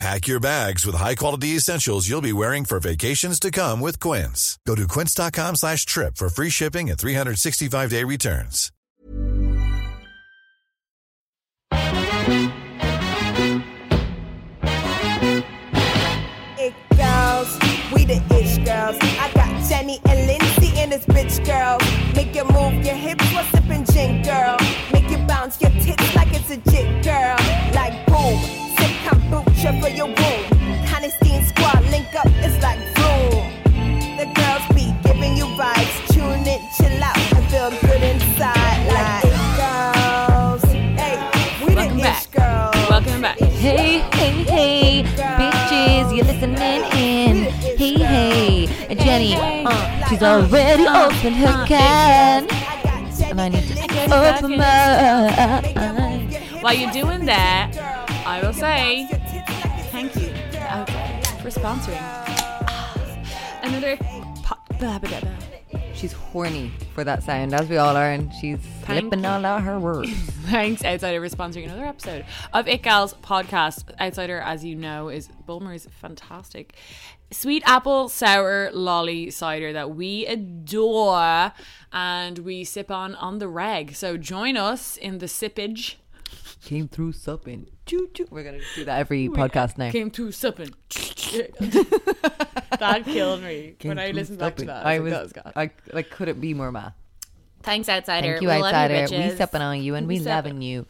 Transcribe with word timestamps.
Pack 0.00 0.26
your 0.26 0.40
bags 0.40 0.84
with 0.84 0.96
high-quality 0.96 1.48
essentials 1.56 2.08
you'll 2.08 2.20
be 2.20 2.32
wearing 2.32 2.64
for 2.64 2.80
vacations 2.80 3.38
to 3.40 3.50
come 3.50 3.80
with 3.80 4.00
Quince. 4.00 4.58
Go 4.66 4.74
to 4.74 4.86
quince.com 4.88 5.56
slash 5.56 5.86
trip 5.86 6.16
for 6.16 6.28
free 6.28 6.50
shipping 6.50 6.90
and 6.90 6.98
365-day 6.98 8.04
returns. 8.04 8.70
It 16.58 16.74
girls, 16.96 17.58
we 17.92 18.04
the 18.04 18.22
ish 18.38 18.58
girls. 18.58 18.96
I 19.20 19.30
got 19.34 19.68
Jenny 19.68 20.00
and 20.08 20.26
Lindsay 20.26 20.80
in 20.80 20.90
this 20.90 21.04
bitch 21.06 21.44
girl. 21.44 21.78
Make 22.14 22.34
you 22.34 22.44
move 22.44 22.84
your 22.84 22.94
hips 22.94 23.24
while 23.32 23.44
sipping 23.46 23.84
gin 23.84 24.22
girl. 24.22 24.56
Make 24.92 25.10
you 25.10 25.18
bounce 25.26 25.60
your 25.60 25.70
tits 25.70 26.14
like 26.14 26.28
it's 26.32 26.50
a 26.50 26.56
jig 26.70 27.02
girl. 27.04 27.36
Like 27.74 28.06
boom, 28.06 28.38
for 29.72 29.88
your 29.88 30.06
womb. 30.06 30.44
Honesty 30.94 31.42
squad 31.42 31.82
link 31.90 32.14
up, 32.14 32.26
it's 32.44 32.62
like 32.62 32.78
boom. 32.96 33.48
The 34.18 34.26
girls 34.36 34.64
be 34.74 34.92
giving 35.02 35.36
you 35.36 35.46
vibes. 35.56 36.06
Tune 36.12 36.46
in, 36.46 36.60
chill 36.76 37.02
out, 37.02 37.16
and 37.32 37.46
feel 37.48 37.70
good 37.80 38.02
inside. 38.02 38.86
Like 38.92 39.24
it 39.24 39.32
girls. 39.56 40.62
Hey, 41.00 41.16
we 41.66 41.74
Welcome 41.74 41.96
the 41.96 42.02
back. 42.02 42.20
ish 42.20 42.26
girls. 42.26 42.90
Welcome 42.90 43.22
back. 43.22 43.38
Hey, 43.38 44.00
hey, 44.12 44.42
hey, 44.44 45.02
bitches, 45.02 46.14
you're 46.14 46.26
listening 46.26 46.82
in. 46.92 47.50
Hey, 47.78 47.94
hey, 47.94 48.94
Jenny, 48.96 49.34
uh, 49.36 50.08
she's 50.08 50.22
already 50.22 50.86
opened 50.86 51.36
her 51.36 51.66
can, 51.66 52.46
and 53.30 53.40
I 53.40 53.48
need 53.48 53.64
to 53.64 54.36
open 54.36 54.58
mine. 54.58 56.30
While 56.60 56.74
you're 56.74 56.92
doing 56.92 57.24
that, 57.26 57.72
I 58.26 58.40
will 58.42 58.52
say 58.54 59.08
okay, 60.82 61.20
for 61.42 61.50
sponsoring 61.50 61.98
ah, 62.00 63.60
another 63.62 63.96
po- 64.42 64.56
blah, 64.78 64.98
blah, 64.98 65.08
blah, 65.08 65.20
blah. 65.20 65.30
She's 65.94 66.12
horny 66.12 66.72
for 66.92 67.04
that 67.04 67.22
sound, 67.22 67.54
as 67.54 67.68
we 67.68 67.76
all 67.76 67.96
are, 67.96 68.10
and 68.10 68.32
she's 68.34 68.58
Thank 68.82 69.00
slipping 69.02 69.22
you. 69.24 69.28
all 69.28 69.44
out 69.44 69.62
her 69.62 69.78
words. 69.78 70.10
Thanks, 70.50 70.84
Outsider, 70.84 71.26
for 71.26 71.34
sponsoring 71.34 71.64
another 71.64 71.84
episode 71.84 72.24
of 72.52 72.66
It 72.68 72.82
Gals 72.82 73.14
podcast. 73.14 73.84
Outsider, 74.00 74.38
as 74.40 74.64
you 74.64 74.74
know, 74.74 75.08
is 75.08 75.28
Bulmer's 75.46 75.86
fantastic 76.00 76.74
sweet 77.30 77.62
apple 77.66 78.08
sour 78.08 78.70
lolly 78.72 79.28
cider 79.28 79.72
that 79.72 79.90
we 79.90 80.24
adore 80.26 81.52
and 81.92 82.38
we 82.40 82.62
sip 82.64 82.90
on 82.90 83.14
on 83.16 83.38
the 83.38 83.48
reg. 83.48 83.94
So 83.94 84.16
join 84.16 84.56
us 84.56 84.96
in 84.96 85.18
the 85.18 85.26
sippage. 85.26 85.96
Came 86.64 86.88
through 86.88 87.12
supping. 87.12 87.66
Choo 87.86 88.08
choo. 88.14 88.26
We're 88.30 88.42
gonna 88.44 88.60
do 88.74 88.84
that 88.86 88.98
every 88.98 89.28
podcast 89.28 89.76
now. 89.76 89.90
Came 89.90 90.10
through 90.10 90.32
sipping. 90.32 90.72
that 92.78 93.02
killed 93.04 93.42
me 93.42 93.76
when 93.82 93.98
I 93.98 94.06
Came 94.06 94.16
listened 94.16 94.38
through 94.38 94.46
back 94.48 94.56
to 94.56 94.64
that. 94.66 94.86
I 94.86 94.94
I 94.94 94.98
was, 95.00 95.12
was, 95.12 95.12
like, 95.12 95.34
that 95.34 95.44
was 95.44 95.52
God. 95.52 95.52
I 95.56 95.94
like 95.94 96.10
couldn't 96.10 96.40
be 96.40 96.54
more 96.54 96.72
ma. 96.72 96.90
Thanks, 97.62 97.88
Outsider. 97.88 98.26
Thank 98.32 98.42
you, 98.42 98.48
we 98.48 98.54
love 98.54 98.64
outsider. 98.64 98.94
You, 98.94 99.00
we 99.02 99.24
bitches. 99.30 99.34
stepping 99.36 99.62
on 99.62 99.82
you, 99.82 99.94
and 99.94 100.06
we, 100.06 100.18
We 100.18 100.24
loving 100.24 100.60
you. 100.62 100.86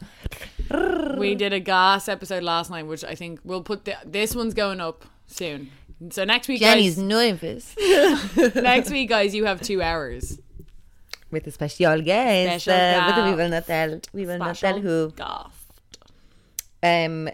We 1.17 1.35
did 1.35 1.53
a 1.53 1.59
gas 1.61 2.09
episode 2.09 2.43
last 2.43 2.69
night, 2.69 2.85
which 2.85 3.03
I 3.05 3.15
think 3.15 3.39
we'll 3.45 3.61
put 3.63 3.85
the, 3.85 3.95
this 4.05 4.35
one's 4.35 4.53
going 4.53 4.81
up 4.81 5.05
soon. 5.27 5.71
So 6.09 6.25
next 6.25 6.47
week, 6.49 6.59
Jenny's 6.59 6.95
guys, 6.95 7.03
nervous 7.03 7.75
next 8.55 8.89
week, 8.91 9.07
guys, 9.09 9.33
you 9.33 9.45
have 9.45 9.61
two 9.61 9.81
hours. 9.81 10.39
with 11.31 11.47
a 11.47 11.51
special 11.51 12.01
guest. 12.01 12.63
Special 12.63 12.73
uh, 12.73 13.11
but 13.15 13.23
we 13.23 13.29
guest. 13.31 13.37
will 13.37 13.49
not 13.49 13.65
tell. 13.67 13.99
We 14.11 14.25
will 14.25 14.37
not 14.37 14.57
Special 14.57 14.73
tell 14.73 14.81
who. 14.81 15.11
Gas. 15.15 15.54
Um, 16.85 17.29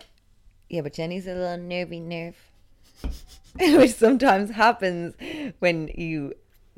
yeah, 0.69 0.81
but 0.81 0.93
Jenny's 0.93 1.27
a 1.27 1.33
little 1.33 1.57
nervy 1.57 1.99
nerve, 1.99 2.35
which 3.59 3.91
sometimes 3.93 4.51
happens 4.51 5.13
when 5.59 5.89
you 5.95 6.33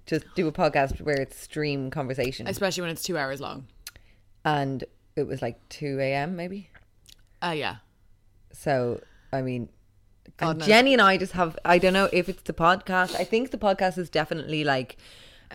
just 0.06 0.25
do 0.35 0.47
a 0.47 0.51
podcast 0.51 1.00
where 1.01 1.19
it's 1.19 1.38
stream 1.39 1.89
conversation, 1.91 2.47
Especially 2.47 2.81
when 2.81 2.89
it's 2.89 3.03
two 3.03 3.17
hours 3.17 3.39
long. 3.39 3.67
and 4.44 4.84
it 5.16 5.28
was 5.28 5.41
like 5.41 5.57
two 5.69 6.00
a.m. 6.00 6.35
maybe. 6.35 6.69
Uh, 7.44 7.53
yeah. 7.56 7.75
So 8.51 9.01
I 9.31 9.41
mean, 9.41 9.69
God 10.38 10.50
and 10.51 10.59
knows. 10.59 10.67
Jenny 10.67 10.94
and 10.94 11.01
I 11.01 11.17
just 11.17 11.34
have. 11.34 11.57
I 11.63 11.78
don't 11.78 11.94
know 11.94 12.09
if 12.11 12.28
it's 12.29 12.44
the 12.44 12.53
podcast. 12.53 13.16
I 13.16 13.23
think 13.23 13.51
the 13.51 13.57
podcast 13.57 13.97
is 13.97 14.09
definitely 14.09 14.63
like 14.63 14.97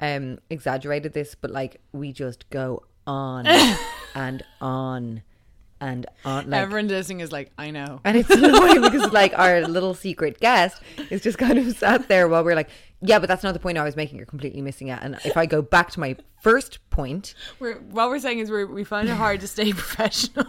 um 0.01 0.39
exaggerated 0.49 1.13
this, 1.13 1.35
but 1.35 1.51
like 1.51 1.81
we 1.93 2.13
just 2.13 2.49
go 2.51 2.85
on 3.07 3.47
and 4.15 4.45
on 4.61 5.23
and 5.81 6.07
on. 6.25 6.51
Like, 6.51 6.61
Everyone 6.63 6.89
listening 6.89 7.21
is 7.21 7.33
like, 7.33 7.51
I 7.59 7.71
know. 7.71 8.01
And 8.05 8.17
it's 8.17 8.31
annoying 8.31 8.83
because 8.83 9.13
like 9.13 9.37
our 9.39 9.63
little 9.67 9.95
secret 9.95 10.41
guest 10.41 10.83
is 11.11 11.23
just 11.23 11.39
kind 11.39 11.59
of 11.59 11.77
sat 11.77 12.09
there 12.09 12.29
while 12.29 12.45
we're 12.45 12.55
like, 12.57 12.71
yeah, 13.01 13.19
but 13.21 13.29
that's 13.29 13.43
not 13.45 13.55
the 13.55 13.61
point 13.61 13.79
I 13.79 13.85
was 13.85 13.95
making. 13.95 14.17
You're 14.17 14.27
completely 14.27 14.61
missing 14.61 14.89
it. 14.89 14.99
And 15.03 15.17
if 15.25 15.37
I 15.37 15.47
go 15.47 15.63
back 15.63 15.91
to 15.93 16.01
my 16.01 16.17
first 16.43 16.79
point, 16.91 17.35
We're, 17.61 17.75
what 17.79 18.09
we're 18.09 18.19
saying 18.19 18.41
is 18.41 18.51
we're, 18.51 18.67
we 18.67 18.83
find 18.85 19.09
it 19.09 19.15
hard 19.15 19.41
to 19.41 19.47
stay 19.49 19.73
professional 19.75 20.47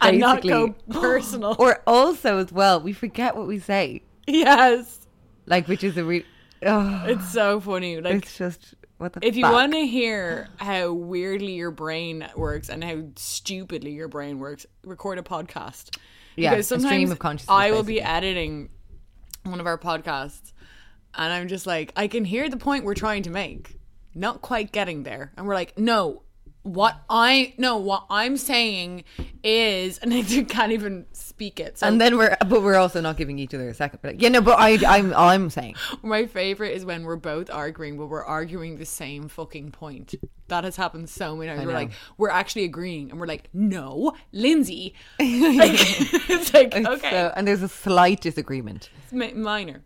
and 0.00 0.18
not 0.18 0.42
go 0.42 0.72
personal. 0.90 1.56
or 1.58 1.82
also 1.86 2.38
as 2.38 2.50
well, 2.52 2.80
we 2.80 2.92
forget 2.94 3.36
what 3.36 3.46
we 3.46 3.58
say, 3.58 4.02
yes. 4.26 5.06
like 5.46 5.68
which 5.68 5.84
is 5.84 5.96
a 5.98 6.04
real. 6.04 6.22
Oh, 6.66 7.04
It's 7.06 7.30
so 7.30 7.60
funny. 7.60 8.00
Like, 8.00 8.14
it's 8.14 8.38
just 8.38 8.74
what 9.04 9.12
the. 9.12 9.24
if 9.24 9.36
you 9.36 9.44
want 9.44 9.72
to 9.72 9.86
hear 9.86 10.48
how 10.56 10.92
weirdly 10.92 11.52
your 11.52 11.70
brain 11.70 12.26
works 12.34 12.68
and 12.68 12.82
how 12.82 13.04
stupidly 13.14 13.92
your 13.92 14.08
brain 14.08 14.40
works, 14.40 14.66
record 14.82 15.18
a 15.18 15.22
podcast. 15.22 15.96
Yeah, 16.34 16.50
because 16.50 16.66
sometimes 16.66 17.12
of 17.12 17.20
consciousness, 17.20 17.54
I 17.54 17.70
will 17.70 17.84
be 17.84 18.02
editing 18.02 18.70
one 19.44 19.60
of 19.60 19.66
our 19.66 19.78
podcasts, 19.78 20.52
and 21.14 21.32
I'm 21.32 21.46
just 21.46 21.64
like, 21.66 21.92
I 21.94 22.08
can 22.08 22.24
hear 22.24 22.48
the 22.48 22.56
point 22.56 22.84
we're 22.84 22.94
trying 22.94 23.22
to 23.24 23.30
make, 23.30 23.78
not 24.14 24.42
quite 24.42 24.72
getting 24.72 25.04
there, 25.04 25.32
and 25.36 25.46
we're 25.46 25.54
like, 25.54 25.78
no. 25.78 26.23
What 26.64 26.96
I 27.08 27.54
no, 27.58 27.76
what 27.76 28.06
I'm 28.10 28.36
saying 28.36 29.04
is, 29.44 29.98
and 30.02 30.12
I 30.12 30.22
can't 30.22 30.72
even 30.72 31.06
speak 31.12 31.60
it. 31.60 31.78
So 31.78 31.86
and 31.86 32.00
then 32.00 32.16
we're, 32.16 32.36
but 32.48 32.62
we're 32.62 32.76
also 32.76 33.00
not 33.00 33.16
giving 33.16 33.38
each 33.38 33.52
other 33.54 33.68
a 33.68 33.74
second. 33.74 34.00
But 34.02 34.12
like, 34.14 34.22
yeah, 34.22 34.30
no, 34.30 34.40
but 34.40 34.58
I, 34.58 34.78
I'm, 34.86 35.12
I'm 35.14 35.50
saying, 35.50 35.74
My 36.02 36.24
favorite 36.26 36.72
is 36.74 36.84
when 36.84 37.04
we're 37.04 37.16
both 37.16 37.50
arguing, 37.50 37.98
but 37.98 38.06
we're 38.06 38.24
arguing 38.24 38.78
the 38.78 38.86
same 38.86 39.28
fucking 39.28 39.72
point. 39.72 40.14
That 40.48 40.64
has 40.64 40.76
happened 40.76 41.08
so 41.10 41.36
many 41.36 41.50
times. 41.54 41.66
We're 41.66 41.72
like, 41.74 41.90
we're 42.18 42.30
actually 42.30 42.64
agreeing, 42.64 43.10
and 43.10 43.20
we're 43.20 43.26
like, 43.26 43.48
no, 43.52 44.12
Lindsay. 44.32 44.94
Like, 45.18 46.30
it's 46.30 46.54
like 46.54 46.74
okay, 46.74 47.10
so- 47.10 47.32
and 47.36 47.46
there's 47.46 47.62
a 47.62 47.68
slight 47.68 48.20
disagreement. 48.22 48.90
it's 49.04 49.12
mi- 49.12 49.32
minor. 49.34 49.84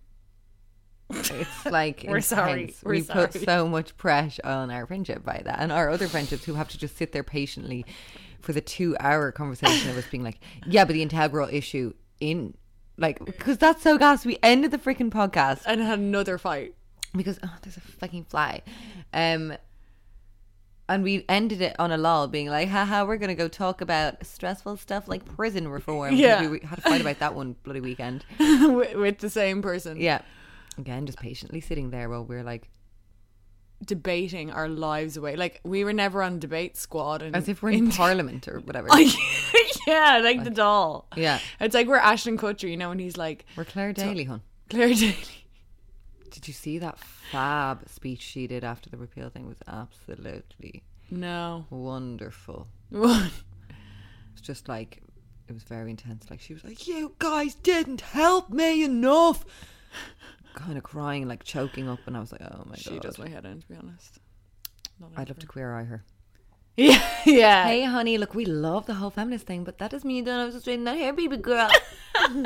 It's 1.11 1.67
like 1.67 2.05
We're 2.09 2.21
sorry. 2.21 2.75
We're 2.83 2.93
we 2.93 3.03
put 3.03 3.33
sorry. 3.33 3.45
so 3.45 3.69
much 3.69 3.97
pressure 3.97 4.43
on 4.45 4.71
our 4.71 4.87
friendship 4.87 5.25
by 5.25 5.41
that, 5.45 5.59
and 5.61 5.73
our 5.73 5.89
other 5.91 6.09
friendships 6.09 6.45
who 6.45 6.55
have 6.55 6.69
to 6.69 6.79
just 6.79 6.97
sit 6.97 7.13
there 7.13 7.23
patiently 7.23 7.87
for 8.41 8.53
the 8.53 8.61
two-hour 8.61 9.33
conversation 9.33 9.91
of 9.91 9.97
us 9.97 10.07
being 10.11 10.23
like, 10.23 10.39
"Yeah, 10.67 10.85
but 10.85 10.93
the 10.93 11.03
integral 11.03 11.49
issue 11.51 11.95
in." 12.21 12.55
Like, 13.01 13.25
because 13.25 13.59
that's 13.59 13.83
so 13.83 13.97
gas. 13.97 14.27
We 14.27 14.39
ended 14.43 14.73
the 14.73 14.79
freaking 14.79 15.09
podcast 15.11 15.63
And 15.67 15.81
had 15.81 16.01
another 16.01 16.37
fight. 16.37 16.75
because 17.17 17.39
oh, 17.45 17.55
there's 17.63 17.77
a 17.77 17.81
fucking 17.81 18.25
fly, 18.25 18.63
um, 19.13 19.55
and 20.89 21.05
we 21.05 21.25
ended 21.29 21.61
it 21.61 21.77
on 21.79 21.93
a 21.93 21.97
lull, 21.97 22.27
being 22.29 22.49
like, 22.49 22.69
"Haha, 22.69 23.05
we're 23.05 23.17
gonna 23.19 23.35
go 23.35 23.47
talk 23.49 23.81
about 23.81 24.27
stressful 24.27 24.77
stuff 24.79 25.07
like 25.07 25.25
prison 25.25 25.69
reform." 25.69 26.15
Yeah. 26.17 26.49
we 26.49 26.61
had 26.61 26.77
to 26.77 26.83
fight 26.83 27.01
about 27.01 27.19
that 27.21 27.35
one 27.35 27.55
bloody 27.63 27.81
weekend. 27.81 28.25
with 28.39 29.19
the 29.19 29.31
same 29.31 29.63
person. 29.63 30.01
Yeah, 30.01 30.23
again, 30.79 31.07
just 31.07 31.19
patiently 31.19 31.61
sitting 31.61 31.91
there 31.91 32.09
while 32.09 32.25
we're 32.25 32.43
like, 32.45 32.69
debating 33.85 34.51
our 34.51 34.69
lives 34.69 35.17
away. 35.17 35.37
Like 35.37 35.61
we 35.65 35.85
were 35.85 35.93
never 35.93 36.23
on 36.23 36.39
debate 36.39 36.77
squad, 36.77 37.23
and 37.23 37.37
as 37.37 37.49
if 37.49 37.63
we're 37.63 37.71
in 37.71 37.91
Parliament 38.03 38.49
or 38.49 38.61
whatever. 38.61 38.89
yeah, 39.87 40.21
like 40.23 40.45
the 40.45 40.51
doll. 40.51 41.07
Yeah. 41.17 41.39
it's 41.61 41.75
like 41.75 41.87
we're 41.87 41.97
Ashton 41.97 42.39
Kutcher, 42.39 42.69
you 42.69 42.77
know, 42.77 42.91
and 42.91 43.01
he's 43.01 43.17
like 43.17 43.47
We're 43.57 43.65
Clare 43.65 43.93
Daly, 43.93 44.25
hon. 44.25 44.43
Clare 44.71 44.95
Daly. 44.95 45.17
Did 46.31 46.47
you 46.47 46.55
see 46.55 46.79
that 46.79 46.99
fab 46.99 47.89
speech 47.89 48.21
she 48.21 48.47
did 48.47 48.63
after 48.65 48.91
the 48.91 48.97
repeal 48.97 49.31
thing? 49.31 49.45
It 49.45 49.49
was 49.49 49.63
absolutely 49.67 50.83
No, 51.11 51.67
wonderful. 51.71 52.69
It's 52.93 54.41
just 54.43 54.69
like 54.69 55.03
it 55.49 55.53
was 55.53 55.63
very 55.63 55.91
intense. 55.91 56.31
Like 56.31 56.41
she 56.41 56.53
was 56.53 56.63
like, 56.65 56.87
"You 56.87 57.15
guys 57.19 57.55
didn't 57.55 58.03
help 58.03 58.51
me 58.51 58.85
enough," 58.85 59.45
kind 60.55 60.77
of 60.77 60.85
crying, 60.85 61.29
like 61.29 61.45
choking 61.45 61.89
up, 61.89 62.01
and 62.07 62.17
I 62.17 62.21
was 62.21 62.33
like, 62.33 62.43
"Oh 62.43 62.65
my 62.67 62.77
she 62.77 62.91
god!" 62.91 62.95
She 62.95 63.01
does 63.01 63.19
my 63.19 63.29
head 63.29 63.45
in, 63.45 63.61
to 63.61 63.69
be 63.69 63.75
honest. 63.77 64.19
Not 65.01 65.11
I'd 65.17 65.29
love 65.29 65.39
to 65.39 65.47
queer 65.47 65.75
eye 65.75 65.85
her. 65.85 66.05
Yeah, 66.81 67.03
yeah. 67.27 67.65
Hey, 67.67 67.83
honey, 67.83 68.19
look, 68.19 68.37
we 68.37 68.45
love 68.45 68.87
the 68.87 68.95
whole 68.95 69.11
feminist 69.11 69.47
thing, 69.47 69.65
but 69.65 69.79
that 69.79 69.91
doesn't 69.91 70.07
mean 70.07 70.19
you 70.19 70.25
don't 70.25 70.45
have 70.45 70.55
to 70.55 70.61
straighten 70.61 70.85
that 70.85 70.97
hair, 70.97 71.13
baby 71.13 71.37
girl. 71.37 71.69
Who 72.31 72.45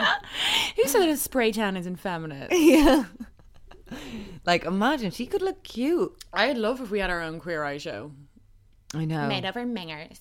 said 0.86 1.00
that 1.02 1.08
a 1.10 1.18
spray 1.18 1.52
tan 1.52 1.76
isn't 1.76 1.96
feminine? 1.96 2.48
yeah. 2.50 3.04
Like, 4.46 4.64
imagine 4.64 5.10
she 5.10 5.26
could 5.26 5.42
look 5.42 5.62
cute. 5.62 6.16
I'd 6.32 6.56
love 6.56 6.80
if 6.80 6.90
we 6.90 7.00
had 7.00 7.10
our 7.10 7.20
own 7.20 7.40
queer 7.40 7.62
eye 7.62 7.76
show. 7.76 8.12
I 8.94 9.04
know. 9.04 9.28
Made 9.28 9.44
over 9.44 9.66
mingers. 9.66 10.20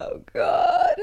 Oh 0.00 0.22
God. 0.32 0.96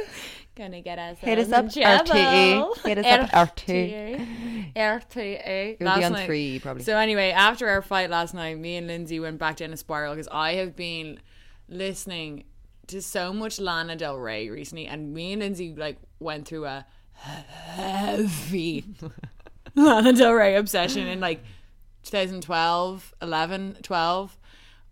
Gonna 0.56 0.82
get 0.82 0.98
us 0.98 1.18
Hit 1.20 1.38
us 1.38 1.52
up. 1.52 1.66
RTE. 1.66 2.78
Hit 2.86 2.98
us 3.00 3.06
up, 3.06 3.30
RTE. 3.32 4.74
RTE. 4.74 5.18
It 5.46 5.78
would 5.82 5.96
be 5.96 6.04
on 6.04 6.14
night- 6.14 6.26
three 6.26 6.60
probably. 6.60 6.84
So 6.84 6.98
anyway, 6.98 7.32
after 7.32 7.68
our 7.68 7.82
fight 7.82 8.10
last 8.10 8.34
night, 8.34 8.58
me 8.58 8.78
and 8.78 8.88
Lindsay 8.88 9.20
went 9.20 9.38
back 9.38 9.58
down 9.58 9.74
a 9.74 9.78
spiral 9.78 10.14
because 10.14 10.30
I 10.32 10.54
have 10.54 10.76
been 10.76 11.20
listening 11.68 12.46
to 12.88 13.02
so 13.02 13.34
much 13.34 13.60
Lana 13.60 13.96
Del 13.98 14.18
Rey 14.18 14.50
recently, 14.50 14.88
and 14.88 15.14
me 15.14 15.34
and 15.34 15.42
Lindsay 15.42 15.74
like 15.76 15.98
went 16.20 16.48
through 16.48 16.66
a 16.66 16.86
heavy 17.14 18.86
Lana 19.76 20.14
Del 20.14 20.34
Rey 20.34 20.56
obsession 20.56 21.06
in 21.08 21.20
like 21.20 21.44
2012, 22.04 23.14
11, 23.22 23.78
12. 23.82 24.38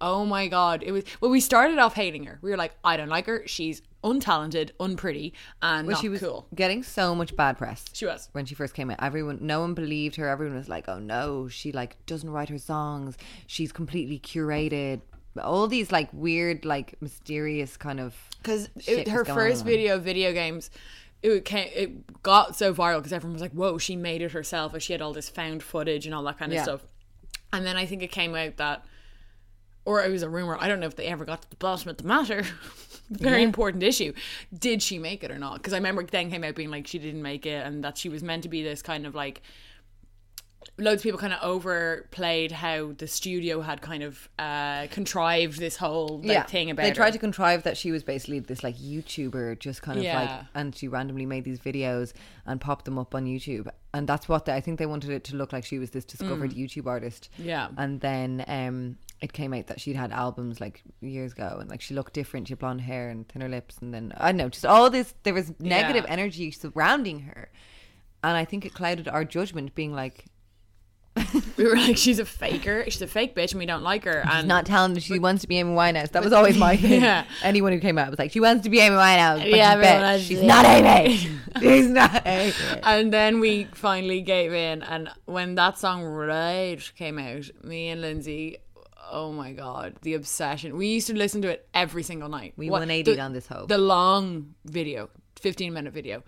Oh 0.01 0.25
my 0.25 0.47
god, 0.47 0.83
it 0.83 0.91
was. 0.91 1.05
Well, 1.21 1.31
we 1.31 1.39
started 1.39 1.77
off 1.77 1.93
hating 1.93 2.25
her. 2.25 2.37
We 2.41 2.51
were 2.51 2.57
like, 2.57 2.73
I 2.83 2.97
don't 2.97 3.07
like 3.09 3.27
her. 3.27 3.43
She's 3.45 3.81
untalented, 4.03 4.71
unpretty, 4.79 5.33
and 5.61 5.87
Well, 5.87 5.95
not 5.95 6.01
she 6.01 6.09
was 6.09 6.19
cool. 6.19 6.47
getting 6.53 6.83
so 6.83 7.15
much 7.15 7.35
bad 7.35 7.57
press. 7.57 7.85
She 7.93 8.05
was. 8.05 8.29
when 8.33 8.45
she 8.45 8.55
first 8.55 8.73
came 8.73 8.89
out. 8.91 8.97
Everyone, 9.01 9.39
no 9.41 9.61
one 9.61 9.73
believed 9.73 10.15
her. 10.17 10.27
Everyone 10.27 10.57
was 10.57 10.69
like, 10.69 10.87
"Oh 10.87 10.99
no, 10.99 11.47
she 11.47 11.71
like 11.71 12.03
doesn't 12.05 12.29
write 12.29 12.49
her 12.49 12.57
songs. 12.57 13.17
She's 13.47 13.71
completely 13.71 14.19
curated." 14.19 15.01
All 15.41 15.67
these 15.67 15.91
like 15.91 16.09
weird, 16.13 16.63
like 16.65 16.95
mysterious 17.01 17.75
kind 17.77 17.99
of 17.99 18.15
because 18.37 18.69
her 19.07 19.25
first 19.25 19.61
on. 19.61 19.67
video, 19.67 19.97
video 19.97 20.31
games, 20.31 20.69
it 21.23 21.43
came, 21.45 21.69
it 21.73 22.21
got 22.21 22.55
so 22.55 22.71
viral 22.73 22.97
because 22.97 23.13
everyone 23.13 23.33
was 23.33 23.41
like, 23.41 23.53
"Whoa, 23.53 23.77
she 23.79 23.95
made 23.95 24.21
it 24.21 24.31
herself!" 24.33 24.73
And 24.73 24.83
she 24.83 24.93
had 24.93 25.01
all 25.01 25.13
this 25.13 25.29
found 25.29 25.63
footage 25.63 26.05
and 26.05 26.13
all 26.13 26.23
that 26.23 26.37
kind 26.37 26.51
of 26.51 26.57
Yeah. 26.57 26.63
stuff. 26.63 26.81
And 27.51 27.65
then 27.65 27.77
I 27.77 27.85
think 27.87 28.03
it 28.03 28.11
came 28.11 28.35
out 28.35 28.57
that, 28.57 28.85
or 29.85 30.03
it 30.03 30.09
was 30.11 30.23
a 30.23 30.29
rumor. 30.29 30.57
I 30.59 30.67
don't 30.67 30.79
know 30.79 30.87
if 30.87 30.95
they 30.95 31.05
ever 31.07 31.25
got 31.25 31.41
to 31.43 31.49
the 31.49 31.55
bottom 31.57 31.89
of 31.89 31.97
the 31.97 32.03
matter. 32.03 32.43
Very 33.09 33.43
important 33.43 33.83
issue. 33.83 34.13
Did 34.57 34.81
she 34.81 34.97
make 34.97 35.23
it 35.23 35.29
or 35.31 35.37
not? 35.37 35.55
Because 35.57 35.73
I 35.73 35.77
remember 35.77 36.03
then 36.03 36.31
came 36.31 36.43
out 36.43 36.55
being 36.55 36.71
like 36.71 36.87
she 36.87 36.99
didn't 36.99 37.21
make 37.21 37.45
it, 37.45 37.65
and 37.65 37.83
that 37.83 37.97
she 37.97 38.09
was 38.09 38.23
meant 38.23 38.43
to 38.43 38.49
be 38.49 38.63
this 38.63 38.81
kind 38.81 39.05
of 39.05 39.13
like 39.13 39.41
loads 40.77 41.01
of 41.01 41.03
people 41.03 41.19
kind 41.19 41.33
of 41.33 41.39
overplayed 41.43 42.51
how 42.51 42.93
the 42.97 43.05
studio 43.05 43.59
had 43.59 43.81
kind 43.81 44.01
of 44.01 44.29
uh 44.39 44.87
contrived 44.87 45.59
this 45.59 45.75
whole 45.75 46.21
like, 46.23 46.49
thing 46.49 46.71
about 46.71 46.83
they 46.83 46.89
her. 46.89 46.95
tried 46.95 47.11
to 47.11 47.19
contrive 47.19 47.63
that 47.63 47.75
she 47.75 47.91
was 47.91 48.01
basically 48.01 48.39
this 48.39 48.63
like 48.63 48.77
YouTuber, 48.77 49.59
just 49.59 49.81
kind 49.81 49.99
of 49.99 50.05
like, 50.05 50.29
and 50.55 50.73
she 50.73 50.87
randomly 50.87 51.25
made 51.25 51.43
these 51.43 51.59
videos 51.59 52.13
and 52.45 52.61
popped 52.61 52.85
them 52.85 52.97
up 52.97 53.13
on 53.13 53.25
YouTube, 53.25 53.67
and 53.93 54.07
that's 54.07 54.29
what 54.29 54.45
they, 54.45 54.53
I 54.53 54.61
think 54.61 54.79
they 54.79 54.85
wanted 54.85 55.09
it 55.11 55.25
to 55.25 55.35
look 55.35 55.51
like. 55.51 55.65
She 55.65 55.77
was 55.79 55.91
this 55.91 56.05
discovered 56.05 56.51
YouTube 56.51 56.87
artist, 56.87 57.29
Mm. 57.39 57.45
Yeah. 57.45 57.67
and 57.77 57.99
then 57.99 58.43
um, 58.47 58.97
it 59.23 59.31
came 59.33 59.53
out 59.53 59.67
that 59.67 59.79
she'd 59.79 59.95
had 59.95 60.11
albums 60.11 60.59
like 60.59 60.83
years 61.01 61.31
ago, 61.31 61.57
and 61.61 61.69
like 61.69 61.81
she 61.81 61.93
looked 61.93 62.13
different. 62.13 62.47
She 62.47 62.51
had 62.51 62.59
blonde 62.59 62.81
hair 62.81 63.09
and 63.09 63.27
thinner 63.27 63.47
lips, 63.47 63.77
and 63.81 63.93
then 63.93 64.11
I 64.17 64.27
don't 64.31 64.37
know, 64.37 64.49
just 64.49 64.65
all 64.65 64.89
this. 64.89 65.13
There 65.23 65.33
was 65.33 65.53
negative 65.59 66.03
Yeah. 66.05 66.11
energy 66.13 66.51
surrounding 66.51 67.21
her, 67.21 67.49
and 68.23 68.35
I 68.35 68.43
think 68.45 68.65
it 68.65 68.73
clouded 68.73 69.07
our 69.07 69.23
judgment, 69.23 69.73
being 69.75 69.93
like. 69.93 70.25
we 71.57 71.63
were 71.65 71.75
like, 71.75 71.95
she's 71.95 72.17
a 72.17 72.25
faker. 72.25 72.83
She's 72.85 73.03
a 73.03 73.07
fake 73.07 73.35
bitch, 73.35 73.51
and 73.51 73.59
we 73.59 73.67
don't 73.67 73.83
like 73.83 74.03
her. 74.05 74.23
And 74.27 74.47
not 74.47 74.65
telling 74.65 74.95
that 74.95 75.03
she 75.03 75.19
wants 75.19 75.43
to 75.43 75.47
be 75.47 75.59
Amy 75.59 75.75
Winehouse. 75.75 76.09
That 76.13 76.23
was 76.23 76.33
always 76.33 76.57
my 76.57 76.75
thing. 76.75 77.01
Yeah. 77.03 77.25
Anyone 77.43 77.71
who 77.71 77.79
came 77.79 77.99
out 77.99 78.09
was 78.09 78.17
like, 78.17 78.31
she 78.31 78.39
wants 78.39 78.63
to 78.63 78.71
be 78.71 78.79
Amy 78.79 78.95
Winehouse. 78.95 79.41
But 79.41 79.49
Yeah, 79.51 79.73
everyone 79.73 80.19
she's 80.19 80.39
is- 80.39 80.43
not 80.43 80.65
Amy. 80.65 81.17
she's 81.61 81.87
not 81.87 82.23
Amy. 82.25 82.53
and 82.81 83.13
then 83.13 83.39
we 83.39 83.65
finally 83.75 84.21
gave 84.21 84.53
in. 84.53 84.81
And 84.81 85.07
when 85.25 85.53
that 85.53 85.77
song 85.77 86.01
Rage 86.03 86.95
came 86.95 87.19
out, 87.19 87.47
me 87.63 87.89
and 87.89 88.01
Lindsay, 88.01 88.57
oh 89.13 89.31
my 89.31 89.51
god, 89.53 89.95
the 90.01 90.13
obsession. 90.15 90.75
We 90.77 90.87
used 90.87 91.07
to 91.07 91.13
listen 91.13 91.41
to 91.43 91.49
it 91.49 91.67
every 91.73 92.03
single 92.03 92.29
night. 92.29 92.53
We 92.57 92.69
What- 92.69 92.81
180'd 92.81 93.17
the- 93.17 93.21
on 93.21 93.33
this 93.33 93.47
hoe. 93.47 93.65
The 93.67 93.77
long 93.77 94.55
video, 94.65 95.09
fifteen 95.39 95.73
minute 95.73 95.93
video. 95.93 96.23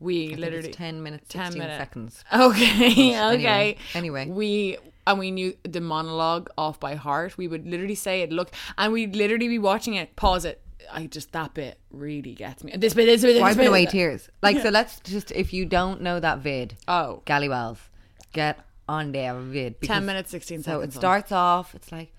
We 0.00 0.32
I 0.32 0.36
literally 0.36 0.68
it's 0.68 0.76
10 0.76 1.02
minutes, 1.02 1.26
10 1.28 1.46
16 1.46 1.58
minutes. 1.58 1.78
seconds. 1.78 2.24
Okay, 2.32 3.14
Anyway, 3.14 3.38
okay. 3.44 3.76
anyway. 3.94 4.26
we 4.28 4.76
and 5.08 5.18
we 5.18 5.30
knew 5.32 5.56
the 5.64 5.80
monologue 5.80 6.48
off 6.56 6.78
by 6.78 6.94
heart. 6.94 7.36
We 7.36 7.48
would 7.48 7.66
literally 7.66 7.96
say 7.96 8.22
it. 8.22 8.30
Look, 8.30 8.52
and 8.76 8.92
we'd 8.92 9.16
literally 9.16 9.48
be 9.48 9.58
watching 9.58 9.94
it. 9.94 10.14
Pause 10.16 10.44
it. 10.44 10.60
I 10.92 11.06
just 11.06 11.32
that 11.32 11.52
bit 11.54 11.78
really 11.90 12.32
gets 12.34 12.62
me. 12.62 12.72
This 12.76 12.94
bit, 12.94 13.06
this 13.06 13.22
bit, 13.22 13.32
this 13.34 13.40
Wiping 13.42 13.58
bit. 13.58 13.68
away 13.68 13.86
tears. 13.86 14.28
Like, 14.42 14.58
so 14.60 14.68
let's 14.78 15.00
just, 15.00 15.32
if 15.32 15.52
you 15.52 15.64
don't 15.66 16.00
know 16.02 16.20
that 16.20 16.38
vid, 16.38 16.76
Oh, 16.86 17.22
Gally 17.24 17.48
Wells, 17.48 17.78
get 18.32 18.60
on 18.88 19.10
there 19.12 19.34
vid. 19.40 19.80
ten 19.82 20.06
minutes, 20.06 20.30
sixteen 20.30 20.62
So 20.62 20.72
seconds. 20.78 20.94
it 20.94 20.98
starts 20.98 21.32
off, 21.32 21.74
it's 21.74 21.90
like, 21.90 22.12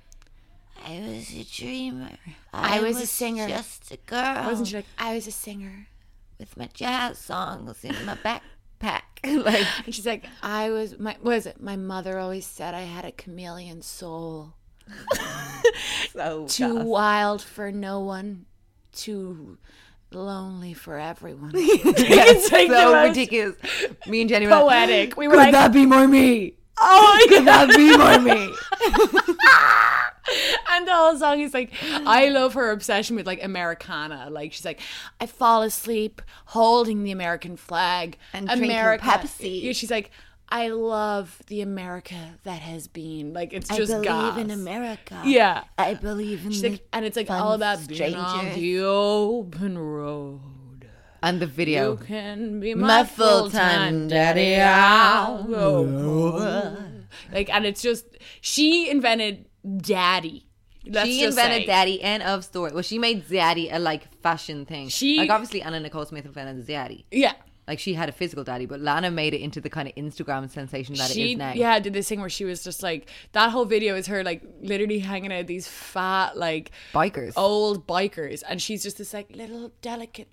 I 0.86 1.00
was 1.02 1.32
a 1.34 1.44
dreamer. 1.44 2.12
I 2.54 2.80
was 2.82 3.00
a 3.02 3.06
singer. 3.06 3.48
Just 3.48 3.92
a 3.92 3.98
girl 3.98 4.46
Wasn't 4.46 4.68
she 4.68 4.76
like? 4.78 4.86
I 4.98 5.14
was 5.16 5.28
a 5.28 5.32
singer. 5.32 5.88
with 6.40 6.56
my 6.58 6.68
jazz 6.74 7.18
songs 7.18 7.84
in 7.84 7.96
my 8.06 8.16
backpack. 8.16 9.02
like, 9.24 9.66
And 9.86 9.94
she's 9.94 10.06
like, 10.06 10.26
I 10.42 10.70
was 10.72 10.98
my 10.98 11.18
was 11.22 11.46
it? 11.46 11.62
My 11.62 11.76
mother 11.76 12.18
always 12.20 12.46
said 12.46 12.74
I 12.74 12.82
had 12.82 13.04
a 13.06 13.12
chameleon 13.12 13.82
soul, 13.82 14.54
so 16.14 16.46
too 16.48 16.76
wild 16.78 17.42
for 17.42 17.72
no 17.72 18.00
one, 18.00 18.46
too 18.94 19.58
lonely 20.12 20.74
for 20.74 20.98
everyone. 20.98 21.52
It's 21.56 22.52
like 22.52 22.70
so 22.70 22.94
most 22.94 23.10
ridiculous. 23.10 23.56
Me 24.08 24.22
and 24.22 24.30
Jenny 24.30 24.46
were 24.46 24.52
like, 24.54 24.62
Poetic. 24.62 25.18
We 25.18 25.28
were 25.28 25.34
Could 25.34 25.40
like, 25.40 25.52
that 25.52 25.74
be 25.74 25.86
more 25.86 26.08
me? 26.08 26.54
oh 26.80 27.26
Could 27.28 27.46
that 27.46 27.68
be 27.76 27.98
more 27.98 28.20
me? 28.22 28.54
And 30.72 30.88
the 30.88 30.94
whole 30.94 31.18
song 31.18 31.40
is 31.42 31.54
like, 31.54 31.74
I 31.84 32.30
love 32.30 32.54
her 32.54 32.72
obsession 32.72 33.16
with 33.16 33.26
like 33.28 33.44
Americana. 33.44 34.30
Like 34.30 34.54
she's 34.54 34.66
like, 34.66 34.80
I 35.20 35.26
fall 35.26 35.62
asleep 35.64 36.22
holding 36.46 37.04
the 37.04 37.12
American 37.12 37.58
flag 37.58 38.18
And 38.34 38.48
drinking 38.48 38.70
Pepsi. 38.72 39.64
Yeah, 39.64 39.72
she's 39.74 39.92
like, 39.92 40.12
I 40.50 40.70
love 40.70 41.42
the 41.48 41.62
America 41.62 42.38
that 42.44 42.62
has 42.62 42.88
been. 42.88 43.34
Like 43.34 43.54
it's 43.54 43.70
just 43.70 43.92
I 43.92 43.96
believe 43.96 44.06
gas. 44.06 44.38
in 44.38 44.52
America. 44.52 45.22
Yeah. 45.26 45.64
I 45.78 45.94
believe 45.96 46.46
in 46.46 46.52
She's 46.52 46.62
the 46.62 46.70
like, 46.72 46.88
and 46.94 47.06
it's 47.06 47.18
like 47.18 47.30
all 47.30 47.54
about 47.54 47.88
being 47.88 48.16
on 48.16 48.54
the 48.54 48.82
open 48.82 49.78
road. 49.78 50.42
And 51.22 51.42
the 51.42 51.48
You 51.48 51.52
video. 51.52 51.96
can 51.98 52.62
be 52.62 52.74
My 52.76 52.88
my, 53.02 53.04
full-time 53.04 54.08
full-time 54.08 54.08
daddy. 54.08 54.56
I'll. 54.56 55.44
Like, 57.34 57.50
and 57.54 57.66
it's 57.66 57.82
just 57.82 58.06
she 58.42 58.90
invented 58.90 59.49
daddy. 59.78 60.46
Let's 60.86 61.10
she 61.10 61.24
invented 61.24 61.64
say. 61.64 61.66
daddy 61.66 62.02
and 62.02 62.24
of 62.24 62.44
story. 62.46 62.72
Well, 62.74 62.84
she 62.84 62.98
made 63.00 63.28
daddy 63.30 63.70
a 63.70 63.80
like 63.80 64.12
fashion 64.22 64.66
thing. 64.66 64.90
She- 64.90 65.18
like 65.18 65.30
obviously 65.30 65.62
Anna 65.62 65.80
Nicole 65.80 66.06
Smith 66.06 66.26
invented 66.26 66.66
zaddy. 66.66 67.04
Yeah. 67.12 67.34
Like 67.68 67.78
she 67.78 67.94
had 67.94 68.10
a 68.10 68.12
physical 68.12 68.44
daddy, 68.44 68.66
but 68.66 68.80
Lana 68.80 69.12
made 69.12 69.36
it 69.36 69.42
into 69.42 69.62
the 69.62 69.70
kind 69.70 69.88
of 69.88 69.94
Instagram 69.94 70.50
sensation 70.50 70.96
that 70.96 71.12
she 71.12 71.22
it 71.22 71.32
is 71.34 71.38
now. 71.38 71.54
yeah 71.54 71.78
did 71.80 71.94
this 71.94 72.10
thing 72.10 72.20
where 72.20 72.30
she 72.30 72.44
was 72.44 72.64
just 72.64 72.82
like 72.82 73.08
that 73.34 73.52
whole 73.52 73.66
video 73.66 73.96
is 73.96 74.08
her 74.08 74.24
like 74.24 74.42
literally 74.62 74.98
hanging 74.98 75.32
out 75.32 75.46
these 75.46 75.68
fat 75.68 76.36
like 76.36 76.72
Bikers. 76.94 77.34
old 77.36 77.86
bikers 77.86 78.42
and 78.50 78.60
she's 78.60 78.82
just 78.82 78.98
this 78.98 79.14
like 79.14 79.30
little 79.36 79.72
delicate 79.84 80.30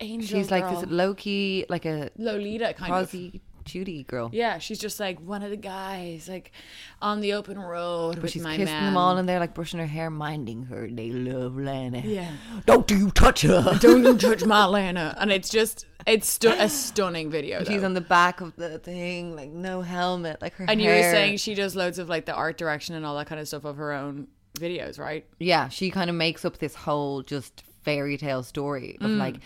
angel 0.00 0.38
She's 0.40 0.50
like 0.50 0.64
girl. 0.64 0.80
this 0.80 0.90
low 0.90 1.14
key, 1.14 1.66
like 1.68 1.84
a 1.84 2.10
Lolita 2.16 2.72
kind 2.74 2.92
of 2.92 3.10
prosy, 3.10 3.40
Judy 3.70 4.02
girl. 4.04 4.30
yeah 4.32 4.58
she's 4.58 4.78
just 4.78 4.98
like 5.00 5.18
one 5.20 5.42
of 5.42 5.50
the 5.50 5.56
guys 5.56 6.28
like 6.28 6.52
on 7.00 7.20
the 7.20 7.32
open 7.34 7.58
road 7.58 8.14
But 8.16 8.22
with 8.24 8.32
she's 8.32 8.42
my 8.42 8.56
kissing 8.56 8.74
man 8.74 8.84
them 8.86 8.96
all 8.96 9.16
and 9.16 9.28
they're 9.28 9.40
like 9.40 9.54
brushing 9.54 9.80
her 9.80 9.86
hair, 9.86 10.10
minding 10.10 10.64
her. 10.64 10.88
They 10.90 11.10
love 11.10 11.56
Lana. 11.56 12.00
yeah 12.04 12.32
Don't 12.66 12.90
you 12.90 13.10
touch 13.10 13.42
her. 13.42 13.78
don't 13.80 14.04
you 14.04 14.16
touch 14.18 14.44
my 14.44 14.64
Lana 14.76 15.16
and 15.20 15.30
it's 15.30 15.48
just 15.48 15.86
it's 16.06 16.28
stu- 16.28 16.48
a 16.58 16.68
stunning 16.68 17.30
video 17.30 17.62
She's 17.64 17.80
though. 17.80 17.86
on 17.86 17.94
the 17.94 18.00
back 18.00 18.40
of 18.40 18.56
the 18.56 18.78
thing, 18.78 19.36
like 19.36 19.50
no 19.50 19.82
helmet, 19.82 20.40
like 20.40 20.54
her 20.54 20.64
and 20.68 20.80
you 20.80 20.88
were 20.88 21.02
saying 21.02 21.36
she 21.38 21.54
does 21.54 21.76
loads 21.76 21.98
of 21.98 22.08
like 22.08 22.24
the 22.26 22.34
art 22.34 22.56
direction 22.58 22.94
and 22.94 23.04
all 23.06 23.16
that 23.18 23.26
kind 23.26 23.40
of 23.40 23.46
stuff 23.48 23.64
of 23.64 23.76
her 23.76 23.92
own 23.92 24.26
videos 24.58 24.98
right 24.98 25.26
yeah, 25.38 25.68
she 25.68 25.90
kind 25.90 26.10
of 26.10 26.16
makes 26.16 26.44
up 26.44 26.58
this 26.58 26.74
whole 26.74 27.22
just 27.22 27.62
fairy 27.84 28.16
tale 28.18 28.42
story 28.42 28.98
Mm. 29.00 29.04
of 29.04 29.10
like 29.12 29.36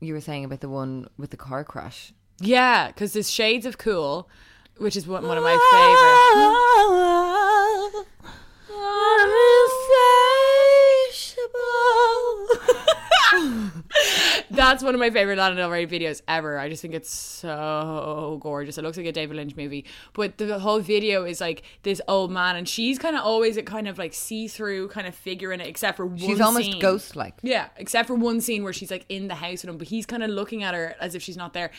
you 0.00 0.12
were 0.14 0.20
saying 0.20 0.44
about 0.44 0.60
the 0.60 0.68
one 0.68 1.08
with 1.16 1.30
the 1.30 1.36
car 1.36 1.64
crash. 1.64 2.12
Yeah, 2.40 2.88
because 2.88 3.12
there's 3.12 3.30
Shades 3.30 3.66
of 3.66 3.78
Cool, 3.78 4.28
which 4.76 4.96
is 4.96 5.06
one, 5.06 5.26
one 5.26 5.36
of 5.38 5.44
my 5.44 5.56
favorites. 5.72 6.78
that's 14.50 14.82
one 14.82 14.94
of 14.94 15.00
my 15.00 15.10
favorite 15.10 15.38
Lana 15.38 15.56
Del 15.56 15.70
Rey 15.70 15.86
videos 15.86 16.22
ever. 16.28 16.58
I 16.58 16.68
just 16.68 16.82
think 16.82 16.94
it's 16.94 17.10
so 17.10 18.38
gorgeous. 18.40 18.78
It 18.78 18.82
looks 18.82 18.96
like 18.96 19.06
a 19.06 19.12
David 19.12 19.36
Lynch 19.36 19.56
movie, 19.56 19.84
but 20.12 20.38
the 20.38 20.58
whole 20.58 20.80
video 20.80 21.24
is 21.24 21.40
like 21.40 21.62
this 21.82 22.00
old 22.08 22.30
man, 22.30 22.56
and 22.56 22.68
she's 22.68 22.98
kind 22.98 23.16
of 23.16 23.22
always 23.22 23.56
a 23.56 23.62
kind 23.62 23.88
of 23.88 23.98
like 23.98 24.14
see 24.14 24.48
through 24.48 24.88
kind 24.88 25.06
of 25.06 25.14
figure 25.14 25.52
in 25.52 25.60
it, 25.60 25.66
except 25.66 25.96
for 25.96 26.06
one 26.06 26.18
She's 26.18 26.40
almost 26.40 26.80
ghost 26.80 27.16
like. 27.16 27.34
Yeah, 27.42 27.68
except 27.76 28.08
for 28.08 28.14
one 28.14 28.40
scene 28.40 28.64
where 28.64 28.72
she's 28.72 28.90
like 28.90 29.06
in 29.08 29.28
the 29.28 29.34
house 29.34 29.62
with 29.62 29.70
him, 29.70 29.78
but 29.78 29.88
he's 29.88 30.06
kind 30.06 30.22
of 30.22 30.30
looking 30.30 30.62
at 30.62 30.74
her 30.74 30.94
as 31.00 31.14
if 31.14 31.22
she's 31.22 31.36
not 31.36 31.52
there. 31.52 31.70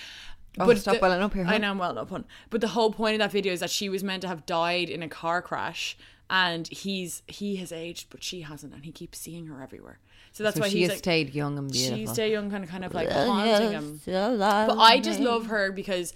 Oh, 0.58 0.74
stop 0.76 1.02
welling 1.02 1.22
up 1.22 1.34
here, 1.34 1.44
huh? 1.44 1.54
I 1.54 1.58
know 1.58 1.72
I'm 1.72 1.78
welling 1.78 1.98
up, 1.98 2.10
hun. 2.10 2.26
But 2.50 2.62
the 2.62 2.70
whole 2.70 2.92
point 2.92 3.14
of 3.16 3.20
that 3.20 3.32
video 3.32 3.54
is 3.54 3.60
that 3.60 3.70
she 3.70 3.90
was 3.90 4.04
meant 4.04 4.22
to 4.24 4.28
have 4.28 4.46
died 4.46 4.90
in 4.90 5.04
a 5.04 5.10
car 5.10 5.42
crash, 5.42 5.98
and 6.30 6.68
he's 6.68 7.22
he 7.28 7.58
has 7.58 7.72
aged, 7.72 8.10
but 8.10 8.24
she 8.24 8.42
hasn't, 8.42 8.74
and 8.74 8.86
he 8.86 8.92
keeps 8.92 9.20
seeing 9.20 9.48
her 9.48 9.62
everywhere. 9.62 10.00
So 10.32 10.44
that's 10.44 10.56
So 10.56 10.62
why 10.62 10.70
she 10.70 10.80
he's 10.80 10.88
has 10.88 10.96
like, 10.98 11.00
stayed 11.00 11.34
young 11.34 11.58
and 11.58 11.72
beautiful. 11.72 11.98
She's 11.98 12.12
stayed 12.12 12.32
young, 12.32 12.50
kind 12.52 12.64
of, 12.64 12.70
kind 12.70 12.86
of 12.86 12.94
like 12.94 13.10
haunting 13.12 13.72
him. 13.72 14.02
But 14.06 14.78
I 14.80 15.00
just 15.00 15.20
love 15.20 15.48
her 15.48 15.72
because 15.72 16.14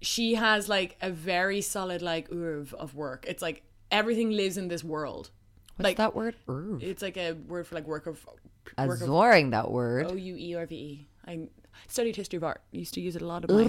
she 0.00 0.34
has 0.34 0.68
like 0.68 0.96
a 1.02 1.10
very 1.10 1.60
solid 1.60 2.02
like 2.02 2.30
oeuvre 2.32 2.76
of 2.78 2.94
work. 2.94 3.24
It's 3.28 3.42
like 3.42 3.62
everything 3.90 4.30
lives 4.30 4.56
in 4.56 4.68
this 4.68 4.82
world. 4.82 5.30
What's 5.76 5.84
like 5.84 5.96
that 5.98 6.14
word? 6.14 6.36
Urgh. 6.48 6.82
it's 6.82 7.02
like 7.02 7.16
a 7.16 7.32
word 7.32 7.66
for 7.66 7.74
like 7.74 7.86
work 7.86 8.06
of 8.06 8.24
work 8.26 9.00
of 9.00 9.08
Azoring 9.08 9.50
that 9.52 9.70
word. 9.70 10.06
O 10.06 10.14
U 10.14 10.36
E 10.36 10.54
R 10.54 10.66
V 10.66 10.74
E. 10.74 11.08
I 11.26 11.40
studied 11.88 12.16
history 12.16 12.36
of 12.36 12.44
art. 12.44 12.62
Used 12.72 12.94
to 12.94 13.00
use 13.00 13.16
it 13.16 13.22
a 13.22 13.26
lot 13.26 13.44
of 13.44 13.50
my 13.50 13.62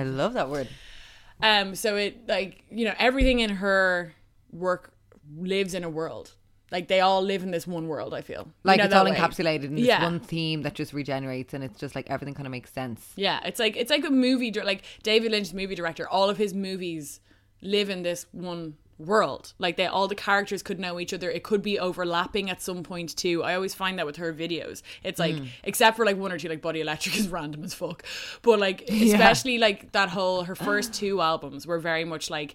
I 0.00 0.04
love 0.04 0.34
that 0.34 0.48
word. 0.50 0.68
um 1.42 1.74
so 1.74 1.96
it 1.96 2.28
like 2.28 2.64
you 2.70 2.84
know 2.84 2.94
everything 2.98 3.40
in 3.40 3.50
her 3.50 4.14
work 4.52 4.92
lives 5.36 5.74
in 5.74 5.84
a 5.84 5.88
world. 5.90 6.32
Like 6.72 6.86
they 6.86 7.00
all 7.00 7.20
live 7.22 7.42
in 7.42 7.50
this 7.50 7.66
one 7.66 7.88
world, 7.88 8.14
I 8.14 8.20
feel. 8.20 8.42
You 8.46 8.52
Like 8.62 8.78
know, 8.78 8.84
it's 8.84 8.94
all 8.94 9.04
way. 9.04 9.10
encapsulated 9.12 9.64
in 9.64 9.74
this 9.74 9.86
Yeah. 9.86 10.04
one 10.04 10.20
theme 10.20 10.62
that 10.62 10.74
just 10.74 10.92
regenerates, 10.92 11.52
and 11.52 11.64
it's 11.64 11.80
just 11.80 11.96
like 11.96 12.08
everything 12.08 12.32
kind 12.34 12.46
of 12.46 12.52
makes 12.52 12.72
sense. 12.72 13.12
Yeah, 13.16 13.40
it's 13.44 13.58
like 13.58 13.76
it's 13.76 13.90
like 13.90 14.04
a 14.04 14.10
movie 14.10 14.52
like 14.52 14.82
David 15.02 15.32
Lynch's 15.32 15.52
movie 15.52 15.74
director. 15.74 16.08
All 16.08 16.30
of 16.30 16.36
his 16.36 16.54
movies 16.54 17.20
live 17.60 17.90
in 17.90 18.02
this 18.02 18.26
one 18.32 18.76
world. 19.06 19.52
Like 19.58 19.76
they 19.76 19.86
all 19.86 20.06
the 20.08 20.14
characters 20.14 20.62
could 20.62 20.78
know 20.78 21.00
each 21.00 21.12
other. 21.12 21.30
It 21.30 21.42
could 21.42 21.62
be 21.62 21.78
overlapping 21.78 22.50
at 22.50 22.60
some 22.62 22.82
point 22.82 23.16
too. 23.16 23.42
I 23.42 23.54
always 23.54 23.74
find 23.74 23.98
that 23.98 24.06
with 24.06 24.16
her 24.16 24.32
videos. 24.32 24.82
It's 25.02 25.18
like 25.18 25.36
Hmm. 25.36 25.44
except 25.64 25.96
for 25.96 26.04
like 26.04 26.16
one 26.16 26.32
or 26.32 26.38
two 26.38 26.48
like 26.48 26.62
Body 26.62 26.80
Electric 26.80 27.16
is 27.18 27.28
random 27.28 27.64
as 27.64 27.74
fuck. 27.74 28.04
But 28.42 28.58
like 28.60 28.88
especially 28.90 29.58
like 29.58 29.92
that 29.92 30.08
whole 30.10 30.44
her 30.44 30.54
first 30.54 30.92
two 30.94 31.20
albums 31.20 31.66
were 31.66 31.78
very 31.78 32.04
much 32.04 32.30
like 32.30 32.54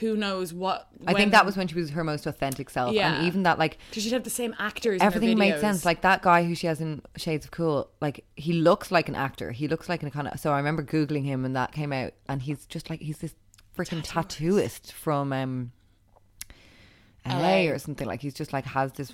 who 0.00 0.16
knows 0.16 0.50
what 0.54 0.88
I 1.06 1.12
think 1.12 1.32
that 1.32 1.44
was 1.44 1.58
when 1.58 1.68
she 1.68 1.74
was 1.74 1.90
her 1.90 2.02
most 2.02 2.24
authentic 2.26 2.70
self, 2.70 2.94
Yeah. 2.94 3.16
and 3.18 3.26
even 3.26 3.42
that 3.42 3.58
like 3.58 3.76
because 3.90 4.02
she'd 4.02 4.12
have 4.14 4.24
the 4.24 4.30
same 4.30 4.54
actors. 4.58 5.02
everything 5.02 5.36
made 5.36 5.60
sense. 5.60 5.84
Like 5.84 6.00
that 6.00 6.22
guy 6.22 6.42
who 6.44 6.54
she 6.54 6.66
has 6.68 6.80
in 6.80 7.02
Shades 7.18 7.44
of 7.44 7.50
Cool, 7.50 7.90
like 8.00 8.24
he 8.34 8.54
looks 8.54 8.90
like 8.90 9.10
an 9.10 9.14
actor. 9.14 9.52
He 9.52 9.68
looks 9.68 9.86
like 9.88 10.02
a 10.02 10.10
kind 10.10 10.26
of. 10.26 10.40
So 10.40 10.52
I 10.52 10.56
remember 10.56 10.82
googling 10.82 11.24
him 11.26 11.42
when 11.42 11.52
that 11.52 11.72
came 11.72 11.92
out, 11.92 12.14
and 12.30 12.40
he's 12.40 12.64
just 12.64 12.88
like 12.88 13.00
he's 13.00 13.18
this 13.18 13.34
freaking 13.76 14.04
tattooist 14.04 14.92
from 14.92 15.32
um, 15.32 15.72
LA, 17.26 17.38
LA. 17.38 17.60
or 17.70 17.78
something. 17.78 18.06
Like 18.06 18.20
he's 18.20 18.34
just 18.34 18.52
like 18.52 18.64
has 18.66 18.92
this 18.92 19.12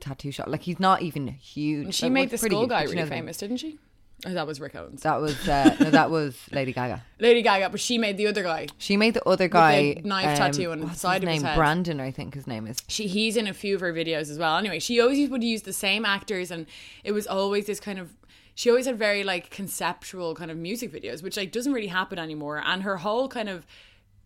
tattoo 0.00 0.30
shop. 0.30 0.48
Like 0.48 0.62
he's 0.62 0.80
not 0.80 1.02
even 1.02 1.26
huge. 1.28 1.94
she 1.94 2.06
Like, 2.06 2.12
made 2.12 2.30
the 2.30 2.38
skull 2.38 2.60
huge, 2.60 2.68
guy 2.70 2.82
really 2.82 2.96
know 2.96 3.02
what 3.02 3.06
I 3.12 3.14
mean. 3.16 3.20
famous, 3.22 3.36
didn't 3.38 3.56
she? 3.58 3.78
Oh, 4.26 4.32
that 4.32 4.46
was 4.46 4.60
Rick 4.62 4.74
Owens. 4.74 5.02
That 5.02 5.20
was 5.20 5.46
uh, 5.46 5.76
no, 5.78 5.90
that 5.90 6.10
was 6.10 6.38
Lady 6.50 6.72
Gaga. 6.72 7.02
Lady 7.20 7.42
Gaga, 7.42 7.68
but 7.68 7.78
she 7.80 7.98
made 7.98 8.16
the 8.16 8.26
other 8.26 8.42
guy. 8.42 8.66
She 8.78 8.96
made 8.96 9.12
the 9.12 9.26
other 9.28 9.46
guy 9.46 9.94
the 9.94 10.02
knife 10.08 10.38
tattoo 10.38 10.72
on 10.72 10.80
the 10.80 10.90
side 10.94 11.22
his 11.22 11.28
of 11.28 11.32
his 11.34 11.42
name? 11.42 11.48
head. 11.50 11.56
Brandon, 11.56 12.00
I 12.00 12.10
think 12.10 12.32
his 12.34 12.46
name 12.46 12.66
is. 12.66 12.78
she 12.88 13.08
he's 13.08 13.36
in 13.36 13.46
a 13.46 13.52
few 13.52 13.74
of 13.74 13.82
her 13.82 13.92
videos 13.92 14.30
as 14.30 14.38
well. 14.38 14.56
Anyway, 14.56 14.78
she 14.78 15.00
always 15.00 15.28
would 15.28 15.44
use 15.44 15.62
the 15.62 15.72
same 15.74 16.06
actors, 16.06 16.50
and 16.50 16.66
it 17.04 17.12
was 17.12 17.26
always 17.26 17.66
this 17.66 17.78
kind 17.80 17.98
of. 17.98 18.14
She 18.54 18.70
always 18.70 18.86
had 18.86 18.98
very 18.98 19.22
like 19.22 19.50
conceptual 19.50 20.34
kind 20.34 20.50
of 20.50 20.56
music 20.56 20.90
videos, 20.92 21.22
which 21.22 21.36
like 21.36 21.52
doesn't 21.52 21.74
really 21.74 21.88
happen 21.88 22.18
anymore. 22.18 22.62
And 22.64 22.84
her 22.84 22.96
whole 22.96 23.28
kind 23.28 23.50
of 23.50 23.66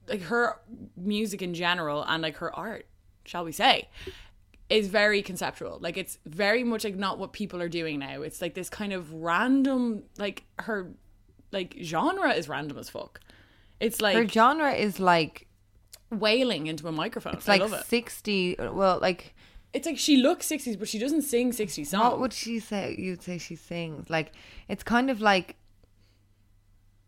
like 0.09 0.23
her 0.23 0.61
music 0.97 1.42
in 1.42 1.54
general 1.54 2.02
and 2.04 2.23
like 2.23 2.37
her 2.38 2.54
art, 2.54 2.87
shall 3.25 3.45
we 3.45 3.52
say, 3.52 3.88
is 4.69 4.88
very 4.88 5.23
conceptual. 5.23 5.78
Like 5.80 5.97
it's 5.97 6.19
very 6.26 6.64
much 6.64 6.85
like 6.85 6.97
not 6.97 7.19
what 7.19 7.33
people 7.33 7.61
are 7.62 7.69
doing 7.69 7.99
now. 7.99 8.23
It's 8.23 8.40
like 8.40 8.54
this 8.54 8.69
kind 8.71 8.92
of 8.92 9.12
random 9.12 10.04
like 10.19 10.45
her 10.61 10.92
like 11.52 11.76
genre 11.83 12.33
is 12.33 12.49
random 12.49 12.78
as 12.78 12.88
fuck. 12.88 13.21
It's 13.80 14.00
like 14.00 14.16
Her 14.16 14.28
genre 14.28 14.73
is 14.73 15.00
like 15.00 15.47
wailing 16.11 16.66
into 16.66 16.87
a 16.88 16.92
microphone. 16.92 17.35
it's 17.35 17.49
I 17.49 17.52
like 17.52 17.61
love 17.62 17.73
it. 17.73 17.85
sixty. 17.87 18.57
Well, 18.59 18.99
like 19.00 19.35
It's 19.73 19.87
like 19.87 19.99
she 19.99 20.16
looks 20.16 20.47
60s, 20.49 20.78
but 20.78 20.88
she 20.88 20.99
doesn't 20.99 21.23
sing 21.23 21.52
60s 21.52 21.87
songs. 21.87 22.02
what 22.04 22.21
would 22.21 22.33
she 22.33 22.59
say? 22.59 22.95
You'd 22.99 23.23
say 23.23 23.38
she 23.38 23.57
sings 23.57 24.11
like 24.11 24.33
it's 24.69 24.83
kind 24.83 25.11
of 25.11 25.21
like 25.21 25.57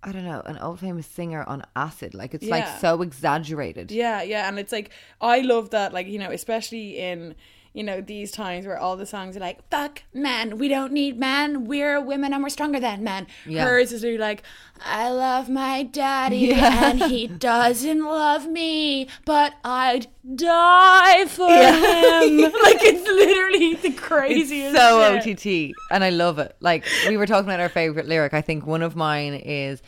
I 0.04 0.12
don't 0.12 0.24
know 0.24 0.42
an 0.46 0.58
old 0.58 0.80
famous 0.80 1.06
singer 1.06 1.44
on 1.46 1.64
acid. 1.76 2.14
Like 2.14 2.34
it's 2.34 2.46
like 2.46 2.66
so 2.80 3.02
exaggerated. 3.02 3.90
Yeah, 3.90 4.22
yeah, 4.22 4.48
and 4.48 4.58
it's 4.58 4.72
like 4.72 4.90
I 5.20 5.40
love 5.40 5.70
that, 5.70 5.92
like 5.92 6.06
you 6.06 6.18
know, 6.18 6.30
especially 6.30 6.98
in 6.98 7.34
you 7.72 7.82
know 7.82 8.00
these 8.00 8.30
times 8.30 8.66
where 8.66 8.78
all 8.78 8.96
the 8.96 9.06
songs 9.06 9.36
are 9.36 9.40
like 9.40 9.68
"fuck 9.70 10.02
men, 10.12 10.58
we 10.58 10.68
don't 10.68 10.92
need 10.92 11.18
men, 11.18 11.64
we're 11.64 12.00
women 12.00 12.32
and 12.32 12.42
we're 12.42 12.48
stronger 12.48 12.80
than 12.80 13.02
men." 13.02 13.26
Yeah. 13.46 13.64
Hers 13.64 13.92
is 13.92 14.02
literally 14.02 14.18
like 14.18 14.42
"I 14.84 15.10
love 15.10 15.48
my 15.48 15.82
daddy 15.82 16.52
and 16.52 17.02
he 17.04 17.26
doesn't 17.50 18.04
love 18.04 18.46
me, 18.46 19.08
but 19.24 19.54
I'd 19.64 20.06
die 20.34 21.26
for 21.26 21.48
him." 21.48 22.40
like 22.62 22.82
it's 22.82 23.06
literally 23.06 23.74
the 23.74 23.92
craziest. 23.92 24.74
It's 24.74 24.78
so 24.78 25.20
shit. 25.20 25.38
OTT, 25.38 25.74
and 25.90 26.04
I 26.04 26.10
love 26.10 26.38
it. 26.38 26.56
Like 26.60 26.84
we 27.08 27.16
were 27.16 27.26
talking 27.26 27.48
about 27.48 27.60
our 27.60 27.68
favorite 27.68 28.06
lyric. 28.06 28.34
I 28.34 28.40
think 28.40 28.66
one 28.66 28.82
of 28.82 28.96
mine 28.96 29.34
is 29.34 29.82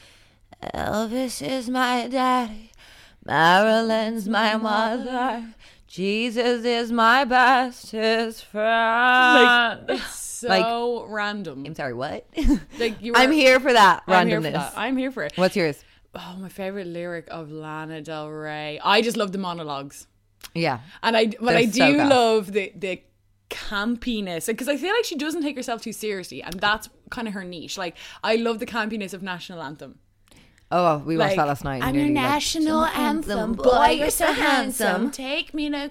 Elvis 0.73 1.47
is 1.47 1.69
my 1.69 2.09
daddy, 2.09 2.71
Marilyn's 3.25 4.29
my 4.29 4.57
mother, 4.57 5.55
Jesus 5.95 6.65
is 6.65 6.91
my 6.91 7.25
bestest 7.25 8.45
friend. 8.47 9.87
Like 9.89 10.01
it's 10.01 10.15
so 10.41 10.49
Like- 10.49 11.05
random. 11.09 11.65
I'm 11.65 11.75
sorry, 11.77 11.95
what? 11.95 12.27
Like 12.81 13.01
you 13.01 13.13
I'm 13.17 13.31
here 13.31 13.61
for 13.61 13.73
that 13.73 14.03
I'm 14.09 14.27
here 14.27 14.41
randomness. 14.41 14.45
for 14.47 14.51
that. 14.51 14.73
I'm 14.77 14.97
here 14.97 15.13
for 15.13 15.23
it. 15.23 15.35
What's 15.37 15.55
yours? 15.55 15.85
Oh, 16.17 16.37
my 16.41 16.49
favorite 16.49 16.89
lyric 16.89 17.29
of 17.31 17.53
Lana 17.53 18.01
Del 18.01 18.29
Rey. 18.29 18.81
I 18.83 19.03
just 19.03 19.17
love 19.17 19.31
the 19.31 19.39
monologues, 19.39 20.09
Yeah, 20.53 20.81
and 21.05 21.17
I 21.17 21.27
but 21.27 21.41
They're 21.43 21.57
I 21.59 21.65
do 21.67 21.97
gas. 21.97 22.11
love 22.11 22.53
the 22.53 22.73
the 22.75 23.01
campiness 23.51 24.47
because 24.49 24.69
I 24.69 24.77
feel 24.77 24.93
like 24.95 25.05
she 25.05 25.15
doesn't 25.17 25.43
take 25.43 25.57
herself 25.57 25.83
too 25.83 25.93
seriously, 25.93 26.43
and 26.43 26.55
that's 26.55 26.89
kind 27.11 27.29
of 27.29 27.35
her 27.35 27.45
niche. 27.45 27.79
Like 27.79 27.97
I 28.25 28.35
love 28.35 28.59
the 28.59 28.67
campiness 28.67 29.13
of 29.15 29.23
national 29.23 29.63
anthem. 29.63 30.01
Oh, 30.77 30.99
we 31.07 31.17
watched 31.17 31.31
Like, 31.31 31.37
that 31.37 31.47
last 31.47 31.63
night. 31.63 31.77
and 31.77 31.85
I'm 31.85 31.95
your 31.95 32.05
nearly, 32.07 32.15
like, 32.21 32.33
national 32.33 32.85
anthem, 32.85 33.53
boy, 33.53 33.91
you're 33.91 34.11
so 34.11 34.33
handsome. 34.33 35.13
Take 35.13 35.55
me 35.55 35.71
to 35.71 35.87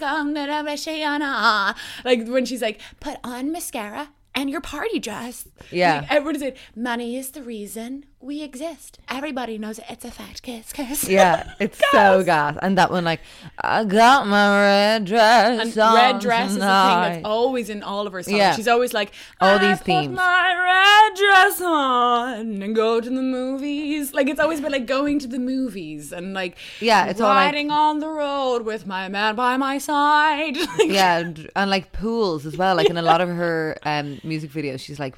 Shiana. 0.74 1.74
Like 2.04 2.28
when 2.28 2.46
she's 2.46 2.62
like, 2.62 2.82
put 3.00 3.16
on 3.24 3.50
mascara 3.52 4.10
and 4.36 4.50
your 4.50 4.60
party 4.60 5.00
dress. 5.00 5.48
Yeah. 5.72 6.00
Like, 6.02 6.10
is 6.36 6.42
it? 6.42 6.58
Money 6.76 7.16
is 7.16 7.32
the 7.32 7.42
reason 7.44 8.06
we 8.24 8.42
exist. 8.42 9.00
Everybody 9.10 9.58
knows 9.58 9.80
it. 9.80 9.86
It's 9.90 10.06
a 10.06 10.12
fact. 10.12 10.42
Kiss, 10.44 10.72
kiss. 10.72 11.08
Yeah, 11.10 11.54
it's 11.60 11.80
so 11.92 12.24
gas. 12.24 12.58
And 12.62 12.78
that 12.78 12.90
one, 12.90 13.04
like, 13.04 13.20
I 13.60 13.84
got 13.84 14.28
my 14.28 14.62
red 14.62 15.06
dress 15.06 15.60
And 15.60 15.78
on 15.78 15.96
red 15.96 16.20
dress 16.20 16.52
is 16.52 16.56
the 16.56 16.62
thing 16.62 16.68
that's 16.68 17.22
always 17.26 17.70
in 17.70 17.84
all 17.84 18.08
of 18.08 18.14
her 18.14 18.24
songs. 18.24 18.38
Yeah. 18.38 18.56
She's 18.56 18.68
always 18.68 18.94
like, 18.94 19.12
All 19.42 19.58
I 19.58 19.58
these 19.70 19.80
themes. 19.82 20.16
my 20.16 21.10
red 21.10 21.18
dress 21.18 21.62
on 21.62 22.62
and 22.64 22.76
go 22.76 23.02
to 23.02 23.10
the 23.10 23.22
movies. 23.22 24.14
Like 24.14 24.30
it's 24.30 24.40
always 24.40 24.62
been 24.62 24.72
like 24.72 24.86
going 24.88 25.20
to 25.20 25.28
the 25.28 25.40
movies 25.40 26.12
and 26.14 26.34
like 26.34 26.58
Yeah, 26.80 27.08
it's 27.08 27.20
all 27.20 27.28
like- 27.30 27.46
riding 27.52 27.72
on 27.72 28.00
the 28.00 28.08
road 28.10 28.62
with 28.64 28.88
my 28.88 29.10
man 29.10 29.36
by 29.36 29.58
my 29.58 29.78
side. 29.78 30.56
Yeah, 30.84 31.18
and, 31.20 31.50
and 31.56 31.70
like 31.70 31.92
pools 31.92 32.46
as 32.46 32.56
well. 32.58 32.76
Like 32.76 32.90
in 32.90 32.98
a 32.98 33.02
lot 33.02 33.20
of 33.22 33.30
her 33.30 33.78
um, 33.84 34.20
music 34.24 34.52
videos, 34.52 34.80
she's 34.82 35.00
like 35.00 35.16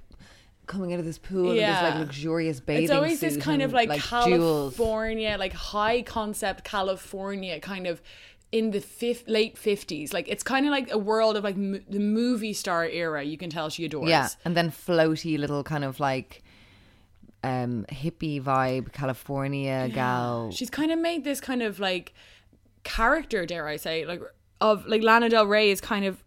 coming 0.68 0.94
out 0.94 1.00
of 1.00 1.06
this 1.06 1.18
pool 1.18 1.50
in 1.52 1.56
this 1.56 1.62
Yeah. 1.62 1.90
like 1.90 2.00
luxurious 2.00 2.60
bathing 2.60 2.84
it's 2.84 2.92
always 2.92 3.20
this 3.20 3.38
kind 3.38 3.62
of 3.62 3.74
and, 3.74 3.90
like, 3.90 4.02
jewels. 4.02 4.76
California, 4.76 5.36
like 5.40 5.54
high 5.54 6.02
concept 6.02 6.64
California 6.64 7.60
kind 7.60 7.88
of 7.88 8.02
in 8.52 8.72
the 8.72 8.80
fifth, 8.80 9.28
late 9.28 9.56
50s. 9.58 10.14
Like 10.14 10.28
it's 10.30 10.44
kind 10.44 10.66
of 10.66 10.72
like 10.72 10.92
a 10.92 10.98
world 10.98 11.36
of 11.36 11.44
like 11.44 11.58
mo- 11.58 11.82
the 11.90 12.00
movie 12.00 12.54
star 12.54 12.86
era. 12.86 13.22
You 13.24 13.38
can 13.38 13.50
tell 13.50 13.70
she 13.70 13.86
adores. 13.86 14.10
Yeah, 14.10 14.30
and 14.46 14.56
then 14.56 14.72
floaty 14.72 15.38
little 15.38 15.64
kind 15.64 15.84
of 15.84 16.00
like 16.00 16.42
um 17.44 17.86
hippie 17.92 18.42
vibe 18.42 18.92
California 18.92 19.90
gal. 19.94 20.52
She's 20.52 20.70
kind 20.70 20.92
of 20.92 21.00
made 21.00 21.24
this 21.24 21.40
kind 21.42 21.62
of 21.62 21.80
like 21.80 22.14
character, 22.84 23.46
dare 23.46 23.68
I 23.68 23.76
say, 23.78 24.06
like 24.06 24.22
of 24.62 24.86
like 24.88 25.02
Lana 25.04 25.30
Del 25.30 25.46
Rey 25.46 25.70
is 25.70 25.82
kind 25.82 26.06
of 26.06 26.24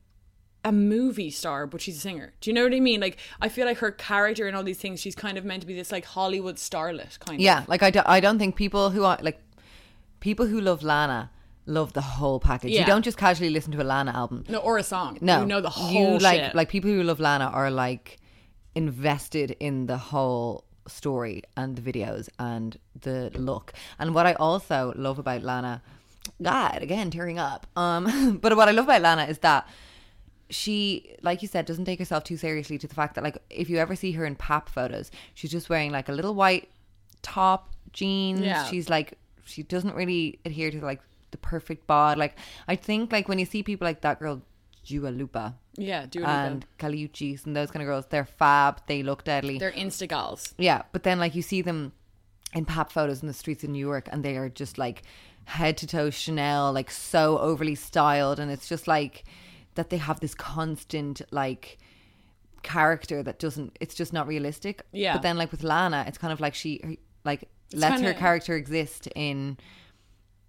a 0.68 0.72
movie 0.72 1.30
star, 1.30 1.66
but 1.66 1.80
she's 1.80 1.96
a 1.96 2.00
singer. 2.00 2.34
Do 2.40 2.50
you 2.50 2.54
know 2.54 2.62
what 2.62 2.74
I 2.74 2.80
mean? 2.80 3.00
Like 3.00 3.16
I 3.40 3.48
feel 3.48 3.64
like 3.64 3.78
her 3.78 3.90
character 3.90 4.46
and 4.46 4.54
all 4.54 4.62
these 4.62 4.78
things, 4.78 5.00
she's 5.00 5.14
kind 5.14 5.38
of 5.38 5.44
meant 5.44 5.62
to 5.62 5.66
be 5.66 5.74
this 5.74 5.90
like 5.90 6.04
Hollywood 6.04 6.56
starlet 6.56 7.18
kind 7.20 7.36
of. 7.36 7.40
Yeah, 7.40 7.64
like 7.66 7.82
I, 7.82 7.90
do, 7.90 8.02
I 8.04 8.20
don't 8.20 8.38
think 8.38 8.54
people 8.54 8.90
who 8.90 9.04
are 9.04 9.18
like 9.22 9.40
people 10.20 10.46
who 10.46 10.60
love 10.60 10.82
Lana 10.82 11.30
love 11.64 11.94
the 11.94 12.02
whole 12.02 12.38
package. 12.38 12.72
You 12.72 12.84
don't 12.84 13.02
just 13.02 13.16
casually 13.16 13.50
listen 13.50 13.72
to 13.72 13.82
a 13.82 13.88
Lana 13.92 14.12
album. 14.12 14.44
No, 14.48 14.58
or 14.58 14.76
a 14.76 14.82
song. 14.82 15.18
No, 15.22 15.40
you 15.40 15.46
know 15.46 15.62
the 15.62 15.70
whole 15.70 15.92
you 15.92 16.18
like 16.18 16.40
shit. 16.40 16.54
like 16.54 16.68
people 16.68 16.90
who 16.90 17.02
love 17.02 17.18
Lana 17.18 17.46
are 17.46 17.70
like 17.70 18.18
invested 18.74 19.56
in 19.58 19.86
the 19.86 19.96
whole 19.96 20.64
story 20.86 21.42
and 21.56 21.76
the 21.76 21.82
videos 21.82 22.28
and 22.38 22.76
the 23.00 23.30
look. 23.34 23.72
And 23.98 24.14
what 24.14 24.26
I 24.26 24.34
also 24.34 24.92
love 24.96 25.18
about 25.18 25.42
Lana, 25.42 25.80
God, 26.42 26.82
again 26.82 27.10
tearing 27.10 27.38
up. 27.38 27.66
Um, 27.74 28.38
but 28.42 28.54
what 28.54 28.68
I 28.68 28.72
love 28.72 28.84
about 28.84 29.00
Lana 29.00 29.24
is 29.24 29.38
that 29.38 29.66
she, 30.50 31.14
like 31.22 31.42
you 31.42 31.48
said, 31.48 31.66
doesn't 31.66 31.84
take 31.84 31.98
herself 31.98 32.24
too 32.24 32.36
seriously 32.36 32.78
to 32.78 32.86
the 32.86 32.94
fact 32.94 33.14
that 33.14 33.24
like 33.24 33.38
if 33.50 33.68
you 33.68 33.78
ever 33.78 33.94
see 33.96 34.12
her 34.12 34.24
in 34.24 34.34
pap 34.34 34.68
photos, 34.68 35.10
she's 35.34 35.50
just 35.50 35.68
wearing 35.68 35.92
like 35.92 36.08
a 36.08 36.12
little 36.12 36.34
white 36.34 36.68
top, 37.22 37.70
jeans. 37.92 38.40
Yeah. 38.40 38.64
She's 38.64 38.88
like 38.88 39.18
she 39.44 39.62
doesn't 39.62 39.94
really 39.94 40.38
adhere 40.44 40.70
to 40.70 40.80
like 40.80 41.00
the 41.30 41.38
perfect 41.38 41.86
bod. 41.86 42.18
Like 42.18 42.36
I 42.66 42.76
think 42.76 43.12
like 43.12 43.28
when 43.28 43.38
you 43.38 43.44
see 43.46 43.62
people 43.62 43.86
like 43.86 44.00
that 44.02 44.18
girl 44.18 44.42
Dua 44.84 45.08
Lipa 45.10 45.54
Yeah, 45.76 46.06
do 46.06 46.20
it. 46.20 46.26
and 46.26 46.64
Kali 46.78 47.06
Uchis 47.06 47.44
and 47.44 47.54
those 47.54 47.70
kind 47.70 47.82
of 47.82 47.86
girls, 47.86 48.06
they're 48.08 48.24
fab. 48.24 48.80
They 48.86 49.02
look 49.02 49.24
deadly. 49.24 49.58
They're 49.58 49.72
insta 49.72 50.08
gals. 50.08 50.54
Yeah, 50.56 50.82
but 50.92 51.02
then 51.02 51.18
like 51.18 51.34
you 51.34 51.42
see 51.42 51.60
them 51.60 51.92
in 52.54 52.64
pap 52.64 52.90
photos 52.90 53.20
in 53.20 53.28
the 53.28 53.34
streets 53.34 53.62
of 53.64 53.70
New 53.70 53.78
York, 53.78 54.08
and 54.10 54.24
they 54.24 54.36
are 54.38 54.48
just 54.48 54.78
like 54.78 55.02
head 55.44 55.76
to 55.78 55.86
toe 55.86 56.08
Chanel, 56.08 56.72
like 56.72 56.90
so 56.90 57.38
overly 57.38 57.74
styled, 57.74 58.38
and 58.38 58.50
it's 58.50 58.66
just 58.68 58.88
like 58.88 59.24
that 59.78 59.90
they 59.90 59.96
have 59.96 60.18
this 60.20 60.34
constant 60.34 61.22
like 61.30 61.78
character 62.62 63.22
that 63.22 63.38
doesn't. 63.38 63.76
It's 63.80 63.94
just 63.94 64.12
not 64.12 64.26
realistic. 64.26 64.82
Yeah. 64.92 65.14
But 65.14 65.22
then 65.22 65.38
like 65.38 65.50
with 65.52 65.62
Lana, 65.62 66.04
it's 66.08 66.18
kind 66.18 66.32
of 66.32 66.40
like 66.40 66.54
she 66.54 66.98
like 67.24 67.48
lets 67.72 68.00
her 68.00 68.08
kinda- 68.08 68.18
character 68.18 68.56
exist 68.56 69.06
in. 69.14 69.56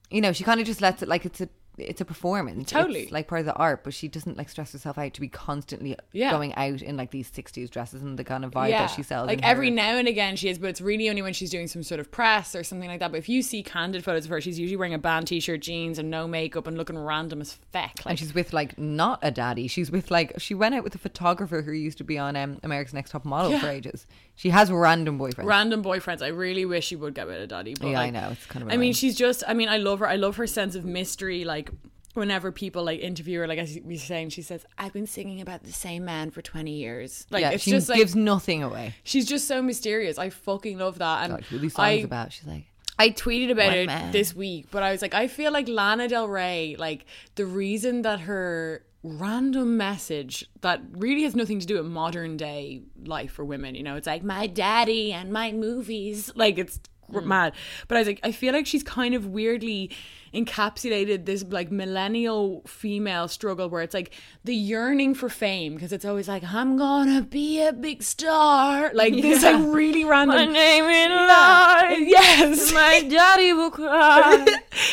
You 0.09 0.21
know, 0.21 0.33
she 0.33 0.43
kind 0.43 0.59
of 0.59 0.65
just 0.65 0.81
lets 0.81 1.03
it 1.03 1.07
like 1.07 1.25
it's 1.25 1.41
a. 1.41 1.49
It's 1.81 2.01
a 2.01 2.05
performance. 2.05 2.69
Totally. 2.71 3.01
It's 3.03 3.11
like 3.11 3.27
part 3.27 3.39
of 3.39 3.45
the 3.45 3.53
art, 3.55 3.83
but 3.83 3.93
she 3.93 4.07
doesn't 4.07 4.37
like 4.37 4.49
stress 4.49 4.71
herself 4.73 4.97
out 4.97 5.13
to 5.13 5.21
be 5.21 5.27
constantly 5.27 5.95
Yeah. 6.11 6.31
going 6.31 6.53
out 6.55 6.81
in 6.81 6.97
like 6.97 7.11
these 7.11 7.29
60s 7.31 7.69
dresses 7.69 8.01
and 8.01 8.17
the 8.19 8.23
kind 8.23 8.43
of 8.45 8.51
vibe 8.51 8.71
that 8.71 8.87
she 8.87 9.03
sells. 9.03 9.27
Like 9.27 9.43
every 9.43 9.69
her- 9.69 9.75
now 9.75 9.95
and 9.97 10.07
again 10.07 10.35
she 10.35 10.49
is, 10.49 10.57
but 10.59 10.69
it's 10.69 10.81
really 10.81 11.09
only 11.09 11.21
when 11.21 11.33
she's 11.33 11.49
doing 11.49 11.67
some 11.67 11.83
sort 11.83 11.99
of 11.99 12.11
press 12.11 12.55
or 12.55 12.63
something 12.63 12.89
like 12.89 12.99
that. 12.99 13.11
But 13.11 13.17
if 13.17 13.29
you 13.29 13.41
see 13.41 13.63
candid 13.63 14.03
photos 14.03 14.25
of 14.25 14.31
her, 14.31 14.41
she's 14.41 14.59
usually 14.59 14.77
wearing 14.77 14.93
a 14.93 14.99
band 14.99 15.27
t-shirt, 15.27 15.61
jeans, 15.61 15.99
and 15.99 16.09
no 16.09 16.27
makeup, 16.27 16.67
and 16.67 16.77
looking 16.77 16.97
random 16.97 17.41
as 17.41 17.53
feck. 17.71 17.99
Like, 18.05 18.11
and 18.11 18.19
she's 18.19 18.33
with 18.33 18.53
like 18.53 18.77
not 18.77 19.19
a 19.21 19.31
daddy. 19.31 19.67
She's 19.67 19.91
with 19.91 20.11
like 20.11 20.33
she 20.39 20.53
went 20.53 20.75
out 20.75 20.83
with 20.83 20.95
a 20.95 20.99
photographer 20.99 21.61
who 21.61 21.71
used 21.71 21.97
to 21.99 22.03
be 22.03 22.17
on 22.17 22.35
um, 22.35 22.59
America's 22.63 22.93
Next 22.93 23.11
Top 23.11 23.25
Model 23.25 23.57
for 23.59 23.67
ages. 23.67 24.05
She 24.35 24.51
has 24.51 24.71
random 24.71 25.19
boyfriends. 25.19 25.43
random 25.45 25.83
boyfriends. 25.83 26.21
I 26.21 26.27
really 26.29 26.65
wish 26.65 26.85
she 26.87 26.95
would 26.95 27.13
get 27.13 27.27
with 27.27 27.41
a 27.41 27.47
daddy. 27.47 27.75
But 27.77 27.87
Yeah, 27.89 27.99
I 27.99 28.09
know, 28.09 28.29
it's 28.31 28.45
kind 28.45 28.63
of 28.65 28.71
I 28.71 28.77
mean, 28.77 28.93
she's 28.93 29.15
just. 29.17 29.43
I 29.47 29.53
mean, 29.53 29.67
I 29.67 29.77
love 29.77 29.99
her. 29.99 30.07
I 30.07 30.15
love 30.15 30.37
her 30.37 30.47
sense 30.47 30.75
of 30.75 30.85
mystery. 30.85 31.43
Like 31.43 31.68
whenever 32.13 32.51
people 32.51 32.83
like 32.83 32.99
interview 32.99 33.39
her, 33.39 33.47
like 33.47 33.59
as 33.59 33.77
we 33.83 33.95
were 33.95 33.99
saying, 33.99 34.29
she 34.29 34.41
says, 34.41 34.65
"I've 34.77 34.93
been 34.93 35.07
singing 35.07 35.41
about 35.41 35.63
the 35.63 35.71
same 35.73 36.05
man 36.05 36.31
for 36.31 36.41
twenty 36.41 36.73
years." 36.73 37.25
Like 37.29 37.41
yeah, 37.41 37.51
it's 37.51 37.63
she 37.63 37.71
just 37.71 37.89
like 37.89 37.97
gives 37.99 38.15
nothing 38.15 38.63
away. 38.63 38.95
she's 39.03 39.25
just 39.25 39.47
so 39.47 39.61
mysterious. 39.61 40.17
I 40.17 40.29
fucking 40.29 40.77
love 40.77 40.97
that. 40.99 41.23
And 41.25 41.33
Like 41.33 41.45
who 41.45 41.59
these 41.59 41.73
songs 41.73 41.85
I, 41.87 41.91
about? 42.03 42.33
She's 42.33 42.47
like, 42.47 42.65
I 42.97 43.11
tweeted 43.11 43.51
about 43.51 43.73
it 43.73 43.87
man. 43.87 44.11
this 44.11 44.35
week, 44.35 44.67
but 44.71 44.83
I 44.83 44.91
was 44.91 45.01
like, 45.01 45.13
I 45.13 45.27
feel 45.27 45.51
like 45.51 45.67
Lana 45.69 46.07
Del 46.07 46.27
Rey, 46.27 46.75
like 46.77 47.05
the 47.35 47.45
reason 47.45 48.01
that 48.01 48.21
her 48.21 48.83
random 49.01 49.77
message 49.77 50.45
that 50.59 50.81
really 50.91 51.23
has 51.23 51.33
nothing 51.33 51.59
to 51.61 51.65
do 51.65 51.75
with 51.75 51.85
modern 51.85 52.35
day 52.35 52.81
life 53.05 53.31
for 53.31 53.45
women, 53.45 53.73
you 53.75 53.83
know, 53.83 53.95
it's 53.95 54.07
like 54.07 54.23
my 54.23 54.45
daddy 54.47 55.13
and 55.13 55.31
my 55.31 55.51
movies, 55.53 56.31
like 56.35 56.57
it's 56.57 56.79
Mm. 57.11 57.25
mad. 57.25 57.53
But 57.87 57.95
I 57.97 58.01
was 58.01 58.07
like, 58.07 58.19
I 58.23 58.31
feel 58.31 58.53
like 58.53 58.67
she's 58.67 58.83
kind 58.83 59.15
of 59.15 59.25
weirdly 59.25 59.89
encapsulated 60.33 61.25
this 61.25 61.43
like 61.43 61.71
millennial 61.71 62.61
female 62.67 63.27
struggle 63.27 63.69
where 63.69 63.81
it's 63.81 63.93
like 63.93 64.13
the 64.43 64.55
yearning 64.55 65.13
for 65.13 65.29
fame 65.29 65.75
because 65.75 65.91
it's 65.91 66.05
always 66.05 66.27
like 66.27 66.43
I'm 66.43 66.77
gonna 66.77 67.21
be 67.21 67.61
a 67.65 67.73
big 67.73 68.03
star. 68.03 68.91
Like 68.93 69.13
this 69.13 69.43
like 69.43 69.73
really 69.73 70.05
random 70.05 70.53
name 70.53 70.85
in 70.85 71.11
life. 71.11 71.97
Yes. 71.99 72.73
My 72.73 73.01
daddy 73.09 73.53
will 73.53 73.71
cry. 73.79 74.45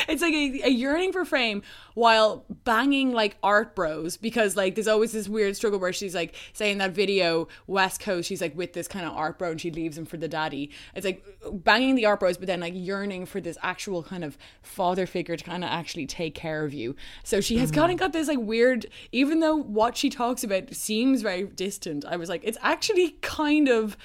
it's 0.08 0.22
like 0.22 0.34
a, 0.34 0.66
a 0.66 0.70
yearning 0.70 1.12
for 1.12 1.24
fame 1.24 1.62
while 1.96 2.44
banging 2.64 3.10
like 3.10 3.38
art 3.42 3.74
bros 3.74 4.18
because 4.18 4.54
like 4.54 4.74
there's 4.74 4.86
always 4.86 5.12
this 5.12 5.30
weird 5.30 5.56
struggle 5.56 5.78
where 5.78 5.94
she's 5.94 6.14
like 6.14 6.34
saying 6.52 6.76
that 6.76 6.92
video 6.92 7.48
west 7.66 8.00
coast 8.00 8.28
she's 8.28 8.42
like 8.42 8.54
with 8.54 8.74
this 8.74 8.86
kind 8.86 9.06
of 9.06 9.14
art 9.14 9.38
bro 9.38 9.52
and 9.52 9.58
she 9.62 9.70
leaves 9.70 9.96
him 9.96 10.04
for 10.04 10.18
the 10.18 10.28
daddy. 10.28 10.70
It's 10.94 11.06
like 11.06 11.24
banging 11.50 11.94
the 11.94 12.04
art 12.04 12.20
bros 12.20 12.36
but 12.36 12.48
then 12.48 12.60
like 12.60 12.74
yearning 12.76 13.24
for 13.24 13.40
this 13.40 13.56
actual 13.62 14.02
kind 14.02 14.24
of 14.24 14.36
father 14.60 15.06
figure 15.06 15.38
to 15.38 15.42
kind 15.42 15.64
of 15.64 15.70
actually 15.70 16.04
take 16.04 16.34
care 16.34 16.66
of 16.66 16.74
you. 16.74 16.96
So 17.24 17.40
she 17.40 17.56
has 17.56 17.70
kind 17.70 17.90
of 17.90 17.96
mm-hmm. 17.96 18.04
got 18.04 18.12
this 18.12 18.28
like 18.28 18.40
weird 18.40 18.84
even 19.10 19.40
though 19.40 19.56
what 19.56 19.96
she 19.96 20.10
talks 20.10 20.44
about 20.44 20.74
seems 20.74 21.22
very 21.22 21.44
distant 21.44 22.04
i 22.04 22.16
was 22.16 22.28
like 22.28 22.42
it's 22.44 22.58
actually 22.60 23.12
kind 23.22 23.68
of 23.68 23.96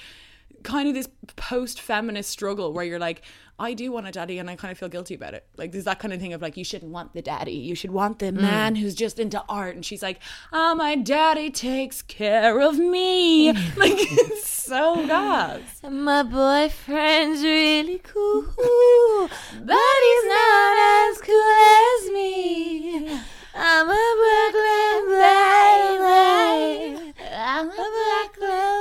kind 0.63 0.87
of 0.87 0.93
this 0.93 1.09
post 1.35 1.81
feminist 1.81 2.29
struggle 2.29 2.73
where 2.73 2.85
you're 2.85 2.99
like, 2.99 3.21
I 3.61 3.75
do 3.75 3.91
want 3.91 4.07
a 4.07 4.11
daddy 4.11 4.39
and 4.39 4.49
I 4.49 4.55
kind 4.55 4.71
of 4.71 4.79
feel 4.79 4.89
guilty 4.89 5.13
about 5.13 5.35
it. 5.35 5.45
Like 5.55 5.71
there's 5.71 5.83
that 5.83 5.99
kind 5.99 6.13
of 6.13 6.19
thing 6.19 6.33
of 6.33 6.41
like, 6.41 6.57
you 6.57 6.63
shouldn't 6.63 6.91
want 6.91 7.13
the 7.13 7.21
daddy. 7.21 7.53
You 7.53 7.75
should 7.75 7.91
want 7.91 8.17
the 8.17 8.31
mm. 8.31 8.41
man 8.41 8.73
who's 8.73 8.95
just 8.95 9.19
into 9.19 9.43
art. 9.47 9.75
And 9.75 9.85
she's 9.85 10.01
like, 10.01 10.19
oh, 10.51 10.73
my 10.73 10.95
daddy 10.95 11.51
takes 11.51 12.01
care 12.01 12.59
of 12.59 12.79
me. 12.79 13.51
like 13.77 13.93
it's 13.97 14.47
so 14.49 15.05
gas. 15.05 15.61
My 15.87 16.23
boyfriend's 16.23 17.43
really 17.43 17.99
cool, 17.99 18.45
but 18.57 19.99
he's 20.05 20.25
not 20.25 20.77
as 21.11 21.21
cool 21.21 21.51
as 21.93 22.09
me. 22.11 23.19
I'm 23.53 23.89
a 23.89 24.15
Brooklyn 24.21 25.05
baby. 25.21 27.13
I'm 27.31 27.69
a 27.69 27.73
Brooklyn 27.73 27.91
baby. 28.37 28.41
It 28.41 28.80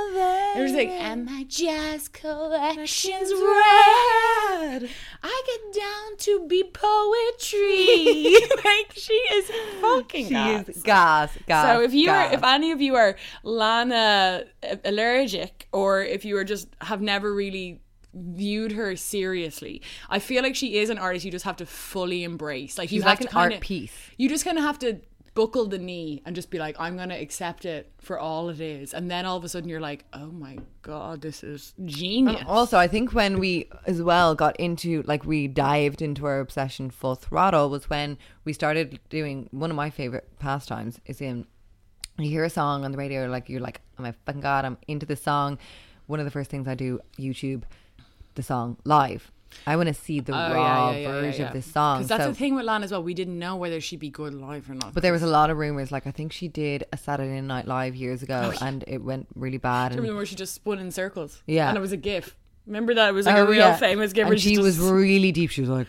like, 0.89 1.01
and 1.01 1.25
my 1.25 1.43
jazz 1.47 2.07
collection's 2.07 3.31
red. 3.31 4.89
I 5.23 5.43
get 5.45 5.81
down 5.81 6.17
to 6.17 6.47
be 6.47 6.63
poetry. 6.63 8.35
like 8.65 8.91
she 8.93 9.13
is 9.13 9.51
fucking 9.81 10.25
She 10.27 10.31
gas. 10.33 10.69
is 10.69 10.83
gas, 10.83 11.37
gas. 11.47 11.65
So 11.65 11.81
if 11.83 11.93
you 11.93 12.09
are, 12.09 12.31
if 12.33 12.43
any 12.43 12.71
of 12.71 12.81
you 12.81 12.95
are 12.95 13.15
Lana 13.43 14.43
uh, 14.63 14.75
allergic, 14.85 15.67
or 15.71 16.01
if 16.03 16.25
you 16.25 16.37
are 16.37 16.43
just 16.43 16.67
have 16.81 17.01
never 17.01 17.33
really 17.33 17.81
viewed 18.13 18.73
her 18.73 18.95
seriously, 18.95 19.81
I 20.09 20.19
feel 20.19 20.43
like 20.43 20.55
she 20.55 20.77
is 20.77 20.89
an 20.89 20.97
artist 20.97 21.25
you 21.25 21.31
just 21.31 21.45
have 21.45 21.57
to 21.57 21.65
fully 21.65 22.23
embrace. 22.23 22.77
Like 22.77 22.91
you 22.91 22.97
She's 22.97 23.03
have 23.03 23.19
like 23.19 23.19
to 23.19 23.27
an 23.37 23.41
kinda, 23.41 23.55
art 23.55 23.61
piece. 23.61 23.93
You 24.17 24.29
just 24.29 24.43
kind 24.45 24.57
of 24.57 24.63
have 24.63 24.79
to 24.79 24.99
buckle 25.33 25.65
the 25.67 25.77
knee 25.77 26.21
and 26.25 26.35
just 26.35 26.49
be 26.49 26.59
like, 26.59 26.75
I'm 26.79 26.97
gonna 26.97 27.15
accept 27.15 27.65
it 27.65 27.91
for 27.99 28.19
all 28.19 28.49
it 28.49 28.59
is, 28.59 28.93
and 28.93 29.09
then 29.09 29.25
all 29.25 29.37
of 29.37 29.43
a 29.43 29.49
sudden 29.49 29.69
you're 29.69 29.79
like, 29.79 30.05
oh 30.13 30.31
my 30.31 30.57
god, 30.81 31.21
this 31.21 31.43
is 31.43 31.73
genius. 31.85 32.43
Also, 32.47 32.77
I 32.77 32.87
think 32.87 33.13
when 33.13 33.39
we 33.39 33.69
as 33.85 34.01
well 34.01 34.35
got 34.35 34.59
into 34.59 35.03
like 35.03 35.25
we 35.25 35.47
dived 35.47 36.01
into 36.01 36.25
our 36.25 36.39
obsession 36.39 36.89
full 36.89 37.15
throttle 37.15 37.69
was 37.69 37.89
when 37.89 38.17
we 38.43 38.53
started 38.53 38.99
doing 39.09 39.47
one 39.51 39.69
of 39.69 39.75
my 39.75 39.89
favorite 39.89 40.27
pastimes 40.39 40.99
is 41.05 41.21
in 41.21 41.45
you 42.17 42.29
hear 42.29 42.43
a 42.43 42.49
song 42.49 42.83
on 42.85 42.91
the 42.91 42.97
radio 42.97 43.27
like 43.27 43.49
you're 43.49 43.61
like 43.61 43.81
oh 43.97 44.03
my 44.03 44.13
fucking 44.25 44.41
god 44.41 44.65
I'm 44.65 44.77
into 44.87 45.05
this 45.05 45.21
song. 45.21 45.57
One 46.07 46.19
of 46.19 46.25
the 46.25 46.31
first 46.31 46.49
things 46.49 46.67
I 46.67 46.75
do 46.75 46.99
YouTube 47.17 47.63
the 48.35 48.43
song 48.43 48.77
live. 48.85 49.31
I 49.67 49.75
want 49.75 49.87
to 49.87 49.93
see 49.93 50.19
the 50.19 50.33
Oh, 50.33 50.53
raw 50.53 50.91
version 50.93 51.47
of 51.47 51.53
this 51.53 51.65
song. 51.65 51.99
Because 51.99 52.09
that's 52.09 52.23
So- 52.23 52.29
the 52.29 52.35
thing 52.35 52.55
with 52.55 52.65
Lana 52.65 52.85
as 52.85 52.91
well. 52.91 53.03
We 53.03 53.13
didn't 53.13 53.37
know 53.37 53.55
whether 53.55 53.79
she'd 53.81 53.99
be 53.99 54.09
good 54.09 54.33
live 54.33 54.69
or 54.69 54.73
not. 54.75 54.93
but 54.93 55.03
there 55.03 55.11
was 55.13 55.23
a 55.23 55.27
lot 55.27 55.49
of 55.49 55.57
rumors. 55.57 55.91
Like 55.91 56.07
I 56.07 56.11
think 56.11 56.31
she 56.33 56.47
did 56.47 56.85
a 56.91 56.97
Saturday 56.97 57.39
Night 57.41 57.67
Live 57.67 57.95
years 57.95 58.23
ago, 58.23 58.51
oh, 58.53 58.65
and 58.65 58.83
it 58.87 59.03
went 59.03 59.27
really 59.35 59.57
bad. 59.57 59.91
I 59.91 59.95
remember 59.95 60.15
where 60.17 60.25
she 60.25 60.35
just 60.35 60.53
spun 60.55 60.79
in 60.79 60.91
circles. 60.91 61.41
Yeah. 61.47 61.69
and 61.69 61.77
it 61.77 61.81
was 61.81 61.91
a 61.91 61.97
GIF. 61.97 62.35
Remember 62.67 62.93
that 62.93 63.09
it 63.09 63.13
was 63.13 63.25
like 63.25 63.35
Oh, 63.37 63.43
a 63.45 63.49
real 63.49 63.55
yeah. 63.59 63.75
famous 63.77 64.13
GIF. 64.13 64.21
And 64.23 64.29
where 64.29 64.37
she 64.37 64.55
just- 64.55 64.63
was 64.63 64.79
really 64.79 65.31
deep. 65.31 65.49
She 65.49 65.61
was 65.61 65.69
like, 65.69 65.87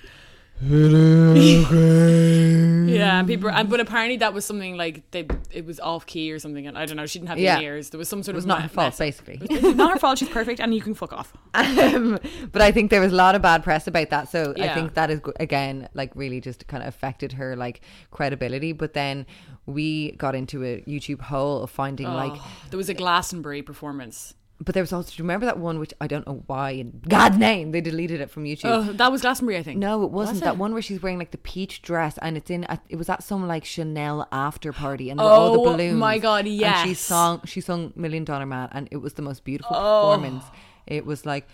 Yeah, 2.92 3.22
people, 3.24 3.48
and, 3.50 3.68
but 3.70 3.80
apparently 3.80 4.18
that 4.18 4.32
was 4.34 4.44
something 4.44 4.76
like 4.76 5.10
they, 5.10 5.26
it 5.50 5.64
was 5.64 5.80
off 5.80 6.06
key 6.06 6.30
or 6.32 6.38
something, 6.38 6.66
and 6.66 6.76
I 6.78 6.86
don't 6.86 6.96
know. 6.96 7.06
She 7.06 7.18
didn't 7.18 7.30
have 7.30 7.38
Yeah. 7.38 7.56
the 7.58 7.64
ears. 7.64 7.90
There 7.90 7.98
was 7.98 8.08
some 8.08 8.22
sort 8.22 8.34
it 8.34 8.36
was 8.36 8.44
of 8.44 8.48
not 8.48 8.58
me- 8.58 8.62
her 8.64 8.68
fault, 8.68 8.86
mess 8.86 8.94
up. 8.94 8.98
basically. 9.26 9.38
It's 9.50 9.76
not 9.76 9.92
her 9.92 9.98
fault. 9.98 10.18
She's 10.18 10.28
perfect, 10.40 10.60
and 10.60 10.74
you 10.74 10.80
can 10.82 10.94
fuck 10.94 11.12
off. 11.12 11.32
um, 11.54 12.18
but 12.52 12.62
I 12.62 12.70
think 12.70 12.90
there 12.90 13.00
was 13.00 13.12
a 13.12 13.16
lot 13.16 13.34
of 13.34 13.42
bad 13.42 13.64
press 13.64 13.86
about 13.86 14.10
that. 14.10 14.28
So 14.30 14.54
I 14.58 14.68
think 14.74 14.94
that 14.94 15.10
is 15.10 15.20
again 15.40 15.88
like 15.94 16.14
really 16.14 16.40
just 16.40 16.66
kind 16.68 16.82
of 16.82 16.88
affected 16.88 17.32
her 17.32 17.56
like 17.56 17.80
credibility. 18.10 18.72
But 18.72 18.92
then 18.92 19.26
we 19.66 20.12
got 20.12 20.34
into 20.34 20.64
a 20.64 20.82
YouTube 20.82 21.22
hole 21.22 21.62
of 21.62 21.70
finding 21.70 22.06
like, 22.08 22.32
Oh, 22.34 22.52
there 22.70 22.78
was 22.78 22.88
a 22.88 22.94
Glastonbury 22.94 23.62
performance. 23.62 24.34
But 24.60 24.74
there 24.74 24.82
was 24.82 24.92
also 24.92 25.10
do 25.10 25.14
you 25.18 25.24
remember 25.24 25.46
that 25.46 25.58
one 25.58 25.78
which 25.80 25.92
I 26.00 26.06
don't 26.06 26.24
know 26.26 26.44
why 26.46 26.70
in 26.70 27.00
God's 27.08 27.36
name 27.36 27.72
they 27.72 27.80
deleted 27.80 28.20
it 28.20 28.30
from 28.30 28.44
YouTube. 28.44 28.60
Oh, 28.66 28.92
that 28.92 29.10
was 29.10 29.22
Glastonbury, 29.22 29.58
I 29.58 29.62
think. 29.64 29.78
No, 29.78 30.04
it 30.04 30.10
wasn't 30.10 30.36
Was 30.36 30.40
that 30.42 30.56
one 30.56 30.72
where 30.72 30.82
she's 30.82 31.02
wearing 31.02 31.18
like 31.18 31.32
the 31.32 31.38
peach 31.38 31.82
dress 31.82 32.16
and 32.18 32.36
it's 32.36 32.48
in. 32.50 32.64
It 32.88 32.96
was 32.96 33.08
at 33.08 33.24
some 33.24 33.48
like 33.48 33.64
Chanel 33.64 34.28
after 34.30 34.72
party 34.72 35.10
and 35.10 35.18
there 35.18 35.26
were 35.26 35.32
all 35.32 35.52
the 35.52 35.58
balloons. 35.70 35.94
Oh, 35.94 35.96
my 35.96 36.18
God, 36.18 36.46
yeah. 36.46 36.80
And 36.82 36.88
she 36.88 36.94
sung, 36.94 37.40
she 37.44 37.60
sung 37.60 37.92
Million 37.96 38.24
Dollar 38.24 38.46
Man, 38.46 38.68
and 38.72 38.86
it 38.92 38.98
was 38.98 39.14
the 39.14 39.22
most 39.22 39.42
beautiful 39.44 39.74
Oh. 39.76 40.10
performance. 40.16 40.44
It 40.86 41.04
was 41.06 41.26
like. 41.26 41.48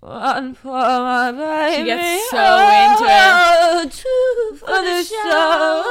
One 0.00 0.52
for 0.54 0.68
my 0.68 1.32
baby, 1.32 1.76
She 1.78 1.84
gets 1.86 2.30
so 2.30 2.36
oh, 2.38 2.92
into 2.92 3.04
it. 3.04 3.10
oh, 3.10 3.88
Two 3.90 4.56
for 4.58 4.66
the 4.66 5.02
show. 5.02 5.82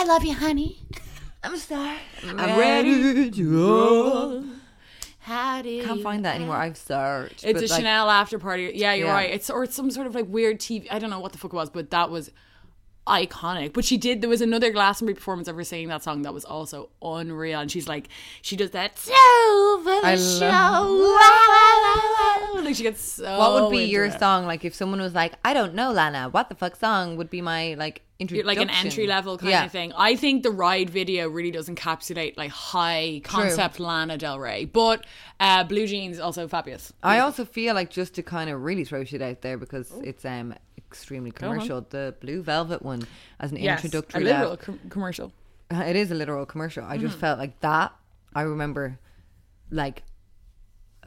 I 0.00 0.04
love 0.06 0.24
you, 0.24 0.34
honey. 0.34 0.78
I'm 1.42 1.54
a 1.54 1.58
star. 1.58 1.96
I'm 2.24 2.58
ready 2.58 3.30
to 3.30 4.55
body. 5.26 5.82
Can't 5.82 6.02
find 6.02 6.24
that 6.24 6.36
anymore. 6.36 6.56
I've 6.56 6.76
searched. 6.76 7.44
It's 7.44 7.60
but, 7.60 7.68
a 7.68 7.72
like, 7.72 7.78
Chanel 7.80 8.10
after 8.10 8.38
party. 8.38 8.72
Yeah, 8.74 8.94
you're 8.94 9.08
Yeah. 9.08 9.12
right. 9.14 9.30
It's 9.30 9.50
or 9.50 9.64
it's 9.64 9.74
some 9.74 9.90
sort 9.90 10.06
of 10.06 10.14
like 10.14 10.26
weird 10.28 10.58
TV. 10.60 10.86
I 10.90 10.98
don't 10.98 11.10
know 11.10 11.20
what 11.20 11.32
the 11.32 11.38
fuck 11.38 11.52
it 11.52 11.56
was, 11.56 11.70
but 11.70 11.90
that 11.90 12.10
was 12.10 12.30
iconic. 13.06 13.72
But 13.72 13.84
she 13.84 13.96
did. 13.96 14.20
There 14.20 14.30
was 14.30 14.40
another 14.40 14.70
Glastonbury 14.70 15.14
performance 15.14 15.48
of 15.48 15.56
her 15.56 15.64
singing 15.64 15.88
that 15.88 16.02
song 16.02 16.22
that 16.22 16.34
was 16.34 16.44
also 16.44 16.90
unreal. 17.02 17.60
And 17.60 17.70
she's 17.70 17.88
like, 17.88 18.08
she 18.42 18.56
does 18.56 18.70
that 18.72 18.98
so 18.98 19.12
for 19.82 19.90
the 19.90 20.00
I 20.04 20.16
show. 20.16 21.16
Like 22.62 22.74
she 22.74 22.82
gets 22.82 23.00
so. 23.02 23.38
What 23.38 23.62
would 23.62 23.70
be 23.70 23.84
your 23.84 24.06
it. 24.06 24.18
song? 24.18 24.46
Like 24.46 24.64
if 24.64 24.74
someone 24.74 25.00
was 25.00 25.14
like, 25.14 25.34
I 25.44 25.54
don't 25.54 25.74
know, 25.74 25.92
Lana, 25.92 26.28
what 26.30 26.48
the 26.48 26.54
fuck 26.54 26.76
song 26.76 27.16
would 27.16 27.30
be 27.30 27.40
my 27.40 27.74
like 27.74 28.02
introduction? 28.18 28.46
like 28.46 28.58
an 28.58 28.70
entry 28.70 29.06
level 29.06 29.38
kind 29.38 29.50
Yeah. 29.50 29.64
of 29.66 29.72
thing. 29.72 29.92
I 29.96 30.16
think 30.16 30.42
the 30.42 30.50
ride 30.50 30.90
video 30.90 31.28
really 31.28 31.50
does 31.50 31.68
encapsulate 31.68 32.36
like 32.36 32.50
high 32.50 33.20
concept 33.24 33.78
Lana 33.78 34.18
Del 34.18 34.38
Rey, 34.40 34.64
but 34.64 35.06
uh, 35.38 35.64
Blue 35.64 35.86
Jeans 35.86 36.18
also 36.18 36.48
fabulous. 36.48 36.92
I 37.02 37.20
also 37.20 37.44
feel 37.44 37.74
like 37.74 37.90
just 37.90 38.14
to 38.14 38.22
kind 38.22 38.50
of 38.50 38.62
really 38.62 38.84
throw 38.84 39.04
shit 39.04 39.22
out 39.22 39.42
there 39.42 39.58
because 39.58 39.92
it's 40.02 40.24
um 40.24 40.54
extremely 40.86 41.30
commercial. 41.30 41.86
The 41.88 42.14
Blue 42.20 42.42
Velvet 42.42 42.82
one 42.82 43.02
as 43.40 43.52
an 43.52 43.58
Yes, 43.58 43.84
introductory 43.84 44.22
a 44.22 44.24
literal 44.24 44.56
com- 44.56 44.80
commercial. 44.88 45.32
Uh, 45.72 45.82
It 45.86 45.96
is 45.96 46.10
a 46.10 46.14
literal 46.14 46.46
commercial. 46.46 46.84
I 46.84 46.96
just 46.98 47.18
felt 47.18 47.38
like 47.38 47.58
that. 47.60 47.92
I 48.34 48.42
remember 48.42 48.98
like 49.70 50.02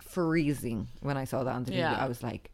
freezing 0.01 0.87
when 1.01 1.17
I 1.17 1.23
saw 1.25 1.43
that 1.43 1.53
on 1.55 1.63
the 1.63 1.71
TV. 1.71 1.83
I 1.83 2.07
was 2.07 2.21
like, 2.23 2.49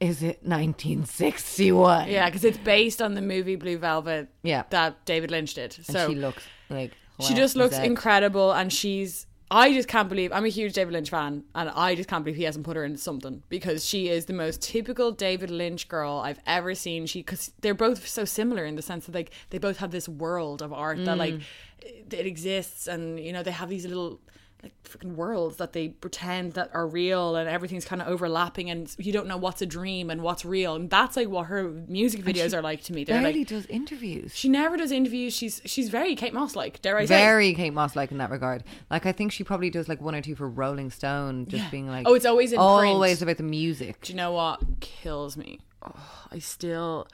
is 0.00 0.22
it 0.22 0.42
1961? 0.44 2.08
Yeah, 2.08 2.26
because 2.26 2.44
it's 2.44 2.58
based 2.58 3.02
on 3.02 3.14
the 3.14 3.22
movie 3.22 3.56
Blue 3.56 3.78
Velvet. 3.78 4.28
Yeah. 4.42 4.62
that 4.70 5.04
David 5.04 5.30
Lynch 5.30 5.54
did. 5.54 5.76
And 5.76 5.86
So 5.86 6.08
she 6.08 6.14
looks 6.14 6.44
like. 6.70 6.92
she 7.20 7.34
just 7.34 7.56
looks 7.56 7.76
incredible, 7.78 8.52
and 8.52 8.72
she's. 8.72 9.26
I 9.50 9.72
just 9.72 9.88
can't 9.88 10.08
believe 10.08 10.32
I'm 10.32 10.44
a 10.44 10.48
huge 10.48 10.74
David 10.74 10.92
Lynch 10.92 11.10
fan, 11.10 11.44
and 11.54 11.70
I 11.70 11.94
just 11.94 12.08
can't 12.08 12.24
believe 12.24 12.36
he 12.36 12.44
hasn't 12.44 12.66
put 12.66 12.76
her 12.76 12.84
in 12.84 12.96
something 12.96 13.42
because 13.48 13.84
she 13.84 14.08
is 14.08 14.26
the 14.26 14.34
most 14.34 14.60
typical 14.60 15.10
David 15.10 15.50
Lynch 15.50 15.88
girl 15.88 16.18
I've 16.18 16.40
ever 16.46 16.74
seen. 16.74 17.06
She 17.06 17.20
because 17.20 17.52
they're 17.60 17.74
both 17.74 18.06
so 18.06 18.24
similar 18.24 18.64
in 18.64 18.76
the 18.76 18.82
sense 18.82 19.06
that 19.06 19.14
like 19.14 19.30
they 19.50 19.58
both 19.58 19.78
have 19.78 19.90
this 19.90 20.08
world 20.08 20.60
of 20.60 20.72
art 20.72 20.98
that 21.04 21.16
mm. 21.16 21.18
like 21.18 21.40
it 21.80 22.26
exists, 22.26 22.86
and 22.86 23.18
you 23.18 23.32
know 23.32 23.42
they 23.42 23.50
have 23.50 23.70
these 23.70 23.86
little 23.86 24.20
like 24.62 24.72
freaking 24.82 25.14
worlds 25.14 25.58
that 25.58 25.72
they 25.72 25.88
pretend 25.88 26.54
that 26.54 26.68
are 26.74 26.86
real 26.86 27.36
and 27.36 27.48
everything's 27.48 27.84
kind 27.84 28.02
of 28.02 28.08
overlapping 28.08 28.68
and 28.70 28.92
you 28.98 29.12
don't 29.12 29.28
know 29.28 29.36
what's 29.36 29.62
a 29.62 29.66
dream 29.66 30.10
and 30.10 30.20
what's 30.20 30.44
real 30.44 30.74
and 30.74 30.90
that's 30.90 31.16
like 31.16 31.28
what 31.28 31.46
her 31.46 31.68
music 31.86 32.22
videos 32.24 32.52
are 32.52 32.60
like 32.60 32.82
to 32.82 32.92
me 32.92 33.04
they're 33.04 33.20
barely 33.22 33.40
like 33.40 33.48
does 33.48 33.66
interviews. 33.66 34.34
she 34.34 34.48
never 34.48 34.76
does 34.76 34.90
interviews 34.90 35.32
she's 35.32 35.62
she's 35.64 35.90
very 35.90 36.16
Kate 36.16 36.34
Moss 36.34 36.56
like 36.56 36.82
dare 36.82 36.98
I 36.98 37.04
say 37.04 37.16
Very 37.16 37.54
Kate 37.54 37.72
Moss 37.72 37.94
like 37.94 38.10
in 38.10 38.18
that 38.18 38.30
regard. 38.30 38.64
Like 38.90 39.06
I 39.06 39.12
think 39.12 39.30
she 39.30 39.44
probably 39.44 39.70
does 39.70 39.88
like 39.88 40.00
one 40.00 40.14
or 40.14 40.20
two 40.20 40.34
for 40.34 40.48
Rolling 40.48 40.90
Stone, 40.90 41.46
just 41.46 41.70
being 41.70 41.86
like, 41.86 42.08
Oh, 42.08 42.14
it's 42.14 42.26
always 42.26 42.52
in 42.52 42.56
print. 42.56 42.68
always 42.68 43.22
about 43.22 43.36
the 43.36 43.42
music. 43.42 44.00
Do 44.02 44.12
you 44.12 44.16
know 44.16 44.32
what 44.32 44.80
kills 44.80 45.36
me? 45.36 45.60
Oh, 45.82 46.26
I 46.32 46.38
still. 46.40 47.06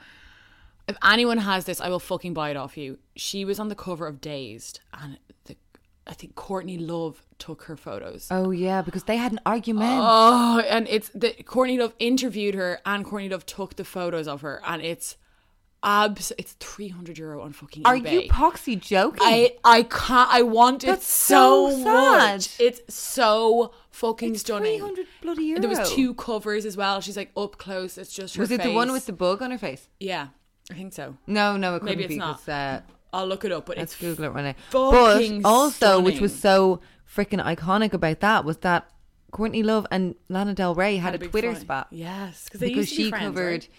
If 0.87 0.97
anyone 1.03 1.39
has 1.39 1.65
this, 1.65 1.81
I 1.81 1.89
will 1.89 1.99
fucking 1.99 2.33
buy 2.33 2.51
it 2.51 2.57
off 2.57 2.77
you. 2.77 2.99
She 3.15 3.43
was 3.45 3.59
on 3.59 3.69
the 3.69 3.75
cover 3.75 4.07
of 4.07 4.21
Dazed, 4.21 4.79
and 4.93 5.17
the, 5.45 5.55
I 6.07 6.13
think 6.13 6.35
Courtney 6.35 6.77
Love 6.77 7.23
took 7.39 7.63
her 7.63 7.75
photos. 7.75 8.27
Oh 8.29 8.51
yeah, 8.51 8.81
because 8.81 9.03
they 9.03 9.17
had 9.17 9.31
an 9.31 9.39
argument. 9.45 9.99
Oh, 10.01 10.59
and 10.69 10.87
it's 10.87 11.09
the 11.09 11.31
Courtney 11.43 11.77
Love 11.77 11.93
interviewed 11.99 12.55
her, 12.55 12.79
and 12.85 13.03
Courtney 13.03 13.29
Love 13.29 13.45
took 13.45 13.75
the 13.75 13.83
photos 13.85 14.27
of 14.27 14.41
her, 14.41 14.61
and 14.65 14.81
it's 14.83 15.17
abs. 15.83 16.31
It's 16.37 16.53
three 16.53 16.89
hundred 16.89 17.17
euro 17.17 17.41
on 17.41 17.53
fucking. 17.53 17.85
Are 17.85 17.95
eBay. 17.95 18.23
you 18.25 18.29
poxy 18.29 18.79
joking? 18.79 19.19
I 19.21 19.55
I 19.63 19.83
can't. 19.83 20.29
I 20.31 20.43
want 20.43 20.83
it 20.83 21.01
so, 21.01 21.71
so 21.71 21.83
sad. 21.83 21.83
much. 21.83 22.59
It's 22.59 22.93
so 22.93 23.73
fucking 23.89 24.37
stunning. 24.37 24.79
300 24.79 25.07
bloody 25.21 25.43
euro. 25.45 25.61
There 25.61 25.69
was 25.69 25.91
two 25.91 26.13
covers 26.13 26.65
as 26.65 26.77
well. 26.77 27.01
She's 27.01 27.17
like 27.17 27.31
up 27.35 27.57
close. 27.57 27.97
It's 27.97 28.13
just 28.13 28.35
her 28.35 28.41
Was 28.41 28.51
it 28.51 28.61
the 28.61 28.73
one 28.73 28.91
with 28.91 29.05
the 29.07 29.13
bug 29.13 29.41
on 29.41 29.51
her 29.51 29.57
face? 29.57 29.87
Yeah, 29.99 30.27
I 30.69 30.75
think 30.75 30.93
so. 30.93 31.17
No, 31.25 31.57
no, 31.57 31.75
it 31.75 31.79
couldn't 31.79 31.97
Maybe 31.97 32.03
it's 32.03 32.13
be. 32.13 32.17
not. 32.17 32.47
Uh, 32.47 32.81
I'll 33.15 33.27
look 33.27 33.45
it 33.45 33.51
up. 33.51 33.65
But 33.65 33.77
let's 33.77 33.93
it's 33.93 34.01
Google 34.01 34.25
it 34.25 34.29
right 34.29 34.43
now. 34.43 34.55
fucking 34.69 35.41
But 35.41 35.49
also, 35.49 35.99
which 35.99 36.19
was 36.19 36.37
so 36.37 36.81
freaking 37.13 37.43
iconic 37.43 37.93
about 37.93 38.19
that 38.19 38.45
was 38.45 38.57
that 38.57 38.89
Courtney 39.31 39.63
Love 39.63 39.85
and 39.91 40.15
Lana 40.29 40.53
Del 40.53 40.75
Rey 40.75 40.97
had, 40.97 41.11
Had 41.11 41.15
a, 41.15 41.19
big 41.19 41.31
Twitter 41.31 41.55
spat. 41.55 41.87
Yes, 41.91 42.43
because 42.45 42.59
they 42.61 42.71
used 42.71 42.89
to 42.91 42.97
be 42.97 43.03
she 43.05 43.09
friends, 43.09 43.25
covered. 43.25 43.51
right? 43.51 43.69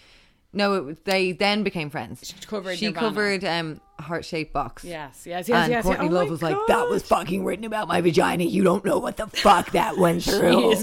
No, 0.53 0.87
it 0.87 1.05
they 1.05 1.33
then 1.33 1.63
became 1.63 1.89
friends. 1.89 2.21
She 2.25 2.33
covered 2.45 2.77
She 2.77 2.85
Nirvana. 2.87 3.07
covered 3.07 3.43
um, 3.45 3.81
heart 3.99 4.23
shaped 4.25 4.53
box. 4.53 4.83
Yes, 4.83 5.23
yes, 5.25 5.49
yes, 5.49 5.63
and 5.63 5.71
yes. 5.71 5.83
Courtney 5.83 6.05
yes. 6.05 6.11
Oh 6.13 6.15
Love 6.15 6.29
was 6.29 6.41
like, 6.41 6.57
"That 6.67 6.87
was 6.89 7.03
fucking 7.03 7.43
written 7.43 7.65
about 7.65 7.87
my 7.87 8.01
vagina. 8.01 8.43
You 8.45 8.63
don't 8.63 8.83
know 8.85 8.97
what 8.97 9.17
the 9.17 9.27
fuck 9.27 9.71
that 9.71 9.97
went 9.97 10.23
through." 10.29 10.75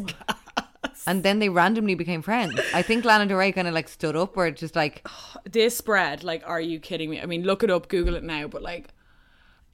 And 1.06 1.22
then 1.22 1.38
they 1.38 1.48
randomly 1.48 1.94
became 1.94 2.22
friends. 2.22 2.58
I 2.72 2.82
think 2.82 3.04
Lana 3.04 3.26
Del 3.26 3.38
Rey 3.38 3.52
kind 3.52 3.68
of 3.68 3.74
like 3.74 3.88
stood 3.88 4.16
up, 4.16 4.36
or 4.36 4.50
just 4.50 4.76
like 4.76 5.06
this 5.50 5.76
spread. 5.76 6.24
Like, 6.24 6.42
are 6.46 6.60
you 6.60 6.78
kidding 6.80 7.10
me? 7.10 7.20
I 7.20 7.26
mean, 7.26 7.42
look 7.44 7.62
it 7.62 7.70
up, 7.70 7.88
Google 7.88 8.14
it 8.14 8.24
now. 8.24 8.48
But 8.48 8.62
like, 8.62 8.88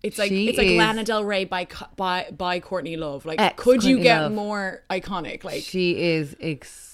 it's 0.02 0.18
like 0.18 0.30
She 0.30 0.48
it's 0.48 0.58
like 0.58 0.70
Lana 0.70 1.04
Del 1.04 1.24
Rey 1.24 1.44
by 1.44 1.66
by 1.96 2.26
by 2.36 2.60
Courtney 2.60 2.96
Love. 2.96 3.24
Like, 3.26 3.38
could 3.56 3.84
you 3.84 3.96
Courtney 3.96 4.02
get 4.02 4.20
Love. 4.22 4.32
more 4.32 4.82
iconic? 4.90 5.44
Like, 5.44 5.62
she 5.62 6.00
is 6.00 6.36
ex- 6.40 6.89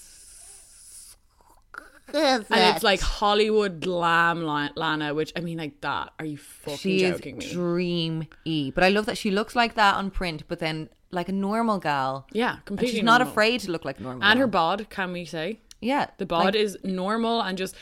and 2.13 2.45
it's 2.49 2.83
like 2.83 3.01
Hollywood 3.01 3.81
glam 3.81 4.43
Lana, 4.43 5.13
which 5.13 5.33
I 5.35 5.41
mean, 5.41 5.57
like 5.57 5.81
that. 5.81 6.13
Are 6.19 6.25
you 6.25 6.37
fucking 6.37 6.77
she 6.77 7.03
is 7.03 7.15
joking 7.17 7.37
me? 7.37 7.51
dream 7.51 8.27
e. 8.45 8.71
But 8.71 8.83
I 8.83 8.89
love 8.89 9.05
that 9.07 9.17
she 9.17 9.31
looks 9.31 9.55
like 9.55 9.75
that 9.75 9.95
on 9.95 10.11
print, 10.11 10.43
but 10.47 10.59
then 10.59 10.89
like 11.11 11.29
a 11.29 11.31
normal 11.33 11.79
gal. 11.79 12.27
yeah, 12.33 12.55
And 12.55 12.65
completely. 12.65 12.95
she's 12.95 13.03
not 13.03 13.21
afraid 13.21 13.61
to 13.61 13.71
look 13.71 13.85
like 13.85 13.99
normal. 13.99 14.23
And 14.23 14.39
her 14.39 14.47
bod, 14.47 14.89
can 14.89 15.11
we 15.13 15.25
say? 15.25 15.59
yeah, 15.81 16.07
The 16.17 16.25
bod 16.25 16.45
like- 16.45 16.55
is 16.55 16.77
normal 16.83 17.41
and 17.41 17.57
just 17.57 17.75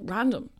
random. 0.00 0.50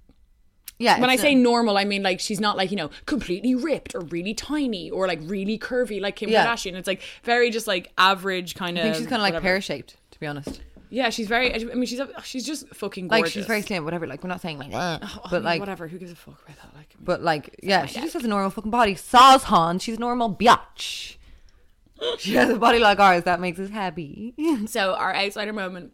yeah. 0.79 0.99
When 1.01 1.11
I 1.11 1.17
say 1.17 1.35
not- 1.35 1.43
normal, 1.43 1.77
I 1.79 1.85
mean 1.85 2.03
like 2.03 2.19
she's 2.21 2.41
not 2.41 2.57
like, 2.57 2.71
you 2.71 2.77
know, 2.77 2.91
completely 3.07 3.55
ripped 3.55 3.95
or 3.95 4.01
really 4.01 4.35
tiny 4.35 4.91
or 4.91 5.07
like 5.07 5.21
really 5.25 5.59
curvy 5.59 6.01
like 6.01 6.17
Kim 6.17 6.31
Yeah. 6.31 6.47
Kardashian. 6.47 6.75
It's 6.75 6.87
like 6.89 7.03
very 7.25 7.51
just 7.51 7.67
like 7.67 7.93
average 7.99 8.55
kind 8.55 8.79
of. 8.79 8.83
I 8.83 8.87
think 8.87 8.97
she's 8.97 9.07
kind 9.07 9.21
of 9.23 9.29
like 9.35 9.41
pear 9.43 9.61
shaped, 9.61 9.97
to 10.13 10.21
be 10.21 10.27
honest. 10.27 10.61
Yeah, 10.91 11.11
she's 11.11 11.29
very 11.29 11.55
I 11.55 11.59
mean 11.59 11.85
she's 11.87 12.01
oh, 12.01 12.09
she's 12.25 12.47
just 12.47 12.69
fucking 12.75 13.09
gorgeous. 13.09 13.25
Like 13.27 13.33
she's 13.33 13.47
very 13.47 13.63
slim, 13.63 13.85
whatever. 13.85 14.07
Like 14.07 14.23
we're 14.23 14.29
not 14.29 14.41
saying 14.41 14.59
like, 14.59 14.71
Oh, 14.73 14.77
I 14.77 14.99
but 15.25 15.33
mean, 15.33 15.43
like, 15.45 15.61
whatever, 15.61 15.87
who 15.89 15.99
gives 15.99 16.13
a 16.13 16.17
fuck 16.17 16.41
about 16.43 16.57
that? 16.57 16.75
Like 16.75 16.89
I 16.95 16.99
mean, 16.99 17.05
but 17.05 17.23
like, 17.23 17.59
yeah, 17.63 17.85
she 17.87 18.01
just 18.01 18.15
has 18.15 18.25
a 18.25 18.29
normal 18.29 18.51
fucking 18.51 18.71
body. 18.71 18.95
Saws 18.95 19.45
Han, 19.45 19.79
she's 19.79 19.99
normal 19.99 20.35
biatch. 20.35 21.17
She 22.19 22.35
has 22.35 22.49
a 22.49 22.57
body 22.57 22.79
like 22.79 23.01
ours. 23.01 23.25
That 23.25 23.41
makes 23.41 23.59
us 23.59 23.71
happy. 23.71 24.33
So 24.69 24.95
our 24.95 25.13
outsider 25.15 25.53
moment, 25.53 25.93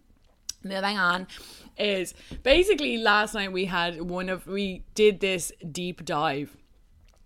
moving 0.63 0.99
on, 0.99 1.27
is 1.79 2.13
basically 2.43 2.99
last 2.99 3.35
night 3.35 3.53
we 3.53 3.65
had 3.65 4.03
one 4.03 4.29
of 4.29 4.47
we 4.47 4.85
did 4.95 5.21
this 5.21 5.51
deep 5.73 6.05
dive. 6.05 6.57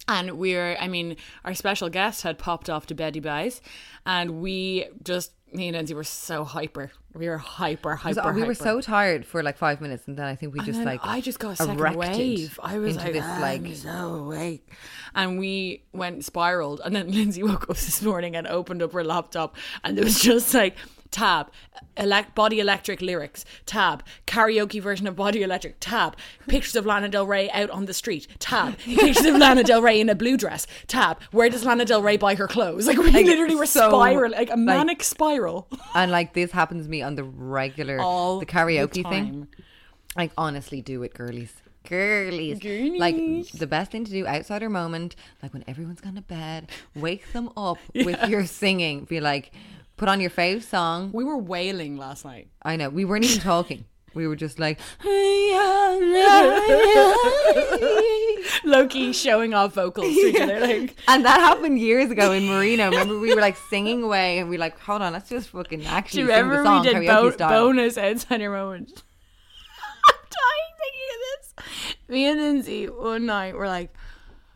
And 0.06 0.38
we're 0.38 0.76
I 0.80 0.86
mean, 0.86 1.16
our 1.44 1.54
special 1.54 1.88
guest 1.90 2.22
had 2.22 2.38
popped 2.38 2.70
off 2.70 2.86
to 2.86 2.94
Betty 2.94 3.18
Buys, 3.20 3.60
and 4.06 4.40
we 4.40 4.86
just, 5.02 5.32
me 5.52 5.68
and 5.68 5.76
Lindsay 5.76 5.94
were 5.94 6.04
so 6.04 6.44
hyper. 6.44 6.90
We 7.14 7.28
were 7.28 7.38
hyper, 7.38 7.96
hyper, 7.96 8.32
we 8.32 8.42
were 8.42 8.54
so 8.54 8.80
tired 8.80 9.26
for 9.26 9.42
like 9.42 9.56
five 9.56 9.80
minutes, 9.80 10.06
and 10.06 10.16
then 10.16 10.26
I 10.26 10.34
think 10.34 10.54
we 10.54 10.60
just 10.60 10.80
like 10.82 11.00
I 11.02 11.20
just 11.20 11.38
got 11.38 11.52
a 11.52 11.56
second 11.56 11.96
wave. 11.96 12.58
I 12.62 12.78
was 12.78 12.96
like, 12.96 13.12
this 13.12 13.24
ah, 13.26 13.42
"I'm 13.42 13.74
so 13.74 14.14
awake, 14.14 14.70
and 15.14 15.38
we 15.38 15.82
went 15.92 16.24
spiraled. 16.24 16.80
And 16.84 16.94
then 16.94 17.10
Lindsay 17.12 17.42
woke 17.42 17.68
up 17.70 17.76
this 17.76 18.02
morning 18.02 18.36
and 18.36 18.46
opened 18.46 18.82
up 18.82 18.92
her 18.92 19.04
laptop, 19.04 19.56
and 19.82 19.96
there 19.96 20.04
was 20.04 20.20
just 20.20 20.52
like 20.54 20.76
tab, 21.10 21.50
elect 21.96 22.34
body 22.34 22.60
electric 22.60 23.00
lyrics, 23.00 23.44
tab 23.66 24.02
karaoke 24.26 24.80
version 24.80 25.06
of 25.06 25.16
Body 25.16 25.42
Electric, 25.42 25.76
tab 25.80 26.16
pictures 26.46 26.76
of 26.76 26.86
Lana 26.86 27.08
Del 27.08 27.26
Rey 27.26 27.50
out 27.50 27.70
on 27.70 27.86
the 27.86 27.94
street, 27.94 28.26
tab 28.38 28.78
pictures 28.78 29.24
of 29.24 29.36
Lana 29.36 29.62
Del 29.64 29.82
Rey 29.82 30.00
in 30.00 30.08
a 30.08 30.14
blue 30.14 30.36
dress, 30.36 30.66
tab 30.86 31.20
where 31.32 31.48
does 31.48 31.64
Lana 31.64 31.84
Del 31.84 32.02
Rey 32.02 32.16
buy 32.16 32.34
her 32.34 32.46
clothes? 32.48 32.86
Like 32.86 32.98
we 32.98 33.10
literally 33.10 33.54
were 33.56 33.66
so, 33.66 33.88
spiral, 33.90 34.30
like 34.32 34.48
a 34.48 34.52
like- 34.52 34.58
manic 34.58 35.02
spiral. 35.02 35.68
and 35.94 36.10
like 36.10 36.34
this 36.34 36.50
happens 36.52 36.84
to 36.84 36.90
me 36.90 37.02
on 37.02 37.14
the 37.14 37.24
regular 37.24 37.98
All 38.00 38.38
the 38.40 38.46
karaoke 38.46 39.02
the 39.02 39.02
thing. 39.04 39.48
Like 40.16 40.32
honestly, 40.36 40.80
do 40.82 41.02
it, 41.02 41.14
girlies. 41.14 41.52
Girlies. 41.88 42.60
Like 42.98 43.16
the 43.52 43.66
best 43.66 43.90
thing 43.90 44.04
to 44.04 44.10
do, 44.10 44.26
outsider 44.26 44.68
moment, 44.68 45.16
like 45.42 45.54
when 45.54 45.64
everyone's 45.66 46.00
gone 46.00 46.16
to 46.16 46.20
bed, 46.22 46.68
wake 46.94 47.32
them 47.32 47.50
up 47.56 47.78
with 47.94 48.28
your 48.28 48.44
singing. 48.44 49.04
Be 49.04 49.20
like, 49.20 49.52
put 49.98 50.08
on 50.08 50.20
your 50.20 50.30
fave 50.30 50.62
song. 50.62 51.10
We 51.12 51.24
were 51.24 51.36
wailing 51.36 51.98
last 51.98 52.24
night. 52.24 52.48
I 52.62 52.76
know. 52.76 52.88
We 52.88 53.04
weren't 53.04 53.24
even 53.24 53.40
talking. 53.40 53.84
We 54.14 54.26
were 54.26 54.36
just 54.36 54.58
like, 54.58 54.80
Loki 58.64 59.12
showing 59.12 59.52
off 59.54 59.74
vocals 59.74 60.12
to 60.12 60.20
each 60.20 60.40
other, 60.40 60.58
like. 60.58 60.96
and 61.08 61.24
that 61.24 61.38
happened 61.40 61.78
years 61.78 62.10
ago 62.10 62.32
in 62.32 62.46
Marino. 62.46 62.90
Remember, 62.90 63.18
we 63.20 63.32
were 63.34 63.40
like 63.40 63.56
singing 63.68 64.02
away, 64.02 64.38
and 64.38 64.48
we 64.48 64.56
were 64.56 64.60
like, 64.60 64.80
hold 64.80 65.02
on, 65.02 65.12
let's 65.12 65.28
just 65.28 65.50
fucking 65.50 65.80
Do 65.80 65.86
actually 65.86 66.22
you 66.22 66.28
sing 66.28 66.48
the 66.48 66.64
song 66.64 66.84
we 66.84 66.92
did 66.92 67.06
bo- 67.06 67.36
bonus 67.36 67.98
outsider 67.98 68.50
moment? 68.50 69.02
I'm 70.08 70.14
dying 70.30 70.74
thinking 70.80 71.08
of 71.14 71.20
this. 71.28 71.54
Me 72.08 72.26
and 72.26 72.40
Lindsay 72.40 72.86
one 72.86 73.26
night 73.26 73.54
were 73.54 73.68
like, 73.68 73.94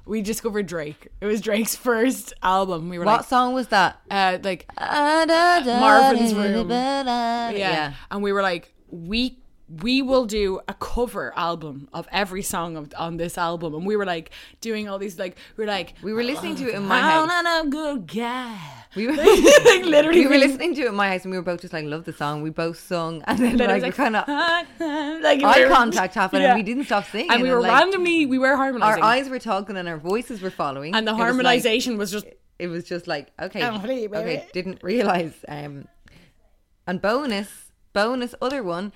we 0.04 0.22
discovered 0.22 0.66
Drake. 0.66 1.08
It 1.20 1.26
was 1.26 1.40
Drake's 1.40 1.76
first 1.76 2.32
album. 2.42 2.88
We 2.88 2.98
were 2.98 3.04
What 3.04 3.20
like, 3.20 3.28
song 3.28 3.54
was 3.54 3.68
that? 3.68 4.00
uh, 4.10 4.38
like 4.42 4.66
Marvin's 4.78 5.66
Marvin's 5.66 6.34
Room. 6.34 6.70
Yeah. 6.70 7.50
yeah. 7.52 7.94
And 8.10 8.22
we 8.22 8.32
were 8.32 8.42
like, 8.42 8.72
we 8.90 9.38
we 9.80 10.02
will 10.02 10.26
do 10.26 10.60
a 10.68 10.74
cover 10.74 11.32
album 11.34 11.88
of 11.94 12.06
every 12.12 12.42
song 12.42 12.76
of, 12.76 12.92
on 12.98 13.16
this 13.16 13.38
album. 13.38 13.74
And 13.74 13.86
we 13.86 13.96
were 13.96 14.04
like 14.04 14.30
doing 14.60 14.88
all 14.88 14.98
these 14.98 15.18
like 15.18 15.36
we 15.56 15.64
are 15.64 15.66
like 15.66 15.94
We 16.02 16.12
were 16.12 16.22
listening 16.24 16.56
to 16.56 16.68
it 16.68 16.74
in 16.74 16.82
my 16.86 16.96
I'm 16.98 17.28
house. 17.28 17.42
not 17.42 17.66
a 17.66 17.68
good 17.70 18.06
guy. 18.06 18.58
We 18.94 19.06
were, 19.06 19.12
like 19.16 19.84
literally 19.84 20.20
we 20.20 20.26
were 20.26 20.38
listening 20.38 20.74
to 20.74 20.82
it 20.82 20.88
in 20.88 20.94
my 20.94 21.08
house 21.08 21.22
and 21.24 21.30
we 21.30 21.38
were 21.38 21.42
both 21.42 21.60
just 21.62 21.72
like, 21.72 21.84
love 21.86 22.04
the 22.04 22.12
song. 22.12 22.42
We 22.42 22.50
both 22.50 22.78
sung 22.78 23.22
and 23.26 23.38
then 23.38 23.56
literally 23.56 23.80
like, 23.80 23.92
we 23.92 23.96
kind 23.96 24.16
of 24.16 24.28
like 25.22 25.42
eye 25.42 25.68
contact 25.68 26.14
happened 26.14 26.42
Yeah. 26.42 26.50
and 26.50 26.58
we 26.58 26.62
didn't 26.62 26.84
stop 26.84 27.04
singing. 27.06 27.30
And 27.30 27.42
we 27.42 27.50
were 27.50 27.60
like, 27.60 27.72
randomly 27.72 28.26
we 28.26 28.38
were 28.38 28.56
harmonizing. 28.56 29.02
Our 29.02 29.08
eyes 29.08 29.28
were 29.28 29.38
talking 29.38 29.76
and 29.76 29.88
our 29.88 29.98
voices 29.98 30.40
were 30.42 30.50
following. 30.50 30.94
and 30.94 31.06
the 31.06 31.12
It 31.12 31.14
was 31.14 31.18
like- 31.20 31.26
harmonization 31.28 31.96
was 31.96 32.10
just 32.10 32.26
it 32.58 32.68
was 32.68 32.84
just 32.84 33.06
like 33.08 33.32
okay 33.40 33.66
okay 33.66 34.46
didn't 34.52 34.80
realize 34.84 35.32
um 35.48 35.88
and 36.86 37.00
bonus 37.00 37.72
bonus 37.92 38.34
other 38.42 38.62
one 38.62 38.92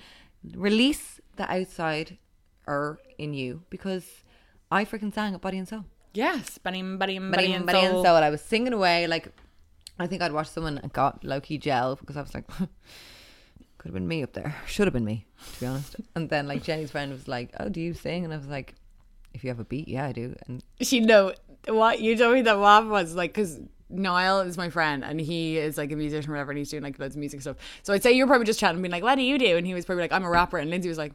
release 0.55 1.19
the 1.35 1.51
outside 1.51 2.17
er 2.67 2.99
in 3.17 3.33
you 3.33 3.63
because 3.69 4.23
i 4.71 4.85
freaking 4.85 5.13
sang 5.13 5.33
at 5.33 5.41
body 5.41 5.57
and 5.57 5.67
soul 5.67 5.83
yes, 6.13 6.57
buddy, 6.59 6.81
buddy, 6.81 7.19
buddy, 7.19 7.31
body, 7.31 7.53
and 7.53 7.65
body 7.65 7.79
and 7.79 7.93
soul. 7.93 8.05
soul 8.05 8.15
i 8.15 8.29
was 8.29 8.41
singing 8.41 8.73
away 8.73 9.05
like 9.07 9.27
i 9.99 10.07
think 10.07 10.21
i'd 10.21 10.31
watched 10.31 10.53
someone 10.53 10.77
and 10.77 10.91
got 10.93 11.23
low-key 11.23 11.57
gel 11.57 11.95
because 11.95 12.17
i 12.17 12.21
was 12.21 12.33
like 12.33 12.47
could 12.57 12.69
have 13.89 13.93
been 13.93 14.07
me 14.07 14.23
up 14.23 14.33
there 14.33 14.55
should 14.65 14.87
have 14.87 14.93
been 14.93 15.05
me 15.05 15.25
to 15.53 15.59
be 15.59 15.65
honest 15.65 15.95
and 16.15 16.29
then 16.29 16.47
like 16.47 16.63
jenny's 16.63 16.91
friend 16.91 17.11
was 17.11 17.27
like 17.27 17.51
oh 17.59 17.69
do 17.69 17.79
you 17.79 17.93
sing 17.93 18.23
and 18.23 18.33
i 18.33 18.37
was 18.37 18.47
like 18.47 18.75
if 19.33 19.43
you 19.43 19.49
have 19.49 19.59
a 19.59 19.65
beat 19.65 19.87
yeah 19.87 20.05
i 20.05 20.11
do 20.11 20.35
and 20.47 20.63
she 20.81 20.99
know 20.99 21.31
what 21.67 21.99
you 21.99 22.15
told 22.15 22.35
me 22.35 22.41
that 22.41 22.55
Wav 22.55 22.89
was 22.89 23.15
like 23.15 23.33
because 23.33 23.59
Niall 23.89 24.41
is 24.41 24.57
my 24.57 24.69
friend 24.69 25.03
and 25.03 25.19
he 25.19 25.57
is 25.57 25.77
like 25.77 25.91
a 25.91 25.95
musician 25.95 26.31
or 26.31 26.33
whatever 26.33 26.51
and 26.51 26.57
he's 26.57 26.69
doing 26.69 26.83
like 26.83 26.99
loads 26.99 27.15
of 27.15 27.19
music 27.19 27.41
stuff. 27.41 27.57
So 27.83 27.93
I'd 27.93 28.03
say 28.03 28.11
you're 28.11 28.27
probably 28.27 28.45
just 28.45 28.59
chatting 28.59 28.75
and 28.75 28.83
being 28.83 28.91
like, 28.91 29.03
What 29.03 29.15
do 29.15 29.21
you 29.21 29.37
do? 29.37 29.57
And 29.57 29.65
he 29.65 29.73
was 29.73 29.85
probably 29.85 30.03
like, 30.03 30.11
I'm 30.11 30.23
a 30.23 30.29
rapper 30.29 30.57
and 30.57 30.69
Lindsay 30.69 30.89
was 30.89 30.97
like, 30.97 31.13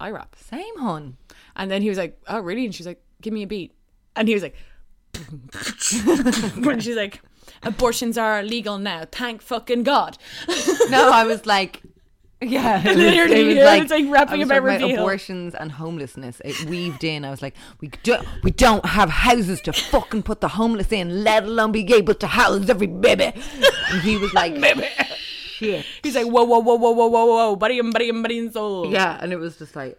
I 0.00 0.10
rap. 0.10 0.36
same 0.36 0.78
hun 0.78 1.16
And 1.56 1.70
then 1.70 1.82
he 1.82 1.88
was 1.88 1.98
like, 1.98 2.20
Oh 2.28 2.40
really? 2.40 2.64
And 2.64 2.74
she's 2.74 2.86
like, 2.86 3.02
Give 3.20 3.32
me 3.32 3.42
a 3.44 3.46
beat. 3.46 3.74
And 4.16 4.26
he 4.28 4.34
was 4.34 4.42
like 4.42 4.56
and 6.72 6.82
she's 6.82 6.96
like, 6.96 7.20
Abortions 7.62 8.16
are 8.18 8.40
illegal 8.40 8.78
now, 8.78 9.04
thank 9.10 9.42
fucking 9.42 9.82
God. 9.82 10.18
No, 10.90 11.10
I 11.10 11.24
was 11.24 11.44
like, 11.44 11.82
yeah, 12.40 12.80
it 12.84 12.88
was, 12.88 12.96
Literally, 12.96 13.56
yeah, 13.56 13.74
it's 13.74 13.90
like 13.90 14.06
rapping 14.08 14.36
I 14.36 14.38
was 14.38 14.46
about 14.50 14.62
reveal. 14.62 14.98
abortions 15.00 15.54
and 15.54 15.70
homelessness. 15.72 16.40
It 16.44 16.64
weaved 16.64 17.02
in. 17.04 17.24
I 17.24 17.30
was 17.30 17.42
like, 17.42 17.54
we 17.80 17.88
do, 18.02 18.16
we 18.42 18.52
don't 18.52 18.86
have 18.86 19.10
houses 19.10 19.60
to 19.62 19.72
fucking 19.72 20.22
put 20.22 20.40
the 20.40 20.48
homeless 20.48 20.92
in, 20.92 21.24
let 21.24 21.42
alone 21.44 21.72
be 21.72 21.92
able 21.92 22.14
to 22.14 22.26
house 22.26 22.68
every 22.70 22.86
baby. 22.86 23.32
And 23.90 24.00
he 24.02 24.16
was 24.16 24.32
like, 24.34 24.58
baby. 24.58 24.86
shit. 25.56 25.84
He's 26.02 26.14
like, 26.14 26.26
Whoa, 26.26 26.44
whoa, 26.44 26.60
whoa, 26.60 26.76
whoa, 26.76 26.92
whoa, 26.92 27.06
whoa, 27.08 27.24
whoa, 27.26 27.56
buddy 27.56 27.78
and 27.80 27.92
buddy 27.92 28.08
and 28.08 28.22
buddy 28.22 28.38
and 28.38 28.52
soul. 28.52 28.90
Yeah, 28.92 29.18
and 29.20 29.32
it 29.32 29.36
was 29.38 29.58
just 29.58 29.74
like, 29.76 29.98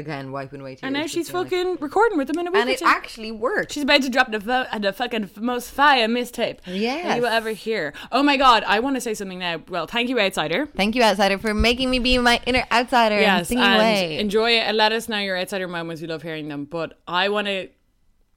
again, 0.00 0.32
wiping 0.32 0.60
away 0.60 0.72
tears. 0.74 0.80
And 0.82 0.94
now 0.94 1.06
she's 1.06 1.30
fucking 1.30 1.76
recording 1.80 2.18
with 2.18 2.26
them 2.26 2.38
in 2.40 2.48
a 2.48 2.50
week 2.50 2.60
and 2.60 2.68
or 2.70 2.72
it 2.72 2.78
two. 2.80 2.84
actually 2.86 3.30
worked. 3.30 3.72
She's 3.72 3.84
about 3.84 4.02
to 4.02 4.08
drop 4.10 4.32
the, 4.32 4.40
fo- 4.40 4.66
uh, 4.72 4.78
the 4.80 4.92
fucking 4.92 5.30
most 5.38 5.70
fire 5.70 6.08
mistape 6.08 6.60
that 6.64 6.74
Yes. 6.74 7.14
you 7.16 7.22
will 7.22 7.28
ever 7.28 7.50
hear. 7.50 7.92
Oh 8.10 8.22
my 8.24 8.36
god, 8.36 8.64
I 8.66 8.80
want 8.80 8.96
to 8.96 9.00
say 9.00 9.14
something 9.14 9.38
now. 9.38 9.62
Well, 9.68 9.86
thank 9.86 10.08
you, 10.08 10.18
Outsider. 10.18 10.66
Thank 10.66 10.96
you, 10.96 11.02
outsider, 11.02 11.38
for 11.38 11.54
making 11.54 11.90
me 11.90 11.98
be 12.00 12.18
my 12.18 12.40
inner 12.46 12.64
outsider 12.72 13.14
and 13.14 13.22
Yes, 13.22 13.50
and 13.52 13.60
away. 13.60 14.18
enjoy 14.18 14.52
it 14.52 14.62
and 14.62 14.76
let 14.76 14.90
us 14.92 15.08
know 15.08 15.18
your 15.18 15.38
Outsider 15.38 15.68
moments. 15.68 16.02
We 16.02 16.08
love 16.08 16.22
hearing 16.22 16.48
them. 16.48 16.64
But 16.64 16.98
I 17.06 17.28
want 17.28 17.46
to 17.46 17.68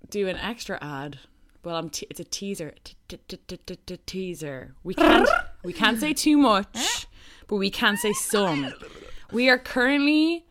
do 0.10 0.28
an 0.28 0.36
extra 0.38 0.78
ad. 0.82 1.18
Well, 1.64 1.76
I'm 1.78 1.90
te- 1.90 2.08
it's 2.10 2.20
a 2.20 2.26
teaser. 2.26 2.74
Teaser. 4.06 4.76
We 4.84 4.94
can't 4.94 5.30
we 5.64 5.74
can't 5.74 6.00
say 6.00 6.14
too 6.14 6.38
much, 6.38 7.08
but 7.48 7.56
we 7.56 7.70
can 7.70 7.96
say 7.98 8.12
some. 8.14 8.74
We 9.32 9.50
are 9.50 9.58
currently 9.58 10.46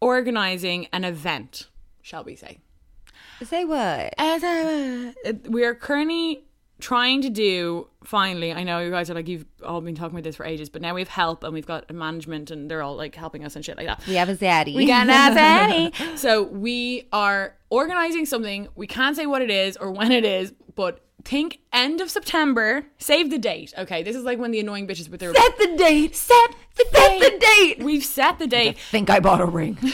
organizing 0.00 0.86
an 0.92 1.04
event, 1.04 1.68
shall 2.02 2.24
we 2.24 2.36
say? 2.36 2.58
Say 3.42 3.64
what? 3.64 4.14
As 4.18 4.42
a, 4.42 5.14
uh, 5.26 5.32
we 5.48 5.64
are 5.64 5.74
currently 5.74 6.44
trying 6.78 7.22
to 7.22 7.30
do 7.30 7.88
finally 8.04 8.52
i 8.52 8.62
know 8.62 8.80
you 8.80 8.90
guys 8.90 9.08
are 9.08 9.14
like 9.14 9.26
you've 9.28 9.46
all 9.64 9.80
been 9.80 9.94
talking 9.94 10.14
about 10.14 10.22
this 10.24 10.36
for 10.36 10.44
ages 10.44 10.68
but 10.68 10.82
now 10.82 10.92
we 10.92 11.00
have 11.00 11.08
help 11.08 11.42
and 11.42 11.54
we've 11.54 11.64
got 11.64 11.86
a 11.88 11.94
management 11.94 12.50
and 12.50 12.70
they're 12.70 12.82
all 12.82 12.94
like 12.94 13.14
helping 13.14 13.46
us 13.46 13.56
and 13.56 13.64
shit 13.64 13.78
like 13.78 13.86
that 13.86 14.06
We 14.06 14.16
have 14.16 14.28
a 14.28 14.36
zaddy. 14.36 14.74
we 14.76 14.84
got 14.86 15.06
that 15.06 15.92
so 16.16 16.42
we 16.42 17.08
are 17.14 17.56
organizing 17.70 18.26
something 18.26 18.68
we 18.74 18.86
can't 18.86 19.16
say 19.16 19.24
what 19.24 19.40
it 19.40 19.50
is 19.50 19.78
or 19.78 19.90
when 19.90 20.12
it 20.12 20.26
is 20.26 20.52
but 20.74 21.00
think 21.26 21.58
end 21.72 22.00
of 22.00 22.08
september 22.10 22.86
save 22.98 23.30
the 23.30 23.38
date 23.38 23.74
okay 23.76 24.02
this 24.02 24.14
is 24.14 24.22
like 24.24 24.38
when 24.38 24.52
the 24.52 24.60
annoying 24.60 24.86
bitches 24.86 25.08
with 25.10 25.18
their 25.20 25.34
Set 25.34 25.58
the 25.58 25.76
date. 25.76 26.14
set 26.14 26.50
the 26.76 26.84
Set 26.92 26.92
date 27.10 27.20
the 27.20 27.38
date. 27.38 27.82
we've 27.82 28.04
set 28.04 28.38
the 28.38 28.46
date 28.46 28.78
think 28.90 29.10
I 29.10 29.18
bought 29.20 29.40
a 29.40 29.44
ring. 29.46 29.76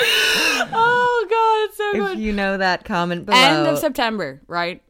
oh 0.00 1.26
god 1.28 1.68
it's 1.68 1.76
so 1.76 1.90
if 1.90 1.96
good 2.14 2.18
you 2.18 2.32
know 2.32 2.56
that, 2.56 2.84
comment 2.84 3.26
below. 3.26 3.36
end 3.38 3.66
of 3.66 3.78
september 3.78 4.40
right 4.46 4.82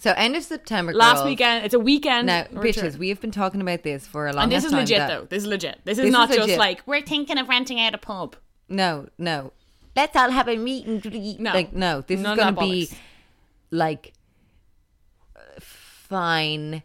So 0.00 0.12
end 0.16 0.36
of 0.36 0.42
September. 0.42 0.92
last 0.92 1.16
girls. 1.18 1.26
weekend 1.26 1.64
it's 1.64 1.74
a 1.74 1.78
weekend 1.80 2.26
Now, 2.26 2.46
return. 2.52 2.62
bitches, 2.90 2.96
we 2.98 3.08
have 3.10 3.20
been 3.20 3.30
talking 3.30 3.60
about 3.60 3.82
this 3.82 4.06
for 4.06 4.26
a 4.26 4.32
long 4.32 4.34
time. 4.34 4.42
And 4.44 4.52
this 4.52 4.64
is 4.64 4.70
time. 4.72 4.80
legit 4.80 5.08
though. 5.08 5.24
This 5.28 5.42
is 5.42 5.48
legit. 5.48 5.80
This 5.84 5.98
is 5.98 6.04
This 6.04 6.12
not 6.12 6.30
is 6.30 6.36
just 6.36 6.58
like 6.58 6.82
we're 6.86 7.00
thinking 7.02 7.38
of 7.38 7.48
renting 7.48 7.80
out 7.80 7.94
a 7.94 7.98
pub. 7.98 8.36
No, 8.68 9.08
no, 9.18 9.52
Let's 9.96 10.14
all 10.14 10.30
have 10.30 10.46
a 10.46 10.56
meet 10.56 10.86
and 10.86 11.00
greet. 11.00 11.40
No, 11.40 11.52
like 11.52 11.72
no. 11.72 12.02
This 12.02 12.20
None 12.20 12.38
is 12.38 12.44
going 12.44 12.54
to 12.54 12.60
be 12.60 12.90
like 13.70 14.12
uh, 15.34 15.40
fine, 15.58 16.82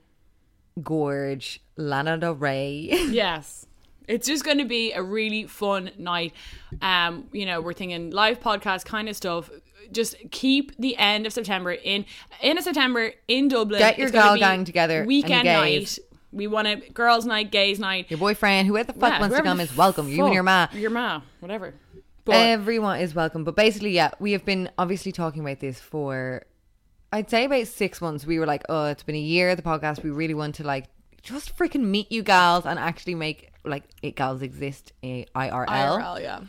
gorge, 0.82 1.62
Lana 1.76 2.18
Del 2.18 2.36
Rey. 2.36 2.88
yes. 3.10 3.68
It's 4.08 4.28
just 4.28 4.44
going 4.44 4.58
to 4.58 4.66
be 4.66 4.94
a 4.94 5.04
really 5.04 5.46
fun 5.46 5.92
night. 5.98 6.34
Um, 6.82 7.28
you 7.32 7.46
know, 7.46 7.62
we're 7.62 7.74
thinking 7.74 8.12
live 8.12 8.40
podcast 8.40 8.86
kind 8.86 9.08
of 9.10 9.16
stuff. 9.16 9.50
Just 9.92 10.16
keep 10.32 10.76
the 10.78 10.96
end 10.98 11.26
of 11.26 11.34
September 11.34 11.72
in 11.72 12.06
end 12.42 12.58
of 12.58 12.64
September 12.64 13.12
in 13.28 13.50
Dublin. 13.50 13.80
Get 13.80 13.98
your 13.98 14.08
It's 14.08 14.14
gonna 14.14 14.26
gal 14.26 14.34
be 14.36 14.40
gang 14.40 14.64
together 14.64 15.04
Weekend 15.06 15.46
night. 15.46 16.00
We 16.32 16.48
want 16.48 16.68
a 16.68 16.78
girls' 16.92 17.26
night, 17.26 17.52
gays' 17.52 17.78
night. 17.78 18.10
Your 18.10 18.18
boyfriend, 18.18 18.70
whoever 18.70 18.94
the 18.94 18.98
fuck 18.98 19.12
Yeah, 19.12 19.20
wants 19.20 19.36
to 19.36 19.44
come, 19.44 19.60
is 19.60 19.76
welcome. 19.76 20.08
You 20.08 20.24
and 20.26 20.34
your 20.34 20.44
ma. 20.44 20.68
Your 20.72 20.90
ma, 20.90 21.22
whatever. 21.42 21.74
But 22.32 22.48
Everyone 22.48 23.00
is 23.00 23.14
welcome. 23.16 23.44
But 23.44 23.56
basically, 23.56 23.92
yeah, 23.92 24.12
we 24.20 24.32
have 24.34 24.46
been 24.46 24.70
obviously 24.78 25.12
talking 25.12 25.42
about 25.42 25.60
this 25.60 25.80
for, 25.80 26.44
I'd 27.12 27.30
say 27.30 27.46
about 27.46 27.68
six 27.68 28.02
months. 28.02 28.26
We 28.26 28.40
were 28.40 28.46
like, 28.46 28.64
oh, 28.70 28.86
it's 28.86 29.04
been 29.04 29.16
a 29.16 29.20
year 29.20 29.50
of 29.52 29.58
the 29.58 29.64
podcast. 29.64 30.04
We 30.04 30.10
really 30.12 30.34
want 30.34 30.56
to 30.56 30.64
like 30.64 30.86
just 31.22 31.56
freaking 31.58 31.84
meet 31.86 32.12
you 32.12 32.24
gals 32.24 32.66
and 32.66 32.80
actually 32.80 33.16
make 33.16 33.52
like 33.64 33.84
it 34.02 34.16
gals 34.16 34.42
exist 34.42 34.94
a 35.04 35.26
IRL. 35.36 35.68
IRL, 35.68 36.22
yeah. 36.22 36.42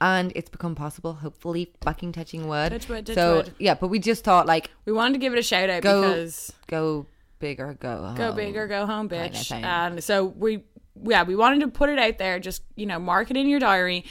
And 0.00 0.32
it's 0.34 0.50
become 0.50 0.74
possible, 0.74 1.14
hopefully, 1.14 1.72
fucking 1.80 2.12
touching 2.12 2.46
wood. 2.48 2.72
Touch 2.72 2.88
wood, 2.88 3.06
touch 3.06 3.14
so 3.14 3.36
wood. 3.36 3.54
yeah, 3.58 3.74
but 3.74 3.88
we 3.88 3.98
just 3.98 4.24
thought 4.24 4.46
like 4.46 4.70
We 4.84 4.92
wanted 4.92 5.14
to 5.14 5.18
give 5.18 5.32
it 5.32 5.38
a 5.38 5.42
shout 5.42 5.70
out 5.70 5.82
Go- 5.82 6.02
because 6.02 6.52
go 6.66 7.06
big 7.38 7.60
or 7.60 7.74
go 7.74 8.12
go 8.16 8.26
home. 8.26 8.36
big 8.36 8.56
or 8.56 8.66
go 8.66 8.86
home, 8.86 9.08
bitch. 9.08 9.50
And 9.52 10.02
so 10.02 10.24
we, 10.26 10.64
yeah, 11.02 11.22
we 11.22 11.36
wanted 11.36 11.60
to 11.60 11.68
put 11.68 11.90
it 11.90 11.98
out 11.98 12.18
there. 12.18 12.38
Just 12.38 12.62
you 12.76 12.86
know, 12.86 12.98
mark 12.98 13.30
it 13.30 13.36
in 13.36 13.48
your 13.48 13.60
diary. 13.60 14.04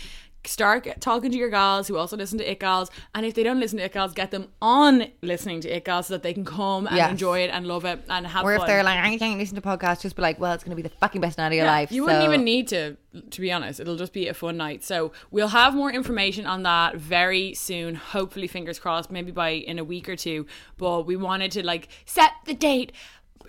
Start 0.46 0.88
talking 1.00 1.32
to 1.32 1.38
your 1.38 1.50
gals 1.50 1.88
who 1.88 1.96
also 1.96 2.18
listen 2.18 2.38
to 2.38 2.52
It 2.52 2.60
Gals, 2.60 2.92
and 3.16 3.26
if 3.26 3.34
they 3.34 3.44
don't 3.44 3.62
listen 3.62 3.78
to 3.78 3.86
It 3.86 3.94
Gals, 3.94 4.14
get 4.14 4.32
them 4.32 4.50
on 4.62 5.06
listening 5.22 5.62
to 5.62 5.70
It 5.74 5.86
Gals 5.86 6.08
so 6.08 6.16
that 6.16 6.24
they 6.24 6.34
can 6.34 6.44
come 6.44 6.86
and 6.88 6.98
Yes. 6.98 7.12
enjoy 7.12 7.40
it 7.40 7.50
and 7.54 7.66
love 7.66 7.86
it 7.86 8.02
and 8.10 8.28
have 8.28 8.42
fun. 8.42 8.46
Or 8.46 8.54
if 8.54 8.60
fun. 8.60 8.68
they're 8.68 8.84
like, 8.84 9.00
I 9.00 9.18
can't 9.18 9.40
listen 9.40 9.56
to 9.56 9.62
podcasts, 9.62 10.02
just 10.02 10.18
be 10.18 10.22
like, 10.22 10.40
well, 10.42 10.52
it's 10.54 10.64
gonna 10.66 10.76
be 10.76 10.82
the 10.82 10.90
fucking 10.90 11.22
best 11.22 11.38
night 11.38 11.48
of 11.48 11.54
your 11.54 11.64
Yeah, 11.66 11.72
life. 11.72 11.92
You 11.94 12.04
wouldn't 12.04 12.26
even 12.26 12.44
need 12.44 12.68
to, 12.70 12.98
to 13.32 13.42
be 13.42 13.54
honest. 13.54 13.80
It'll 13.80 13.96
just 13.96 14.12
be 14.12 14.28
a 14.28 14.34
fun 14.34 14.58
night. 14.58 14.84
So 14.84 15.14
we'll 15.32 15.48
have 15.48 15.76
more 15.76 15.92
information 15.92 16.46
on 16.46 16.64
that 16.64 16.98
very 16.98 17.54
soon. 17.54 17.96
Hopefully, 17.96 18.48
fingers 18.48 18.80
crossed, 18.80 19.12
maybe 19.12 19.32
by 19.32 19.50
in 19.52 19.80
a 19.80 19.84
week 19.86 20.10
or 20.10 20.18
two. 20.18 20.46
But 20.78 21.04
we 21.06 21.16
wanted 21.16 21.52
to 21.54 21.66
like 21.66 21.88
set 22.06 22.32
the 22.46 22.54
date. 22.54 22.92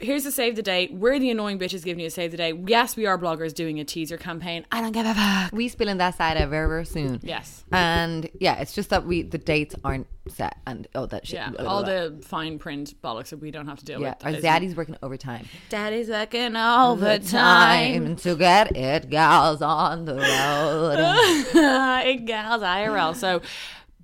Here's 0.01 0.25
the 0.25 0.33
save 0.33 0.57
the 0.57 0.63
date. 0.63 0.93
We're 0.93 1.19
the 1.19 1.31
annoying 1.31 1.59
bitches 1.59 1.85
giving 1.85 2.01
you 2.01 2.07
a 2.07 2.11
save 2.11 2.31
the 2.31 2.37
date. 2.37 2.57
Yes, 2.67 2.97
we 2.97 3.07
are 3.07 3.19
bloggers 3.19 3.55
doing 3.55 3.81
a 3.81 3.85
teaser 3.85 4.17
campaign. 4.17 4.67
I 4.73 4.81
don't 4.81 4.93
give 4.93 5.07
a 5.07 5.15
fuck. 5.15 5.53
we 5.53 5.69
spilling 5.69 5.99
that 5.99 6.17
side 6.17 6.37
out 6.37 6.49
very, 6.49 6.69
very 6.69 6.85
soon. 6.87 7.21
Yes. 7.23 7.65
And 7.73 8.29
yeah, 8.41 8.61
it's 8.61 8.73
just 8.75 8.91
that 8.91 9.07
we 9.07 9.23
the 9.23 9.39
dates 9.39 9.75
aren't 9.85 10.07
set 10.29 10.57
and 10.67 10.87
all 10.95 11.07
that 11.09 11.27
shit. 11.27 11.35
Yeah, 11.35 11.51
blah, 11.51 11.63
blah, 11.63 11.71
all 11.71 11.85
blah. 11.85 11.93
the 12.09 12.23
fine 12.23 12.59
print 12.59 12.95
bollocks 13.03 13.29
that 13.29 13.39
we 13.39 13.51
don't 13.51 13.67
have 13.67 13.79
to 13.81 13.85
deal 13.85 14.01
yeah. 14.01 14.11
with. 14.11 14.25
Our 14.25 14.33
That 14.33 14.39
is- 14.39 14.43
daddy's 14.43 14.77
working 14.77 14.97
overtime. 15.03 15.47
Daddy's 15.69 16.09
working 16.09 16.57
all 16.57 16.97
the 16.97 17.19
time. 17.19 18.17
to 18.17 18.35
get 18.37 18.77
it, 18.77 19.11
gals 19.11 19.63
on 19.63 20.05
the 20.07 20.15
road. 20.15 20.97
it 22.07 22.25
gals 22.25 22.63
IRL. 22.63 23.15
So 23.15 23.43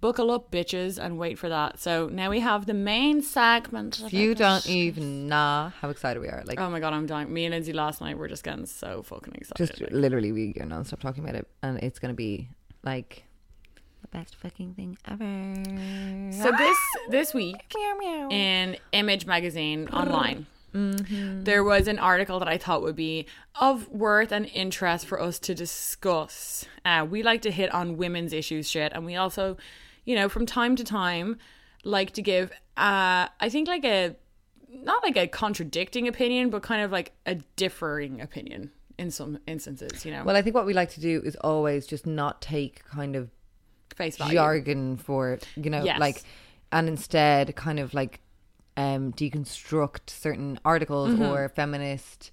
buckle 0.00 0.30
up, 0.30 0.50
bitches, 0.50 0.98
and 0.98 1.18
wait 1.18 1.38
for 1.38 1.48
that. 1.48 1.78
So 1.78 2.08
now 2.08 2.30
we 2.30 2.40
have 2.40 2.66
the 2.66 2.74
main 2.74 3.22
segment. 3.22 4.02
you 4.12 4.34
don't 4.34 4.66
even 4.66 5.28
know 5.28 5.72
how 5.80 5.90
excited 5.90 6.20
we 6.20 6.28
are. 6.28 6.42
Like, 6.46 6.58
Oh 6.60 6.70
my 6.70 6.80
god, 6.80 6.92
I'm 6.92 7.06
dying. 7.06 7.32
Me 7.32 7.44
and 7.44 7.52
Lindsay 7.54 7.72
last 7.72 8.00
night 8.00 8.16
were 8.18 8.28
just 8.28 8.42
getting 8.44 8.66
so 8.66 9.02
fucking 9.02 9.34
excited. 9.34 9.66
just 9.66 9.92
literally, 9.92 10.32
we 10.32 10.54
are 10.60 10.66
non-stop 10.66 11.00
talking 11.00 11.22
about 11.22 11.36
it, 11.36 11.46
and 11.62 11.78
it's 11.78 11.98
gonna 11.98 12.14
be 12.14 12.48
like 12.82 13.24
The 14.02 14.08
best 14.08 14.36
fucking 14.36 14.74
thing 14.74 14.96
ever. 15.06 16.32
So 16.42 16.50
this 16.56 16.78
this 17.10 17.34
week 17.34 17.56
in 18.30 18.76
Image 18.92 19.26
magazine 19.26 19.88
online. 19.92 20.46
There 20.72 21.64
was 21.64 21.88
an 21.88 21.98
article 21.98 22.38
that 22.38 22.46
I 22.46 22.56
thought 22.56 22.82
would 22.82 22.94
be 22.94 23.26
of 23.60 23.88
worth 23.88 24.30
and 24.30 24.46
interest 24.54 25.04
for 25.04 25.20
us 25.20 25.40
to 25.40 25.52
discuss. 25.54 26.64
Uh, 26.84 27.04
we 27.10 27.24
like 27.24 27.42
to 27.42 27.50
hit 27.50 27.74
on 27.74 27.96
women's 27.96 28.32
issues 28.32 28.70
shit, 28.70 28.92
and 28.94 29.04
we 29.04 29.16
also, 29.16 29.56
you 30.04 30.14
know, 30.14 30.28
from 30.28 30.46
time 30.46 30.76
to 30.76 30.84
time, 30.84 31.36
like 31.84 32.12
to 32.12 32.22
give, 32.22 32.50
uh, 32.76 33.26
I 33.40 33.48
think, 33.48 33.68
like 33.68 33.84
a 33.84 34.16
not 34.72 35.02
like 35.02 35.16
a 35.16 35.26
contradicting 35.26 36.06
opinion, 36.08 36.48
but 36.50 36.62
kind 36.62 36.82
of 36.82 36.92
like 36.92 37.12
a 37.26 37.34
differing 37.56 38.20
opinion 38.20 38.70
in 38.98 39.10
some 39.10 39.38
instances. 39.46 40.04
You 40.04 40.12
know, 40.12 40.24
Well, 40.24 40.36
I 40.36 40.42
think 40.42 40.54
what 40.54 40.66
we 40.66 40.74
like 40.74 40.90
to 40.90 41.00
do 41.00 41.20
is 41.24 41.34
always 41.36 41.86
just 41.86 42.06
not 42.06 42.40
take 42.40 42.84
kind 42.84 43.16
of 43.16 43.30
face 43.96 44.16
value. 44.16 44.34
jargon 44.34 44.96
for 44.96 45.32
it, 45.32 45.46
you 45.56 45.70
know, 45.70 45.82
Yes. 45.84 45.98
like, 45.98 46.22
and 46.72 46.86
instead 46.88 47.54
kind 47.56 47.78
of 47.80 47.94
like 47.94 48.20
um 48.76 49.12
deconstruct 49.12 50.08
certain 50.08 50.58
articles 50.64 51.10
Mm-hmm. 51.12 51.22
or 51.22 51.48
feminist 51.48 52.30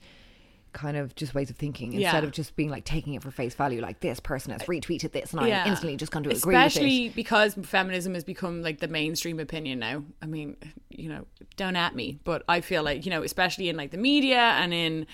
kind 0.78 0.96
of 0.96 1.16
just 1.16 1.34
ways 1.34 1.50
of 1.50 1.56
thinking 1.56 1.92
instead 1.94 2.22
Yeah. 2.22 2.28
of 2.28 2.32
just 2.32 2.56
being 2.56 2.70
like 2.70 2.86
taking 2.86 3.16
it 3.16 3.24
for 3.24 3.32
face 3.32 3.56
value 3.56 3.82
like 3.82 4.00
this 4.00 4.20
person 4.20 4.52
has 4.52 4.62
retweeted 4.64 5.12
this 5.12 5.34
and 5.34 5.48
Yeah. 5.48 5.64
I'm 5.64 5.70
instantly 5.72 5.98
just 5.98 6.12
going 6.12 6.24
to 6.26 6.30
agree 6.30 6.56
Especially 6.56 7.10
because 7.10 7.56
feminism 7.64 8.14
has 8.14 8.24
become 8.24 8.62
like 8.62 8.80
the 8.80 8.88
mainstream 8.88 9.40
opinion 9.40 9.80
now. 9.80 10.04
I 10.22 10.28
mean, 10.28 10.56
you 10.90 11.10
know, 11.10 11.26
don't 11.56 11.76
at 11.76 11.96
me, 11.96 12.20
but 12.24 12.44
I 12.48 12.62
feel 12.62 12.84
like, 12.84 13.06
you 13.06 13.10
know, 13.10 13.24
especially 13.24 13.70
in 13.70 13.76
like 13.76 13.90
the 13.92 13.98
media 13.98 14.38
and 14.38 14.72
in 14.74 15.08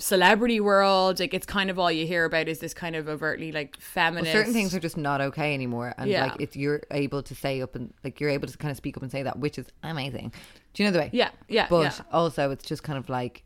celebrity 0.00 0.60
world, 0.60 1.18
like 1.18 1.34
it's 1.34 1.46
kind 1.46 1.70
of 1.70 1.78
all 1.78 1.90
you 1.90 2.06
hear 2.06 2.24
about 2.24 2.48
is 2.48 2.60
this 2.60 2.72
kind 2.74 2.94
of 2.94 3.08
overtly 3.08 3.50
like 3.50 3.74
Well, 3.76 3.84
feminist. 3.94 4.32
certain 4.32 4.52
things 4.52 4.74
are 4.74 4.80
just 4.80 4.96
not 4.96 5.20
okay 5.20 5.54
anymore 5.54 5.94
and 5.98 6.08
Yeah. 6.08 6.26
like 6.26 6.40
if 6.40 6.56
you're 6.56 6.82
able 6.90 7.22
to 7.22 7.34
say 7.34 7.60
up 7.62 7.74
and 7.74 7.92
like 8.04 8.20
you're 8.20 8.30
able 8.30 8.46
to 8.48 8.56
kind 8.58 8.70
of 8.70 8.76
speak 8.76 8.96
up 8.96 9.02
and 9.02 9.10
say 9.10 9.22
that 9.24 9.38
which 9.38 9.58
is 9.58 9.66
amazing. 9.82 10.32
Do 10.74 10.82
you 10.82 10.88
know 10.88 10.92
the 10.92 10.98
way? 11.00 11.10
Yeah, 11.12 11.30
yeah, 11.48 11.66
But 11.68 11.98
yeah. 11.98 12.04
also 12.12 12.50
it's 12.50 12.64
just 12.64 12.82
kind 12.84 12.98
of 12.98 13.08
like 13.08 13.42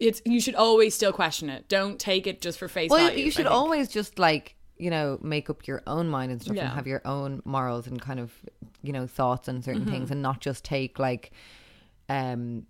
it's 0.00 0.20
you 0.24 0.40
should 0.40 0.54
always 0.56 0.94
still 0.94 1.12
question 1.12 1.48
it. 1.50 1.68
Don't 1.68 1.98
take 2.00 2.26
it 2.26 2.40
just 2.40 2.58
for 2.58 2.66
face 2.68 2.90
Well, 2.90 3.06
value. 3.08 3.24
you 3.26 3.30
should 3.30 3.46
always 3.46 3.88
just 3.88 4.18
like 4.18 4.56
you 4.78 4.88
know 4.90 5.18
make 5.22 5.50
up 5.50 5.66
your 5.66 5.82
own 5.86 6.08
mind 6.08 6.32
and 6.32 6.40
stuff 6.40 6.56
Yeah. 6.56 6.64
and 6.64 6.72
have 6.72 6.86
your 6.86 7.02
own 7.04 7.42
morals 7.44 7.86
and 7.86 8.00
kind 8.00 8.18
of 8.18 8.32
you 8.82 8.92
know 8.92 9.06
thoughts 9.06 9.48
on 9.48 9.62
certain 9.62 9.82
Mm-hmm. 9.82 9.90
things 9.90 10.10
and 10.10 10.22
not 10.22 10.40
just 10.40 10.64
take 10.64 10.98
like 10.98 11.32
um 12.08 12.64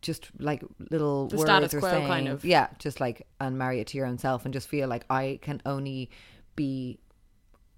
just 0.00 0.30
like 0.38 0.64
little 0.90 1.28
The 1.28 1.36
words 1.36 1.48
status 1.48 1.74
or 1.74 1.80
quo 1.80 1.90
saying, 1.90 2.06
kind 2.06 2.26
of. 2.28 2.44
yeah 2.44 2.68
just 2.78 2.98
like 3.00 3.26
and 3.40 3.56
marry 3.58 3.78
it 3.80 3.86
to 3.88 3.96
your 3.98 4.06
own 4.06 4.18
self 4.18 4.44
and 4.44 4.52
just 4.52 4.66
feel 4.68 4.88
like 4.88 5.04
I 5.08 5.38
can 5.42 5.62
only 5.66 6.10
be 6.56 6.98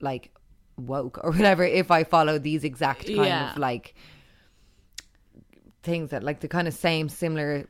like 0.01 0.33
woke 0.79 1.19
or 1.23 1.31
whatever 1.37 1.65
if 1.65 1.91
I 1.91 2.05
follow 2.05 2.39
these 2.39 2.65
exact 2.65 3.07
kind 3.07 3.19
Yeah. 3.27 3.53
of 3.53 3.59
like 3.59 3.95
things 5.83 6.11
that 6.11 6.23
like 6.23 6.41
the 6.41 6.49
kind 6.49 6.67
of 6.67 6.75
same 6.75 7.09
similar 7.09 7.67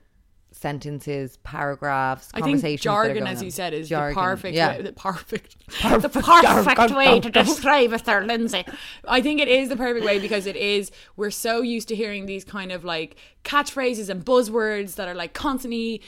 sentences 0.55 1.37
paragraphs 1.39 2.29
I 2.33 2.37
think 2.39 2.57
conversations 2.57 2.83
jargon, 2.83 3.27
as 3.27 3.43
you 3.43 3.51
said, 3.51 3.75
is 3.75 3.89
Jargon, 3.89 4.15
the 4.15 4.21
perfect, 4.23 4.57
yeah. 4.57 4.77
way, 4.77 4.83
the 4.83 4.93
perfect, 4.93 5.57
Perfect 5.81 6.03
the 6.15 6.21
perfect 6.23 6.77
jargon. 6.77 6.97
way 6.97 7.21
to 7.21 7.31
describe 7.31 7.91
there, 7.91 8.25
Lindsay. 8.25 8.65
I 9.09 9.21
think 9.21 9.41
it 9.41 9.49
is 9.49 9.69
the 9.69 9.77
perfect 9.77 10.07
way 10.07 10.19
because 10.19 10.47
it 10.47 10.57
is. 10.57 10.91
We're 11.17 11.31
so 11.33 11.61
used 11.61 11.89
to 11.89 11.97
hearing 11.97 12.27
these 12.27 12.45
kind 12.45 12.71
of 12.73 12.85
like 12.85 13.17
catchphrases 13.45 14.09
and 14.09 14.25
buzzwords 14.25 14.95
that 14.95 15.09
are 15.09 15.15
like 15.15 15.33
constantly 15.35 16.03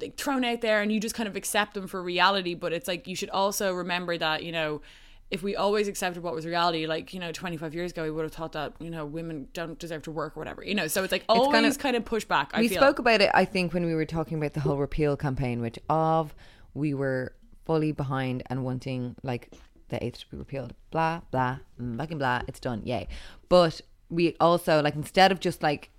like 0.00 0.16
thrown 0.16 0.44
out 0.44 0.60
there, 0.60 0.80
and 0.80 0.92
you 0.92 1.00
just 1.00 1.14
kind 1.14 1.28
of 1.28 1.36
accept 1.36 1.74
them 1.74 1.86
for 1.86 2.02
reality. 2.02 2.54
But 2.54 2.72
it's 2.72 2.86
like 2.88 3.06
you 3.06 3.16
should 3.16 3.30
also 3.30 3.72
remember 3.72 4.16
that 4.16 4.42
you 4.44 4.52
know. 4.52 4.80
If 5.30 5.42
we 5.44 5.54
always 5.54 5.86
accepted 5.86 6.22
what 6.24 6.34
was 6.34 6.44
reality, 6.44 6.86
like 6.86 7.14
you 7.14 7.20
know, 7.20 7.30
twenty 7.30 7.56
five 7.56 7.74
years 7.74 7.92
ago, 7.92 8.02
we 8.02 8.10
would 8.10 8.24
have 8.24 8.32
thought 8.32 8.52
that 8.52 8.72
you 8.80 8.90
know 8.90 9.06
women 9.06 9.46
don't 9.52 9.78
deserve 9.78 10.02
to 10.04 10.10
work 10.10 10.36
or 10.36 10.40
whatever, 10.40 10.64
you 10.64 10.74
know. 10.74 10.88
So 10.88 11.04
it's 11.04 11.12
like 11.12 11.24
always 11.28 11.52
kind 11.52 11.66
of- 11.66 11.78
kind 11.78 11.96
of 11.96 12.04
push 12.04 12.24
back. 12.24 12.50
I 12.52 12.60
we 12.60 12.68
feel. 12.68 12.78
spoke 12.78 12.98
about 12.98 13.20
it, 13.20 13.30
I 13.32 13.44
think, 13.44 13.72
when 13.72 13.86
we 13.86 13.94
were 13.94 14.04
talking 14.06 14.38
about 14.38 14.54
the 14.54 14.60
whole 14.60 14.76
repeal 14.76 15.16
campaign, 15.16 15.60
which 15.60 15.78
of 15.88 16.34
we 16.74 16.94
were 16.94 17.34
fully 17.64 17.92
behind 17.92 18.42
and 18.46 18.64
wanting 18.64 19.14
like 19.22 19.52
the 19.90 20.04
eighth 20.04 20.20
to 20.20 20.26
be 20.30 20.36
repealed. 20.36 20.74
Blah 20.90 21.20
blah, 21.30 21.58
fucking 21.96 22.18
blah. 22.18 22.42
It's 22.48 22.58
done, 22.60 22.82
yay. 22.84 23.06
But 23.48 23.80
we 24.08 24.34
also 24.40 24.82
like 24.82 24.96
instead 24.96 25.30
of 25.30 25.38
just 25.38 25.62
like, 25.62 25.90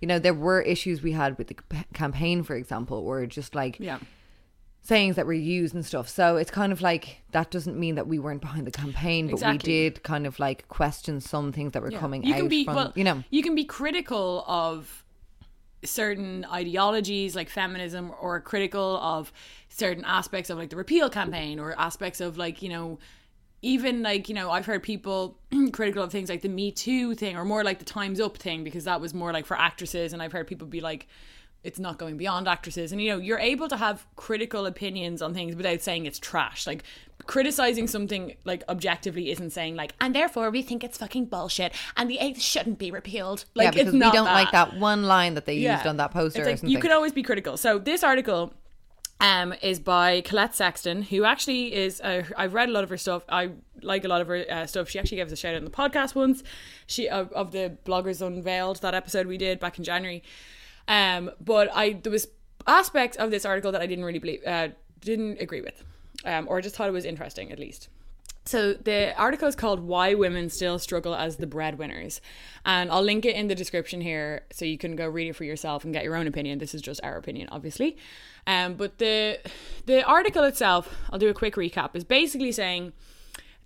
you 0.00 0.06
know, 0.06 0.20
there 0.20 0.34
were 0.34 0.60
issues 0.62 1.02
we 1.02 1.10
had 1.12 1.36
with 1.38 1.48
the 1.48 1.56
campaign, 1.92 2.44
for 2.44 2.54
example, 2.54 3.02
were 3.04 3.26
just 3.26 3.54
like 3.56 3.78
yeah. 3.80 3.98
Sayings 4.86 5.16
that 5.16 5.24
were 5.26 5.32
used 5.32 5.74
and 5.74 5.84
stuff. 5.84 6.08
So 6.10 6.36
it's 6.36 6.50
kind 6.50 6.70
of 6.70 6.82
like 6.82 7.22
that 7.32 7.50
doesn't 7.50 7.76
mean 7.78 7.94
that 7.94 8.06
we 8.06 8.18
weren't 8.18 8.42
behind 8.42 8.66
the 8.66 8.70
campaign, 8.70 9.26
but 9.26 9.32
Exactly. 9.32 9.72
we 9.72 9.78
did 9.88 10.02
kind 10.02 10.26
of 10.26 10.38
like 10.38 10.68
question 10.68 11.20
some 11.22 11.52
things 11.52 11.72
that 11.72 11.80
were 11.82 11.90
Yeah. 11.90 11.98
coming 11.98 12.22
you 12.22 12.34
out 12.34 12.38
can 12.40 12.48
be 12.48 12.64
from 12.66 12.74
well, 12.76 12.92
you 12.94 13.02
know. 13.02 13.24
you 13.30 13.42
can 13.42 13.54
be 13.54 13.64
critical 13.64 14.44
of 14.46 15.02
certain 15.84 16.44
ideologies 16.50 17.34
like 17.34 17.48
feminism 17.50 18.12
or 18.20 18.40
critical 18.40 18.98
of 18.98 19.32
certain 19.68 20.04
aspects 20.04 20.48
of 20.50 20.58
like 20.58 20.70
the 20.70 20.76
repeal 20.76 21.10
campaign 21.10 21.58
or 21.58 21.78
aspects 21.78 22.20
of 22.20 22.38
like 22.38 22.62
you 22.62 22.68
know 22.70 22.98
even 23.60 24.02
like 24.02 24.28
you 24.30 24.34
know 24.34 24.50
i've 24.50 24.64
heard 24.64 24.82
people 24.82 25.38
critical 25.72 26.02
of 26.02 26.10
things 26.10 26.30
like 26.30 26.40
the 26.40 26.48
me 26.48 26.72
too 26.72 27.14
thing 27.14 27.36
or 27.36 27.44
more 27.44 27.62
like 27.62 27.78
the 27.80 27.84
times 27.84 28.18
up 28.18 28.38
thing 28.38 28.64
because 28.64 28.84
that 28.84 28.98
was 28.98 29.12
more 29.12 29.30
like 29.30 29.44
for 29.44 29.58
actresses 29.58 30.14
and 30.14 30.22
i've 30.22 30.32
heard 30.32 30.46
people 30.46 30.66
be 30.66 30.80
like 30.80 31.06
it's 31.64 31.78
not 31.78 31.98
going 31.98 32.16
beyond 32.16 32.46
actresses 32.46 32.92
and 32.92 33.00
you 33.00 33.10
know 33.10 33.18
you're 33.18 33.38
able 33.38 33.66
to 33.66 33.76
have 33.76 34.06
critical 34.16 34.66
opinions 34.66 35.20
on 35.22 35.34
things 35.34 35.56
without 35.56 35.80
saying 35.80 36.06
it's 36.06 36.18
trash 36.18 36.66
like 36.66 36.84
criticizing 37.26 37.86
something 37.86 38.36
like 38.44 38.62
objectively 38.68 39.30
isn't 39.30 39.50
saying 39.50 39.74
like 39.74 39.94
and 40.00 40.14
therefore 40.14 40.50
we 40.50 40.62
think 40.62 40.84
it's 40.84 40.98
fucking 40.98 41.24
bullshit 41.24 41.72
and 41.96 42.08
the 42.08 42.18
eighth 42.18 42.40
shouldn't 42.40 42.78
be 42.78 42.90
repealed 42.90 43.44
like 43.54 43.66
yeah, 43.66 43.70
because 43.70 43.88
it's 43.88 43.96
not 43.96 44.12
we 44.12 44.18
don't 44.18 44.26
like 44.26 44.50
that 44.52 44.76
one 44.76 45.04
line 45.04 45.34
that 45.34 45.46
they 45.46 45.54
used 45.54 45.86
on 45.86 45.96
that 45.96 46.10
poster 46.10 46.44
like, 46.44 46.62
you 46.62 46.78
can 46.78 46.92
always 46.92 47.12
be 47.12 47.22
critical 47.22 47.56
so 47.56 47.78
this 47.78 48.04
article 48.04 48.52
um, 49.20 49.54
is 49.62 49.78
by 49.78 50.20
Colette 50.22 50.54
Sexton, 50.54 51.02
who 51.02 51.24
actually 51.24 51.72
is. 51.72 52.00
Uh, 52.00 52.24
I've 52.36 52.52
read 52.52 52.68
a 52.68 52.72
lot 52.72 52.84
of 52.84 52.90
her 52.90 52.96
stuff. 52.96 53.22
I 53.28 53.50
like 53.80 54.04
a 54.04 54.08
lot 54.08 54.20
of 54.20 54.26
her 54.26 54.44
uh, 54.50 54.66
stuff. 54.66 54.88
She 54.90 54.98
actually 54.98 55.18
gave 55.18 55.26
us 55.26 55.32
a 55.32 55.36
shout 55.36 55.54
out 55.54 55.58
in 55.58 55.64
the 55.64 55.70
podcast 55.70 56.14
once. 56.14 56.42
She 56.86 57.08
of, 57.08 57.32
of 57.32 57.52
the 57.52 57.78
bloggers 57.86 58.20
unveiled 58.20 58.82
that 58.82 58.92
episode 58.92 59.26
we 59.26 59.38
did 59.38 59.60
back 59.60 59.78
in 59.78 59.84
January. 59.84 60.22
Um, 60.88 61.30
but 61.40 61.70
I 61.74 61.94
there 61.94 62.12
was 62.12 62.28
aspects 62.66 63.16
of 63.16 63.30
this 63.30 63.44
article 63.44 63.72
that 63.72 63.80
I 63.80 63.86
didn't 63.86 64.04
really 64.04 64.18
believe, 64.18 64.40
uh, 64.46 64.68
didn't 65.00 65.40
agree 65.40 65.60
with, 65.60 65.84
um, 66.24 66.46
or 66.48 66.60
just 66.60 66.76
thought 66.76 66.88
it 66.88 66.92
was 66.92 67.04
interesting 67.04 67.52
at 67.52 67.58
least. 67.58 67.88
So 68.46 68.74
the 68.74 69.16
article 69.16 69.48
is 69.48 69.56
called 69.56 69.80
"Why 69.80 70.12
Women 70.12 70.50
Still 70.50 70.78
Struggle 70.78 71.14
as 71.14 71.36
the 71.36 71.46
Breadwinners," 71.46 72.20
and 72.66 72.90
I'll 72.90 73.02
link 73.02 73.24
it 73.24 73.34
in 73.34 73.48
the 73.48 73.54
description 73.54 74.02
here 74.02 74.42
so 74.52 74.66
you 74.66 74.76
can 74.76 74.96
go 74.96 75.08
read 75.08 75.28
it 75.28 75.32
for 75.32 75.44
yourself 75.44 75.84
and 75.84 75.94
get 75.94 76.04
your 76.04 76.14
own 76.14 76.26
opinion. 76.26 76.58
This 76.58 76.74
is 76.74 76.82
just 76.82 77.00
our 77.02 77.16
opinion, 77.16 77.48
obviously. 77.50 77.96
Um, 78.46 78.74
but 78.74 78.98
the 78.98 79.40
the 79.86 80.04
article 80.04 80.44
itself, 80.44 80.94
I'll 81.10 81.18
do 81.18 81.30
a 81.30 81.34
quick 81.34 81.54
recap, 81.54 81.96
is 81.96 82.04
basically 82.04 82.52
saying 82.52 82.92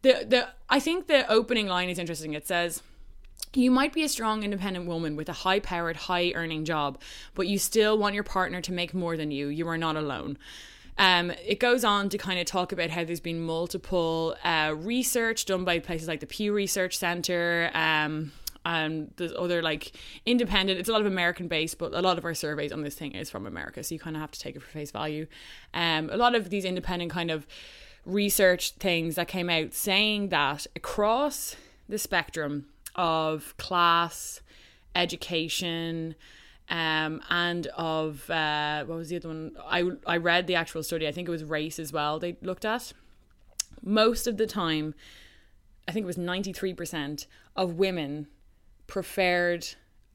the 0.02 0.24
the 0.28 0.48
I 0.68 0.78
think 0.78 1.08
the 1.08 1.28
opening 1.28 1.66
line 1.66 1.88
is 1.88 1.98
interesting. 1.98 2.34
It 2.34 2.46
says. 2.46 2.82
You 3.54 3.70
might 3.70 3.92
be 3.92 4.04
a 4.04 4.08
strong, 4.08 4.42
independent 4.42 4.86
woman 4.86 5.16
with 5.16 5.28
a 5.28 5.32
high 5.32 5.60
powered, 5.60 5.96
high 5.96 6.32
earning 6.34 6.64
job, 6.64 7.00
but 7.34 7.46
you 7.46 7.58
still 7.58 7.96
want 7.96 8.14
your 8.14 8.24
partner 8.24 8.60
to 8.60 8.72
make 8.72 8.92
more 8.92 9.16
than 9.16 9.30
you. 9.30 9.48
You 9.48 9.66
are 9.68 9.78
not 9.78 9.96
alone. 9.96 10.38
Um, 10.98 11.30
it 11.46 11.60
goes 11.60 11.84
on 11.84 12.08
to 12.08 12.18
kind 12.18 12.40
of 12.40 12.46
talk 12.46 12.72
about 12.72 12.90
how 12.90 13.04
there's 13.04 13.20
been 13.20 13.40
multiple 13.40 14.36
uh, 14.42 14.74
research 14.76 15.44
done 15.46 15.64
by 15.64 15.78
places 15.78 16.08
like 16.08 16.20
the 16.20 16.26
Pew 16.26 16.52
Research 16.52 16.98
Center, 16.98 17.70
um, 17.72 18.32
and 18.66 19.12
there's 19.16 19.32
other 19.32 19.62
like 19.62 19.92
independent. 20.26 20.80
It's 20.80 20.88
a 20.88 20.92
lot 20.92 21.00
of 21.00 21.06
American 21.06 21.46
based, 21.46 21.78
but 21.78 21.94
a 21.94 22.02
lot 22.02 22.18
of 22.18 22.24
our 22.24 22.34
surveys 22.34 22.72
on 22.72 22.82
this 22.82 22.96
thing 22.96 23.12
is 23.12 23.30
from 23.30 23.46
America, 23.46 23.82
so 23.84 23.94
you 23.94 24.00
kind 24.00 24.16
of 24.16 24.20
have 24.20 24.32
to 24.32 24.40
take 24.40 24.56
it 24.56 24.62
for 24.62 24.68
face 24.68 24.90
value. 24.90 25.26
Um, 25.72 26.10
a 26.10 26.16
lot 26.16 26.34
of 26.34 26.50
these 26.50 26.64
independent 26.64 27.12
kind 27.12 27.30
of 27.30 27.46
research 28.04 28.72
things 28.72 29.14
that 29.14 29.28
came 29.28 29.48
out 29.48 29.74
saying 29.74 30.30
that 30.30 30.66
across 30.74 31.54
the 31.88 31.98
spectrum 31.98 32.66
of 32.98 33.56
class, 33.56 34.42
education, 34.94 36.14
um, 36.68 37.22
and 37.30 37.66
of 37.68 38.28
uh, 38.28 38.84
what 38.84 38.98
was 38.98 39.08
the 39.08 39.16
other 39.16 39.28
one? 39.28 39.56
I 39.66 39.90
I 40.06 40.18
read 40.18 40.46
the 40.46 40.56
actual 40.56 40.82
study. 40.82 41.08
I 41.08 41.12
think 41.12 41.28
it 41.28 41.30
was 41.30 41.44
race 41.44 41.78
as 41.78 41.92
well. 41.92 42.18
They 42.18 42.36
looked 42.42 42.66
at 42.66 42.92
most 43.82 44.26
of 44.26 44.36
the 44.36 44.46
time. 44.46 44.94
I 45.86 45.92
think 45.92 46.04
it 46.04 46.06
was 46.06 46.18
ninety 46.18 46.52
three 46.52 46.74
percent 46.74 47.26
of 47.56 47.74
women 47.74 48.26
preferred 48.86 49.66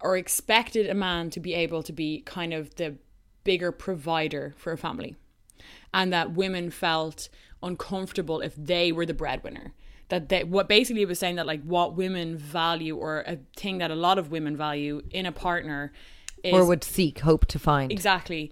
or 0.02 0.18
expected 0.18 0.88
a 0.88 0.94
man 0.94 1.30
to 1.32 1.40
be 1.40 1.54
able 1.54 1.82
to 1.82 1.94
be 1.94 2.22
kind 2.22 2.54
of 2.54 2.76
the 2.76 2.96
bigger 3.44 3.72
provider 3.72 4.54
for 4.58 4.74
a 4.74 4.78
family 4.78 5.16
and 5.94 6.12
that 6.12 6.34
women 6.34 6.70
felt 6.70 7.30
uncomfortable 7.62 8.42
if 8.42 8.56
they 8.56 8.92
were 8.92 9.06
the 9.06 9.14
breadwinner 9.14 9.74
that 10.10 10.30
they 10.30 10.44
what 10.44 10.68
basically 10.68 11.02
it 11.02 11.08
was 11.08 11.20
saying 11.20 11.36
that 11.36 11.48
like 11.48 11.64
what 11.64 11.96
women 11.96 12.38
value 12.38 12.96
or 12.96 13.22
a 13.22 13.38
thing 13.56 13.78
that 13.80 13.92
a 13.92 13.96
lot 13.96 14.18
of 14.18 14.32
women 14.32 14.56
value 14.56 15.02
in 15.12 15.26
a 15.26 15.32
partner 15.32 15.92
is 16.44 16.54
or 16.54 16.66
would 16.66 16.84
seek, 16.84 17.20
hope 17.20 17.46
to 17.48 17.60
find. 17.60 17.92
exactly 17.92 18.52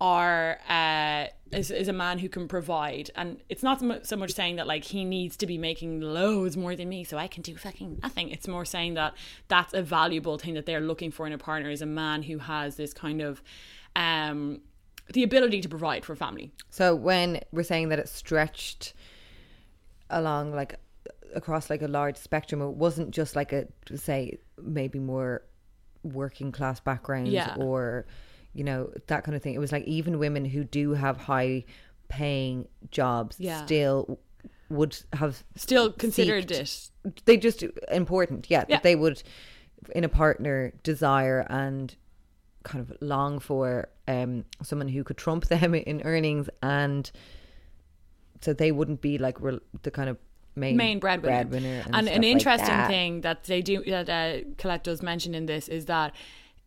are 0.00 0.58
uh, 0.68 1.26
is, 1.52 1.70
is 1.70 1.88
a 1.88 1.92
man 1.92 2.18
who 2.18 2.28
can 2.28 2.48
provide, 2.48 3.10
and 3.16 3.40
it's 3.48 3.62
not 3.62 3.80
so 3.80 4.00
so 4.02 4.16
much 4.16 4.32
saying 4.32 4.56
that 4.56 4.66
like 4.66 4.84
he 4.84 5.04
needs 5.04 5.36
to 5.36 5.46
be 5.46 5.58
making 5.58 6.00
loads 6.00 6.56
more 6.56 6.74
than 6.74 6.88
me, 6.88 7.04
so 7.04 7.18
I 7.18 7.26
can 7.26 7.42
do 7.42 7.56
fucking 7.56 8.00
nothing. 8.02 8.30
It's 8.30 8.48
more 8.48 8.64
saying 8.64 8.94
that 8.94 9.14
that's 9.48 9.74
a 9.74 9.82
valuable 9.82 10.38
thing 10.38 10.54
that 10.54 10.64
they're 10.64 10.80
looking 10.80 11.10
for 11.10 11.26
in 11.26 11.32
a 11.32 11.38
partner 11.38 11.70
is 11.70 11.82
a 11.82 11.86
man 11.86 12.22
who 12.22 12.38
has 12.38 12.76
this 12.76 12.94
kind 12.94 13.20
of 13.20 13.42
um 13.94 14.60
the 15.12 15.22
ability 15.22 15.60
to 15.60 15.68
provide 15.68 16.04
for 16.04 16.12
a 16.12 16.16
family. 16.16 16.52
So 16.70 16.94
when 16.94 17.40
we're 17.52 17.64
saying 17.64 17.88
that 17.88 17.98
it 17.98 18.08
stretched 18.08 18.94
along 20.08 20.54
like 20.54 20.76
across 21.34 21.70
like 21.70 21.82
a 21.82 21.88
large 21.88 22.16
spectrum, 22.16 22.60
it 22.62 22.70
wasn't 22.70 23.10
just 23.10 23.36
like 23.36 23.52
a 23.52 23.66
say 23.94 24.38
maybe 24.60 24.98
more 24.98 25.42
working 26.02 26.50
class 26.52 26.80
backgrounds 26.80 27.30
Yeah. 27.30 27.54
or 27.58 28.06
you 28.52 28.64
know 28.64 28.90
that 29.06 29.24
kind 29.24 29.36
of 29.36 29.42
thing. 29.42 29.54
It 29.54 29.58
was 29.60 29.72
like 29.72 29.84
even 29.84 30.18
women 30.18 30.44
who 30.44 30.64
do 30.64 30.92
have 30.92 31.16
high 31.16 31.64
paying 32.08 32.66
jobs 32.90 33.36
Yeah. 33.38 33.64
still 33.64 34.18
would 34.68 34.96
have 35.12 35.44
Still 35.56 35.92
considered 35.92 36.48
seeked- 36.48 36.90
it. 37.04 37.22
they 37.26 37.36
just 37.36 37.64
important 37.90 38.50
yeah, 38.50 38.64
Yeah. 38.68 38.76
that 38.76 38.82
they 38.82 38.96
would 38.96 39.22
in 39.94 40.04
a 40.04 40.08
partner 40.08 40.72
desire 40.82 41.46
and 41.50 41.94
kind 42.64 42.80
of 42.80 42.96
long 43.00 43.38
for 43.38 43.88
um 44.08 44.44
someone 44.62 44.88
who 44.88 45.02
could 45.04 45.16
trump 45.16 45.44
them 45.48 45.74
in 45.74 46.02
earnings 46.02 46.48
and 46.62 47.10
so 48.42 48.52
they 48.52 48.72
wouldn't 48.72 49.00
be 49.00 49.18
like 49.18 49.40
rel- 49.40 49.60
the 49.82 49.90
kind 49.90 50.08
of 50.10 50.18
main 50.54 50.76
main 50.76 50.98
breadwinner. 50.98 51.44
breadwinner 51.44 51.82
and 51.86 51.94
stuff 51.94 51.96
an 51.96 52.06
like 52.06 52.24
interesting 52.24 52.66
that. 52.66 52.88
thing 52.88 53.20
that 53.22 53.44
they 53.44 53.62
do 53.62 53.82
that 53.84 54.08
uh, 54.08 54.44
Colette 54.58 54.84
does 54.84 55.02
mention 55.02 55.34
in 55.34 55.46
this 55.46 55.68
is 55.68 55.86
that. 55.86 56.14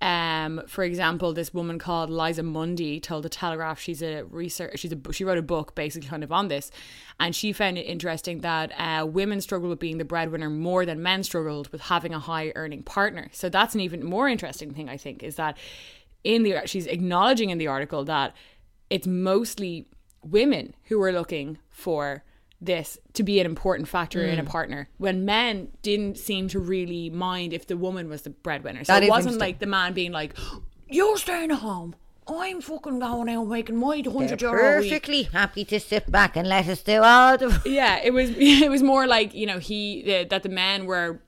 Um, 0.02 0.62
for 0.68 0.84
example, 0.84 1.32
this 1.32 1.54
woman 1.54 1.80
called 1.80 2.10
Liza 2.10 2.44
Mundy 2.44 3.00
told 3.00 3.24
the 3.24 3.30
Telegraph 3.30 3.80
she's 3.80 4.04
a 4.04 4.24
research 4.24 4.80
she's 4.80 4.92
a 4.92 5.14
she 5.14 5.24
wrote 5.24 5.38
a 5.38 5.42
book 5.42 5.76
basically 5.76 6.10
kind 6.10 6.26
of 6.26 6.32
on 6.34 6.50
this, 6.50 6.72
and 7.22 7.34
she 7.34 7.54
found 7.54 7.78
it 7.78 7.84
interesting 7.84 8.42
that 8.42 8.74
uh, 8.78 9.06
women 9.06 9.40
struggle 9.40 9.70
with 9.70 9.80
being 9.80 10.00
the 10.00 10.04
breadwinner 10.04 10.50
more 10.50 10.86
than 10.86 11.02
men 11.02 11.24
struggled 11.24 11.70
with 11.70 11.84
having 11.84 12.14
a 12.14 12.20
high 12.20 12.52
earning 12.56 12.84
partner. 12.84 13.30
So 13.32 13.48
that's 13.48 13.76
an 13.76 13.80
even 13.80 14.04
more 14.04 14.28
interesting 14.28 14.74
thing 14.74 14.90
I 14.90 14.98
think 14.98 15.24
is 15.24 15.38
that 15.38 15.58
in 16.26 16.44
the 16.44 16.64
she's 16.66 16.88
acknowledging 16.88 17.50
in 17.50 17.58
the 17.58 17.68
article 17.68 18.04
that 18.04 18.36
it's 18.90 19.08
mostly 19.08 19.88
women 20.22 20.76
who 20.86 21.02
are 21.02 21.14
looking 21.14 21.60
for 21.70 22.24
this 22.66 22.98
to 23.14 23.24
be 23.24 23.40
an 23.40 23.46
important 23.46 23.88
factor 23.88 24.20
Mm. 24.20 24.34
in 24.34 24.40
a 24.40 24.44
partner 24.44 24.90
when 24.98 25.26
men 25.26 25.70
didn't 25.82 26.18
seem 26.18 26.48
to 26.50 26.60
really 26.60 27.10
mind 27.10 27.54
if 27.54 27.68
the 27.68 27.78
woman 27.78 28.10
was 28.10 28.22
the 28.24 28.30
breadwinner 28.30 28.84
so 28.84 28.94
That 28.94 29.04
it 29.04 29.10
wasn't 29.10 29.38
like 29.38 29.60
the 29.60 29.66
man 29.66 29.94
being 29.94 30.12
like 30.12 30.38
you're 30.90 31.18
staying 31.18 31.52
at 31.52 31.60
home 31.60 31.96
i'm 32.28 32.62
fucking 32.62 33.00
going 33.00 33.28
out 33.30 33.44
making 33.46 33.76
my 33.76 34.02
100 34.02 34.40
They're 34.40 34.78
a 34.78 34.82
week 34.82 34.90
perfectly 34.92 35.24
happy 35.24 35.66
to 35.66 35.80
sit 35.80 36.10
back 36.12 36.38
and 36.38 36.48
let 36.48 36.68
us 36.70 36.82
do 36.82 37.02
all 37.02 37.38
the. 37.38 37.62
yeah 37.66 38.00
it 38.04 38.14
was 38.14 38.30
it 38.38 38.70
was 38.70 38.82
more 38.82 39.06
like 39.08 39.34
you 39.34 39.46
know 39.46 39.60
he 39.60 40.04
the, 40.04 40.24
that 40.30 40.44
the 40.44 40.50
men 40.50 40.86
were 40.86 41.22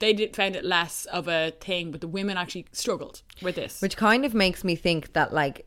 they 0.00 0.12
did 0.12 0.34
found 0.34 0.56
it 0.56 0.64
less 0.64 1.04
of 1.06 1.28
a 1.28 1.52
thing 1.60 1.90
but 1.92 2.00
the 2.00 2.08
women 2.08 2.36
actually 2.36 2.66
struggled 2.72 3.22
with 3.42 3.54
this 3.54 3.80
which 3.82 3.96
kind 3.96 4.24
of 4.24 4.34
makes 4.34 4.64
me 4.64 4.74
think 4.74 5.12
that 5.12 5.32
like 5.32 5.66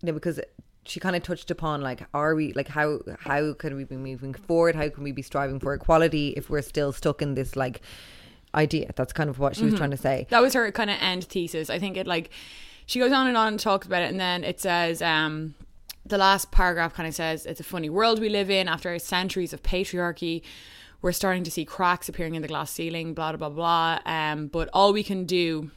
you 0.00 0.06
know, 0.06 0.12
because 0.12 0.40
she 0.84 0.98
kind 1.00 1.14
of 1.14 1.22
touched 1.22 1.50
upon 1.50 1.80
like 1.80 2.02
are 2.12 2.34
we 2.34 2.52
like 2.54 2.68
how 2.68 3.00
how 3.20 3.52
can 3.54 3.76
we 3.76 3.84
be 3.84 3.96
moving 3.96 4.34
forward 4.34 4.74
how 4.74 4.88
can 4.88 5.04
we 5.04 5.12
be 5.12 5.22
striving 5.22 5.60
for 5.60 5.74
equality 5.74 6.34
if 6.36 6.50
we're 6.50 6.62
still 6.62 6.92
stuck 6.92 7.22
in 7.22 7.34
this 7.34 7.54
like 7.54 7.80
idea 8.54 8.90
that's 8.96 9.12
kind 9.12 9.30
of 9.30 9.38
what 9.38 9.56
she 9.56 9.64
was 9.64 9.74
trying 9.74 9.90
to 9.90 9.96
say 9.96 10.26
that 10.30 10.42
was 10.42 10.54
her 10.54 10.70
kind 10.72 10.90
of 10.90 10.96
end 11.00 11.24
thesis. 11.24 11.70
I 11.70 11.78
think 11.78 11.96
it 11.96 12.06
like 12.06 12.30
she 12.86 12.98
goes 12.98 13.12
on 13.12 13.26
and 13.26 13.36
on 13.36 13.48
and 13.48 13.60
talks 13.60 13.86
about 13.86 14.02
it, 14.02 14.10
and 14.10 14.20
then 14.20 14.44
it 14.44 14.60
says 14.60 15.00
um, 15.02 15.54
the 16.04 16.18
last 16.18 16.50
paragraph 16.50 16.94
kind 16.94 17.08
of 17.08 17.14
says 17.14 17.46
it's 17.46 17.60
a 17.60 17.64
funny 17.64 17.88
world 17.88 18.20
we 18.20 18.28
live 18.28 18.50
in 18.50 18.68
after 18.68 18.98
centuries 18.98 19.52
of 19.52 19.62
patriarchy. 19.62 20.42
We're 21.00 21.12
starting 21.12 21.42
to 21.44 21.50
see 21.50 21.64
cracks 21.64 22.08
appearing 22.08 22.34
in 22.34 22.42
the 22.42 22.48
glass 22.48 22.70
ceiling, 22.70 23.14
blah 23.14 23.32
blah 23.32 23.48
blah 23.48 23.98
blah. 24.04 24.12
Um, 24.12 24.48
but 24.48 24.68
all 24.72 24.92
we 24.92 25.02
can 25.02 25.24
do 25.24 25.70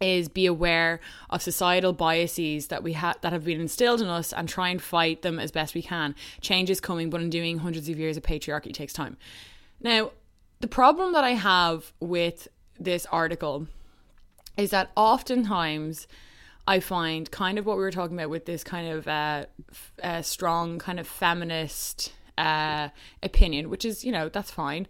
is 0.00 0.28
be 0.28 0.46
aware 0.46 0.98
of 1.28 1.42
societal 1.42 1.92
biases 1.92 2.68
that 2.68 2.82
we 2.82 2.94
have 2.94 3.20
that 3.20 3.32
have 3.32 3.44
been 3.44 3.60
instilled 3.60 4.00
in 4.00 4.08
us 4.08 4.32
and 4.32 4.48
try 4.48 4.70
and 4.70 4.80
fight 4.80 5.20
them 5.22 5.38
as 5.38 5.50
best 5.50 5.74
we 5.74 5.82
can. 5.82 6.14
Change 6.40 6.70
is 6.70 6.80
coming, 6.80 7.10
but 7.10 7.20
undoing 7.20 7.58
hundreds 7.58 7.88
of 7.88 7.98
years 7.98 8.16
of 8.16 8.22
patriarchy 8.22 8.72
takes 8.72 8.94
time. 8.94 9.18
Now, 9.80 10.12
the 10.60 10.68
problem 10.68 11.12
that 11.12 11.24
I 11.24 11.32
have 11.32 11.92
with 12.00 12.48
this 12.78 13.04
article 13.06 13.66
is 14.56 14.70
that 14.70 14.90
oftentimes 14.96 16.06
I 16.66 16.80
find 16.80 17.30
kind 17.30 17.58
of 17.58 17.66
what 17.66 17.76
we 17.76 17.82
were 17.82 17.90
talking 17.90 18.16
about 18.16 18.30
with 18.30 18.46
this 18.46 18.64
kind 18.64 18.88
of 18.88 19.06
uh, 19.06 19.44
f- 19.70 19.92
uh, 20.02 20.22
strong 20.22 20.78
kind 20.78 20.98
of 20.98 21.06
feminist 21.06 22.12
uh, 22.38 22.88
opinion, 23.22 23.68
which 23.68 23.84
is 23.84 24.02
you 24.02 24.12
know 24.12 24.30
that's 24.30 24.50
fine. 24.50 24.86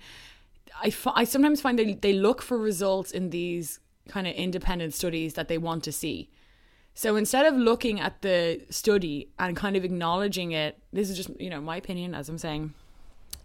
I, 0.81 0.87
f- 0.87 1.07
I 1.15 1.25
sometimes 1.25 1.61
find 1.61 1.77
they 1.77 1.95
they 1.95 2.13
look 2.13 2.43
for 2.43 2.57
results 2.57 3.11
in 3.11 3.31
these 3.31 3.81
kind 4.11 4.27
of 4.27 4.35
independent 4.35 4.95
studies 4.95 5.35
that 5.35 5.49
they 5.49 5.59
want 5.59 5.85
to 5.85 5.93
see. 5.93 6.31
So 6.95 7.17
instead 7.17 7.47
of 7.47 7.55
looking 7.55 8.01
at 8.01 8.21
the 8.23 8.63
study 8.69 9.31
and 9.39 9.57
kind 9.57 9.77
of 9.77 9.85
acknowledging 9.85 10.53
it, 10.53 10.79
this 10.93 11.09
is 11.09 11.17
just 11.17 11.31
you 11.41 11.49
know 11.49 11.61
my 11.61 11.77
opinion 11.77 12.15
as 12.15 12.29
I'm 12.29 12.39
saying 12.39 12.75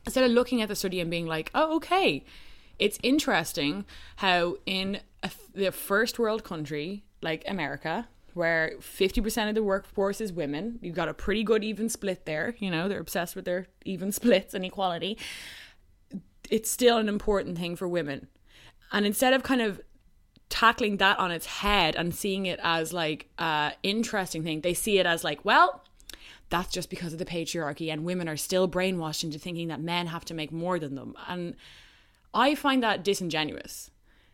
instead 0.05 0.23
of 0.23 0.31
looking 0.31 0.61
at 0.61 0.67
the 0.67 0.75
study 0.75 0.99
and 0.99 1.09
being 1.09 1.25
like, 1.25 1.51
oh, 1.53 1.75
okay, 1.77 2.23
it's 2.79 2.99
interesting 3.03 3.85
how 4.17 4.57
in 4.65 4.99
a, 5.23 5.31
the 5.53 5.71
first 5.71 6.19
world 6.19 6.43
country 6.43 7.03
like 7.21 7.43
America, 7.47 8.07
where 8.33 8.73
50% 8.79 9.49
of 9.49 9.55
the 9.55 9.63
workforce 9.63 10.19
is 10.21 10.31
women, 10.31 10.79
you've 10.81 10.95
got 10.95 11.07
a 11.07 11.13
pretty 11.13 11.43
good 11.43 11.63
even 11.63 11.89
split 11.89 12.25
there. 12.25 12.55
You 12.59 12.69
know, 12.69 12.87
they're 12.87 12.99
obsessed 12.99 13.35
with 13.35 13.45
their 13.45 13.67
even 13.85 14.11
splits 14.11 14.53
and 14.53 14.65
equality. 14.65 15.17
It's 16.49 16.69
still 16.69 16.97
an 16.97 17.09
important 17.09 17.57
thing 17.57 17.75
for 17.75 17.87
women. 17.87 18.27
And 18.91 19.05
instead 19.05 19.33
of 19.33 19.41
kind 19.41 19.61
of 19.61 19.81
tackling 20.49 20.97
that 20.97 21.19
on 21.19 21.31
its 21.31 21.45
head 21.45 21.95
and 21.95 22.13
seeing 22.13 22.45
it 22.45 22.59
as 22.63 22.93
like 22.93 23.29
a 23.37 23.73
interesting 23.83 24.43
thing, 24.43 24.61
they 24.61 24.73
see 24.73 24.99
it 24.99 25.05
as 25.05 25.23
like, 25.23 25.43
well, 25.43 25.83
that's 26.49 26.71
just 26.71 26.89
because 26.89 27.13
of 27.13 27.19
the 27.19 27.25
patriarchy 27.25 27.91
and 27.91 28.05
women 28.05 28.29
are 28.29 28.37
still 28.37 28.67
brainwashed 28.67 29.23
into 29.23 29.39
thinking 29.39 29.67
that 29.69 29.81
men 29.81 30.07
have 30.07 30.25
to 30.25 30.33
make 30.33 30.51
more 30.51 30.79
than 30.79 30.95
them. 30.95 31.15
And 31.27 31.55
i 32.35 32.53
find 32.53 32.83
that 32.83 33.03
disingenuous 33.03 33.89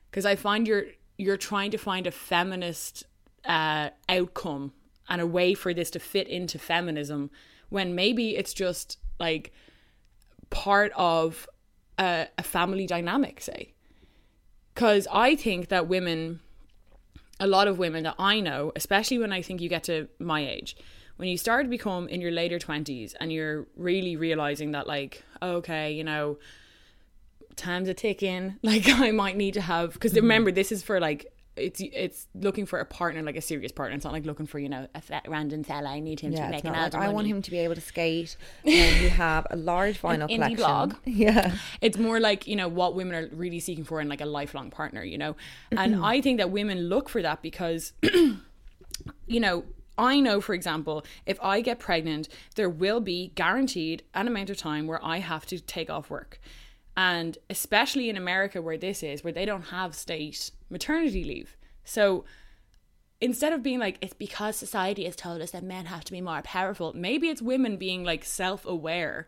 because 0.09 0.25
i 0.25 0.35
find 0.35 0.67
you're 0.67 0.85
you're 1.17 1.37
trying 1.37 1.71
to 1.71 1.77
find 1.77 2.07
a 2.07 2.11
feminist 2.11 3.03
uh, 3.45 3.89
outcome 4.09 4.73
and 5.07 5.21
a 5.21 5.27
way 5.27 5.53
for 5.53 5.73
this 5.73 5.91
to 5.91 5.99
fit 5.99 6.27
into 6.27 6.57
feminism 6.57 7.29
when 7.69 7.95
maybe 7.95 8.35
it's 8.35 8.53
just 8.53 8.97
like 9.19 9.51
part 10.49 10.91
of 10.95 11.47
a, 11.99 12.27
a 12.37 12.43
family 12.43 12.87
dynamic 12.87 13.39
say 13.39 13.73
because 14.73 15.07
i 15.11 15.35
think 15.35 15.69
that 15.69 15.87
women 15.87 16.39
a 17.41 17.47
lot 17.47 17.67
of 17.67 17.79
women 17.79 18.03
that 18.03 18.15
I 18.19 18.39
know, 18.39 18.71
especially 18.75 19.17
when 19.17 19.33
I 19.33 19.41
think 19.41 19.61
you 19.61 19.67
get 19.67 19.83
to 19.85 20.07
my 20.19 20.47
age, 20.47 20.77
when 21.17 21.27
you 21.27 21.37
start 21.37 21.65
to 21.65 21.69
become 21.69 22.07
in 22.07 22.21
your 22.21 22.31
later 22.31 22.59
20s 22.59 23.15
and 23.19 23.33
you're 23.33 23.65
really 23.75 24.15
realizing 24.15 24.71
that, 24.71 24.85
like, 24.87 25.23
okay, 25.41 25.91
you 25.91 26.03
know, 26.03 26.37
time's 27.55 27.89
a 27.89 27.95
ticking, 27.95 28.57
like, 28.63 28.87
I 28.87 29.09
might 29.09 29.37
need 29.37 29.55
to 29.55 29.61
have, 29.61 29.93
because 29.93 30.11
mm-hmm. 30.11 30.21
remember, 30.21 30.51
this 30.51 30.71
is 30.71 30.83
for 30.83 30.99
like, 30.99 31.33
it's 31.61 31.81
it's 31.81 32.27
looking 32.33 32.65
for 32.65 32.79
a 32.79 32.85
partner, 32.85 33.21
like 33.21 33.37
a 33.37 33.41
serious 33.41 33.71
partner. 33.71 33.95
It's 33.95 34.05
not 34.05 34.13
like 34.13 34.25
looking 34.25 34.47
for, 34.47 34.59
you 34.59 34.69
know, 34.69 34.87
a 34.95 35.21
random 35.27 35.63
fella. 35.63 35.89
I 35.89 35.99
need 35.99 36.19
him 36.19 36.31
yeah 36.31 36.45
to 36.45 36.51
make 36.51 36.65
an 36.65 36.73
like. 36.73 36.95
I 36.95 37.09
want 37.09 37.27
him 37.27 37.41
to 37.41 37.51
be 37.51 37.59
able 37.59 37.75
to 37.75 37.81
skate 37.81 38.35
um, 38.65 38.73
and 38.73 39.01
you 39.01 39.09
have 39.09 39.47
a 39.49 39.55
large 39.55 40.01
vinyl 40.01 40.29
indie 40.29 40.35
collection 40.35 40.55
blog. 40.57 40.95
yeah 41.05 41.55
it's 41.81 41.97
more 41.97 42.19
like 42.19 42.47
you 42.47 42.55
know 42.55 42.67
what 42.67 42.95
women 42.95 43.15
are 43.15 43.27
really 43.35 43.59
seeking 43.59 43.83
for 43.83 44.01
in 44.01 44.09
like 44.09 44.21
a 44.21 44.25
lifelong 44.25 44.69
partner 44.69 45.03
you 45.03 45.17
know 45.17 45.35
and 45.71 45.95
mm-hmm. 45.95 46.03
i 46.03 46.21
think 46.21 46.37
that 46.37 46.49
women 46.49 46.89
look 46.89 47.09
for 47.09 47.21
that 47.21 47.41
because 47.41 47.93
you 48.03 49.39
know 49.39 49.63
i 49.97 50.19
know 50.19 50.41
for 50.41 50.53
example 50.53 51.03
if 51.25 51.39
i 51.41 51.61
get 51.61 51.79
pregnant 51.79 52.27
there 52.55 52.69
will 52.69 52.99
be 52.99 53.31
guaranteed 53.35 54.03
an 54.13 54.27
amount 54.27 54.49
of 54.49 54.57
time 54.57 54.87
where 54.87 55.03
i 55.03 55.17
have 55.17 55.45
to 55.45 55.59
take 55.59 55.89
off 55.89 56.09
work 56.09 56.39
and 56.97 57.37
especially 57.49 58.09
in 58.09 58.17
america 58.17 58.61
where 58.61 58.77
this 58.77 59.01
is 59.01 59.23
where 59.23 59.33
they 59.33 59.45
don't 59.45 59.63
have 59.63 59.95
state 59.95 60.51
maternity 60.69 61.23
leave. 61.23 61.57
So 61.83 62.25
instead 63.19 63.53
of 63.53 63.61
being 63.61 63.79
like 63.79 63.97
it's 64.01 64.13
because 64.13 64.55
society 64.55 65.05
has 65.05 65.15
told 65.15 65.41
us 65.41 65.51
that 65.51 65.63
men 65.63 65.85
have 65.85 66.03
to 66.03 66.11
be 66.11 66.21
more 66.21 66.41
powerful 66.41 66.91
maybe 66.95 67.29
it's 67.29 67.41
women 67.41 67.77
being 67.77 68.03
like 68.03 68.25
self-aware. 68.25 69.27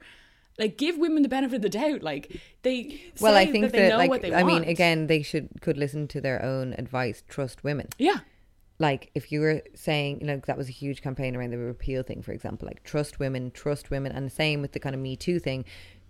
Like 0.60 0.78
give 0.78 0.98
women 0.98 1.24
the 1.24 1.30
benefit 1.30 1.58
of 1.58 1.62
the 1.64 1.70
doubt. 1.70 2.04
Like 2.04 2.40
they 2.62 3.02
well 3.20 3.36
i 3.36 3.46
think 3.46 3.66
that, 3.66 3.72
they 3.72 3.90
that, 3.90 3.98
like 3.98 4.32
i 4.32 4.44
mean 4.44 4.64
again 4.64 5.08
they 5.08 5.24
should 5.24 5.50
could 5.62 5.78
listen 5.78 6.08
to 6.10 6.22
their 6.22 6.44
own 6.44 6.74
advice 6.78 7.24
trust 7.28 7.64
women. 7.64 7.88
Yeah. 7.98 8.20
Like 8.80 9.10
if 9.16 9.32
you 9.32 9.40
were 9.40 9.62
saying 9.74 10.20
you 10.22 10.28
know 10.28 10.42
that 10.46 10.58
was 10.58 10.70
a 10.70 10.72
huge 10.72 11.02
campaign 11.02 11.36
around 11.36 11.52
the 11.52 11.58
repeal 11.58 12.04
thing 12.04 12.22
for 12.22 12.34
example 12.34 12.68
like 12.68 12.84
trust 12.84 13.20
women 13.20 13.50
trust 13.52 13.90
women. 13.90 14.12
And 14.12 14.26
the 14.28 14.36
same 14.36 14.62
with 14.62 14.74
the 14.74 14.80
kind 14.80 14.94
of 14.94 15.02
me 15.02 15.16
too 15.16 15.40
thing 15.40 15.66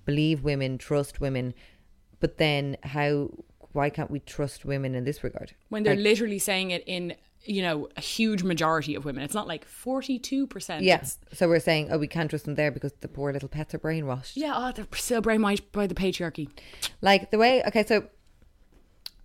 believe 0.05 0.43
women 0.43 0.77
trust 0.77 1.19
women 1.21 1.53
but 2.19 2.37
then 2.37 2.77
how 2.83 3.29
why 3.73 3.89
can't 3.89 4.11
we 4.11 4.19
trust 4.19 4.65
women 4.65 4.93
in 4.95 5.03
this 5.03 5.23
regard? 5.23 5.55
when 5.69 5.83
they're 5.83 5.95
Like, 5.95 6.03
literally 6.03 6.39
saying 6.39 6.71
it 6.71 6.83
in 6.85 7.15
you 7.45 7.61
know 7.61 7.89
a 7.97 8.01
huge 8.01 8.43
majority 8.43 8.95
of 8.95 9.03
women 9.03 9.23
it's 9.23 9.33
not 9.33 9.47
like 9.47 9.65
42% 9.67 10.81
Yes. 10.81 11.17
So 11.33 11.47
we're 11.49 11.59
saying, 11.59 11.89
oh, 11.91 11.97
we 11.97 12.07
can't 12.07 12.29
trust 12.29 12.45
them 12.45 12.55
there 12.55 12.71
because 12.71 12.93
the 13.01 13.07
poor 13.09 13.33
little 13.33 13.49
pets 13.49 13.73
are 13.73 13.79
brainwashed. 13.79 14.33
yeah 14.35 14.53
oh 14.55 14.71
they're 14.71 14.87
still 14.95 15.21
brainwashed 15.21 15.63
by 15.71 15.85
the 15.87 15.95
patriarchy 15.95 16.49
Like 17.01 17.31
the 17.31 17.37
way, 17.37 17.61
okay, 17.67 17.83
so 17.85 18.07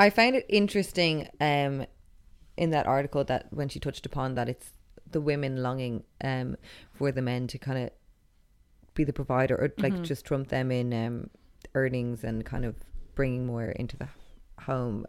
I 0.00 0.10
found 0.10 0.34
it 0.36 0.46
interesting 0.48 1.28
um, 1.40 1.84
in 2.56 2.70
that 2.70 2.86
article 2.86 3.22
that 3.24 3.52
when 3.52 3.68
she 3.68 3.78
touched 3.80 4.06
upon 4.06 4.34
that 4.34 4.48
it's 4.48 4.70
the 5.10 5.20
women 5.20 5.62
longing 5.62 6.04
um, 6.22 6.56
for 6.94 7.10
the 7.12 7.22
men 7.22 7.46
to 7.48 7.58
kind 7.58 7.78
of 7.78 7.90
be 8.98 9.04
the 9.04 9.12
provider 9.22 9.54
or 9.56 9.72
like 9.78 9.96
just 10.02 10.24
trump 10.26 10.48
them 10.48 10.70
in 10.70 10.92
um, 10.92 11.30
earnings 11.74 12.24
and 12.24 12.44
kind 12.44 12.64
of 12.64 12.74
bringing 13.14 13.46
more 13.46 13.70
into 13.82 13.96
the 13.96 14.08
home 14.68 15.06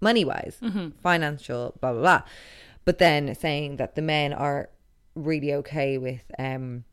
money 0.00 0.24
wise, 0.24 0.56
financial, 1.02 1.76
blah, 1.80 1.92
blah, 1.92 2.00
blah. 2.00 2.22
But 2.84 2.98
then 2.98 3.34
saying 3.34 3.76
that 3.76 3.94
the 3.94 4.02
men 4.02 4.32
are 4.32 4.68
really 5.14 5.52
okay 5.54 5.98
with 5.98 6.24
um, 6.38 6.84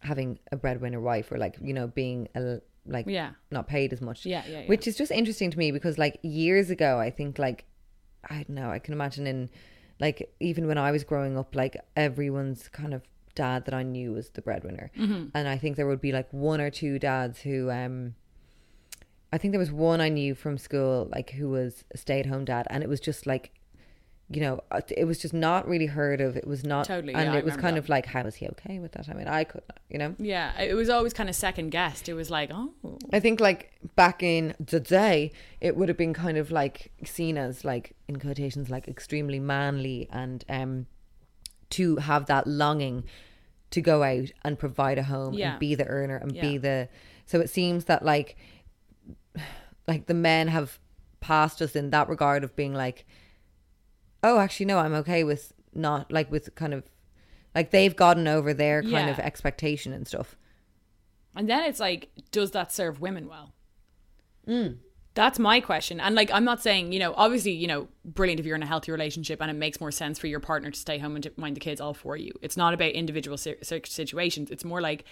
having 0.00 0.38
a 0.50 0.56
breadwinner 0.56 1.00
wife 1.00 1.30
or 1.32 1.38
like, 1.38 1.56
you 1.62 1.74
know, 1.74 1.86
being 1.88 2.28
a, 2.34 2.60
like 2.86 3.06
Yeah. 3.08 3.30
not 3.50 3.66
paid 3.66 3.92
as 3.92 4.00
much. 4.00 4.24
Yeah, 4.26 4.42
yeah, 4.46 4.60
yeah. 4.60 4.66
Which 4.66 4.86
is 4.86 4.96
just 4.96 5.10
interesting 5.12 5.50
to 5.50 5.58
me 5.58 5.70
because 5.72 5.98
like 5.98 6.18
years 6.22 6.70
ago, 6.70 6.98
I 6.98 7.10
think 7.10 7.38
like 7.38 7.64
I 8.30 8.36
don't 8.44 8.50
know, 8.50 8.70
I 8.70 8.78
can 8.78 8.94
imagine 8.94 9.26
in 9.26 9.50
like 10.00 10.32
even 10.40 10.66
when 10.66 10.78
I 10.78 10.90
was 10.92 11.02
growing 11.04 11.36
up, 11.36 11.54
like 11.54 11.76
everyone's 11.96 12.68
kind 12.68 12.94
of 12.94 13.02
dad 13.34 13.64
that 13.66 13.74
I 13.74 13.82
knew 13.82 14.12
was 14.12 14.30
the 14.30 14.42
breadwinner, 14.42 14.90
Mm-hmm. 14.98 15.28
and 15.34 15.48
I 15.48 15.56
think 15.58 15.76
there 15.76 15.86
would 15.86 16.00
be 16.00 16.12
like 16.12 16.32
one 16.32 16.60
or 16.60 16.70
two 16.70 16.98
dads 16.98 17.40
who 17.40 17.70
um. 17.70 18.14
I 19.34 19.38
think 19.38 19.52
there 19.52 19.58
was 19.58 19.72
one 19.72 20.02
I 20.02 20.10
knew 20.10 20.34
from 20.34 20.58
school, 20.58 21.08
like 21.10 21.30
who 21.30 21.48
was 21.48 21.84
a 21.92 21.96
stay-at-home 21.96 22.44
dad, 22.44 22.66
and 22.68 22.82
it 22.82 22.88
was 22.90 23.00
just 23.00 23.26
like, 23.26 23.50
you 24.28 24.42
know, 24.42 24.60
uh, 24.70 24.82
it 24.94 25.06
was 25.06 25.18
just 25.18 25.32
not 25.32 25.66
really 25.66 25.86
heard 25.86 26.20
of. 26.20 26.36
It 26.36 26.46
was 26.46 26.64
not, 26.64 26.84
Totally, 26.86 27.14
and 27.14 27.32
yeah, 27.32 27.38
it 27.38 27.44
was 27.44 27.56
kind 27.56 27.76
that. 27.76 27.80
of 27.84 27.88
like, 27.88 28.04
how 28.04 28.24
was 28.24 28.34
he 28.34 28.46
okay 28.48 28.78
with 28.78 28.92
that? 28.92 29.08
I 29.08 29.14
mean, 29.14 29.28
I 29.28 29.44
could, 29.44 29.62
not, 29.70 29.78
you 29.88 29.96
know. 29.98 30.14
yeah 30.18 30.60
it 30.60 30.74
was 30.74 30.90
always 30.90 31.14
kind 31.14 31.30
of 31.30 31.34
second 31.34 31.70
guessed 31.70 32.10
it 32.10 32.14
was 32.14 32.30
like 32.30 32.50
oh 32.52 32.74
I 33.10 33.20
think 33.20 33.40
like 33.40 33.72
back 33.96 34.22
in 34.22 34.54
the 34.60 34.80
day, 34.80 35.32
it 35.62 35.76
would 35.76 35.88
have 35.88 35.96
been 35.98 36.12
kind 36.12 36.36
of 36.36 36.50
like 36.50 36.92
seen 37.04 37.38
as 37.38 37.64
like 37.64 37.94
in 38.08 38.18
quotations 38.18 38.68
like 38.68 38.86
extremely 38.86 39.40
manly 39.40 40.08
and 40.12 40.44
um 40.50 40.86
to 41.72 41.96
have 41.96 42.26
that 42.26 42.46
longing 42.46 43.04
to 43.70 43.80
go 43.80 44.02
out 44.02 44.30
and 44.44 44.58
provide 44.58 44.98
a 44.98 45.02
home 45.04 45.34
Yeah. 45.34 45.52
and 45.52 45.60
be 45.60 45.74
the 45.74 45.86
earner 45.86 46.16
and 46.16 46.32
be 46.32 46.58
the 46.58 46.88
so 47.26 47.40
it 47.40 47.50
seems 47.50 47.84
that 47.86 48.04
like 48.04 48.36
like 49.88 50.06
the 50.06 50.14
men 50.14 50.48
have 50.48 50.78
passed 51.20 51.62
us 51.62 51.74
in 51.76 51.90
that 51.90 52.08
regard 52.08 52.44
of 52.44 52.54
being 52.56 52.74
like 52.74 53.04
oh 54.22 54.38
actually 54.38 54.66
no 54.66 54.78
I'm 54.78 54.94
okay 54.94 55.24
with 55.24 55.52
not 55.74 56.12
like 56.12 56.30
with 56.30 56.54
kind 56.54 56.74
of 56.74 56.84
like 57.54 57.70
they've 57.70 57.94
gotten 57.96 58.26
over 58.28 58.52
their 58.54 58.82
kind 58.82 59.08
of 59.10 59.18
expectation 59.18 59.92
and 59.92 60.06
stuff 60.06 60.36
And 61.34 61.48
then 61.48 61.64
it's 61.64 61.80
like, 61.80 62.10
does 62.30 62.50
that 62.50 62.72
serve 62.72 63.00
women 63.00 63.26
well? 63.28 63.54
Mm. 64.46 64.78
That's 65.14 65.38
my 65.38 65.60
question. 65.60 66.00
And 66.00 66.14
like, 66.14 66.30
I'm 66.32 66.44
not 66.44 66.62
saying, 66.62 66.92
you 66.92 66.98
know, 66.98 67.12
obviously, 67.16 67.52
you 67.52 67.66
know, 67.66 67.88
brilliant 68.04 68.40
if 68.40 68.46
you're 68.46 68.56
in 68.56 68.62
a 68.62 68.66
healthy 68.66 68.92
relationship 68.92 69.42
and 69.42 69.50
it 69.50 69.54
makes 69.54 69.80
more 69.80 69.90
sense 69.90 70.18
for 70.18 70.26
your 70.26 70.40
partner 70.40 70.70
to 70.70 70.78
stay 70.78 70.98
home 70.98 71.16
and 71.16 71.22
to 71.24 71.32
mind 71.36 71.56
the 71.56 71.60
kids 71.60 71.80
all 71.80 71.94
for 71.94 72.16
you. 72.16 72.32
It's 72.40 72.56
not 72.56 72.72
about 72.72 72.92
individual 72.92 73.36
si- 73.36 73.56
si- 73.62 73.82
situations. 73.84 74.50
It's 74.50 74.64
more 74.64 74.80
like, 74.80 75.04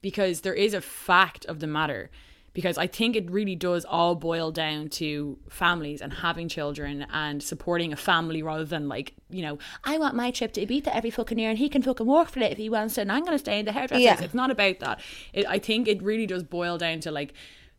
because 0.00 0.42
there 0.42 0.54
is 0.54 0.74
a 0.74 0.80
fact 0.80 1.44
of 1.46 1.58
the 1.58 1.66
matter. 1.66 2.10
Because 2.54 2.78
I 2.78 2.86
think 2.88 3.14
it 3.14 3.30
really 3.30 3.54
does 3.54 3.84
all 3.84 4.14
boil 4.16 4.50
down 4.50 4.88
to 4.90 5.38
families 5.48 6.00
and 6.00 6.12
having 6.12 6.48
children 6.48 7.06
and 7.12 7.40
supporting 7.40 7.92
a 7.92 7.96
family 7.96 8.42
rather 8.42 8.64
than 8.64 8.88
like, 8.88 9.14
you 9.28 9.42
know, 9.42 9.58
I 9.84 9.98
want 9.98 10.16
my 10.16 10.30
trip 10.32 10.52
to 10.54 10.66
Ibiza 10.66 10.88
every 10.88 11.10
fucking 11.10 11.38
year 11.38 11.50
and 11.50 11.58
he 11.58 11.68
can 11.68 11.82
fucking 11.82 12.06
work 12.06 12.30
for 12.30 12.40
it 12.40 12.50
if 12.50 12.58
he 12.58 12.68
wants 12.68 12.94
to 12.94 13.02
and 13.02 13.12
I'm 13.12 13.22
going 13.22 13.34
to 13.34 13.38
stay 13.38 13.60
in 13.60 13.64
the 13.66 13.72
hairdresser's. 13.72 14.02
Yeah. 14.02 14.20
It's 14.20 14.34
not 14.34 14.50
about 14.50 14.80
that. 14.80 15.00
It, 15.32 15.46
I 15.46 15.58
think 15.58 15.86
it 15.86 16.02
really 16.02 16.26
does 16.26 16.42
boil 16.42 16.78
down 16.78 16.98
to 17.00 17.12
like 17.12 17.32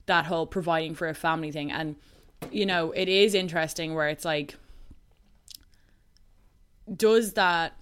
that 0.10 0.26
whole 0.26 0.45
providing 0.45 0.93
for 0.93 1.07
a 1.07 1.14
family 1.14 1.51
thing. 1.51 1.72
And, 1.72 1.95
you 2.51 2.66
know, 2.66 2.91
it 2.91 3.07
is 3.07 3.34
interesting 3.34 3.95
where 3.95 4.10
it's 4.10 4.26
like, 4.26 4.55
does 6.93 7.34
that 7.34 7.74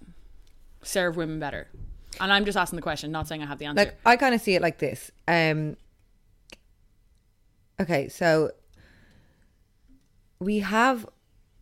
serve 0.83 1.17
women 1.17 1.39
better? 1.39 1.67
And 2.19 2.31
I'm 2.31 2.45
just 2.45 2.57
asking 2.57 2.77
the 2.77 2.83
question, 2.83 3.11
not 3.11 3.27
saying 3.27 3.41
I 3.43 3.45
have 3.45 3.59
the 3.59 3.65
answer. 3.65 3.85
like 3.85 3.97
I 4.05 4.15
kind 4.17 4.35
of 4.35 4.41
see 4.41 4.55
it 4.55 4.61
like 4.61 4.77
this. 4.79 5.11
Um 5.27 5.75
Okay, 7.79 8.07
so 8.09 8.51
we 10.39 10.59
have 10.59 11.07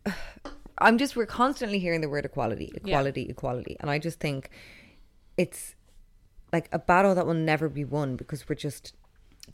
I'm 0.78 0.98
just 0.98 1.16
we're 1.16 1.26
constantly 1.26 1.78
hearing 1.78 2.00
the 2.00 2.08
word 2.08 2.24
equality, 2.24 2.72
equality, 2.74 3.26
equality, 3.28 3.76
and 3.80 3.90
I 3.90 3.98
just 3.98 4.18
think 4.20 4.50
it's 5.36 5.74
like 6.52 6.68
a 6.72 6.78
battle 6.78 7.14
that 7.14 7.26
will 7.26 7.34
never 7.34 7.68
be 7.68 7.84
won 7.84 8.16
because 8.16 8.48
we're 8.48 8.56
just 8.56 8.94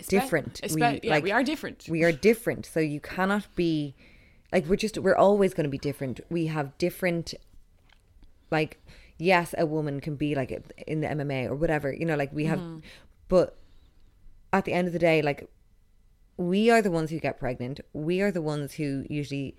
different. 0.09 0.61
Espe- 0.62 1.01
yeah, 1.03 1.18
we 1.20 1.30
are 1.32 1.43
different. 1.43 1.86
We 1.88 2.03
are 2.05 2.12
different, 2.12 2.66
so 2.66 2.80
you 2.80 3.01
cannot 3.01 3.47
be 3.55 3.95
like 4.53 4.66
we're 4.66 4.76
just 4.76 4.99
we're 4.99 5.16
always 5.16 5.55
going 5.55 5.64
to 5.64 5.70
be 5.70 5.78
different. 5.78 6.20
We 6.30 6.47
have 6.47 6.76
different 6.78 7.34
like 8.51 8.78
yes 9.18 9.55
a 9.57 9.64
woman 9.64 10.01
can 10.01 10.16
be 10.16 10.34
like 10.34 10.51
in 10.86 11.01
the 11.01 11.07
mma 11.07 11.47
or 11.49 11.55
whatever 11.55 11.93
you 11.93 12.05
know 12.05 12.16
like 12.16 12.32
we 12.32 12.45
have 12.47 12.59
Mm-hmm. 12.59 12.78
but 13.28 13.57
at 14.53 14.64
the 14.64 14.72
end 14.72 14.86
of 14.88 14.93
the 14.93 14.99
day 14.99 15.22
like 15.22 15.49
we 16.36 16.70
are 16.70 16.82
the 16.82 16.90
ones 16.90 17.11
who 17.11 17.18
get 17.20 17.38
pregnant 17.38 17.80
we 17.93 18.20
are 18.20 18.30
the 18.30 18.43
ones 18.43 18.74
who 18.74 19.05
usually 19.09 19.57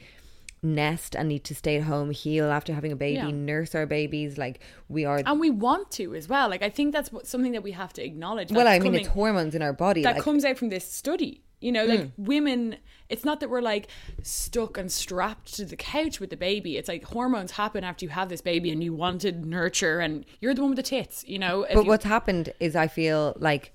nest 0.63 1.15
and 1.15 1.27
need 1.27 1.43
to 1.43 1.53
stay 1.53 1.75
at 1.77 1.83
home 1.83 2.09
heal 2.11 2.49
after 2.49 2.73
having 2.73 2.91
a 2.91 2.95
baby 2.95 3.17
Yeah. 3.17 3.29
nurse 3.31 3.75
our 3.75 3.85
babies 3.85 4.37
like 4.37 4.61
we 4.87 5.03
are 5.05 5.21
and 5.25 5.39
we 5.39 5.49
want 5.49 5.91
to 5.91 6.15
as 6.15 6.27
well. 6.29 6.49
Like 6.49 6.63
I 6.63 6.69
think 6.69 6.93
that's 6.93 7.11
what, 7.11 7.27
something 7.27 7.51
that 7.51 7.63
we 7.63 7.71
have 7.73 7.91
to 7.93 8.03
acknowledge. 8.03 8.51
well 8.51 8.67
i 8.67 8.79
mean 8.79 8.95
it's 8.95 9.09
hormones 9.09 9.55
in 9.55 9.61
our 9.61 9.73
body 9.73 10.03
that 10.03 10.15
like, 10.15 10.23
comes 10.23 10.45
out 10.45 10.57
from 10.57 10.69
this 10.69 10.89
study. 10.89 11.41
You 11.59 11.71
know, 11.71 11.85
like 11.85 12.01
Mm. 12.01 12.11
women, 12.17 12.75
it's 13.07 13.23
not 13.23 13.39
that 13.39 13.49
we're 13.49 13.61
like 13.61 13.87
stuck 14.21 14.77
and 14.77 14.91
strapped 14.91 15.53
to 15.55 15.63
the 15.63 15.77
couch 15.77 16.19
with 16.19 16.29
the 16.29 16.35
baby. 16.35 16.75
It's 16.75 16.89
like 16.89 17.05
hormones 17.05 17.51
happen 17.51 17.85
after 17.85 18.03
you 18.03 18.09
have 18.09 18.27
this 18.27 18.41
baby 18.41 18.69
and 18.69 18.83
you 18.83 18.93
wanted 18.93 19.45
nurture 19.45 20.01
and 20.01 20.25
you're 20.41 20.53
the 20.53 20.59
one 20.61 20.71
with 20.71 20.75
the 20.77 20.83
tits, 20.83 21.23
you 21.25 21.39
know? 21.39 21.65
But 21.73 21.83
you- 21.83 21.87
what's 21.89 22.03
happened 22.03 22.51
is 22.59 22.75
I 22.75 22.87
feel 22.87 23.33
like 23.39 23.73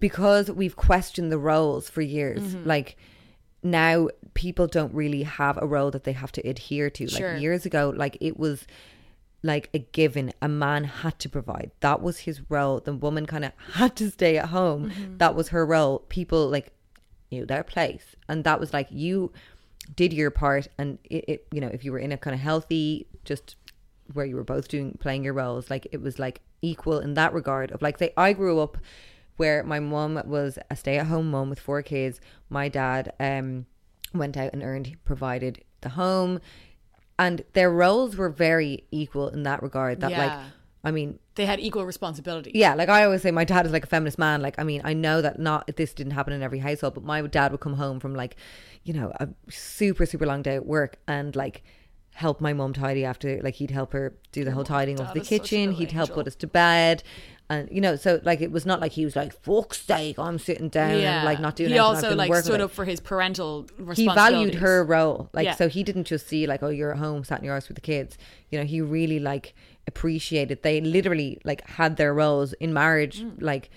because 0.00 0.50
we've 0.50 0.76
questioned 0.76 1.30
the 1.30 1.38
roles 1.38 1.88
for 1.88 2.00
years, 2.00 2.40
Mm-hmm. 2.40 2.66
like 2.68 2.96
now 3.62 4.08
people 4.34 4.66
don't 4.66 4.94
really 4.94 5.22
have 5.22 5.58
a 5.60 5.66
role 5.66 5.90
that 5.90 6.04
they 6.04 6.12
have 6.12 6.32
to 6.32 6.40
adhere 6.48 6.90
to. 6.90 7.08
Sure. 7.08 7.32
Like 7.32 7.42
years 7.42 7.66
ago, 7.66 7.92
like 7.94 8.16
it 8.20 8.38
was 8.38 8.66
like 9.42 9.68
a 9.74 9.78
given. 9.78 10.32
A 10.40 10.48
man 10.48 10.84
had 10.84 11.18
to 11.20 11.28
provide. 11.28 11.70
That 11.80 12.02
was 12.02 12.20
his 12.20 12.40
role. 12.50 12.80
The 12.80 12.94
woman 12.94 13.26
kind 13.26 13.44
of 13.44 13.52
had 13.74 13.96
to 13.96 14.10
stay 14.10 14.38
at 14.38 14.46
home. 14.46 14.90
Mm-hmm. 14.90 15.18
That 15.18 15.34
was 15.34 15.48
her 15.48 15.64
role. 15.66 16.00
People 16.08 16.48
like 16.48 16.72
knew 17.30 17.46
their 17.46 17.62
place, 17.62 18.16
and 18.28 18.44
that 18.44 18.60
was 18.60 18.72
like 18.72 18.88
you 18.90 19.32
did 19.96 20.12
your 20.12 20.30
part. 20.30 20.68
And 20.78 20.98
it, 21.04 21.24
it 21.28 21.46
you 21.52 21.60
know, 21.60 21.68
if 21.68 21.84
you 21.84 21.92
were 21.92 21.98
in 21.98 22.12
a 22.12 22.18
kind 22.18 22.34
of 22.34 22.40
healthy, 22.40 23.06
just 23.24 23.56
where 24.12 24.26
you 24.26 24.36
were 24.36 24.44
both 24.44 24.68
doing 24.68 24.96
playing 25.00 25.24
your 25.24 25.34
roles, 25.34 25.70
like 25.70 25.86
it 25.92 26.00
was 26.00 26.18
like 26.18 26.40
equal 26.62 26.98
in 26.98 27.14
that 27.14 27.32
regard. 27.32 27.70
Of 27.72 27.82
like, 27.82 27.98
say, 27.98 28.12
I 28.16 28.32
grew 28.32 28.60
up 28.60 28.78
where 29.36 29.62
my 29.62 29.80
mum 29.80 30.20
was 30.26 30.58
a 30.70 30.76
stay-at-home 30.76 31.30
mum 31.30 31.50
with 31.50 31.60
four 31.60 31.82
kids. 31.82 32.20
My 32.48 32.68
dad 32.68 33.12
um 33.20 33.66
went 34.12 34.36
out 34.36 34.52
and 34.52 34.62
earned, 34.62 34.96
provided 35.04 35.62
the 35.82 35.90
home, 35.90 36.40
and 37.18 37.44
their 37.52 37.70
roles 37.70 38.16
were 38.16 38.30
very 38.30 38.84
equal 38.90 39.28
in 39.28 39.42
that 39.44 39.62
regard. 39.62 40.00
That 40.00 40.12
like, 40.12 40.32
I 40.82 40.90
mean, 40.90 41.18
they 41.34 41.46
had 41.46 41.60
equal 41.60 41.84
responsibility. 41.84 42.50
yeah, 42.54 42.74
like 42.74 42.88
I 42.88 43.04
always 43.04 43.22
say, 43.22 43.30
my 43.30 43.44
dad 43.44 43.66
is 43.66 43.72
like 43.72 43.84
a 43.84 43.86
feminist 43.86 44.18
man. 44.18 44.42
Like, 44.42 44.58
I 44.58 44.64
mean, 44.64 44.80
I 44.84 44.94
know 44.94 45.22
that 45.22 45.38
not 45.38 45.70
this 45.76 45.94
didn't 45.94 46.12
happen 46.12 46.32
in 46.32 46.42
every 46.42 46.58
household, 46.58 46.94
but 46.94 47.04
my 47.04 47.22
dad 47.22 47.52
would 47.52 47.60
come 47.60 47.74
home 47.74 48.00
from 48.00 48.14
like, 48.14 48.36
you 48.84 48.94
know, 48.94 49.12
a 49.20 49.28
super 49.48 50.06
super 50.06 50.26
long 50.26 50.42
day 50.42 50.56
at 50.56 50.66
work 50.66 50.96
and 51.06 51.36
like 51.36 51.62
help 52.14 52.40
my 52.40 52.52
mom 52.52 52.72
tidy 52.72 53.04
after. 53.04 53.40
Like, 53.42 53.54
he'd 53.54 53.70
help 53.70 53.92
her 53.92 54.16
do 54.32 54.44
the 54.44 54.50
whole 54.50 54.64
tidying 54.64 54.98
of 55.00 55.12
the 55.14 55.20
is 55.20 55.28
such 55.28 55.36
a 55.36 55.40
kitchen. 55.40 55.72
He'd 55.72 55.92
help 55.92 56.08
angel. 56.08 56.16
put 56.16 56.26
us 56.26 56.34
to 56.36 56.46
bed. 56.46 57.02
And 57.50 57.68
you 57.70 57.80
know, 57.80 57.96
so 57.96 58.20
like 58.22 58.40
it 58.40 58.52
was 58.52 58.64
not 58.64 58.80
like 58.80 58.92
he 58.92 59.04
was 59.04 59.16
like 59.16 59.32
fuck's 59.42 59.82
sake, 59.82 60.18
I'm 60.18 60.38
sitting 60.38 60.68
down 60.68 60.92
and 60.92 61.24
like 61.26 61.40
not 61.40 61.56
doing. 61.56 61.70
He 61.70 61.74
anything, 61.78 61.96
also 61.96 62.14
like 62.14 62.32
stood 62.44 62.60
up 62.60 62.70
for 62.70 62.84
his 62.84 63.00
parental 63.00 63.66
he 63.96 64.06
valued 64.06 64.54
her 64.56 64.84
role 64.84 65.28
like 65.32 65.46
Yeah. 65.46 65.56
so 65.56 65.68
he 65.68 65.82
didn't 65.82 66.04
just 66.04 66.28
see 66.28 66.46
like 66.46 66.62
oh 66.62 66.68
you're 66.68 66.92
at 66.92 66.98
home 66.98 67.24
sat 67.24 67.40
in 67.40 67.44
your 67.44 67.54
house 67.54 67.66
with 67.68 67.74
the 67.74 67.80
kids 67.80 68.16
you 68.50 68.58
know 68.58 68.64
he 68.64 68.80
really 68.80 69.18
like 69.18 69.52
appreciated 69.88 70.62
they 70.62 70.80
literally 70.80 71.40
like 71.44 71.66
had 71.68 71.96
their 71.96 72.14
roles 72.14 72.52
in 72.54 72.72
marriage 72.72 73.20
Mm. 73.20 73.42
like 73.42 73.68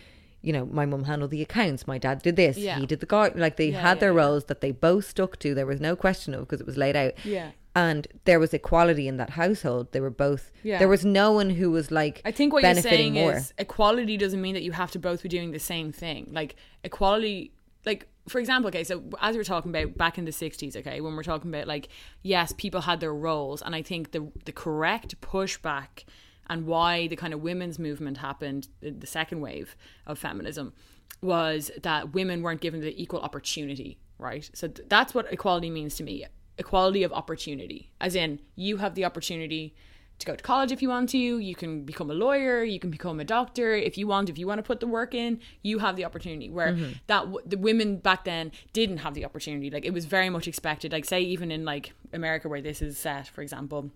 you 0.41 0.53
know 0.53 0.65
my 0.67 0.85
mum 0.85 1.05
handled 1.05 1.31
the 1.31 1.41
accounts 1.41 1.87
my 1.87 1.97
dad 1.97 2.21
did 2.21 2.35
this 2.35 2.57
Yeah. 2.57 2.77
he 2.79 2.85
did 2.85 2.99
the 2.99 3.05
garden 3.07 3.41
like 3.41 3.57
they 3.57 3.69
Yeah, 3.71 3.81
had 3.81 3.97
yeah, 3.97 4.01
their 4.01 4.13
yeah. 4.13 4.19
roles 4.23 4.45
that 4.45 4.61
they 4.61 4.71
both 4.71 5.05
stuck 5.05 5.39
to 5.39 5.55
there 5.55 5.65
was 5.65 5.81
no 5.81 5.95
question 5.95 6.33
of 6.35 6.41
because 6.41 6.61
it 6.61 6.67
was 6.67 6.77
laid 6.77 6.95
out 6.95 7.13
Yeah. 7.25 7.51
And 7.75 8.07
there 8.25 8.39
was 8.39 8.53
equality 8.53 9.07
in 9.07 9.17
that 9.17 9.31
household 9.31 9.91
they 9.91 9.99
were 9.99 10.09
both 10.11 10.51
Yeah. 10.63 10.79
there 10.79 10.87
was 10.87 11.03
no 11.03 11.31
one 11.31 11.49
who 11.49 11.71
was 11.71 11.89
like 11.91 12.21
I 12.23 12.31
think 12.31 12.53
what 12.53 12.63
you're 12.63 12.75
saying 12.75 13.13
more 13.13 13.33
is 13.33 13.53
equality 13.57 14.17
doesn't 14.17 14.41
mean 14.41 14.53
that 14.53 14.63
you 14.63 14.71
have 14.73 14.91
to 14.91 14.99
both 14.99 15.23
be 15.23 15.29
doing 15.29 15.51
the 15.51 15.59
same 15.59 15.91
thing. 15.91 16.29
Like 16.31 16.55
equality 16.83 17.51
like 17.85 18.07
for 18.27 18.39
example, 18.39 18.69
okay, 18.69 18.85
so 18.85 19.03
as 19.21 19.33
we 19.33 19.39
we're 19.39 19.43
talking 19.43 19.69
about 19.75 19.97
back 19.97 20.17
in 20.17 20.23
the 20.23 20.31
'60s, 20.31 20.77
okay, 20.77 21.01
when 21.01 21.13
we're 21.15 21.23
talking 21.23 21.51
about 21.53 21.67
like 21.67 21.89
yes, 22.21 22.53
people 22.55 22.81
had 22.81 23.01
their 23.01 23.13
roles, 23.13 23.61
and 23.61 23.75
I 23.75 23.81
think 23.81 24.11
the 24.11 24.31
the 24.45 24.53
correct 24.53 25.19
pushback 25.19 26.05
and 26.47 26.65
why 26.65 27.07
the 27.07 27.15
kind 27.17 27.33
of 27.33 27.41
women's 27.41 27.79
movement 27.79 28.17
happened, 28.17 28.67
the, 28.81 28.91
the 28.91 29.07
second 29.07 29.41
wave 29.41 29.75
of 30.05 30.19
feminism, 30.19 30.73
was 31.21 31.71
that 31.81 32.13
women 32.13 32.41
weren't 32.41 32.61
given 32.61 32.79
the 32.81 33.01
equal 33.01 33.19
opportunity, 33.21 33.97
right? 34.17 34.49
So 34.53 34.67
th- 34.67 34.87
that's 34.89 35.13
what 35.13 35.31
equality 35.31 35.69
means 35.69 35.95
to 35.95 36.03
me 36.03 36.25
equality 36.57 37.03
of 37.03 37.11
opportunity, 37.13 37.89
as 37.99 38.15
in 38.15 38.39
you 38.55 38.77
have 38.77 38.95
the 38.95 39.05
opportunity 39.05 39.75
to 40.19 40.25
go 40.25 40.35
to 40.35 40.43
college 40.43 40.71
if 40.71 40.81
you 40.81 40.89
want 40.89 41.09
to, 41.09 41.17
you 41.17 41.55
can 41.55 41.83
become 41.83 42.09
a 42.09 42.13
lawyer, 42.13 42.63
you 42.63 42.79
can 42.79 42.91
become 42.91 43.19
a 43.19 43.23
doctor 43.23 43.73
if 43.73 43.97
you 43.97 44.07
want, 44.07 44.29
if 44.29 44.37
you 44.37 44.47
want 44.47 44.59
to 44.59 44.63
put 44.63 44.79
the 44.79 44.87
work 44.87 45.13
in, 45.13 45.39
you 45.63 45.79
have 45.79 45.95
the 45.95 46.05
opportunity. 46.05 46.49
Where 46.49 46.77
that 47.07 47.25
the 47.45 47.57
women 47.57 47.97
back 47.97 48.23
then 48.23 48.51
didn't 48.73 48.97
have 48.97 49.15
the 49.15 49.25
opportunity. 49.25 49.69
Like 49.69 49.85
it 49.85 49.93
was 49.93 50.05
very 50.05 50.29
much 50.29 50.47
expected. 50.47 50.91
Like 50.91 51.05
say 51.05 51.21
even 51.21 51.51
in 51.51 51.65
like 51.65 51.93
America 52.13 52.47
where 52.47 52.61
this 52.61 52.81
is 52.81 52.97
set, 52.97 53.27
for 53.27 53.41
example, 53.41 53.91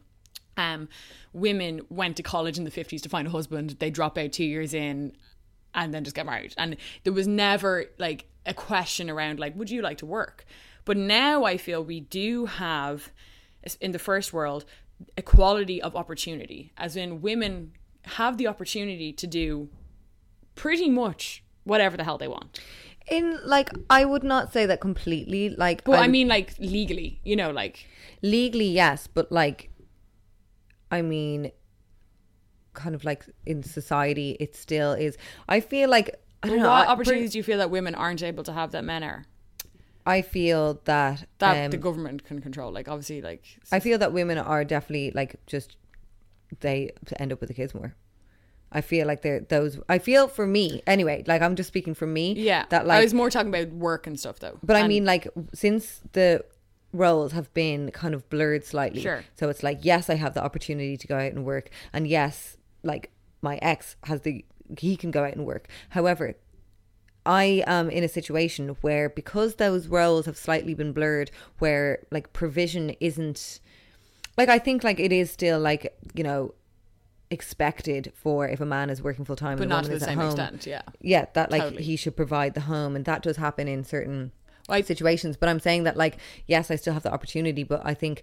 um, 0.57 0.89
women 1.33 1.81
went 1.89 2.17
to 2.17 2.23
college 2.23 2.57
in 2.57 2.63
the 2.63 2.71
50s 2.71 3.01
to 3.01 3.09
find 3.09 3.27
a 3.27 3.31
husband. 3.31 3.75
They 3.79 3.91
drop 3.91 4.17
out 4.17 4.31
two 4.31 4.43
years 4.43 4.73
in 4.73 5.13
and 5.73 5.93
then 5.93 6.03
just 6.03 6.15
get 6.15 6.25
married. 6.25 6.53
And 6.57 6.77
there 7.03 7.13
was 7.13 7.27
never 7.27 7.85
like 7.99 8.25
a 8.45 8.53
question 8.53 9.09
around, 9.09 9.39
like, 9.39 9.55
would 9.55 9.69
you 9.69 9.81
like 9.81 9.99
to 9.99 10.05
work? 10.05 10.45
But 10.87 10.97
now 10.97 11.43
I 11.43 11.57
feel 11.57 11.83
we 11.83 11.99
do 11.99 12.45
have, 12.45 13.11
in 13.81 13.91
the 13.91 13.99
first 13.99 14.31
world, 14.33 14.65
equality 15.17 15.81
of 15.81 15.95
opportunity, 15.95 16.71
as 16.77 16.95
in 16.95 17.21
women 17.21 17.73
have 18.19 18.37
the 18.37 18.47
opportunity 18.47 19.11
to 19.11 19.27
do 19.27 19.69
pretty 20.55 20.89
much 20.89 21.43
whatever 21.65 21.97
the 21.97 22.05
hell 22.05 22.17
they 22.17 22.29
want. 22.29 22.59
In 23.11 23.37
like, 23.45 23.69
I 23.89 24.05
would 24.05 24.23
not 24.23 24.51
say 24.53 24.65
that 24.65 24.79
completely. 24.81 25.49
Like, 25.49 25.83
But 25.83 25.99
I, 25.99 26.01
would- 26.03 26.11
mean, 26.11 26.27
like, 26.29 26.55
legally, 26.57 27.19
you 27.23 27.35
know, 27.35 27.51
like, 27.51 27.85
legally 28.23 28.65
yes 28.69 29.05
but 29.05 29.31
like 29.31 29.69
i 30.89 31.03
mean 31.03 31.51
kind 32.73 32.95
of 32.95 33.03
like 33.05 33.23
in 33.45 33.61
society 33.61 34.35
it 34.39 34.55
still 34.55 34.93
is 34.93 35.17
i 35.47 35.59
feel 35.59 35.87
like 35.87 36.09
i 36.41 36.47
don't 36.47 36.57
know 36.57 36.67
what 36.69 36.87
I- 36.87 36.91
opportunities 36.91 37.33
do 37.33 37.37
you 37.37 37.43
feel 37.43 37.59
that 37.59 37.69
women 37.69 37.93
aren't 37.93 38.23
able 38.23 38.43
to 38.45 38.53
have 38.53 38.71
that 38.71 38.83
men 38.83 39.03
are? 39.03 39.25
I 40.07 40.21
feel 40.21 40.81
that 40.85 41.27
That 41.39 41.65
um, 41.65 41.71
the 41.71 41.77
government 41.77 42.23
can 42.23 42.41
control. 42.41 42.71
Like, 42.71 42.87
obviously, 42.87 43.21
like, 43.21 43.43
i 43.71 43.79
feel 43.79 43.97
that 43.99 44.13
women 44.13 44.37
are 44.37 44.63
definitely 44.63 45.11
like 45.11 45.35
just 45.45 45.77
they 46.61 46.91
end 47.19 47.31
up 47.33 47.41
with 47.41 47.49
the 47.49 47.53
kids 47.53 47.73
more 47.75 47.93
i 48.71 48.81
feel 48.81 49.05
like 49.05 49.21
they're 49.21 49.41
those 49.41 49.79
i 49.89 49.97
feel 49.97 50.27
for 50.27 50.47
me 50.47 50.81
anyway 50.87 51.23
like 51.27 51.41
i'm 51.41 51.55
just 51.55 51.67
speaking 51.67 51.93
for 51.93 52.07
me 52.07 52.33
yeah. 52.33 52.65
that 52.69 52.87
like 52.87 52.99
I 52.99 53.03
was 53.03 53.13
more 53.13 53.29
talking 53.29 53.49
about 53.49 53.69
work 53.73 54.07
and 54.07 54.19
stuff, 54.19 54.39
though. 54.39 54.57
But 54.63 54.75
I 54.75 54.87
mean, 54.87 55.05
like, 55.05 55.27
since 55.53 56.01
the 56.13 56.43
roles 56.93 57.31
have 57.31 57.53
been 57.53 57.91
kind 57.91 58.13
of 58.13 58.29
blurred 58.29 58.65
slightly. 58.65 59.01
Sure. 59.01 59.23
So 59.35 59.49
it's 59.49 59.63
like, 59.63 59.79
yes, 59.81 60.09
I 60.09 60.15
have 60.15 60.33
the 60.33 60.43
opportunity 60.43 60.97
to 60.97 61.07
go 61.07 61.15
out 61.15 61.31
and 61.31 61.45
work. 61.45 61.69
And 61.93 62.07
yes, 62.07 62.57
like, 62.83 63.11
my 63.41 63.57
ex 63.61 63.95
has 64.03 64.21
the, 64.21 64.43
he 64.77 64.95
can 64.95 65.11
go 65.11 65.23
out 65.23 65.33
and 65.33 65.45
work. 65.45 65.67
However, 65.89 66.35
I 67.27 67.63
am 67.67 67.89
in 67.89 68.03
a 68.03 68.07
situation 68.07 68.69
where 68.81 69.09
because 69.09 69.55
those 69.55 69.87
roles 69.87 70.25
have 70.25 70.37
slightly 70.37 70.73
been 70.73 70.93
blurred, 70.93 71.29
where 71.59 71.99
like 72.11 72.31
provision 72.33 72.95
isn't, 72.99 73.59
like, 74.37 74.49
I 74.49 74.57
think 74.59 74.83
like 74.83 74.99
it 74.99 75.11
is 75.11 75.29
still 75.29 75.59
like, 75.59 75.95
you 76.15 76.23
know, 76.23 76.53
expected 77.29 78.13
for 78.15 78.47
if 78.47 78.61
a 78.61 78.65
man 78.65 78.89
is 78.89 79.01
working 79.01 79.25
full 79.25 79.35
time 79.35 79.57
but 79.57 79.63
and 79.63 79.69
not 79.69 79.83
to 79.83 79.89
the 79.89 79.99
same 79.99 80.17
home 80.17 80.27
extent. 80.27 80.65
Yeah. 80.65 80.81
yeah 81.01 81.25
that 81.33 81.51
like 81.51 81.61
Totally. 81.61 81.83
he 81.83 81.97
should 81.97 82.15
provide 82.15 82.53
the 82.53 82.61
home 82.61 82.95
and 82.95 83.03
that 83.03 83.21
does 83.21 83.35
happen 83.35 83.67
in 83.67 83.83
certain 83.83 84.31
Like- 84.69 84.85
situations 84.85 85.35
but 85.35 85.49
i'm 85.49 85.59
saying 85.59 85.83
that 85.83 85.97
like 85.97 86.19
yes 86.47 86.71
i 86.71 86.77
still 86.77 86.93
have 86.93 87.03
the 87.03 87.11
opportunity 87.11 87.63
but 87.65 87.81
i 87.83 87.93
think 87.93 88.21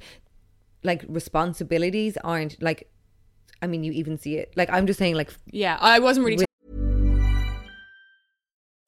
like 0.82 1.04
responsibilities 1.06 2.16
aren't 2.24 2.62
like 2.62 2.90
i 3.60 3.66
mean 3.66 3.84
you 3.84 3.92
even 3.92 4.16
see 4.16 4.36
it 4.36 4.54
like 4.56 4.70
i'm 4.72 4.86
just 4.86 4.98
saying 4.98 5.16
like 5.16 5.30
Yeah. 5.50 5.76
I 5.82 5.98
wasn't 5.98 6.24
really. 6.24 6.46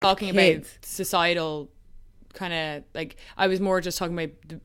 Talking 0.00 0.30
about 0.30 0.64
societal 0.82 1.70
kind 2.34 2.52
of 2.52 2.84
like 2.94 3.16
I 3.36 3.46
was 3.48 3.60
more 3.60 3.80
just 3.80 3.98
talking 3.98 4.16
about 4.18 4.30
the, 4.46 4.60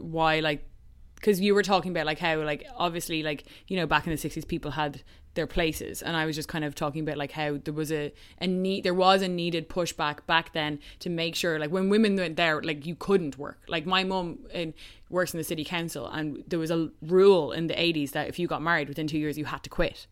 why 0.00 0.40
like 0.40 0.68
because 1.16 1.40
you 1.40 1.54
were 1.54 1.62
talking 1.62 1.90
about 1.90 2.06
like 2.06 2.18
how 2.18 2.36
like 2.42 2.66
obviously 2.76 3.22
like 3.22 3.44
you 3.68 3.76
know 3.76 3.86
back 3.86 4.06
in 4.06 4.14
the 4.14 4.18
60s 4.18 4.46
people 4.46 4.72
had 4.72 5.02
their 5.34 5.46
places 5.46 6.02
and 6.02 6.16
I 6.16 6.24
was 6.24 6.36
just 6.36 6.48
kind 6.48 6.64
of 6.64 6.74
talking 6.74 7.02
about 7.02 7.16
like 7.16 7.32
how 7.32 7.58
there 7.62 7.74
was 7.74 7.90
a, 7.92 8.12
a 8.40 8.46
need 8.46 8.84
there 8.84 8.94
was 8.94 9.22
a 9.22 9.28
needed 9.28 9.68
pushback 9.68 10.24
back 10.26 10.52
then 10.52 10.78
to 11.00 11.10
make 11.10 11.34
sure 11.34 11.58
like 11.58 11.70
when 11.70 11.88
women 11.88 12.16
went 12.16 12.36
there 12.36 12.62
like 12.62 12.86
you 12.86 12.94
couldn't 12.94 13.36
work. 13.38 13.60
Like 13.68 13.86
my 13.86 14.04
mom 14.04 14.38
in, 14.52 14.72
works 15.10 15.34
in 15.34 15.38
the 15.38 15.44
city 15.44 15.64
council 15.64 16.06
and 16.06 16.42
there 16.46 16.58
was 16.58 16.70
a 16.70 16.90
rule 17.02 17.52
in 17.52 17.66
the 17.66 17.74
80s 17.74 18.12
that 18.12 18.28
if 18.28 18.38
you 18.38 18.46
got 18.46 18.62
married 18.62 18.88
within 18.88 19.06
two 19.06 19.18
years 19.18 19.36
you 19.36 19.44
had 19.46 19.62
to 19.64 19.70
quit. 19.70 20.06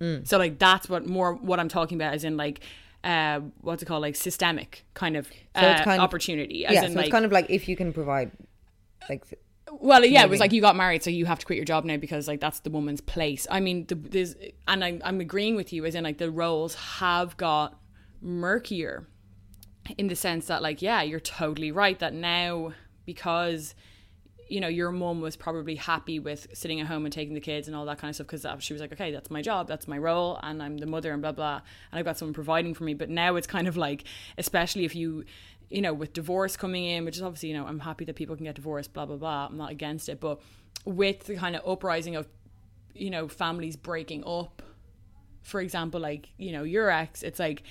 Mm. 0.00 0.26
So 0.26 0.38
like 0.38 0.58
that's 0.58 0.88
what 0.88 1.06
more 1.06 1.34
what 1.34 1.58
I'm 1.58 1.68
talking 1.68 1.96
about 1.96 2.14
is 2.14 2.22
in 2.22 2.36
like 2.36 2.60
uh 3.04 3.40
what's 3.60 3.82
it 3.82 3.86
called? 3.86 4.02
Like 4.02 4.16
systemic 4.16 4.84
kind 4.94 5.16
of, 5.16 5.26
So 5.56 5.62
uh, 5.62 5.84
kind 5.84 6.00
of- 6.00 6.04
opportunity 6.04 6.66
as 6.66 6.74
yeah 6.74 6.84
in 6.84 6.92
so 6.92 6.96
like 6.96 7.06
it's 7.06 7.12
kind 7.12 7.24
of 7.24 7.32
like 7.32 7.46
if 7.48 7.68
you 7.68 7.76
can 7.76 7.92
provide 7.92 8.30
like 9.08 9.24
well 9.72 10.04
yeah 10.04 10.24
it 10.24 10.28
was 10.28 10.40
like 10.40 10.52
you 10.52 10.60
got 10.60 10.76
married 10.76 11.02
so 11.02 11.10
you 11.10 11.24
have 11.26 11.38
to 11.38 11.46
quit 11.46 11.56
your 11.56 11.64
job 11.64 11.84
now 11.84 11.96
because 11.96 12.28
like 12.28 12.40
that's 12.40 12.60
the 12.60 12.70
woman's 12.70 13.00
place. 13.00 13.46
I 13.50 13.60
mean 13.60 13.86
the, 13.86 13.94
there's 13.94 14.34
and 14.68 14.84
I'm, 14.84 15.00
I'm 15.04 15.20
agreeing 15.20 15.56
with 15.56 15.72
you 15.72 15.84
as 15.86 15.94
in 15.94 16.04
like 16.04 16.18
the 16.18 16.30
roles 16.30 16.74
have 16.74 17.36
got 17.36 17.78
murkier 18.20 19.06
in 19.96 20.08
the 20.08 20.16
sense 20.16 20.46
that 20.46 20.60
like 20.62 20.82
yeah 20.82 21.02
you're 21.02 21.20
totally 21.20 21.72
right 21.72 21.98
that 22.00 22.12
now 22.12 22.72
because 23.06 23.74
you 24.50 24.60
know 24.60 24.68
your 24.68 24.90
mum 24.90 25.20
was 25.20 25.36
probably 25.36 25.76
happy 25.76 26.18
with 26.18 26.48
sitting 26.52 26.80
at 26.80 26.86
home 26.86 27.06
and 27.06 27.12
taking 27.12 27.34
the 27.34 27.40
kids 27.40 27.68
and 27.68 27.76
all 27.76 27.86
that 27.86 27.98
kind 27.98 28.10
of 28.10 28.16
stuff 28.16 28.26
because 28.26 28.44
uh, 28.44 28.58
she 28.58 28.72
was 28.72 28.80
like 28.80 28.92
okay 28.92 29.12
that's 29.12 29.30
my 29.30 29.40
job 29.40 29.68
that's 29.68 29.86
my 29.86 29.96
role 29.96 30.38
and 30.42 30.62
i'm 30.62 30.76
the 30.76 30.86
mother 30.86 31.12
and 31.12 31.22
blah 31.22 31.32
blah 31.32 31.60
and 31.92 31.98
i've 31.98 32.04
got 32.04 32.18
someone 32.18 32.34
providing 32.34 32.74
for 32.74 32.84
me. 32.84 32.94
But 32.94 33.08
now 33.08 33.36
it's 33.36 33.46
kind 33.46 33.68
of 33.68 33.76
like 33.76 34.04
especially 34.36 34.84
if 34.84 34.94
you 34.94 35.24
you 35.70 35.80
know 35.80 35.94
with 35.94 36.12
divorce 36.12 36.56
coming 36.56 36.84
in 36.84 37.04
which 37.04 37.16
is 37.16 37.22
obviously 37.22 37.50
you 37.50 37.54
know 37.54 37.64
i'm 37.64 37.78
happy 37.78 38.04
that 38.04 38.16
people 38.16 38.34
can 38.34 38.44
get 38.44 38.56
divorced 38.56 38.92
blah 38.92 39.06
blah 39.06 39.16
blah 39.16 39.46
i'm 39.46 39.56
not 39.56 39.70
against 39.70 40.08
it. 40.08 40.20
But 40.20 40.40
with 40.84 41.24
the 41.24 41.36
kind 41.36 41.54
of 41.54 41.66
uprising 41.66 42.16
of 42.16 42.26
you 42.94 43.10
know 43.10 43.28
families 43.28 43.76
breaking 43.76 44.24
up 44.26 44.62
for 45.42 45.60
example 45.60 46.00
like 46.00 46.30
you 46.36 46.50
know 46.50 46.64
your 46.64 46.90
ex 46.90 47.22
it's 47.22 47.38
like 47.38 47.62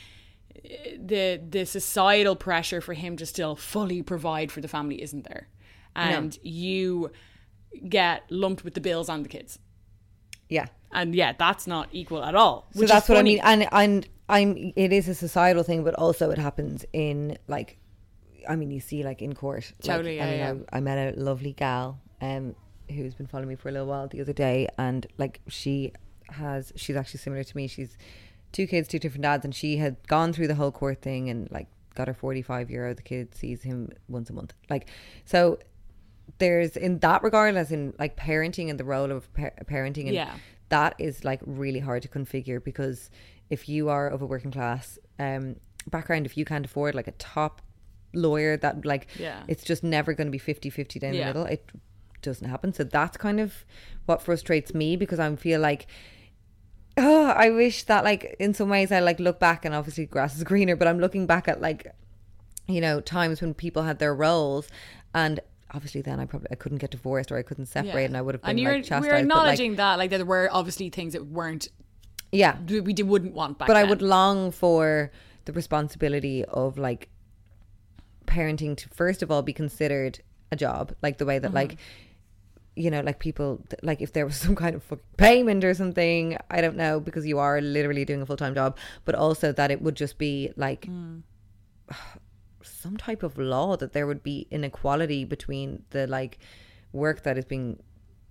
eh, 0.64 0.96
the 0.98 1.42
the 1.50 1.66
societal 1.66 2.36
pressure 2.36 2.80
for 2.80 2.94
him 2.94 3.18
to 3.18 3.26
still 3.26 3.56
fully 3.56 4.02
provide 4.02 4.52
for 4.52 4.62
the 4.62 4.68
family 4.68 5.02
isn't 5.02 5.26
there 5.26 5.50
and 6.00 6.38
you 6.44 7.12
get 7.88 8.24
lumped 8.30 8.64
with 8.64 8.74
the 8.74 8.82
bills 8.82 9.10
and 9.10 9.24
the 9.26 9.30
kids 9.30 9.60
yeah 10.50 10.68
and 10.92 11.14
yeah 11.16 11.34
that's 11.38 11.68
not 11.68 11.88
equal 11.92 12.24
at 12.24 12.36
all 12.36 12.68
so 12.74 12.86
that's 12.86 13.08
what 13.08 13.18
i 13.18 13.22
mean 13.22 13.40
and 13.44 13.68
and 13.72 14.08
i'm 14.28 14.74
it 14.76 14.92
is 14.92 15.08
a 15.08 15.16
societal 15.16 15.64
thing 15.64 15.84
but 15.84 15.94
also 15.96 16.30
it 16.32 16.38
happens 16.38 16.86
in 16.94 17.38
like 17.48 17.78
i 18.48 18.56
mean 18.56 18.72
you 18.72 18.80
see 18.80 19.04
like 19.04 19.22
in 19.22 19.34
court 19.34 19.72
like, 19.84 19.98
Totally, 19.98 20.20
I, 20.20 20.26
yeah, 20.26 20.52
mean, 20.52 20.60
yeah. 20.62 20.66
I, 20.74 20.78
I 20.78 20.80
met 20.82 21.16
a 21.16 21.20
lovely 21.20 21.54
gal 21.54 22.00
um 22.22 22.56
who's 22.90 23.14
been 23.14 23.28
following 23.28 23.50
me 23.50 23.56
for 23.56 23.70
a 23.70 23.72
little 23.72 23.88
while 23.88 24.08
the 24.08 24.20
other 24.20 24.34
day 24.34 24.68
and 24.78 25.06
like 25.18 25.42
she 25.48 25.94
has 26.30 26.74
she's 26.76 26.96
actually 26.96 27.20
similar 27.20 27.44
to 27.44 27.58
me 27.58 27.68
she's 27.68 27.98
two 28.52 28.68
kids, 28.68 28.88
two 28.88 29.00
different 29.00 29.24
dads, 29.24 29.46
and 29.46 29.54
she 29.54 29.78
had 29.78 29.96
gone 30.08 30.34
through 30.34 30.48
the 30.48 30.56
whole 30.56 30.72
court 30.72 31.02
thing 31.02 31.30
and 31.30 31.50
like 31.52 31.68
got 31.96 32.08
her 32.08 32.14
45 32.14 32.70
euro. 32.70 32.94
The 32.94 33.02
kid 33.02 33.36
sees 33.36 33.64
him 33.64 33.90
once 34.08 34.30
a 34.30 34.34
month. 34.34 34.54
Like, 34.70 34.90
so 35.26 35.60
there's 36.38 36.78
in 36.78 37.00
that 37.00 37.24
regard, 37.24 37.56
as 37.56 37.72
in 37.72 37.94
like 38.00 38.16
parenting 38.16 38.70
and 38.70 38.80
the 38.80 38.84
role 38.84 39.12
of 39.12 39.32
pa- 39.34 39.50
parenting, 39.66 40.06
and 40.06 40.14
Yeah. 40.14 40.34
that 40.70 40.96
is 41.00 41.24
like 41.24 41.42
really 41.46 41.80
hard 41.80 42.02
to 42.04 42.08
configure 42.08 42.64
because 42.64 43.10
if 43.50 43.68
you 43.68 43.90
are 43.90 44.08
of 44.08 44.22
a 44.22 44.26
working 44.26 44.52
class 44.52 45.00
um, 45.18 45.56
background, 45.90 46.26
if 46.26 46.38
you 46.38 46.46
can't 46.46 46.66
afford 46.66 46.94
like 46.96 47.08
a 47.08 47.12
top 47.14 47.62
lawyer, 48.14 48.58
that 48.58 48.86
like 48.86 49.08
Yeah. 49.20 49.42
it's 49.48 49.64
just 49.64 49.84
never 49.84 50.14
going 50.14 50.28
to 50.28 50.32
be 50.32 50.38
50 50.38 50.70
50 50.70 51.00
down 51.00 51.14
Yeah. 51.14 51.20
the 51.20 51.26
middle. 51.40 51.46
It 51.46 51.70
doesn't 52.22 52.48
happen. 52.48 52.74
So 52.74 52.84
that's 52.84 53.18
kind 53.18 53.40
of 53.40 53.66
what 54.06 54.22
frustrates 54.22 54.74
me 54.74 54.96
because 54.96 55.20
I 55.20 55.36
feel 55.36 55.60
like 55.62 55.88
oh, 56.98 57.28
I 57.28 57.50
wish 57.50 57.84
that 57.84 58.04
like 58.04 58.36
in 58.40 58.54
some 58.54 58.70
ways 58.70 58.92
I 58.92 59.00
like 59.00 59.20
look 59.20 59.40
back 59.40 59.64
and 59.66 59.74
obviously 59.74 60.06
grass 60.06 60.36
is 60.36 60.44
greener, 60.44 60.76
but 60.76 60.88
I'm 60.88 61.00
looking 61.00 61.26
back 61.26 61.48
at 61.48 61.62
like 61.62 61.88
you 62.68 62.82
know 62.82 63.00
times 63.02 63.42
when 63.42 63.54
people 63.54 63.84
had 63.84 64.00
their 64.00 64.14
roles 64.14 64.68
and 65.14 65.40
obviously 65.72 66.02
then 66.02 66.20
I 66.20 66.26
probably 66.26 66.48
I 66.52 66.56
couldn't 66.56 66.80
get 66.80 66.92
divorced 66.92 67.32
or 67.32 67.38
I 67.38 67.44
couldn't 67.44 67.68
separate 67.68 68.06
and 68.06 68.18
I 68.18 68.22
would 68.22 68.36
have 68.36 68.42
been 68.42 68.52
and 68.52 68.60
you're, 68.60 68.76
like 68.76 68.84
chastised. 68.84 69.04
we're 69.04 69.10
but, 69.10 69.16
like, 69.16 69.22
acknowledging 69.24 69.76
that 69.76 69.98
like 69.98 70.10
there 70.10 70.26
were 70.26 70.50
obviously 70.52 70.90
things 70.90 71.14
that 71.14 71.26
weren't 71.26 71.68
yeah, 72.32 72.58
we 72.68 72.82
we 72.82 72.94
wouldn't 72.94 73.34
want 73.34 73.58
back 73.58 73.68
but 73.68 73.78
I 73.78 73.84
would 73.84 74.02
long 74.02 74.52
for 74.52 75.12
the 75.46 75.54
responsibility 75.54 76.46
of 76.46 76.78
like 76.78 77.10
parenting 78.28 78.78
to 78.78 78.90
first 78.90 79.24
of 79.24 79.32
all 79.32 79.42
be 79.42 79.54
considered 79.54 80.20
a 80.52 80.56
job, 80.56 80.94
like 81.02 81.18
the 81.18 81.26
way 81.26 81.40
that 81.40 81.54
like 81.54 81.74
mm-hmm. 81.74 82.82
you 82.84 82.92
know, 82.92 83.02
like 83.02 83.20
people 83.20 83.64
like 83.82 84.02
if 84.02 84.14
there 84.14 84.26
was 84.26 84.36
some 84.46 84.56
kind 84.56 84.76
of 84.76 84.84
payment 85.18 85.64
or 85.64 85.74
something, 85.74 86.38
I 86.52 86.62
don't 86.62 86.78
know, 86.78 87.00
because 87.00 87.26
you 87.26 87.40
are 87.40 87.62
literally 87.62 88.06
doing 88.06 88.22
a 88.22 88.26
full 88.26 88.38
time 88.38 88.54
job, 88.54 88.78
but 89.06 89.16
also 89.16 89.52
that 89.54 89.72
it 89.72 89.82
would 89.82 89.96
just 89.96 90.18
be 90.18 90.52
like 90.56 90.86
mm. 90.86 91.24
some 92.80 92.98
type 92.98 93.24
of 93.24 93.38
law 93.38 93.76
that 93.78 93.94
there 93.94 94.08
would 94.08 94.24
be 94.24 94.48
inequality 94.52 95.26
between 95.26 95.84
the 95.90 96.08
like 96.08 96.40
work 96.94 97.24
that 97.24 97.38
is 97.38 97.46
being 97.46 97.82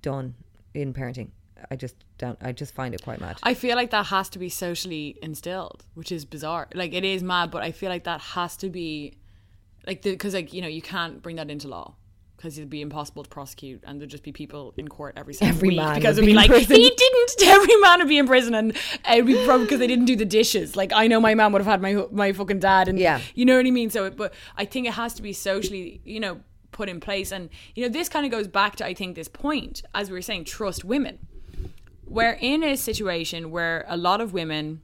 done 0.03 0.35
in 0.75 0.95
parenting. 0.95 1.31
I 1.71 1.77
just 1.77 1.97
don't. 2.19 2.39
I 2.41 2.53
just 2.53 2.73
find 2.75 2.95
it 2.95 3.03
quite 3.03 3.21
mad. 3.21 3.39
I 3.43 3.55
feel 3.55 3.75
like 3.75 3.91
that 3.91 4.07
has 4.07 4.29
to 4.31 4.39
be 4.39 4.49
socially 4.49 5.19
instilled, 5.23 5.85
which 5.95 6.13
is 6.13 6.25
bizarre. 6.25 6.69
Like 6.73 6.95
it 6.95 7.05
is 7.05 7.23
mad, 7.23 7.51
but 7.51 7.63
I 7.63 7.73
feel 7.73 7.89
like 7.89 8.05
that 8.05 8.21
has 8.21 8.57
to 8.59 8.71
be 8.71 9.19
like 9.87 10.03
because 10.03 10.35
like 10.35 10.53
you 10.53 10.63
know 10.63 10.69
you 10.69 10.83
can't 10.83 11.21
bring 11.21 11.37
that 11.37 11.51
into 11.51 11.67
law 11.67 11.95
because 12.39 12.57
it'd 12.57 12.71
be 12.71 12.81
impossible 12.81 13.23
to 13.25 13.29
prosecute 13.29 13.83
and 13.85 14.01
there'd 14.01 14.09
just 14.09 14.23
be 14.23 14.33
people 14.33 14.73
in 14.79 14.89
court 14.89 15.13
every 15.17 15.35
single 15.35 15.57
Every 15.57 15.69
week 15.71 15.77
man 15.79 15.97
because 15.97 16.17
would 16.17 16.25
it'd 16.25 16.27
be 16.27 16.33
be 16.33 16.49
like 16.55 16.67
he 16.69 16.91
didn't. 16.91 17.43
Every 17.43 17.77
man 17.77 17.99
would 17.99 18.09
be 18.09 18.17
in 18.17 18.27
prison 18.27 18.55
and 18.55 18.77
it'd 19.11 19.27
be 19.27 19.35
probably 19.45 19.67
because 19.67 19.81
they 19.81 19.87
didn't 19.89 20.05
do 20.07 20.17
the 20.17 20.25
dishes. 20.25 20.77
Like 20.77 20.93
I 20.95 21.09
know 21.09 21.21
my 21.21 21.35
mom 21.35 21.53
would 21.53 21.61
have 21.61 21.67
had 21.67 21.83
my 21.83 22.05
my 22.11 22.33
fucking 22.33 22.61
dad 22.61 22.89
and 22.89 22.99
Yeah. 22.99 23.21
you 23.35 23.45
know 23.45 23.57
what 23.57 23.67
I 23.67 23.71
mean. 23.71 23.91
So, 23.91 24.05
it- 24.07 24.17
but 24.17 24.33
I 24.57 24.65
think 24.65 24.87
it 24.87 24.95
has 24.95 25.13
to 25.15 25.23
be 25.23 25.33
socially 25.33 26.01
you 26.05 26.21
know 26.21 26.41
put 26.71 26.89
in 26.89 27.01
place 27.01 27.33
and 27.33 27.51
you 27.75 27.83
know 27.83 27.89
this 27.89 28.09
kind 28.09 28.25
of 28.25 28.31
goes 28.33 28.47
back 28.47 28.77
to 28.77 28.87
I 28.87 28.95
think 28.95 29.17
this 29.17 29.29
point 29.29 29.83
as 29.95 30.09
we 30.09 30.15
were 30.15 30.23
saying 30.23 30.45
trust 30.45 30.85
women 30.85 31.19
we're 32.07 32.39
in 32.41 32.63
a 32.63 32.77
situation 32.77 33.51
where 33.51 33.85
a 33.89 33.97
lot 33.97 34.21
of 34.21 34.33
women 34.33 34.81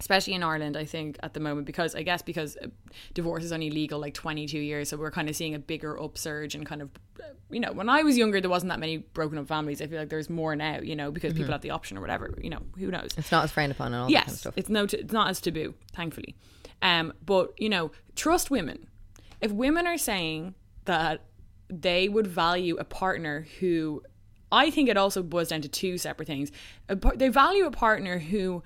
especially 0.00 0.34
in 0.34 0.42
Ireland 0.42 0.76
I 0.76 0.84
think 0.84 1.16
at 1.22 1.34
the 1.34 1.40
moment 1.40 1.66
because 1.66 1.94
I 1.94 2.02
guess 2.02 2.22
because 2.22 2.56
uh, 2.62 2.68
divorce 3.14 3.42
is 3.44 3.52
only 3.52 3.70
legal 3.70 3.98
like 3.98 4.14
22 4.14 4.58
years 4.58 4.88
so 4.90 4.96
we're 4.96 5.10
kind 5.10 5.28
of 5.28 5.34
seeing 5.36 5.54
a 5.54 5.58
bigger 5.58 6.00
upsurge 6.00 6.54
and 6.54 6.64
kind 6.64 6.82
of 6.82 6.90
uh, 7.20 7.24
you 7.50 7.58
know 7.60 7.72
when 7.72 7.88
I 7.88 8.02
was 8.02 8.16
younger 8.16 8.40
there 8.40 8.50
wasn't 8.50 8.70
that 8.70 8.78
many 8.78 8.98
broken 8.98 9.38
up 9.38 9.48
families. 9.48 9.82
I 9.82 9.86
feel 9.88 9.98
like 9.98 10.08
there's 10.08 10.30
more 10.30 10.54
now 10.54 10.78
you 10.80 10.94
know 10.94 11.10
because 11.10 11.32
people 11.34 11.50
have 11.52 11.62
the 11.62 11.70
option 11.70 11.98
or 11.98 12.00
whatever 12.00 12.32
you 12.40 12.50
know 12.50 12.60
who 12.78 12.90
knows? 12.90 13.10
It's 13.16 13.32
not 13.32 13.44
as 13.44 13.50
frowned 13.50 13.72
upon 13.72 13.88
and 13.88 13.96
all 13.96 14.06
that 14.06 14.12
yes 14.12 14.24
kind 14.24 14.32
of 14.34 14.38
stuff. 14.38 14.54
it's 14.56 14.68
no 14.68 14.86
t- 14.86 14.98
it's 14.98 15.12
not 15.12 15.28
as 15.30 15.40
taboo 15.40 15.74
thankfully. 15.92 16.36
Um 16.82 17.12
but 17.24 17.52
you 17.60 17.68
know 17.68 17.90
trust 18.14 18.50
women. 18.50 18.86
If 19.40 19.50
women 19.52 19.86
are 19.86 19.98
saying 19.98 20.54
that 20.84 21.22
they 21.70 22.08
would 22.08 22.26
value 22.26 22.76
a 22.78 22.84
partner 22.84 23.46
who 23.60 24.02
I 24.50 24.70
think 24.70 24.88
it 24.88 24.96
also 24.96 25.22
boils 25.22 25.48
down 25.48 25.60
to 25.60 25.68
two 25.68 25.98
separate 25.98 26.26
things. 26.26 26.50
A 26.88 26.96
par- 26.96 27.14
They 27.16 27.28
value 27.28 27.66
a 27.66 27.70
partner 27.70 28.18
who, 28.18 28.62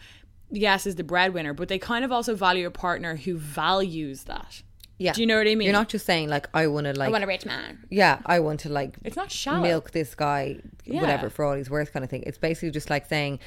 yes, 0.53 0.87
is 0.87 0.95
the 0.97 1.05
breadwinner, 1.05 1.53
but 1.55 1.69
they 1.69 1.79
kind 1.79 2.05
of 2.05 2.13
also 2.13 2.35
value 2.37 2.67
a 2.67 2.71
partner 2.71 3.17
who 3.17 3.37
values 3.39 4.25
that. 4.25 4.63
Yeah. 4.99 5.13
Do 5.15 5.21
you 5.23 5.27
know 5.27 5.37
what 5.39 5.49
I 5.49 5.55
mean? 5.57 5.63
You're 5.63 5.73
not 5.73 5.89
just 5.89 6.07
saying 6.07 6.29
like 6.29 6.49
I 6.55 6.69
want 6.69 6.85
to 6.87 6.93
like 6.93 7.09
I 7.09 7.11
want 7.11 7.25
a 7.25 7.27
rich 7.27 7.45
man. 7.45 7.85
yeah, 7.91 8.21
I 8.25 8.39
want 8.39 8.61
to 8.61 8.69
like 8.69 8.97
It's 9.03 9.17
not 9.17 9.33
shallow. 9.33 9.63
milk 9.63 9.91
this 9.91 10.15
guy 10.15 10.59
Yeah. 10.85 11.01
whatever 11.01 11.29
for 11.29 11.45
all 11.45 11.55
he's 11.55 11.69
worth 11.71 11.93
kind 11.93 12.05
of 12.05 12.11
thing. 12.11 12.23
It's 12.25 12.39
basically 12.39 12.71
just 12.71 12.89
like 12.91 13.07
saying 13.07 13.41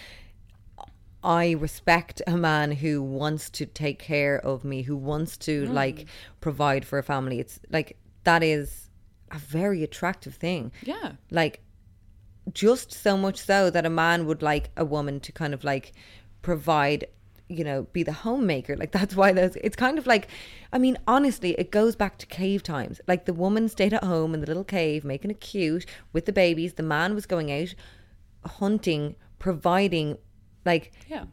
I 1.24 1.52
respect 1.52 2.22
a 2.28 2.38
man 2.38 2.72
who 2.74 3.02
wants 3.02 3.50
to 3.52 3.66
take 3.66 4.00
care 4.00 4.38
of 4.38 4.64
me, 4.64 4.84
who 4.84 4.96
wants 4.98 5.38
to 5.38 5.66
Mm. 5.68 5.74
like 5.74 6.06
provide 6.42 6.86
for 6.86 7.00
a 7.00 7.04
family. 7.04 7.40
It's 7.40 7.60
like 7.70 7.98
that 8.26 8.44
is 8.44 8.90
a 9.32 9.38
very 9.40 9.82
attractive 9.82 10.36
thing. 10.36 10.72
Yeah. 10.84 11.14
Like 11.32 11.62
just 12.54 12.92
so 12.92 13.18
much 13.18 13.40
so 13.40 13.70
that 13.72 13.86
a 13.86 13.90
man 13.90 14.26
would 14.28 14.42
like 14.44 14.70
a 14.78 14.86
woman 14.86 15.20
to 15.22 15.32
kind 15.32 15.54
of 15.54 15.64
like 15.64 15.94
provide 16.46 17.02
you 17.48 17.64
know 17.64 17.84
be 17.92 18.04
the 18.04 18.12
homemaker 18.26 18.76
like 18.78 18.92
that's 18.92 19.16
why 19.16 19.32
those 19.32 19.56
it's 19.68 19.76
kind 19.76 19.98
of 19.98 20.06
like 20.06 20.28
i 20.74 20.78
mean 20.78 20.96
honestly 21.08 21.52
it 21.64 21.70
goes 21.72 21.96
back 21.96 22.18
to 22.20 22.26
cave 22.28 22.62
times 22.62 23.02
like 23.08 23.26
the 23.26 23.34
woman 23.34 23.68
stayed 23.68 23.94
at 23.94 24.04
home 24.04 24.34
in 24.36 24.42
the 24.42 24.48
little 24.48 24.64
cave 24.64 25.04
making 25.04 25.32
it 25.32 25.40
cute 25.40 25.86
with 26.14 26.26
the 26.26 26.32
babies 26.32 26.74
the 26.74 26.84
man 26.84 27.16
was 27.16 27.26
going 27.26 27.52
out 27.52 27.74
hunting 28.62 29.16
providing 29.40 30.18
like 30.66 30.92
Yeah. 31.08 31.26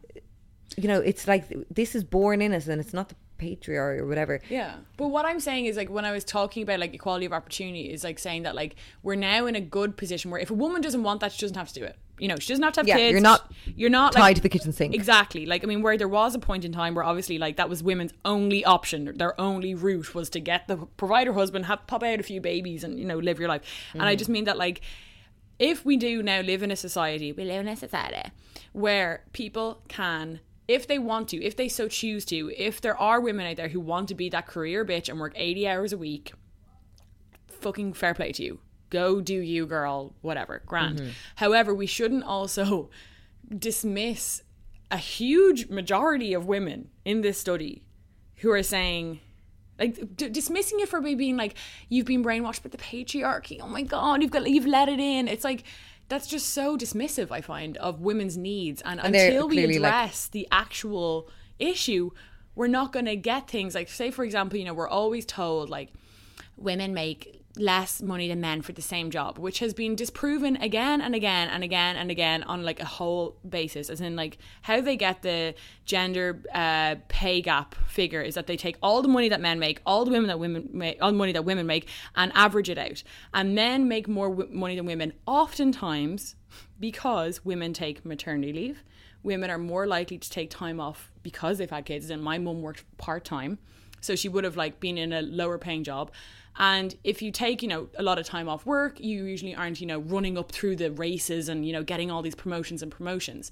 you 0.77 0.87
know 0.87 0.99
it's 0.99 1.27
like 1.27 1.43
this 1.69 1.93
is 1.95 2.03
born 2.03 2.41
in 2.41 2.53
us 2.53 2.67
and 2.67 2.79
it's 2.81 2.93
not 2.93 3.09
the 3.09 3.15
patriarchy 3.39 3.99
or 3.99 4.07
whatever 4.07 4.39
Yeah. 4.49 4.75
But 4.97 5.07
what 5.09 5.25
I'm 5.25 5.39
saying 5.39 5.65
is 5.65 5.75
like 5.75 5.89
when 5.89 6.05
I 6.05 6.11
was 6.11 6.23
talking 6.23 6.63
about 6.63 6.79
like 6.79 6.93
equality 6.93 7.25
of 7.25 7.33
opportunity 7.33 7.91
is 7.91 8.03
like 8.03 8.17
saying 8.19 8.43
that 8.43 8.55
like 8.55 8.75
we're 9.01 9.15
now 9.15 9.45
in 9.47 9.55
a 9.55 9.61
good 9.61 9.97
position 9.97 10.31
where 10.31 10.39
if 10.39 10.49
a 10.49 10.53
woman 10.53 10.81
doesn't 10.81 11.03
want 11.03 11.19
that 11.21 11.31
she 11.33 11.41
doesn't 11.41 11.57
have 11.57 11.67
to 11.73 11.79
do 11.79 11.85
it. 11.85 11.97
You 12.19 12.27
know, 12.27 12.35
she 12.37 12.49
doesn't 12.49 12.63
have 12.63 12.73
to 12.73 12.79
have 12.81 12.87
Yeah, 12.87 12.97
kids. 12.97 13.11
you're 13.11 13.21
not 13.21 13.51
you're 13.75 13.89
not 13.89 14.13
tied 14.13 14.19
like, 14.21 14.35
to 14.35 14.41
the 14.41 14.49
kitchen 14.49 14.71
sink. 14.71 14.93
Exactly. 14.93 15.45
Like 15.45 15.63
I 15.63 15.67
mean 15.67 15.81
where 15.81 15.97
there 15.97 16.07
was 16.07 16.35
a 16.35 16.39
point 16.39 16.63
in 16.63 16.71
time 16.71 16.93
where 16.95 17.03
obviously 17.03 17.37
like 17.39 17.57
that 17.57 17.69
was 17.69 17.81
women's 17.83 18.13
only 18.23 18.63
option, 18.63 19.17
their 19.17 19.39
only 19.41 19.73
route 19.73 20.13
was 20.13 20.29
to 20.31 20.39
get 20.39 20.67
the 20.67 20.77
provider 20.97 21.33
husband, 21.33 21.65
have 21.65 21.85
pop 21.87 22.03
out 22.03 22.19
a 22.19 22.23
few 22.23 22.39
babies 22.39 22.83
and 22.83 22.99
you 22.99 23.05
know 23.05 23.17
live 23.17 23.39
your 23.39 23.49
life. 23.49 23.63
And 23.93 24.01
Mm-hmm. 24.01 24.09
I 24.09 24.15
just 24.15 24.29
mean 24.29 24.43
that 24.45 24.57
like 24.57 24.81
if 25.59 25.85
we 25.85 25.97
do 25.97 26.21
now 26.23 26.41
live 26.41 26.61
in 26.63 26.71
a 26.71 26.75
society, 26.75 27.31
we 27.31 27.45
live 27.45 27.61
in 27.61 27.67
a 27.67 27.75
society 27.75 28.31
where 28.73 29.23
people 29.33 29.81
can, 29.87 30.39
if 30.67 30.87
they 30.87 30.97
want 30.99 31.29
to, 31.29 31.43
if 31.43 31.55
they 31.55 31.67
so 31.69 31.87
choose 31.87 32.25
to, 32.25 32.51
if 32.57 32.81
there 32.81 32.97
are 32.97 33.21
women 33.21 33.45
out 33.47 33.57
there 33.57 33.69
who 33.69 33.79
want 33.79 34.07
to 34.09 34.15
be 34.15 34.29
that 34.29 34.47
career 34.47 34.83
bitch 34.85 35.09
and 35.09 35.19
work 35.19 35.33
80 35.35 35.67
hours 35.67 35.93
a 35.93 35.97
week, 35.97 36.33
fucking 37.47 37.93
fair 37.93 38.13
play 38.13 38.31
to 38.33 38.43
you. 38.43 38.59
Go 38.93 39.21
do 39.21 39.33
you, 39.33 39.65
girl, 39.65 40.13
whatever, 40.21 40.61
grand. 40.67 40.99
Mm-hmm. 40.99 41.09
However, 41.37 41.73
we 41.73 41.87
shouldn't 41.87 42.23
also 42.23 42.91
dismiss 43.57 44.43
a 44.91 44.97
huge 44.97 45.67
majority 45.69 46.31
of 46.35 46.45
women 46.45 46.89
in 47.03 47.21
this 47.21 47.39
study 47.39 47.81
who 48.35 48.51
are 48.51 48.61
saying, 48.61 49.19
like 49.79 50.15
d- 50.15 50.29
dismissing 50.29 50.79
it 50.79 50.89
for 50.89 51.01
me 51.01 51.15
being 51.15 51.35
like 51.37 51.55
you've 51.89 52.05
been 52.05 52.23
brainwashed 52.23 52.61
by 52.61 52.69
the 52.69 52.77
patriarchy. 52.77 53.59
Oh 53.59 53.67
my 53.67 53.81
god, 53.81 54.21
you've 54.21 54.29
got 54.29 54.47
you've 54.47 54.67
let 54.67 54.89
it 54.89 54.99
in. 54.99 55.27
It's 55.27 55.43
like 55.43 55.63
that's 56.07 56.27
just 56.27 56.49
so 56.49 56.77
dismissive. 56.77 57.31
I 57.31 57.41
find 57.41 57.77
of 57.77 57.99
women's 57.99 58.37
needs, 58.37 58.83
and, 58.83 58.99
And 58.99 59.15
until 59.15 59.47
we 59.47 59.55
clearly, 59.55 59.79
like- 59.79 59.91
address 59.91 60.27
the 60.27 60.47
actual 60.51 61.31
issue, 61.57 62.11
we're 62.53 62.67
not 62.67 62.93
going 62.93 63.05
to 63.05 63.15
get 63.15 63.49
things 63.49 63.73
like 63.73 63.89
say 63.89 64.11
for 64.11 64.23
example, 64.23 64.59
you 64.59 64.65
know, 64.65 64.75
we're 64.75 64.87
always 64.87 65.25
told 65.25 65.71
like 65.71 65.91
women 66.57 66.93
make 66.93 67.42
less 67.55 68.01
money 68.01 68.27
than 68.27 68.41
men 68.41 68.61
for 68.63 68.71
the 68.71 68.81
same 68.81 69.11
job, 69.11 69.37
which 69.37 69.59
has 69.59 69.73
been 69.73 69.95
disproven 69.95 70.55
again 70.57 71.01
and 71.01 71.13
again 71.13 71.47
and 71.49 71.63
again 71.63 71.95
and 71.95 72.09
again 72.09 72.41
on 72.43 72.63
like 72.63 72.79
a 72.79 72.85
whole 72.85 73.37
basis, 73.47 73.89
as 73.89 74.01
in 74.01 74.15
like 74.15 74.39
how 74.63 74.81
they 74.81 74.97
get 74.97 75.21
the 75.21 75.53
gender 75.85 76.41
uh, 76.53 76.95
pay 77.09 77.41
gap 77.41 77.75
figure 77.87 78.21
is 78.21 78.33
that 78.33 78.47
they 78.47 78.57
take 78.57 78.75
all 78.81 79.03
the 79.03 79.07
money 79.07 79.29
that 79.29 79.39
men 79.39 79.59
make, 79.59 79.81
all 79.85 80.03
the 80.03 80.11
women 80.11 80.27
that 80.27 80.39
women 80.39 80.67
make, 80.73 80.97
all 81.01 81.11
the 81.11 81.17
money 81.17 81.31
that 81.31 81.45
women 81.45 81.67
make, 81.67 81.87
and 82.15 82.31
average 82.33 82.69
it 82.69 82.77
out, 82.77 83.03
and 83.33 83.53
men 83.53 83.87
make 83.87 84.07
more 84.07 84.29
w- 84.29 84.49
money 84.51 84.75
than 84.75 84.85
women, 84.85 85.13
oftentimes 85.27 86.35
because 86.79 87.45
women 87.45 87.71
take 87.71 88.03
maternity 88.03 88.51
leave. 88.51 88.83
Women 89.21 89.49
are 89.49 89.57
more 89.57 89.87
likely 89.87 90.17
to 90.17 90.29
take 90.29 90.49
time 90.49 90.79
off 90.79 91.11
because 91.21 91.57
they've 91.57 91.69
had 91.69 91.85
kids. 91.85 92.09
And 92.09 92.21
my 92.21 92.37
mum 92.37 92.61
worked 92.61 92.83
part 92.97 93.23
time, 93.23 93.57
so 94.01 94.15
she 94.15 94.27
would 94.27 94.43
have 94.43 94.57
like 94.57 94.79
been 94.79 94.97
in 94.97 95.13
a 95.13 95.21
lower 95.21 95.57
paying 95.57 95.83
job. 95.83 96.11
And 96.57 96.95
if 97.03 97.21
you 97.21 97.31
take, 97.31 97.61
you 97.63 97.67
know, 97.67 97.89
a 97.97 98.03
lot 98.03 98.19
of 98.19 98.25
time 98.25 98.47
off 98.47 98.65
work, 98.65 98.99
you 98.99 99.25
usually 99.25 99.55
aren't, 99.55 99.81
you 99.81 99.87
know, 99.87 99.99
running 99.99 100.37
up 100.37 100.51
through 100.51 100.75
the 100.75 100.91
races 100.91 101.49
and, 101.49 101.65
you 101.65 101.73
know, 101.73 101.83
getting 101.83 102.11
all 102.11 102.21
these 102.21 102.35
promotions 102.35 102.83
and 102.83 102.91
promotions. 102.91 103.51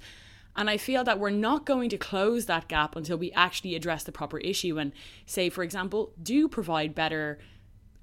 And 0.55 0.69
I 0.69 0.77
feel 0.77 1.03
that 1.05 1.17
we're 1.17 1.29
not 1.31 1.65
going 1.65 1.89
to 1.89 1.97
close 1.97 2.45
that 2.45 2.67
gap 2.67 2.95
until 2.95 3.17
we 3.17 3.31
actually 3.31 3.73
address 3.75 4.03
the 4.03 4.11
proper 4.11 4.37
issue 4.39 4.77
and 4.77 4.91
say, 5.25 5.49
for 5.49 5.63
example, 5.63 6.11
do 6.21 6.47
provide 6.47 6.93
better 6.93 7.39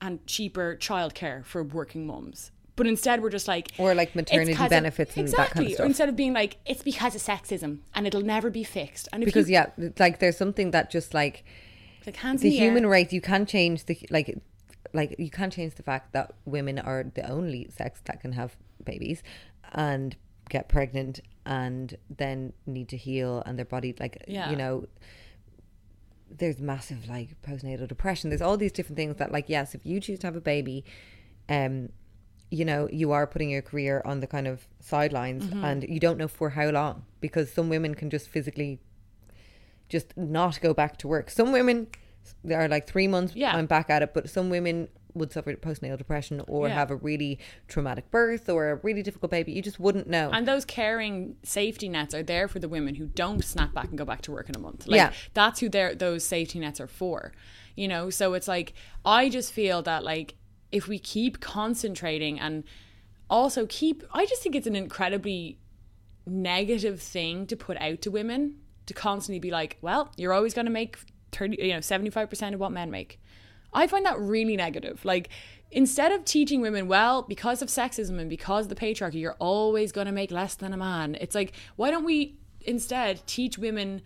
and 0.00 0.26
cheaper 0.26 0.76
childcare 0.80 1.44
for 1.44 1.62
working 1.62 2.06
mums. 2.06 2.50
But 2.74 2.86
instead, 2.86 3.22
we're 3.22 3.30
just 3.30 3.48
like, 3.48 3.72
Or, 3.76 3.92
like, 3.94 4.14
maternity 4.16 4.54
'cause 4.54 4.66
of- 4.66 4.70
benefits 4.70 5.16
and 5.16 5.28
that 5.28 5.36
kind 5.36 5.48
of 5.50 5.62
exactly. 5.66 5.84
Or 5.84 5.86
instead 5.86 6.08
of 6.08 6.16
being 6.16 6.32
like, 6.32 6.56
it's 6.64 6.82
because 6.82 7.14
of 7.14 7.20
sexism 7.22 7.80
and 7.94 8.06
it'll 8.06 8.22
never 8.22 8.50
be 8.50 8.62
fixed. 8.64 9.08
And 9.12 9.22
if 9.22 9.26
because 9.26 9.48
you, 9.50 9.54
yeah, 9.54 9.70
like 9.98 10.18
there's 10.20 10.36
something 10.36 10.70
that 10.70 10.90
just 10.90 11.12
like 11.14 11.44
like 12.06 12.16
the 12.22 12.36
the 12.38 12.50
human 12.50 12.86
race 12.86 13.12
you 13.12 13.20
can 13.20 13.44
change 13.46 13.84
the 13.86 13.98
like 14.10 14.38
like 14.92 15.14
you 15.18 15.30
can't 15.30 15.52
change 15.52 15.74
the 15.74 15.82
fact 15.82 16.12
that 16.12 16.32
women 16.44 16.78
are 16.78 17.04
the 17.14 17.28
only 17.30 17.68
sex 17.76 18.00
that 18.04 18.20
can 18.20 18.32
have 18.32 18.56
babies 18.84 19.22
and 19.72 20.16
get 20.48 20.68
pregnant 20.68 21.20
and 21.44 21.96
then 22.08 22.52
need 22.66 22.88
to 22.88 22.96
heal 22.96 23.42
and 23.46 23.58
their 23.58 23.64
body 23.66 23.94
like 24.00 24.24
Yeah. 24.28 24.50
you 24.50 24.56
know 24.56 24.86
there's 26.30 26.58
massive 26.60 27.08
like 27.08 27.40
postnatal 27.42 27.88
depression 27.88 28.30
there's 28.30 28.42
all 28.42 28.56
these 28.56 28.72
different 28.72 28.96
things 28.96 29.16
that 29.16 29.32
like 29.32 29.48
yes 29.48 29.74
if 29.74 29.84
you 29.84 30.00
choose 30.00 30.18
to 30.20 30.26
have 30.26 30.36
a 30.36 30.40
baby 30.40 30.84
um 31.48 31.88
you 32.50 32.64
know 32.64 32.88
you 32.92 33.12
are 33.12 33.26
putting 33.26 33.50
your 33.50 33.62
career 33.62 34.02
on 34.04 34.20
the 34.20 34.26
kind 34.26 34.46
of 34.46 34.66
sidelines 34.80 35.44
Mm-hmm. 35.44 35.64
and 35.64 35.84
you 35.88 36.00
don't 36.00 36.18
know 36.18 36.28
for 36.28 36.50
how 36.50 36.68
long 36.70 37.04
because 37.20 37.50
some 37.52 37.68
women 37.68 37.94
can 37.94 38.10
just 38.10 38.28
physically 38.28 38.78
just 39.88 40.14
not 40.18 40.60
go 40.60 40.74
back 40.74 40.98
to 40.98 41.08
work. 41.08 41.30
Some 41.30 41.50
women 41.50 41.86
are 42.50 42.68
like 42.68 42.86
three 42.86 43.08
months 43.08 43.34
Yeah. 43.34 43.54
I'm 43.56 43.66
back 43.66 43.90
at 43.90 44.02
it, 44.02 44.14
but 44.14 44.28
some 44.30 44.50
women 44.50 44.88
would 45.14 45.32
suffer 45.32 45.52
postnatal 45.54 45.98
depression 45.98 46.42
or 46.46 46.68
Yeah. 46.68 46.74
have 46.74 46.90
a 46.90 46.96
really 46.96 47.38
traumatic 47.66 48.10
birth 48.10 48.48
or 48.48 48.70
a 48.70 48.74
really 48.76 49.02
difficult 49.02 49.30
baby. 49.30 49.52
You 49.52 49.62
just 49.62 49.80
wouldn't 49.80 50.06
know. 50.06 50.30
And 50.32 50.46
those 50.46 50.64
caring 50.64 51.36
safety 51.42 51.88
nets 51.88 52.14
are 52.14 52.22
there 52.22 52.46
for 52.46 52.58
the 52.58 52.68
women 52.68 52.94
who 52.94 53.06
don't 53.06 53.42
snap 53.44 53.72
back 53.74 53.88
and 53.88 53.98
go 53.98 54.04
back 54.04 54.22
to 54.22 54.32
work 54.32 54.48
in 54.48 54.54
a 54.54 54.60
month. 54.60 54.86
Like, 54.86 54.96
Yeah. 54.98 55.12
That's 55.34 55.60
who 55.60 55.68
they're, 55.68 55.94
those 55.94 56.24
safety 56.24 56.58
nets 56.60 56.80
are 56.80 56.86
for. 56.86 57.32
You 57.74 57.88
know, 57.88 58.10
so 58.10 58.34
it's 58.34 58.46
like, 58.48 58.74
I 59.04 59.28
just 59.28 59.52
feel 59.52 59.82
that, 59.82 60.04
like, 60.04 60.34
if 60.70 60.86
we 60.88 60.98
keep 60.98 61.40
concentrating 61.40 62.38
and 62.38 62.64
also 63.30 63.66
keep, 63.66 64.04
I 64.12 64.26
just 64.26 64.42
think 64.42 64.54
it's 64.54 64.66
an 64.66 64.76
incredibly 64.76 65.58
negative 66.26 67.00
thing 67.00 67.46
to 67.46 67.56
put 67.56 67.76
out 67.78 68.02
to 68.02 68.10
women 68.10 68.56
to 68.86 68.94
constantly 68.94 69.38
be 69.38 69.50
like, 69.50 69.78
well, 69.80 70.12
you're 70.16 70.32
always 70.32 70.54
going 70.54 70.66
to 70.66 70.72
make 70.72 70.98
30, 71.32 71.62
you 71.62 71.72
know, 71.72 71.78
75% 71.78 72.54
of 72.54 72.60
what 72.60 72.72
men 72.72 72.90
make. 72.90 73.20
I 73.72 73.86
find 73.86 74.04
that 74.06 74.18
really 74.18 74.56
negative. 74.56 75.04
Like, 75.04 75.28
instead 75.70 76.12
of 76.12 76.24
teaching 76.24 76.60
women, 76.60 76.88
well, 76.88 77.22
because 77.22 77.60
of 77.62 77.68
sexism 77.68 78.18
and 78.18 78.30
because 78.30 78.66
of 78.66 78.68
the 78.70 78.74
patriarchy, 78.74 79.20
you're 79.20 79.36
always 79.38 79.92
going 79.92 80.06
to 80.06 80.12
make 80.12 80.30
less 80.30 80.54
than 80.54 80.72
a 80.72 80.76
man. 80.76 81.16
It's 81.20 81.34
like, 81.34 81.52
why 81.76 81.90
don't 81.90 82.04
we 82.04 82.36
instead 82.62 83.26
teach 83.26 83.58
women, 83.58 84.02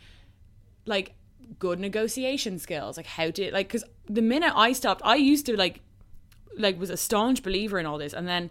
like, 0.87 1.15
good 1.59 1.79
negotiation 1.79 2.59
skills? 2.59 2.97
Like, 2.97 3.07
how 3.07 3.31
to, 3.31 3.53
like, 3.53 3.69
because 3.69 3.85
the 4.09 4.23
minute 4.23 4.53
I 4.55 4.73
stopped, 4.73 5.03
I 5.05 5.17
used 5.17 5.47
to, 5.47 5.57
like, 5.57 5.81
like 6.59 6.79
was 6.79 6.91
a 6.91 6.97
staunch 6.97 7.43
believer 7.43 7.79
in 7.79 7.87
all 7.87 7.99
this 7.99 8.13
and 8.13 8.29
then 8.29 8.51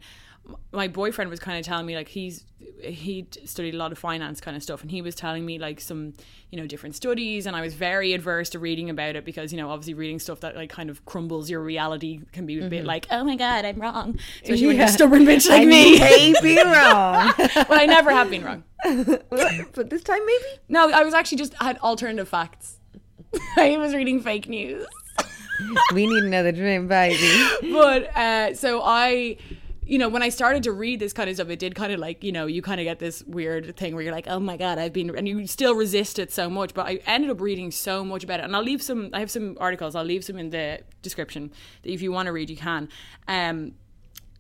my 0.72 0.88
boyfriend 0.88 1.30
was 1.30 1.40
kind 1.40 1.58
of 1.58 1.66
telling 1.66 1.86
me 1.86 1.96
like 1.96 2.08
he's 2.08 2.46
he 2.82 3.28
studied 3.46 3.76
a 3.76 3.78
lot 3.78 3.92
of 3.92 3.98
finance 3.98 4.42
kind 4.42 4.58
of 4.58 4.64
stuff 4.64 4.82
and 4.82 4.90
he 4.90 5.02
was 5.02 5.14
telling 5.14 5.46
me 5.46 5.60
like 5.60 5.80
some 5.80 6.14
you 6.50 6.60
know 6.60 6.66
different 6.66 6.96
studies 6.96 7.46
and 7.46 7.56
I 7.56 7.62
was 7.62 7.74
very 7.74 8.14
adverse 8.14 8.50
to 8.52 8.60
reading 8.60 8.90
about 8.90 9.16
it 9.16 9.24
because 9.26 9.52
you 9.52 9.58
know 9.58 9.70
obviously 9.70 9.94
reading 9.94 10.20
stuff 10.20 10.40
that 10.42 10.56
like 10.56 10.70
kind 10.70 10.90
of 10.90 11.06
crumbles 11.06 11.50
your 11.50 11.62
reality 11.62 12.22
can 12.32 12.46
be 12.46 12.60
a 12.60 12.68
bit 12.70 12.86
like 12.86 13.08
oh 13.12 13.24
my 13.24 13.36
god 13.36 13.66
I'm 13.66 13.80
wrong. 13.80 14.20
Especially 14.44 14.68
when 14.68 14.78
you're 14.78 14.86
a 14.86 14.90
stubborn 14.90 15.26
bitch 15.26 15.50
like 15.50 15.62
I 15.62 15.66
me. 15.66 16.00
may 16.00 16.34
be 16.42 16.58
wrong, 16.58 17.34
well 17.38 17.80
I 17.80 17.86
never 17.88 18.12
have 18.12 18.30
been 18.30 18.44
wrong. 18.44 18.64
But 19.74 19.90
this 19.90 20.04
time 20.04 20.26
maybe. 20.26 20.60
no 20.70 20.90
I 20.90 21.04
was 21.04 21.14
actually 21.14 21.38
just 21.38 21.54
had 21.56 21.78
alternative 21.80 22.28
facts. 22.28 22.78
I 23.58 23.78
was 23.78 23.94
reading 23.94 24.22
fake 24.22 24.50
news. 24.50 24.86
We 25.94 26.08
need 26.08 26.24
another 26.24 26.52
dream, 26.52 26.88
baby. 26.88 27.48
but 27.72 28.16
uh, 28.18 28.56
so 28.56 28.82
I, 28.84 29.38
you 29.92 29.98
know, 29.98 30.08
when 30.08 30.24
I 30.24 30.30
started 30.30 30.64
to 30.64 30.72
read 30.72 31.02
this 31.02 31.12
kind 31.12 31.30
of 31.30 31.36
stuff, 31.36 31.50
it 31.50 31.60
did 31.60 31.76
kind 31.76 31.92
of 31.92 32.00
like, 32.00 32.24
you 32.24 32.32
know, 32.32 32.46
you 32.46 32.62
kind 32.62 32.80
of 32.80 32.86
get 32.86 33.00
this 33.00 33.24
weird 33.24 33.76
thing 33.76 33.94
where 33.94 34.02
you're 34.02 34.14
like, 34.14 34.26
oh 34.26 34.40
my 34.40 34.56
god, 34.56 34.78
I've 34.78 34.94
been, 34.94 35.14
and 35.14 35.28
you 35.28 35.46
still 35.48 35.76
resist 35.76 36.18
it 36.18 36.32
so 36.32 36.50
much. 36.50 36.74
But 36.74 36.88
I 36.88 37.02
ended 37.06 37.30
up 37.30 37.42
reading 37.42 37.72
so 37.72 38.06
much 38.06 38.24
about 38.24 38.40
it, 38.40 38.44
and 38.44 38.56
I'll 38.56 38.64
leave 38.64 38.82
some. 38.82 39.10
I 39.12 39.20
have 39.20 39.30
some 39.30 39.58
articles. 39.60 39.94
I'll 39.94 40.06
leave 40.06 40.24
some 40.24 40.38
in 40.38 40.52
the 40.52 40.80
description 41.02 41.52
that 41.84 41.92
if 41.92 42.02
you 42.02 42.10
want 42.10 42.28
to 42.28 42.32
read, 42.32 42.50
you 42.50 42.56
can. 42.56 42.88
Um, 43.28 43.74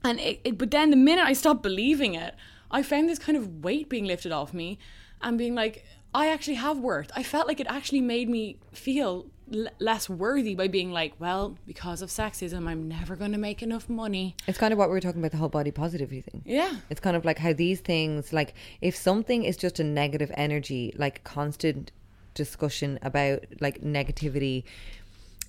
and 0.05 0.21
it, 0.21 0.39
it, 0.45 0.57
but 0.57 0.71
then 0.71 0.89
the 0.89 0.95
minute 0.95 1.25
I 1.25 1.33
stopped 1.33 1.63
believing 1.63 2.13
it, 2.13 2.33
I 2.71 2.81
found 2.81 3.09
this 3.09 3.19
kind 3.19 3.37
of 3.37 3.61
weight 3.61 3.89
being 3.89 4.05
lifted 4.05 4.31
off 4.31 4.53
me, 4.53 4.79
and 5.21 5.37
being 5.37 5.53
like, 5.53 5.83
I 6.13 6.29
actually 6.29 6.55
have 6.55 6.77
worth. 6.77 7.11
I 7.13 7.23
felt 7.23 7.45
like 7.47 7.59
it 7.59 7.67
actually 7.67 7.99
made 7.99 8.29
me 8.29 8.55
feel 8.71 9.25
l- 9.53 9.67
less 9.79 10.09
worthy 10.09 10.55
by 10.55 10.67
being 10.67 10.91
like, 10.91 11.13
well, 11.19 11.57
because 11.65 12.01
of 12.01 12.09
sexism, 12.09 12.67
I'm 12.67 12.87
never 12.87 13.15
going 13.15 13.31
to 13.31 13.37
make 13.37 13.61
enough 13.61 13.89
money. 13.89 14.35
It's 14.47 14.57
kind 14.57 14.73
of 14.73 14.79
what 14.79 14.89
we 14.89 14.93
were 14.93 15.01
talking 15.01 15.21
about 15.21 15.31
the 15.31 15.37
whole 15.37 15.49
body 15.49 15.71
positivity 15.71 16.21
thing. 16.21 16.41
Yeah. 16.45 16.77
It's 16.89 16.99
kind 16.99 17.15
of 17.15 17.25
like 17.25 17.39
how 17.39 17.53
these 17.53 17.79
things, 17.79 18.33
like 18.33 18.53
if 18.81 18.95
something 18.95 19.43
is 19.43 19.57
just 19.57 19.79
a 19.79 19.83
negative 19.83 20.31
energy, 20.35 20.93
like 20.97 21.23
constant 21.23 21.91
discussion 22.33 22.99
about 23.01 23.45
like 23.59 23.81
negativity, 23.81 24.63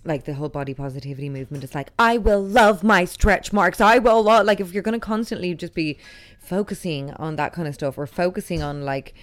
like 0.05 0.25
the 0.25 0.35
whole 0.35 0.49
body 0.49 0.75
positivity 0.75 1.29
movement, 1.29 1.63
it's 1.63 1.75
like, 1.75 1.91
I 1.99 2.19
will 2.19 2.43
love 2.43 2.83
my 2.83 3.05
stretch 3.05 3.53
marks. 3.53 3.81
I 3.81 3.99
will, 3.99 4.23
lo-. 4.23 4.43
like, 4.43 4.61
if 4.61 4.73
you're 4.73 4.83
going 4.83 4.99
to 4.99 5.07
constantly 5.07 5.55
just 5.55 5.75
be 5.75 5.97
focusing 6.57 7.05
on 7.15 7.37
that 7.37 7.51
kind 7.57 7.67
of 7.67 7.73
stuff 7.75 7.97
or 7.97 8.07
focusing 8.07 8.63
on 8.63 8.85
like, 8.85 9.15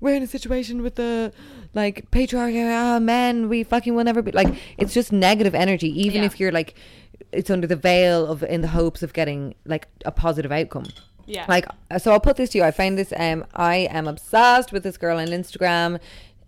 we're 0.00 0.16
in 0.16 0.22
a 0.22 0.26
situation 0.26 0.82
with 0.82 0.96
the 0.96 1.32
like 1.74 2.10
patriarchy, 2.10 2.60
ah, 2.68 2.98
men, 2.98 3.48
we 3.48 3.62
fucking 3.62 3.94
will 3.94 4.02
never 4.04 4.20
be 4.20 4.32
like, 4.32 4.52
it's 4.78 4.92
just 4.92 5.12
negative 5.12 5.54
energy, 5.54 5.88
even 6.06 6.20
Yeah. 6.22 6.26
if 6.26 6.40
you're 6.40 6.50
like, 6.60 6.74
it's 7.30 7.50
under 7.50 7.68
the 7.68 7.76
veil 7.76 8.26
of 8.26 8.42
in 8.42 8.62
the 8.62 8.68
hopes 8.68 9.02
of 9.04 9.12
getting 9.12 9.54
like 9.64 9.86
a 10.04 10.10
positive 10.10 10.50
outcome. 10.50 10.86
Yeah. 11.26 11.46
Like 11.48 11.66
so 11.98 12.10
I'll 12.12 12.20
put 12.28 12.36
this 12.36 12.50
to 12.50 12.58
you. 12.58 12.64
I 12.64 12.72
found 12.72 12.98
this 12.98 13.12
um 13.16 13.44
I 13.54 13.76
am 13.98 14.08
obsessed 14.08 14.72
with 14.72 14.82
this 14.82 14.96
girl 14.96 15.18
on 15.18 15.28
Instagram. 15.28 16.00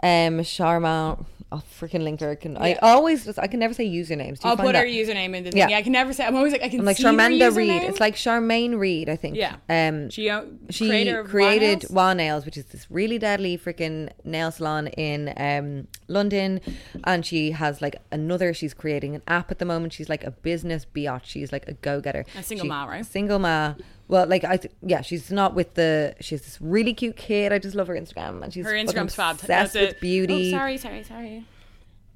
Um 0.03 0.35
Sharma 0.41 1.25
I'll 1.55 1.63
freaking 1.81 2.03
link 2.03 2.19
her. 2.19 2.31
I 2.31 2.35
can 2.35 2.57
I 2.57 2.75
always 2.83 3.25
just 3.25 3.39
I 3.39 3.47
can 3.47 3.61
never 3.61 3.75
say 3.75 3.89
usernames. 3.89 4.41
I'll 4.43 4.57
put 4.57 4.75
her 4.75 4.85
username 4.85 5.37
in 5.37 5.45
the 5.45 5.53
thing. 5.53 5.59
Yeah. 5.59 5.69
Yeah. 5.69 5.79
I 5.79 5.83
can 5.83 5.93
never 5.93 6.13
say. 6.13 6.27
I'm 6.27 6.35
always 6.35 6.53
like, 6.53 6.63
I 6.63 6.69
can 6.69 6.81
I'm 6.81 6.87
like 6.87 6.97
see 6.97 7.05
her 7.05 7.51
Reed. 7.53 7.83
It's 7.85 8.01
like 8.01 8.17
Charmaine 8.17 8.77
Reid, 8.77 9.09
I 9.09 9.15
think. 9.15 9.37
Yeah. 9.37 9.57
Um 9.69 10.11
She, 10.11 10.29
uh, 10.29 10.43
she 10.71 10.89
created? 11.25 11.87
WAH 11.91 12.15
Nails, 12.15 12.45
which 12.45 12.57
is 12.57 12.65
this 12.67 12.91
really 12.91 13.19
deadly 13.19 13.57
freaking 13.57 14.11
nail 14.25 14.51
salon 14.51 14.89
in 14.89 15.33
um, 15.37 15.87
London, 16.09 16.61
and 17.05 17.25
she 17.25 17.53
has 17.53 17.81
like 17.81 17.97
another. 18.11 18.53
She's 18.53 18.75
creating 18.75 19.15
an 19.15 19.23
app 19.29 19.51
at 19.53 19.61
the 19.61 19.65
moment. 19.65 19.93
She's 19.93 20.09
like 20.09 20.25
a 20.25 20.33
business 20.33 20.85
biatch. 20.93 21.25
She's 21.25 21.53
like 21.53 21.69
a 21.69 21.75
go 21.75 22.01
getter. 22.01 22.25
A 22.37 22.43
single 22.43 22.67
ma, 22.67 22.85
right? 22.85 23.07
Single 23.07 23.39
ma. 23.39 23.75
Well, 24.09 24.27
like 24.27 24.45
I, 24.45 24.59
th- 24.59 24.75
yeah, 24.83 25.01
she's 25.01 25.31
not 25.31 25.55
with 25.55 25.75
the. 25.75 26.15
She's 26.21 26.43
this 26.43 26.59
really 26.61 26.93
cute 26.93 27.17
kid. 27.17 27.53
I 27.53 27.59
just 27.59 27.75
love 27.75 27.87
her 27.87 27.95
Instagram, 27.95 28.43
and 28.43 28.53
she's 28.53 28.67
Her 28.67 28.73
Instagram's 28.73 29.15
fab. 29.15 29.37
Obsessed 29.37 29.49
That's 29.49 29.75
with 29.75 30.01
beauty. 30.01 30.53
Oh, 30.55 30.59
sorry, 30.59 30.77
sorry, 30.77 31.03
sorry. 31.03 31.45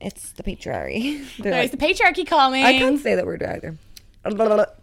It's 0.00 0.32
the 0.32 0.42
patriarchy. 0.42 1.26
They're 1.38 1.52
There's 1.52 1.70
the 1.70 1.76
patriarchy 1.76 2.26
calling. 2.26 2.64
I 2.64 2.78
can't 2.78 3.00
say 3.00 3.14
that 3.14 3.26
word 3.26 3.42
either. 3.42 3.76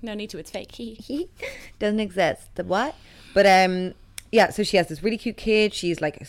No 0.02 0.14
need 0.16 0.32
to. 0.32 0.40
It's 0.40 0.50
fake. 0.50 0.72
he 0.72 1.30
doesn't 1.80 2.00
exist. 2.00 2.56
The 2.56 2.64
what? 2.64 2.96
But 3.36 3.46
um, 3.46 3.94
yeah. 4.32 4.50
So 4.50 4.64
she 4.64 4.78
has 4.78 4.88
this 4.88 5.04
really 5.04 5.18
cute 5.18 5.38
kid. 5.38 5.74
She's 5.74 6.02
like 6.02 6.26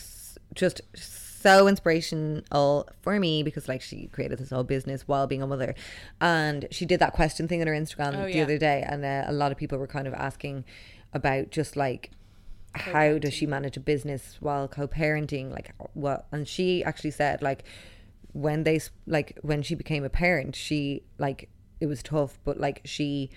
just 0.53 0.81
so 1.39 1.67
inspirational 1.67 2.87
for 3.01 3.19
me 3.19 3.43
because 3.43 3.67
like 3.67 3.81
she 3.81 4.07
created 4.07 4.39
this 4.39 4.49
whole 4.49 4.63
business 4.63 5.07
while 5.07 5.27
being 5.27 5.41
a 5.41 5.47
mother, 5.47 5.75
and 6.19 6.67
she 6.71 6.85
did 6.85 6.99
that 6.99 7.13
question 7.13 7.47
thing 7.47 7.61
on 7.61 7.67
her 7.67 7.73
Instagram 7.73 8.15
Oh, 8.17 8.25
the 8.25 8.33
yeah. 8.37 8.43
other 8.43 8.57
day, 8.57 8.83
and 8.87 9.03
uh, 9.05 9.23
a 9.27 9.33
lot 9.33 9.51
of 9.51 9.57
people 9.57 9.77
were 9.77 9.87
kind 9.87 10.07
of 10.07 10.13
asking 10.13 10.65
about 11.13 11.51
just 11.51 11.75
like 11.75 12.11
how 12.73 13.17
does 13.17 13.33
she 13.33 13.47
manage 13.47 13.75
a 13.75 13.79
business 13.79 14.37
while 14.39 14.67
co-parenting? 14.67 15.51
Like 15.51 15.71
what 15.93 16.27
and 16.31 16.47
she 16.47 16.83
actually 16.83 17.11
said 17.11 17.41
like 17.41 17.63
when 18.33 18.63
they 18.63 18.79
like 19.07 19.37
when 19.41 19.63
she 19.63 19.73
became 19.73 20.03
a 20.03 20.09
parent 20.09 20.55
she 20.55 21.01
like 21.17 21.49
it 21.79 21.87
was 21.87 22.03
tough 22.03 22.37
but 22.43 22.59
like 22.59 22.81
she 22.85 23.31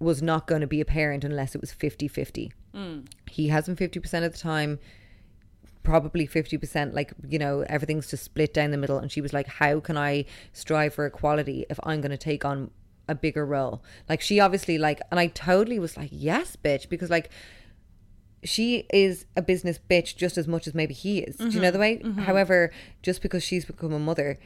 was 0.00 0.22
not 0.22 0.46
going 0.48 0.60
to 0.60 0.66
be 0.66 0.80
a 0.80 0.84
parent 0.84 1.22
unless 1.24 1.54
it 1.54 1.60
was 1.60 1.72
50-50 1.72 2.50
he 3.30 3.48
has 3.48 3.66
been 3.66 3.76
50% 3.76 4.24
of 4.24 4.32
the 4.32 4.38
time 4.38 4.78
probably 5.82 6.26
50% 6.26 6.92
like 6.92 7.12
you 7.26 7.38
know 7.38 7.64
everything's 7.68 8.10
just 8.10 8.24
split 8.24 8.52
down 8.52 8.70
the 8.70 8.76
middle 8.76 8.98
and 8.98 9.10
she 9.10 9.20
was 9.20 9.32
like 9.32 9.46
how 9.46 9.80
can 9.80 9.96
i 9.96 10.24
strive 10.52 10.92
for 10.92 11.06
equality 11.06 11.64
if 11.70 11.80
i'm 11.84 12.00
going 12.00 12.10
to 12.10 12.18
take 12.18 12.44
on 12.44 12.70
a 13.08 13.14
bigger 13.14 13.46
role 13.46 13.82
like 14.08 14.20
she 14.20 14.38
obviously 14.38 14.76
like 14.76 15.00
and 15.10 15.18
i 15.18 15.28
totally 15.28 15.78
was 15.78 15.96
like 15.96 16.10
yes 16.12 16.56
bitch 16.62 16.90
because 16.90 17.08
like 17.08 17.30
she 18.44 18.86
is 18.92 19.26
a 19.36 19.42
business 19.42 19.78
bitch 19.90 20.16
just 20.16 20.38
as 20.38 20.46
much 20.46 20.66
as 20.66 20.74
maybe 20.74 20.94
he 20.94 21.18
is. 21.20 21.36
Do 21.36 21.48
you 21.48 21.60
know 21.60 21.68
mm-hmm. 21.68 21.72
the 21.72 21.78
way? 21.78 21.98
Mm-hmm. 21.98 22.20
However, 22.20 22.70
just 23.02 23.22
because 23.22 23.42
she's 23.42 23.64
become 23.64 23.92
a 23.92 23.98
mother, 23.98 24.38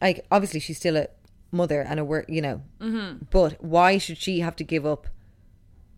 like 0.00 0.26
obviously 0.30 0.60
she's 0.60 0.76
still 0.76 0.96
a 0.96 1.08
mother 1.50 1.80
and 1.80 1.98
a 1.98 2.04
work, 2.04 2.26
you 2.28 2.42
know. 2.42 2.62
Mm-hmm. 2.80 3.24
But 3.30 3.62
why 3.62 3.98
should 3.98 4.18
she 4.18 4.40
have 4.40 4.56
to 4.56 4.64
give 4.64 4.84
up 4.84 5.06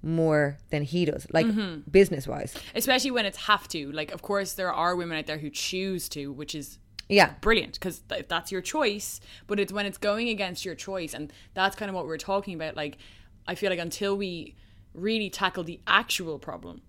more 0.04 0.58
than 0.70 0.82
he 0.82 1.04
does, 1.04 1.26
like 1.32 1.46
mm-hmm. 1.46 1.88
business 1.90 2.28
wise? 2.28 2.54
Especially 2.74 3.10
when 3.10 3.26
it's 3.26 3.38
have 3.38 3.66
to. 3.68 3.90
Like, 3.92 4.12
of 4.12 4.22
course, 4.22 4.52
there 4.52 4.72
are 4.72 4.94
women 4.94 5.18
out 5.18 5.26
there 5.26 5.38
who 5.38 5.50
choose 5.50 6.08
to, 6.10 6.32
which 6.32 6.54
is 6.54 6.78
Yeah, 7.08 7.34
brilliant 7.40 7.74
because 7.74 8.00
th- 8.00 8.26
that's 8.28 8.50
your 8.52 8.62
choice. 8.62 9.20
But 9.46 9.60
it's 9.60 9.72
when 9.72 9.86
it's 9.86 9.98
going 9.98 10.28
against 10.28 10.64
your 10.64 10.74
choice, 10.74 11.14
and 11.14 11.32
that's 11.54 11.76
kind 11.76 11.88
of 11.88 11.94
what 11.94 12.06
we're 12.06 12.18
talking 12.18 12.54
about. 12.54 12.76
Like, 12.76 12.98
I 13.46 13.54
feel 13.54 13.70
like 13.70 13.78
until 13.78 14.16
we 14.16 14.56
really 14.94 15.30
tackle 15.30 15.64
the 15.64 15.80
actual 15.86 16.38
problem 16.38 16.82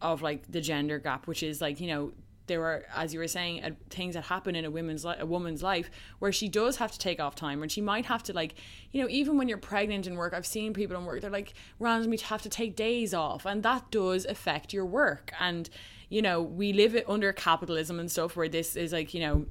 of 0.00 0.22
like 0.22 0.50
the 0.52 0.60
gender 0.60 0.98
gap, 0.98 1.26
which 1.26 1.42
is 1.42 1.60
like, 1.60 1.80
you 1.80 1.88
know, 1.88 2.12
there 2.48 2.64
are, 2.64 2.84
as 2.94 3.14
you 3.14 3.20
were 3.20 3.28
saying, 3.28 3.62
uh, 3.62 3.70
things 3.90 4.14
that 4.14 4.24
happen 4.24 4.56
in 4.56 4.64
a 4.64 4.70
woman's 4.70 5.04
li- 5.04 5.16
a 5.18 5.26
woman's 5.26 5.62
life 5.62 5.90
where 6.18 6.32
she 6.32 6.48
does 6.48 6.76
have 6.76 6.90
to 6.92 6.98
take 6.98 7.20
off 7.20 7.34
time, 7.34 7.62
and 7.62 7.70
she 7.70 7.80
might 7.80 8.06
have 8.06 8.22
to 8.24 8.32
like, 8.32 8.54
you 8.90 9.02
know, 9.02 9.08
even 9.08 9.38
when 9.38 9.48
you're 9.48 9.58
pregnant 9.58 10.06
in 10.06 10.16
work, 10.16 10.34
I've 10.34 10.46
seen 10.46 10.72
people 10.72 10.96
in 10.96 11.04
work 11.04 11.20
they're 11.20 11.30
like 11.30 11.54
randomly 11.78 12.18
have 12.18 12.42
to 12.42 12.48
take 12.48 12.74
days 12.74 13.14
off, 13.14 13.46
and 13.46 13.62
that 13.62 13.90
does 13.90 14.24
affect 14.24 14.72
your 14.72 14.86
work. 14.86 15.32
And 15.38 15.68
you 16.08 16.22
know, 16.22 16.40
we 16.42 16.72
live 16.72 16.94
it 16.94 17.04
under 17.08 17.32
capitalism 17.32 18.00
and 18.00 18.10
stuff 18.10 18.34
where 18.34 18.48
this 18.48 18.76
is 18.76 18.92
like, 18.92 19.12
you 19.12 19.20
know, 19.20 19.46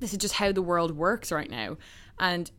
this 0.00 0.12
is 0.12 0.18
just 0.18 0.34
how 0.34 0.50
the 0.50 0.62
world 0.62 0.96
works 0.96 1.30
right 1.30 1.50
now, 1.50 1.76
and 2.18 2.50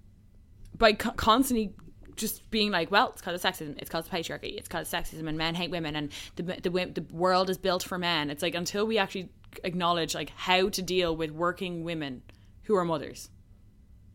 by 0.78 0.94
co- 0.94 1.12
constantly 1.12 1.74
just 2.18 2.50
being 2.50 2.72
like, 2.72 2.92
well, 2.92 3.12
it's 3.12 3.22
called 3.22 3.40
sexism, 3.40 3.78
it's 3.78 3.90
called 3.90 4.10
patriarchy, 4.10 4.58
it's 4.58 4.68
called 4.68 4.86
sexism, 4.86 5.28
and 5.28 5.38
men 5.38 5.56
hate 5.56 5.72
women, 5.72 5.96
and 5.96 6.12
the 6.36 6.44
the 6.44 6.70
the 6.70 7.06
world 7.12 7.50
is 7.50 7.58
built 7.58 7.84
for 7.84 7.98
men. 7.98 8.30
It's 8.30 8.42
like 8.42 8.56
until 8.56 8.86
we 8.86 8.98
actually 8.98 9.30
acknowledge 9.64 10.16
like 10.16 10.32
how 10.36 10.70
to 10.70 10.82
deal 10.82 11.16
with 11.16 11.32
working 11.32 11.84
women 11.84 12.22
who 12.64 12.76
are 12.76 12.86
mothers, 12.86 13.30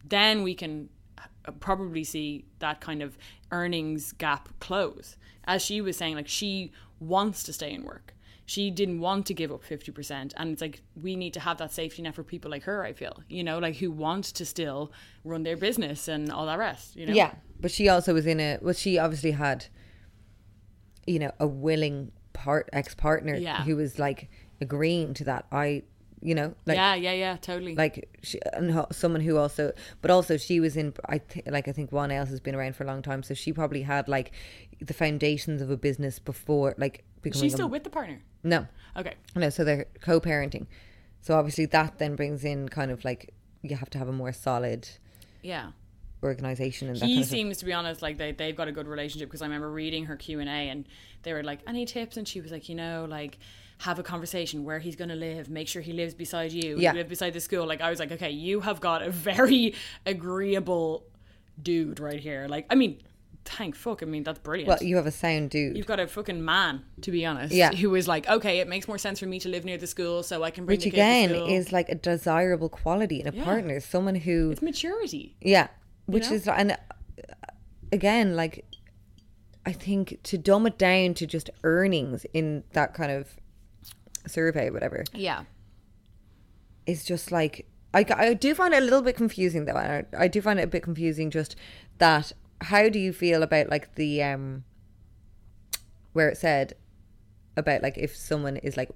then 0.05 0.43
we 0.43 0.55
can 0.55 0.89
uh, 1.19 1.53
probably 1.61 2.05
see 2.05 2.45
that 2.59 2.81
kind 2.81 3.03
of 3.03 3.17
earnings 3.51 4.13
gap 4.13 4.49
close. 4.61 5.17
As 5.45 5.63
she 5.63 5.81
was 5.81 5.97
saying, 5.97 6.15
like 6.17 6.29
she 6.29 6.73
wants 7.01 7.43
to 7.45 7.53
stay 7.53 7.73
in 7.73 7.85
work. 7.85 8.15
She 8.45 8.71
didn't 8.71 9.01
want 9.01 9.27
to 9.27 9.35
give 9.35 9.53
up 9.53 9.63
50%. 9.65 10.33
And 10.37 10.53
it's 10.53 10.61
like, 10.61 10.83
we 11.01 11.17
need 11.17 11.33
to 11.35 11.41
have 11.41 11.59
that 11.59 11.73
safety 11.73 12.03
net 12.03 12.15
for 12.15 12.25
people 12.25 12.51
like 12.51 12.65
her, 12.65 12.85
I 12.85 12.93
feel, 12.93 13.23
you 13.29 13.45
know, 13.45 13.59
like 13.59 13.77
who 13.77 13.91
want 13.91 14.25
to 14.25 14.45
still 14.45 14.93
run 15.25 15.43
their 15.45 15.57
business 15.57 16.09
and 16.09 16.31
all 16.31 16.47
that 16.47 16.59
rest, 16.59 16.97
you 16.97 17.07
know? 17.07 17.15
Yeah, 17.15 17.35
but 17.61 17.71
she 17.71 17.89
also 17.89 18.13
was 18.13 18.27
in 18.27 18.41
a. 18.41 18.59
Well, 18.61 18.75
she 18.75 18.99
obviously 18.99 19.31
had, 19.31 19.67
you 21.07 21.19
know, 21.19 21.33
a 21.39 21.47
willing 21.47 22.13
part 22.33 22.69
ex 22.73 22.95
partner 22.95 23.35
Yeah. 23.37 23.63
who 23.63 23.77
was 23.77 23.99
like 23.99 24.29
agreeing 24.63 25.13
to 25.15 25.25
that. 25.25 25.47
I, 25.53 25.83
you 26.23 26.35
know, 26.35 26.55
like 26.67 26.77
yeah, 26.77 26.95
yeah, 26.95 27.13
yeah, 27.13 27.37
totally. 27.37 27.75
like 27.75 28.09
she, 28.23 28.39
and 28.53 28.71
ho- 28.71 28.87
someone 28.93 29.21
who 29.21 29.37
also, 29.37 29.73
but 30.01 30.11
also 30.11 30.37
she 30.37 30.61
was 30.61 30.77
in. 30.77 30.95
I 31.07 31.19
th- 31.19 31.47
like 31.47 31.69
I 31.69 31.73
think 31.73 31.93
one 31.93 32.11
else 32.11 32.31
has 32.31 32.41
been 32.41 32.55
around 32.55 32.77
for 32.77 32.85
a 32.85 32.87
long 32.87 33.03
time, 33.03 33.23
so 33.23 33.35
she 33.35 33.53
probably 33.53 33.83
had 33.83 34.09
like 34.09 34.33
the 34.81 34.95
foundations 34.95 35.61
of 35.61 35.71
a 35.71 35.77
business 35.77 36.19
before, 36.19 36.75
like 36.79 37.05
becoming. 37.23 37.43
She's 37.43 37.55
a- 37.55 37.57
still 37.57 37.69
with 37.69 37.85
the 37.85 37.91
partner. 37.91 38.21
no, 38.45 38.67
Okay. 38.97 39.15
no. 39.35 39.51
So 39.51 39.65
they're 39.65 39.87
co-parenting. 40.01 40.67
So 41.23 41.35
obviously 41.35 41.67
that 41.67 41.99
then 41.99 42.17
brings 42.17 42.45
in 42.45 42.69
kind 42.69 42.91
of 42.91 43.05
like 43.05 43.35
you 43.63 43.77
have 43.77 43.91
to 43.91 43.99
have 43.99 44.09
a 44.09 44.13
more 44.13 44.33
solid 44.33 44.89
Yeah. 45.43 45.71
organization 46.23 46.89
and 46.89 46.97
that 46.99 47.07
he 47.07 47.15
kind 47.15 47.23
of 47.25 47.29
seems 47.31 47.59
to 47.59 47.65
be 47.65 47.73
honest 47.73 48.01
like 48.03 48.17
they, 48.19 48.33
they've 48.33 48.57
got 48.57 48.69
a 48.69 48.73
good 48.73 48.87
relationship 48.89 49.29
because 49.29 49.43
i 49.43 49.45
remember 49.45 49.71
reading 49.71 50.05
her 50.07 50.15
q&a 50.17 50.45
and 50.45 50.87
they 51.25 51.33
were 51.33 51.43
like 51.43 51.61
any 51.67 51.85
tips 51.85 52.17
and 52.17 52.27
she 52.29 52.41
was 52.41 52.51
like 52.53 52.69
you 52.69 52.75
know 52.77 53.07
like 53.09 53.39
have 53.87 53.99
a 53.99 54.03
conversation 54.03 54.65
where 54.65 54.79
he's 54.79 54.97
going 54.97 55.09
to 55.17 55.21
live 55.29 55.49
make 55.49 55.67
sure 55.69 55.83
he 55.83 55.93
lives 55.93 56.15
beside 56.15 56.53
you 56.53 56.79
Yeah. 56.79 56.93
live 56.93 57.09
beside 57.09 57.33
the 57.33 57.41
school 57.41 57.67
like 57.67 57.81
i 57.81 57.91
was 57.91 57.99
like 57.99 58.13
okay 58.17 58.31
you 58.31 58.61
have 58.61 58.81
got 58.81 59.03
a 59.03 59.11
very 59.11 59.75
agreeable 60.07 61.05
dude 61.61 61.99
right 62.01 62.21
here 62.21 62.47
like 62.49 62.65
i 62.71 62.75
mean 62.75 62.93
thank 63.45 63.75
fuck 63.75 64.03
i 64.03 64.07
mean 64.07 64.23
that's 64.23 64.39
brilliant 64.39 64.69
Well, 64.69 64.79
you 64.83 64.95
have 64.97 65.07
a 65.07 65.11
sound 65.11 65.51
dude. 65.51 65.77
You've 65.77 65.87
got 65.95 65.99
a 65.99 66.07
fucking 66.07 66.45
man, 66.45 66.85
to 67.01 67.11
be 67.11 67.27
honest, 67.27 67.53
Yeah. 67.53 67.73
who 67.73 67.93
is 67.97 68.07
like, 68.07 68.29
okay, 68.29 68.61
it 68.61 68.69
makes 68.69 68.87
more 68.87 68.99
sense 68.99 69.19
for 69.19 69.27
me 69.27 69.41
to 69.41 69.49
live 69.49 69.65
near 69.65 69.77
the 69.79 69.89
school 69.89 70.23
so 70.23 70.45
I 70.45 70.51
can 70.53 70.65
bring 70.65 70.77
which 70.79 70.87
again 70.87 71.31
is 71.35 71.73
like 71.73 71.89
a 71.89 71.97
desirable 71.97 72.69
quality 72.69 73.21
in 73.21 73.27
a 73.27 73.33
Yeah. 73.33 73.43
partner 73.45 73.81
someone 73.81 74.15
who 74.15 74.53
it's 74.53 74.63
maturity. 74.63 75.35
yeah 75.41 75.67
which 76.07 76.29
know? 76.31 76.37
is 76.37 76.47
and 76.47 76.71
uh, 76.73 76.77
again 77.91 78.37
like 78.37 78.65
i 79.67 79.73
think 79.73 80.19
to 80.23 80.39
dumb 80.39 80.67
it 80.67 80.79
down 80.79 81.15
to 81.15 81.27
just 81.27 81.51
earnings 81.65 82.25
in 82.33 82.63
that 82.73 82.95
kind 82.95 83.11
of 83.13 83.37
survey 84.27 84.71
whatever 84.71 85.05
Yeah. 85.15 85.45
is 86.87 87.05
just 87.05 87.31
like 87.33 87.67
I, 87.95 88.07
I 88.17 88.35
do 88.35 88.55
find 88.55 88.73
it 88.73 88.79
a 88.79 88.85
little 88.85 89.03
bit 89.03 89.17
confusing 89.17 89.65
though 89.67 89.75
I, 89.77 90.05
I 90.17 90.29
do 90.29 90.41
find 90.41 90.59
it 90.59 90.63
a 90.65 90.67
bit 90.69 90.83
confusing 90.83 91.31
just 91.31 91.57
that 91.99 92.33
how 92.63 92.89
do 92.89 92.99
you 92.99 93.13
feel 93.13 93.43
about 93.43 93.69
like 93.69 93.95
the 93.97 94.23
um 94.23 94.65
where 96.13 96.29
it 96.29 96.37
said 96.39 96.75
about 97.57 97.83
like 97.83 97.99
if 97.99 98.17
someone 98.17 98.57
is 98.59 98.77
like 98.77 98.91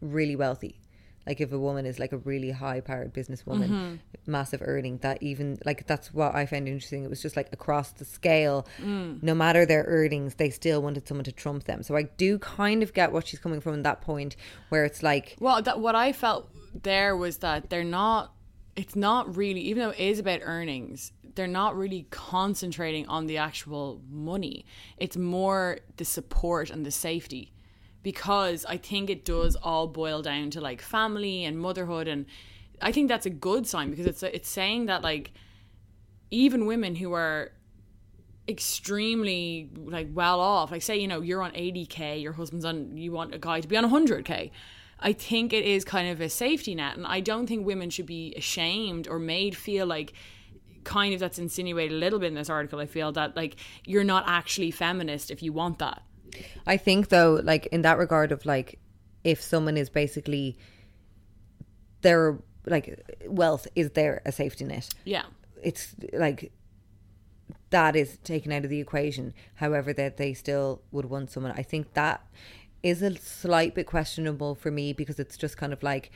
really 0.00 0.36
wealthy 0.36 0.80
like 1.26 1.40
if 1.40 1.52
a 1.52 1.58
woman 1.58 1.86
is 1.86 1.98
like 1.98 2.12
a 2.12 2.18
really 2.18 2.50
high 2.50 2.80
powered 2.80 3.12
businesswoman 3.14 3.68
Mm-hmm. 3.68 3.94
massive 4.26 4.60
earning 4.64 4.98
that 4.98 5.22
even 5.22 5.58
like 5.64 5.86
that's 5.86 6.12
what 6.12 6.34
i 6.34 6.46
found 6.46 6.66
interesting 6.68 7.04
it 7.04 7.10
was 7.10 7.22
just 7.22 7.36
like 7.36 7.48
across 7.52 7.90
the 7.92 8.04
scale 8.04 8.66
Mm. 8.80 9.22
no 9.22 9.34
matter 9.34 9.64
their 9.66 9.84
earnings 9.86 10.34
they 10.36 10.50
still 10.50 10.80
wanted 10.82 11.06
someone 11.08 11.24
to 11.24 11.32
trump 11.32 11.64
them 11.64 11.82
so 11.82 11.96
i 11.96 12.02
do 12.02 12.38
kind 12.38 12.82
of 12.82 12.92
get 12.92 13.12
what 13.12 13.26
she's 13.26 13.38
coming 13.38 13.60
from 13.60 13.74
in 13.74 13.82
that 13.82 14.00
point 14.00 14.36
where 14.68 14.84
it's 14.84 15.02
like 15.02 15.36
Well, 15.40 15.62
that 15.62 15.80
what 15.80 15.94
I 15.94 16.12
felt 16.12 16.50
there 16.82 17.16
was 17.16 17.38
that 17.38 17.70
they're 17.70 17.84
not. 17.84 18.32
It's 18.76 18.96
not 18.96 19.36
really, 19.36 19.60
even 19.60 19.84
though 19.84 19.90
it 19.90 20.00
is 20.00 20.18
about 20.18 20.40
earnings, 20.42 21.12
they're 21.36 21.46
not 21.46 21.76
really 21.76 22.08
concentrating 22.10 23.06
on 23.06 23.26
the 23.28 23.36
actual 23.38 24.02
money. 24.10 24.66
It's 24.96 25.16
more 25.16 25.78
the 25.96 26.04
support 26.04 26.70
and 26.70 26.84
the 26.84 26.90
safety, 26.90 27.52
because 28.04 28.64
I 28.66 28.76
think 28.76 29.10
it 29.10 29.24
does 29.24 29.56
all 29.56 29.88
boil 29.88 30.22
down 30.22 30.50
to 30.50 30.60
like 30.60 30.80
family 30.80 31.44
and 31.44 31.58
motherhood, 31.58 32.06
and 32.06 32.26
I 32.80 32.92
think 32.92 33.08
that's 33.08 33.26
a 33.26 33.30
good 33.30 33.66
sign 33.66 33.90
because 33.90 34.06
it's 34.06 34.22
it's 34.22 34.48
saying 34.48 34.86
that 34.86 35.02
like 35.02 35.32
even 36.30 36.66
women 36.66 36.94
who 36.94 37.12
are 37.14 37.50
extremely 38.46 39.70
like 39.74 40.06
well 40.12 40.38
off 40.38 40.70
like 40.70 40.82
say 40.82 40.98
you 40.98 41.08
know 41.08 41.22
you're 41.22 41.40
on 41.40 41.50
80k 41.52 42.20
your 42.20 42.34
husband's 42.34 42.66
on 42.66 42.94
you 42.94 43.10
want 43.10 43.34
a 43.34 43.38
guy 43.38 43.62
to 43.62 43.66
be 43.66 43.74
on 43.74 43.90
100k 43.90 44.50
i 45.00 45.14
think 45.14 45.54
it 45.54 45.64
is 45.64 45.82
kind 45.82 46.10
of 46.10 46.20
a 46.20 46.28
safety 46.28 46.74
net 46.74 46.94
and 46.94 47.06
i 47.06 47.20
don't 47.20 47.46
think 47.46 47.64
women 47.64 47.88
should 47.88 48.04
be 48.04 48.34
ashamed 48.36 49.08
or 49.08 49.18
made 49.18 49.56
feel 49.56 49.86
like 49.86 50.12
kind 50.82 51.14
of 51.14 51.20
that's 51.20 51.38
insinuated 51.38 51.92
a 51.92 51.98
little 51.98 52.18
bit 52.18 52.26
in 52.26 52.34
this 52.34 52.50
article 52.50 52.80
i 52.80 52.84
feel 52.84 53.12
that 53.12 53.34
like 53.34 53.56
you're 53.86 54.04
not 54.04 54.24
actually 54.26 54.70
feminist 54.70 55.30
if 55.30 55.42
you 55.42 55.50
want 55.50 55.78
that 55.78 56.02
I 56.66 56.76
think 56.76 57.08
though, 57.08 57.40
like 57.42 57.66
in 57.66 57.82
that 57.82 57.98
regard 57.98 58.32
of 58.32 58.44
like, 58.46 58.78
if 59.22 59.40
someone 59.40 59.76
is 59.76 59.88
basically 59.88 60.58
their 62.02 62.38
like 62.66 63.02
wealth 63.26 63.66
is 63.74 63.90
there 63.90 64.22
a 64.24 64.32
safety 64.32 64.64
net? 64.64 64.88
yeah 65.04 65.24
It's 65.62 65.94
like 66.12 66.52
that 67.70 67.96
is 67.96 68.18
taken 68.18 68.52
out 68.52 68.64
of 68.64 68.70
the 68.70 68.80
equation. 68.80 69.34
However, 69.56 69.92
that 69.94 70.16
they 70.16 70.32
still 70.32 70.82
would 70.92 71.06
want 71.06 71.30
someone. 71.30 71.52
I 71.56 71.62
think 71.62 71.94
that 71.94 72.24
is 72.82 73.02
a 73.02 73.16
slight 73.16 73.74
bit 73.74 73.86
questionable 73.86 74.54
for 74.54 74.70
me 74.70 74.92
because 74.92 75.18
it's 75.18 75.36
just 75.36 75.56
kind 75.56 75.72
of 75.72 75.82
like, 75.82 76.12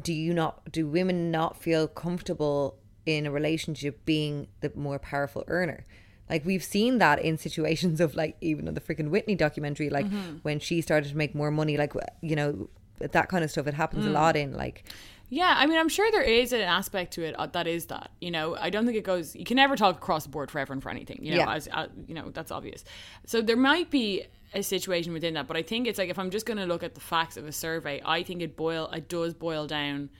do 0.00 0.12
you 0.12 0.32
not 0.32 0.72
do 0.72 0.86
women 0.86 1.30
not 1.30 1.60
feel 1.60 1.86
comfortable 1.86 2.78
in 3.04 3.26
a 3.26 3.30
relationship 3.30 4.04
being 4.04 4.46
the 4.60 4.72
more 4.74 4.98
powerful 4.98 5.44
earner? 5.48 5.84
Like 6.30 6.44
we've 6.44 6.64
seen 6.64 6.98
that 6.98 7.20
in 7.20 7.36
situations 7.36 8.00
of 8.00 8.14
like 8.14 8.36
even 8.40 8.68
in 8.68 8.74
the 8.74 8.80
freaking 8.80 9.10
Whitney 9.10 9.34
documentary, 9.34 9.90
like 9.90 10.06
when 10.42 10.60
she 10.60 10.80
started 10.80 11.10
to 11.10 11.16
make 11.16 11.34
more 11.34 11.50
money, 11.50 11.76
like 11.76 11.92
you 12.20 12.36
know 12.36 12.68
that 12.98 13.28
kind 13.28 13.44
of 13.44 13.50
stuff. 13.50 13.66
It 13.66 13.74
happens 13.74 14.06
a 14.06 14.10
lot 14.10 14.36
in 14.36 14.54
like 14.54 14.84
Yeah, 15.28 15.54
I 15.56 15.66
mean, 15.66 15.78
I'm 15.78 15.88
sure 15.88 16.10
there 16.10 16.22
is 16.22 16.52
an 16.52 16.60
aspect 16.60 17.14
to 17.14 17.22
it 17.24 17.34
uh, 17.38 17.46
that 17.46 17.66
is 17.66 17.86
that. 17.86 18.10
You 18.20 18.30
know, 18.30 18.54
I 18.56 18.70
don't 18.70 18.84
think 18.86 18.96
it 18.98 19.04
goes. 19.04 19.34
You 19.34 19.44
can 19.44 19.56
never 19.56 19.76
talk 19.76 19.96
across 19.96 20.24
the 20.24 20.30
board 20.30 20.50
for 20.50 20.58
everyone 20.58 20.80
for 20.80 20.90
anything. 20.90 21.18
You 21.22 21.32
know, 21.32 21.38
Yeah. 21.38 21.54
as 21.54 21.68
uh, 21.72 21.88
you 22.06 22.14
know, 22.14 22.30
that's 22.30 22.50
obvious. 22.50 22.84
So 23.26 23.40
there 23.42 23.56
might 23.56 23.90
be 23.90 24.24
a 24.54 24.62
situation 24.62 25.12
within 25.14 25.34
that, 25.34 25.46
but 25.48 25.56
I 25.56 25.62
think 25.62 25.86
it's 25.86 25.98
like 25.98 26.10
if 26.10 26.18
I'm 26.18 26.30
just 26.30 26.44
going 26.46 26.58
to 26.58 26.66
look 26.66 26.82
at 26.82 26.94
the 26.94 27.00
facts 27.00 27.36
of 27.38 27.46
a 27.46 27.52
survey, 27.52 28.00
I 28.04 28.22
think 28.22 28.42
it 28.42 28.56
boil 28.56 28.88
it 28.92 29.08
does 29.08 29.32
boil 29.34 29.66
down 29.66 30.10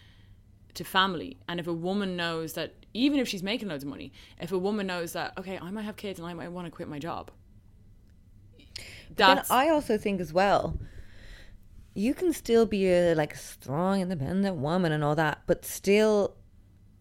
to 0.75 0.85
family. 0.85 1.39
And 1.49 1.61
if 1.61 1.67
a 1.67 1.73
woman 1.73 2.17
knows 2.17 2.55
that, 2.55 2.75
even 2.95 3.19
if 3.19 3.29
she's 3.29 3.43
making 3.43 3.69
loads 3.69 3.85
of 3.85 3.91
money, 3.91 4.13
if 4.41 4.53
a 4.53 4.59
woman 4.59 4.87
knows 4.87 5.13
that, 5.13 5.37
okay, 5.39 5.59
I 5.61 5.71
might 5.71 5.83
have 5.83 5.97
kids 5.97 6.19
and 6.19 6.29
I 6.29 6.35
might 6.35 6.51
want 6.51 6.67
to 6.67 6.71
quit 6.71 6.89
my 6.89 6.99
job. 6.99 7.31
That's 9.15 9.51
I 9.51 9.69
also 9.69 9.99
think 9.99 10.21
as 10.21 10.33
well, 10.33 10.79
you 11.95 12.15
can 12.15 12.33
still 12.33 12.65
be 12.65 12.89
a 12.89 13.15
like 13.15 13.37
strong, 13.37 14.01
independent 14.01 14.57
woman 14.57 14.93
and 14.93 15.05
all 15.05 15.15
that, 15.17 15.43
but 15.47 15.65
still 15.65 16.35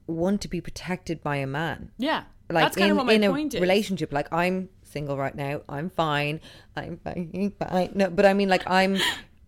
want 0.07 0.41
to 0.41 0.47
be 0.47 0.59
protected 0.59 1.23
by 1.23 1.37
a 1.37 1.47
man. 1.47 1.91
yeah. 1.97 2.23
Like 2.49 2.65
that's 2.65 2.75
kind 2.75 2.87
in, 2.87 2.91
of 2.91 2.97
what 2.97 3.05
my 3.05 3.13
in 3.13 3.23
a 3.23 3.29
point 3.29 3.53
is. 3.53 3.61
relationship. 3.61 4.11
Like 4.11 4.31
I'm 4.33 4.67
single 4.83 5.17
right 5.17 5.33
now. 5.33 5.61
I'm 5.69 5.89
fine. 5.89 6.41
I'm 6.75 6.97
fine. 6.97 7.53
fine. 7.57 7.91
No, 7.95 8.09
but 8.09 8.25
I 8.25 8.33
mean, 8.33 8.49
like 8.49 8.69
I'm, 8.69 8.97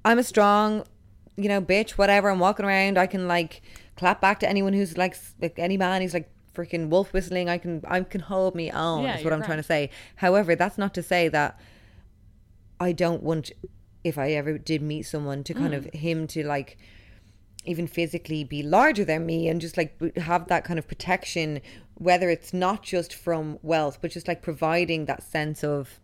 I'm 0.06 0.20
a 0.20 0.24
strong, 0.24 0.86
you 1.36 1.50
know, 1.50 1.62
bitch. 1.62 1.92
Whatever. 1.92 2.30
I'm 2.30 2.40
walking 2.40 2.66
around. 2.66 2.98
I 2.98 3.08
can 3.08 3.28
like 3.28 3.62
clap 3.96 4.22
back 4.22 4.40
to 4.42 4.50
anyone 4.50 4.74
who's 4.74 4.98
like, 4.98 5.16
like 5.42 5.58
any 5.60 5.78
man. 5.78 6.02
who's 6.02 6.14
like 6.14 6.30
freaking 6.56 6.90
wolf 6.90 7.12
whistling. 7.14 7.50
I 7.50 7.58
can, 7.58 7.82
I 7.88 8.02
can 8.02 8.22
hold 8.22 8.56
me 8.56 8.70
own. 8.72 9.04
Yeah, 9.04 9.18
is 9.18 9.24
what 9.24 9.34
I'm 9.34 9.44
trying 9.44 9.58
to 9.58 9.64
say. 9.64 9.90
However, 10.18 10.56
that's 10.56 10.78
not 10.78 10.94
to 10.96 11.04
say 11.04 11.28
that 11.30 11.60
I 12.80 12.92
don't 12.92 13.24
want, 13.24 13.52
if 14.04 14.18
I 14.18 14.32
ever 14.32 14.58
did 14.58 14.82
meet 14.82 15.04
someone, 15.04 15.44
to 15.46 15.54
kind 15.54 15.74
of 15.74 15.86
Mm. 15.86 15.96
him 15.96 16.28
to 16.28 16.44
like 16.46 16.78
even 17.66 17.88
physically 17.88 18.44
be 18.44 18.62
larger 18.62 19.06
than 19.06 19.26
me 19.26 19.48
and 19.48 19.62
just 19.62 19.78
like 19.78 20.18
have 20.18 20.48
that 20.50 20.66
kind 20.66 20.78
of 20.78 20.86
protection, 20.88 21.62
whether 21.96 22.30
it's 22.30 22.54
not 22.54 22.84
just 22.84 23.14
from 23.14 23.58
wealth, 23.62 24.00
but 24.02 24.12
just 24.12 24.28
like 24.28 24.42
providing 24.42 25.06
that 25.06 25.24
sense 25.24 25.64
of 25.64 26.00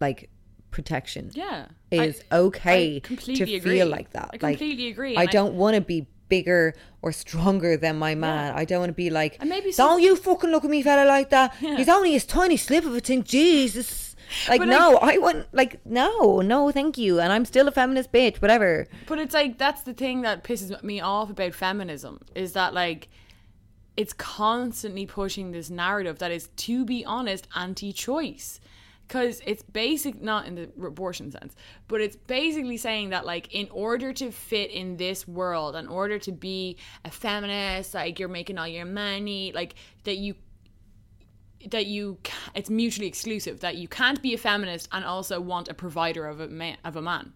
like 0.00 0.28
protection 0.70 1.30
Yeah. 1.34 1.66
is 1.90 2.22
I- 2.30 2.36
okay 2.36 2.96
I 2.96 3.14
to 3.14 3.46
feel 3.46 3.56
agree. 3.56 3.84
like 3.84 4.10
that 4.10 4.30
I 4.32 4.38
like 4.40 4.58
completely 4.58 4.88
agree, 4.88 5.16
I- 5.16 5.26
don't 5.26 5.54
want 5.54 5.74
to 5.76 5.80
be 5.80 6.06
bigger 6.30 6.74
or 7.02 7.12
stronger 7.12 7.76
than 7.76 7.98
my 7.98 8.14
man. 8.14 8.54
I 8.56 8.64
don't 8.64 8.80
want 8.80 8.90
to 8.90 8.94
be 9.06 9.10
like 9.10 9.36
And 9.40 9.50
maybe 9.50 9.66
don't 9.66 9.74
some- 9.74 10.00
you 10.00 10.16
fucking 10.16 10.50
look 10.50 10.64
at 10.64 10.70
me 10.70 10.82
fella 10.82 11.06
like 11.06 11.28
that. 11.30 11.54
Yeah. 11.60 11.76
he's 11.76 11.88
only 11.90 12.16
a 12.16 12.20
tiny 12.20 12.56
slip 12.56 12.84
of 12.86 12.94
a 12.94 13.00
thing 13.00 13.22
jesus. 13.24 14.06
Like 14.48 14.60
But, 14.60 14.68
no 14.68 14.90
like- 15.02 15.14
i 15.16 15.18
want 15.18 15.46
like 15.52 15.84
no 15.84 16.40
no 16.40 16.70
thank 16.70 16.96
you. 16.96 17.18
And 17.20 17.32
i'm 17.34 17.44
still 17.44 17.66
a 17.68 17.72
feminist 17.72 18.12
bitch 18.12 18.36
whatever. 18.40 18.86
But 19.06 19.18
it's 19.18 19.34
like 19.34 19.58
that's 19.58 19.82
the 19.82 19.92
thing 20.02 20.22
that 20.22 20.44
pisses 20.44 20.70
me 20.84 21.00
off 21.00 21.28
about 21.30 21.52
feminism 21.54 22.20
is 22.36 22.52
that 22.52 22.72
like 22.72 23.08
it's 23.96 24.12
constantly 24.12 25.04
pushing 25.04 25.50
this 25.50 25.68
narrative 25.68 26.20
that 26.20 26.30
is, 26.30 26.48
to 26.56 26.84
be 26.86 27.04
honest, 27.04 27.48
anti-choice. 27.56 28.60
Because 29.10 29.42
it's 29.44 29.64
basic, 29.64 30.22
not 30.22 30.46
in 30.46 30.54
the 30.54 30.70
abortion 30.86 31.32
sense, 31.32 31.56
but 31.88 32.00
it's 32.00 32.14
basically 32.14 32.76
saying 32.76 33.10
that, 33.10 33.26
like, 33.26 33.52
in 33.52 33.66
order 33.72 34.12
to 34.12 34.30
fit 34.30 34.70
in 34.70 34.98
this 34.98 35.26
world, 35.26 35.74
in 35.74 35.88
order 35.88 36.16
to 36.20 36.30
be 36.30 36.76
a 37.04 37.10
feminist, 37.10 37.92
like, 37.92 38.20
you're 38.20 38.28
making 38.28 38.56
all 38.56 38.68
your 38.68 38.84
money, 38.84 39.50
like, 39.52 39.74
that 40.04 40.18
you 40.18 40.36
that 41.72 41.86
you 41.86 42.18
it's 42.54 42.70
mutually 42.70 43.08
exclusive 43.08 43.60
that 43.60 43.76
you 43.76 43.88
can't 43.88 44.22
be 44.22 44.32
a 44.32 44.38
feminist 44.38 44.88
and 44.92 45.04
also 45.04 45.40
want 45.40 45.68
a 45.68 45.74
provider 45.74 46.24
of 46.26 46.38
a 46.40 46.48
man 46.48 46.78
of 46.84 46.94
a 46.94 47.02
man 47.02 47.32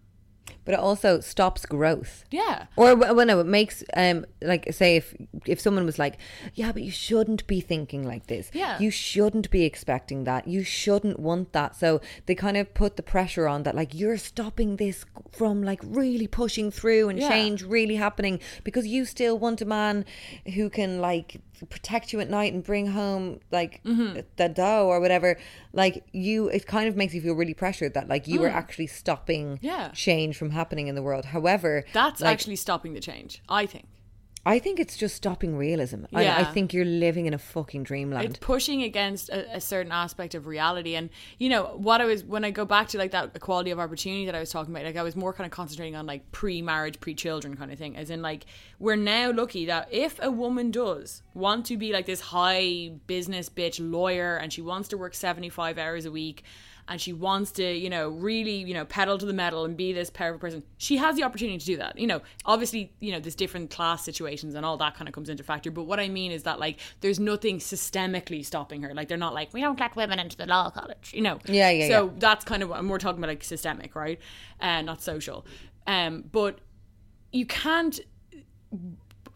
but 0.63 0.73
it 0.73 0.79
also 0.79 1.19
stops 1.19 1.65
growth 1.65 2.23
yeah 2.31 2.65
Or 2.75 2.95
wh- 2.95 3.15
well, 3.15 3.25
no, 3.25 3.39
it 3.39 3.45
makes 3.47 3.83
um 3.95 4.25
like 4.41 4.71
say 4.73 4.95
if 4.97 5.15
if 5.45 5.59
someone 5.59 5.85
was 5.85 5.99
like, 5.99 6.17
yeah, 6.55 6.71
but 6.71 6.81
you 6.83 6.91
shouldn't 6.91 7.45
be 7.47 7.61
thinking 7.61 8.03
like 8.07 8.27
this. 8.27 8.49
Yeah. 8.53 8.79
you 8.79 8.89
shouldn't 8.91 9.49
be 9.51 9.63
expecting 9.63 10.23
that. 10.23 10.47
You 10.47 10.63
shouldn't 10.63 11.19
want 11.19 11.51
that. 11.53 11.75
So 11.75 12.01
they 12.25 12.35
kind 12.35 12.57
of 12.57 12.73
put 12.73 12.95
the 12.95 13.03
pressure 13.03 13.47
on 13.47 13.63
that, 13.63 13.75
like 13.75 13.93
you're 13.93 14.17
stopping 14.17 14.77
this 14.77 15.05
from 15.31 15.61
like 15.63 15.81
really 15.83 16.27
pushing 16.27 16.71
through 16.71 17.09
and 17.09 17.19
Yeah. 17.19 17.29
change 17.29 17.63
really 17.63 17.95
happening 17.95 18.39
because 18.63 18.87
you 18.87 19.05
still 19.05 19.37
want 19.37 19.61
a 19.61 19.65
man 19.65 20.05
who 20.55 20.69
can 20.69 20.99
like 20.99 21.41
protect 21.69 22.11
you 22.13 22.19
at 22.19 22.29
night 22.29 22.51
and 22.53 22.63
bring 22.63 22.87
home 22.87 23.39
like 23.51 23.81
Mm-hmm. 23.85 24.19
the 24.37 24.49
dough 24.49 24.87
or 24.87 24.99
whatever. 24.99 25.37
Like 25.73 26.03
you, 26.11 26.47
it 26.49 26.65
kind 26.67 26.87
of 26.87 26.95
makes 26.95 27.13
you 27.13 27.21
feel 27.21 27.33
really 27.35 27.53
pressured 27.53 27.93
that 27.93 28.07
like 28.09 28.27
you 28.27 28.43
are 28.43 28.49
actually 28.49 28.87
stopping 28.87 29.45
Mm. 29.55 29.59
Yeah. 29.61 29.89
change 29.93 30.37
from 30.37 30.49
happening 30.51 30.87
in 30.87 30.95
the 30.95 31.01
world. 31.03 31.25
However, 31.25 31.83
That's 31.93 32.21
like, 32.21 32.33
actually 32.33 32.55
stopping 32.57 32.93
the 32.93 32.99
change, 32.99 33.41
I 33.47 33.65
think. 33.65 33.85
I 34.47 34.59
think 34.59 34.79
it's 34.79 34.95
just 34.95 35.15
stopping 35.15 35.57
realism. 35.57 36.05
I, 36.13 36.41
I 36.41 36.43
think 36.43 36.71
you're 36.71 36.85
living 36.85 37.25
in 37.25 37.33
a 37.33 37.39
fucking 37.39 37.83
dreamland. 37.83 38.25
It's 38.25 38.37
pushing 38.37 38.83
against 38.83 39.29
a, 39.29 39.55
a 39.55 39.59
certain 39.59 39.91
aspect 39.91 40.35
of 40.35 40.45
reality. 40.45 40.95
And, 40.95 41.09
you 41.39 41.49
know, 41.49 41.75
what 41.77 41.99
I 41.99 42.05
was, 42.05 42.23
when 42.23 42.45
I 42.45 42.51
go 42.51 42.63
back 42.63 42.89
to 42.89 42.99
like 42.99 43.09
that 43.11 43.31
equality 43.33 43.71
of 43.71 43.79
opportunity 43.79 44.27
that 44.27 44.35
I 44.35 44.39
was 44.39 44.51
talking 44.51 44.71
about, 44.71 44.85
like 44.85 44.97
I 44.97 45.01
was 45.01 45.15
more 45.15 45.33
kind 45.33 45.47
of 45.47 45.51
concentrating 45.51 45.95
on 45.95 46.05
like 46.05 46.31
pre 46.31 46.61
marriage, 46.61 46.99
pre 46.99 47.15
children 47.15 47.57
kind 47.57 47.71
of 47.71 47.79
thing. 47.79 47.97
As 47.97 48.11
in, 48.11 48.21
like, 48.21 48.45
we're 48.77 48.95
now 48.95 49.31
lucky 49.31 49.65
that 49.65 49.87
if 49.91 50.19
a 50.21 50.29
woman 50.29 50.69
does 50.69 51.23
want 51.33 51.65
to 51.65 51.77
be 51.77 51.91
like 51.91 52.05
this 52.05 52.21
high 52.21 52.91
business 53.07 53.49
bitch 53.49 53.79
lawyer 53.81 54.37
and 54.37 54.53
she 54.53 54.61
wants 54.61 54.89
to 54.89 54.97
work 54.97 55.15
75 55.15 55.79
hours 55.79 56.05
a 56.05 56.11
week, 56.11 56.43
and 56.87 57.01
she 57.01 57.13
wants 57.13 57.51
to, 57.53 57.73
you 57.73 57.89
know, 57.89 58.09
really, 58.09 58.57
you 58.57 58.73
know, 58.73 58.85
pedal 58.85 59.17
to 59.17 59.25
the 59.25 59.33
metal 59.33 59.65
and 59.65 59.75
be 59.75 59.91
this 59.91 60.09
powerful 60.09 60.39
person, 60.39 60.63
she 60.77 60.97
has 60.97 61.15
the 61.15 61.23
opportunity 61.23 61.57
to 61.57 61.65
do 61.65 61.77
that. 61.77 61.97
You 61.97 62.07
know, 62.07 62.21
obviously, 62.45 62.93
you 62.99 63.11
know, 63.11 63.19
there's 63.19 63.35
different 63.35 63.71
class 63.71 64.03
situations 64.03 64.53
and 64.53 64.65
all 64.65 64.77
that 64.77 64.95
kind 64.95 65.07
of 65.07 65.13
comes 65.13 65.29
into 65.29 65.43
factor. 65.43 65.71
But 65.71 65.83
what 65.83 65.99
I 65.99 66.09
mean 66.09 66.31
is 66.31 66.43
that, 66.43 66.59
like, 66.59 66.79
there's 67.01 67.19
nothing 67.19 67.57
systemically 67.57 68.45
stopping 68.45 68.83
her. 68.83 68.93
Like, 68.93 69.07
they're 69.07 69.17
not 69.17 69.33
like, 69.33 69.53
we 69.53 69.61
don't 69.61 69.79
let 69.79 69.95
women 69.95 70.19
into 70.19 70.37
the 70.37 70.45
law 70.45 70.69
college, 70.69 71.11
you 71.13 71.21
know? 71.21 71.39
Yeah, 71.45 71.71
yeah, 71.71 71.87
So 71.87 72.05
yeah. 72.05 72.11
that's 72.17 72.45
kind 72.45 72.61
of 72.61 72.69
what, 72.69 72.79
and 72.79 72.89
we're 72.89 72.99
talking 72.99 73.19
about 73.19 73.29
like 73.29 73.43
systemic, 73.43 73.95
right? 73.95 74.19
And 74.59 74.85
not 74.85 75.01
social. 75.01 75.45
Um, 75.87 76.25
but 76.31 76.59
you 77.31 77.45
can't 77.45 77.99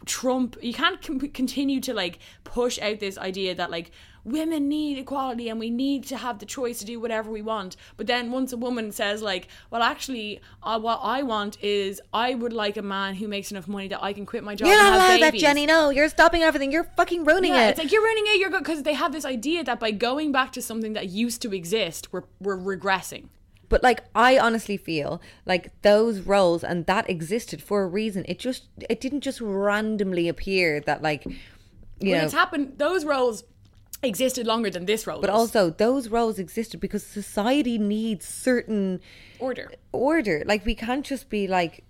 trump 0.05 0.57
you 0.61 0.73
can't 0.73 1.01
com- 1.01 1.19
continue 1.19 1.79
to 1.79 1.93
like 1.93 2.17
push 2.43 2.79
out 2.79 2.99
this 2.99 3.17
idea 3.17 3.53
that 3.53 3.69
like 3.69 3.91
women 4.23 4.67
need 4.67 4.97
equality 4.97 5.49
and 5.49 5.59
we 5.59 5.69
need 5.69 6.03
to 6.03 6.17
have 6.17 6.39
the 6.39 6.45
choice 6.45 6.79
to 6.79 6.85
do 6.85 6.99
whatever 6.99 7.29
we 7.31 7.41
want 7.41 7.75
but 7.97 8.07
then 8.07 8.31
once 8.31 8.51
a 8.51 8.57
woman 8.57 8.91
says 8.91 9.21
like 9.21 9.47
well 9.71 9.81
actually 9.81 10.39
uh, 10.63 10.79
what 10.79 10.99
i 11.01 11.21
want 11.21 11.61
is 11.63 12.01
i 12.13 12.33
would 12.33 12.53
like 12.53 12.77
a 12.77 12.81
man 12.81 13.15
who 13.15 13.27
makes 13.27 13.51
enough 13.51 13.67
money 13.67 13.87
that 13.87 14.01
i 14.03 14.13
can 14.13 14.25
quit 14.25 14.43
my 14.43 14.55
job 14.55 14.67
You're 14.67 14.77
not 14.77 14.93
allowed 14.93 15.21
that. 15.21 15.33
Jenny. 15.33 15.65
No, 15.65 15.89
you're 15.89 16.09
stopping 16.09 16.41
everything. 16.41 16.71
You're 16.71 16.83
fucking 16.97 17.23
ruining 17.23 17.53
yeah, 17.53 17.67
it. 17.67 17.69
it's 17.71 17.79
like 17.79 17.91
you're 17.91 18.03
ruining 18.03 18.25
it 18.27 18.39
you're 18.39 18.49
good 18.49 18.63
because 18.63 18.83
they 18.83 18.93
have 18.93 19.11
this 19.11 19.25
idea 19.25 19.63
that 19.63 19.79
by 19.79 19.91
going 19.91 20.31
back 20.31 20.51
to 20.53 20.61
something 20.61 20.93
that 20.93 21.09
used 21.09 21.41
to 21.41 21.53
exist 21.53 22.11
we're, 22.11 22.23
we're 22.39 22.57
regressing 22.57 23.29
but 23.69 23.83
like, 23.83 24.03
I 24.15 24.37
honestly 24.37 24.77
feel 24.77 25.21
like 25.45 25.79
those 25.83 26.21
roles 26.21 26.63
and 26.63 26.87
that 26.87 27.07
existed 27.07 27.61
for 27.61 27.83
a 27.83 27.87
reason. 27.87 28.25
It 28.27 28.39
just, 28.39 28.63
it 28.89 28.99
didn't 28.99 29.21
just 29.21 29.39
randomly 29.39 30.27
appear 30.27 30.81
that 30.81 31.03
like, 31.03 31.23
you 31.25 32.11
when 32.11 32.19
know. 32.19 32.25
it's 32.25 32.33
happened 32.33 32.77
those 32.77 33.05
roles 33.05 33.43
existed 34.03 34.47
longer 34.47 34.69
than 34.69 34.85
this 34.85 35.05
role 35.05 35.19
but 35.21 35.27
does. 35.27 35.35
also, 35.39 35.69
those 35.69 36.07
roles 36.09 36.39
existed 36.39 36.79
because 36.79 37.05
society 37.05 37.77
needs 37.77 38.25
certain 38.25 38.99
order 39.39 39.71
order. 39.91 40.43
Like, 40.45 40.65
we 40.65 40.75
can't 40.75 41.05
just 41.05 41.29
be 41.29 41.47
like, 41.47 41.83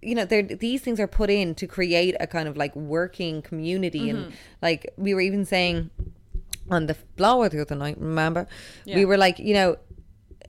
you 0.00 0.14
know, 0.16 0.24
these 0.24 0.80
things 0.82 0.98
are 0.98 1.06
put 1.06 1.30
in 1.30 1.54
to 1.54 1.66
create 1.68 2.16
a 2.18 2.26
kind 2.26 2.48
of 2.48 2.56
like 2.56 2.74
working 2.74 3.40
community, 3.42 4.00
Mm-hmm. 4.08 4.16
and 4.24 4.32
like 4.60 4.92
we 4.96 5.14
were 5.14 5.20
even 5.20 5.44
saying 5.44 5.90
on 6.70 6.86
the 6.86 6.96
blower 7.16 7.48
the 7.48 7.60
other 7.60 7.74
night. 7.76 7.98
Remember, 7.98 8.46
we 8.86 9.04
were 9.04 9.16
like, 9.16 9.38
you 9.38 9.54
know, 9.54 9.76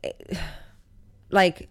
like 1.29 1.69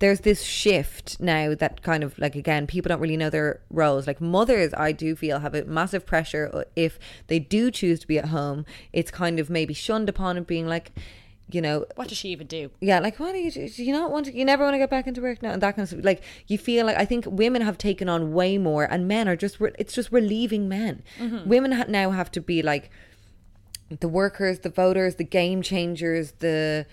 there's 0.00 0.20
this 0.20 0.42
shift 0.42 1.20
now 1.20 1.54
that 1.54 1.82
kind 1.82 2.02
of 2.02 2.18
like 2.18 2.34
again 2.34 2.66
people 2.66 2.88
don't 2.88 3.00
really 3.00 3.16
know 3.16 3.30
their 3.30 3.60
roles. 3.70 4.06
Like 4.06 4.20
mothers 4.20 4.74
i 4.76 4.92
do 4.92 5.14
feel 5.14 5.38
have 5.38 5.54
a 5.54 5.64
massive 5.64 6.04
pressure 6.04 6.50
uh, 6.52 6.64
if 6.74 6.98
they 7.28 7.38
do 7.38 7.70
choose 7.70 8.00
to 8.00 8.06
be 8.08 8.18
at 8.18 8.26
home 8.26 8.64
it's 8.92 9.10
kind 9.10 9.38
of 9.38 9.48
maybe 9.48 9.72
shunned 9.74 10.08
upon 10.08 10.36
and 10.36 10.46
being 10.46 10.66
like 10.66 10.90
you 11.52 11.60
know 11.60 11.84
what 11.96 12.06
does 12.08 12.16
she 12.16 12.28
even 12.28 12.46
do? 12.46 12.70
Yeah 12.80 13.00
like 13.00 13.18
what 13.18 13.32
do 13.32 13.38
you 13.38 13.50
do 13.50 13.84
you 13.84 13.92
not 13.92 14.10
want 14.10 14.26
to 14.26 14.32
you 14.36 14.44
never 14.44 14.62
want 14.64 14.74
to 14.74 14.78
get 14.78 14.88
back 14.90 15.06
into 15.06 15.20
work 15.20 15.42
now 15.42 15.50
and 15.52 15.62
that 15.62 15.74
kind 15.76 15.82
of 15.84 15.88
stuff. 15.90 16.04
Like 16.04 16.22
you 16.46 16.56
feel 16.58 16.86
like 16.86 16.96
i 16.96 17.04
think 17.04 17.26
women 17.26 17.62
have 17.62 17.76
taken 17.76 18.08
on 18.08 18.32
way 18.32 18.56
more 18.56 18.84
and 18.84 19.06
men 19.08 19.28
are 19.28 19.36
just 19.36 19.60
re- 19.60 19.72
it's 19.78 19.94
just 19.94 20.10
relieving 20.12 20.68
men. 20.68 21.02
Women 21.46 21.72
ha- 21.72 21.84
now 21.88 22.10
have 22.10 22.30
to 22.32 22.40
be 22.40 22.62
like 22.62 22.90
the 23.98 24.08
workers 24.08 24.60
the 24.60 24.70
voters 24.70 25.16
the 25.16 25.24
game 25.24 25.62
changers 25.62 26.32
the 26.38 26.86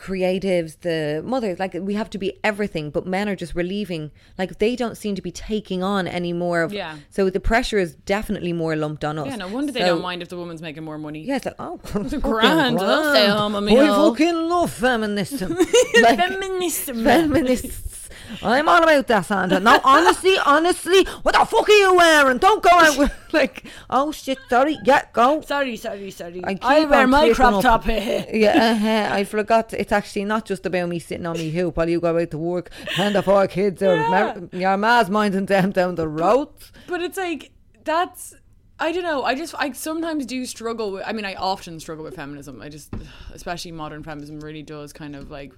creatives 0.00 0.80
the 0.80 1.20
mothers 1.24 1.58
like 1.58 1.74
we 1.74 1.92
have 1.94 2.08
to 2.08 2.16
be 2.18 2.32
everything 2.42 2.90
but 2.90 3.06
men 3.06 3.28
are 3.28 3.36
just 3.36 3.54
relieving 3.54 4.10
like 4.38 4.58
they 4.58 4.74
don't 4.74 4.96
seem 4.96 5.14
to 5.14 5.20
be 5.20 5.30
taking 5.30 5.82
on 5.82 6.06
any 6.08 6.32
more 6.32 6.62
of 6.62 6.72
Yeah. 6.72 6.96
so 7.10 7.28
the 7.28 7.38
pressure 7.40 7.78
is 7.78 7.94
definitely 8.16 8.52
more 8.54 8.74
lumped 8.76 9.04
on 9.04 9.18
us 9.18 9.26
yeah 9.26 9.36
no 9.36 9.48
wonder 9.48 9.72
they 9.72 9.80
don't 9.80 10.00
mind 10.00 10.22
if 10.22 10.28
the 10.30 10.38
woman's 10.38 10.62
making 10.62 10.84
more 10.84 10.96
money 10.98 11.20
yeah, 11.20 11.36
it's 11.36 11.44
like, 11.44 11.54
oh, 11.58 11.76
grand, 12.20 12.78
I'll 12.80 13.10
stay 13.14 13.28
home 13.28 13.54
on 13.54 13.64
my 13.66 13.72
I 13.72 13.88
own. 13.88 14.12
fucking 14.16 14.48
love 14.48 14.72
feminism. 14.72 15.52
like, 16.02 16.18
Feminism. 16.18 17.04
feminists. 17.04 17.99
I'm 18.42 18.68
all 18.68 18.82
about 18.82 19.06
that, 19.08 19.26
Sandra. 19.26 19.60
No, 19.60 19.80
honestly, 19.84 20.36
honestly, 20.44 21.04
what 21.22 21.34
the 21.34 21.44
fuck 21.44 21.68
are 21.68 21.72
you 21.72 21.94
wearing? 21.94 22.38
Don't 22.38 22.62
go 22.62 22.70
out 22.70 22.98
with, 22.98 23.12
like, 23.32 23.64
oh 23.88 24.12
shit, 24.12 24.38
sorry, 24.48 24.78
yeah, 24.84 25.04
go. 25.12 25.40
sorry 25.42 25.76
sorry 25.76 26.10
sorry 26.10 26.42
I, 26.44 26.58
I 26.62 26.84
wear 26.84 27.06
my 27.06 27.32
crop 27.32 27.54
up. 27.54 27.62
top 27.62 27.86
yeah, 27.86 28.72
uh-huh, 28.72 29.14
I 29.14 29.24
forgot. 29.24 29.72
It's 29.74 29.92
actually 29.92 30.24
not 30.24 30.44
just 30.44 30.66
about 30.66 30.88
me 30.88 30.98
sitting 30.98 31.26
on 31.26 31.36
me 31.36 31.50
hoop 31.50 31.76
while 31.76 31.88
you 31.88 32.00
go 32.00 32.18
out 32.18 32.30
to 32.30 32.38
work 32.38 32.70
and 32.98 33.14
the 33.14 33.22
four 33.22 33.46
kids. 33.46 33.82
Yeah. 33.82 34.38
Your 34.52 34.76
ma's 34.76 35.10
minding 35.10 35.46
them 35.46 35.70
down 35.72 35.94
the 35.94 36.08
road. 36.08 36.48
but 36.86 37.02
it's 37.02 37.16
like 37.16 37.50
that's 37.84 38.34
I 38.82 38.92
don't 38.92 39.02
know. 39.02 39.22
I 39.24 39.34
just 39.34 39.54
I 39.58 39.72
sometimes 39.72 40.24
do 40.26 40.44
struggle 40.46 40.92
with. 40.92 41.02
I 41.06 41.12
mean, 41.12 41.24
I 41.26 41.34
often 41.34 41.78
struggle 41.80 42.02
with 42.04 42.16
feminism. 42.16 42.62
I 42.62 42.68
just, 42.70 42.90
especially 43.34 43.72
modern 43.72 44.02
feminism, 44.02 44.40
really 44.40 44.62
does 44.62 44.92
kind 44.92 45.14
of 45.14 45.30
like 45.30 45.52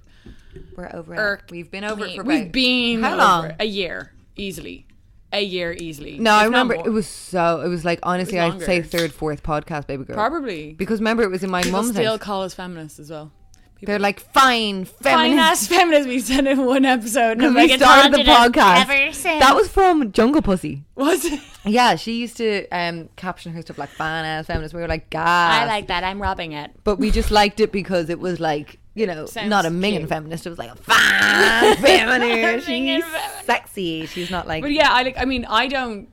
We're 0.75 0.91
over 0.93 1.15
irk 1.15 1.43
it. 1.45 1.51
We've 1.51 1.71
been 1.71 1.83
over 1.85 2.05
it 2.05 2.15
for 2.17 2.23
We've 2.23 2.41
about- 2.41 2.51
been 2.51 3.01
How 3.03 3.15
long? 3.15 3.53
A 3.59 3.65
year 3.65 4.11
easily, 4.35 4.85
a 5.31 5.41
year 5.41 5.73
easily. 5.79 6.19
No, 6.19 6.31
I 6.31 6.43
remember 6.45 6.73
it 6.75 6.91
was 6.91 7.07
so. 7.07 7.61
It 7.61 7.69
was 7.69 7.85
like 7.85 7.99
honestly, 8.03 8.37
was 8.39 8.55
I'd 8.55 8.61
say 8.63 8.81
third, 8.81 9.13
fourth 9.13 9.41
podcast, 9.41 9.87
baby 9.87 10.03
girl. 10.03 10.15
probably 10.15 10.73
because 10.73 10.99
remember 10.99 11.23
it 11.23 11.31
was 11.31 11.43
in 11.43 11.49
my 11.49 11.61
people 11.63 11.79
mum's 11.81 11.93
still 11.95 12.11
house. 12.13 12.19
call 12.19 12.43
us 12.43 12.53
feminists 12.53 12.99
as 12.99 13.09
well. 13.09 13.31
They're 13.85 13.99
like 13.99 14.19
fine, 14.19 14.85
Fine 14.85 14.93
feminist. 15.35 15.39
ass 15.39 15.67
feminists. 15.77 16.07
We 16.07 16.19
said 16.19 16.47
in 16.47 16.65
one 16.65 16.85
episode. 16.85 17.37
Because 17.37 17.55
we 17.55 17.77
started 17.77 18.13
the 18.13 18.23
podcast. 18.23 18.81
ever 18.89 19.13
since. 19.13 19.39
That 19.43 19.55
was 19.55 19.67
from 19.67 20.11
Jungle 20.11 20.41
Pussy. 20.41 20.83
was 20.95 21.25
it? 21.25 21.39
Yeah, 21.65 21.95
she 21.95 22.19
used 22.19 22.37
to 22.37 22.67
um, 22.69 23.09
caption 23.15 23.53
her 23.53 23.61
stuff 23.61 23.77
like 23.77 23.89
fine 23.89 24.25
ass 24.25 24.47
feminist." 24.47 24.73
We 24.73 24.81
were 24.81 24.87
like, 24.87 25.09
God, 25.09 25.25
I 25.25 25.65
like 25.65 25.87
that. 25.87 26.03
I'm 26.03 26.21
robbing 26.21 26.51
it. 26.51 26.71
but 26.83 26.97
we 26.97 27.09
just 27.11 27.31
liked 27.31 27.59
it 27.59 27.71
because 27.71 28.09
it 28.09 28.19
was 28.19 28.39
like 28.39 28.79
you 28.95 29.07
know 29.07 29.25
Sounds 29.25 29.49
not 29.49 29.65
a 29.65 29.69
minging 29.69 29.99
cute. 29.99 30.09
feminist. 30.09 30.45
It 30.45 30.49
was 30.49 30.59
like 30.59 30.71
a 30.71 30.75
fan 30.77 31.75
feminist. 31.77 32.67
She's 32.67 33.03
feminist. 33.03 33.45
sexy. 33.45 34.05
She's 34.07 34.29
not 34.29 34.47
like 34.47 34.61
But 34.61 34.71
yeah, 34.73 34.91
I 34.91 35.03
like. 35.03 35.17
I 35.17 35.25
mean, 35.25 35.45
I 35.45 35.67
don't. 35.67 36.09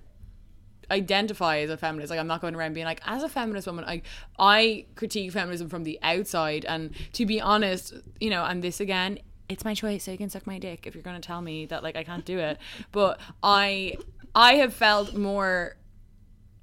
Identify 0.91 1.59
as 1.59 1.71
a 1.71 1.77
feminist. 1.77 2.11
Like 2.11 2.21
I'm 2.21 2.27
not 2.27 2.41
going 2.41 2.55
around 2.55 2.75
being 2.75 2.87
like, 2.87 3.01
as 3.07 3.23
a 3.23 3.29
feminist 3.29 3.67
woman, 3.67 3.85
I 3.85 4.03
I 4.39 4.87
critique 4.95 5.33
feminism 5.33 5.69
from 5.69 5.85
the 5.85 5.99
outside. 6.03 6.65
And 6.65 6.95
to 7.15 7.27
be 7.27 7.41
honest, 7.41 7.95
you 8.21 8.31
know, 8.31 8.45
and 8.45 8.63
this 8.63 8.81
again, 8.81 9.19
it's 9.49 9.65
my 9.65 9.75
choice. 9.75 10.05
So 10.05 10.13
you 10.13 10.19
can 10.19 10.31
suck 10.31 10.47
my 10.47 10.59
dick 10.59 10.87
if 10.87 10.95
you're 10.95 11.03
going 11.03 11.21
to 11.21 11.27
tell 11.27 11.43
me 11.43 11.67
that 11.67 11.83
like 11.83 11.97
I 11.97 12.05
can't 12.05 12.25
do 12.25 12.39
it. 12.39 12.59
But 12.93 13.21
I 13.43 13.97
I 14.35 14.55
have 14.55 14.75
felt 14.75 15.15
more, 15.15 15.77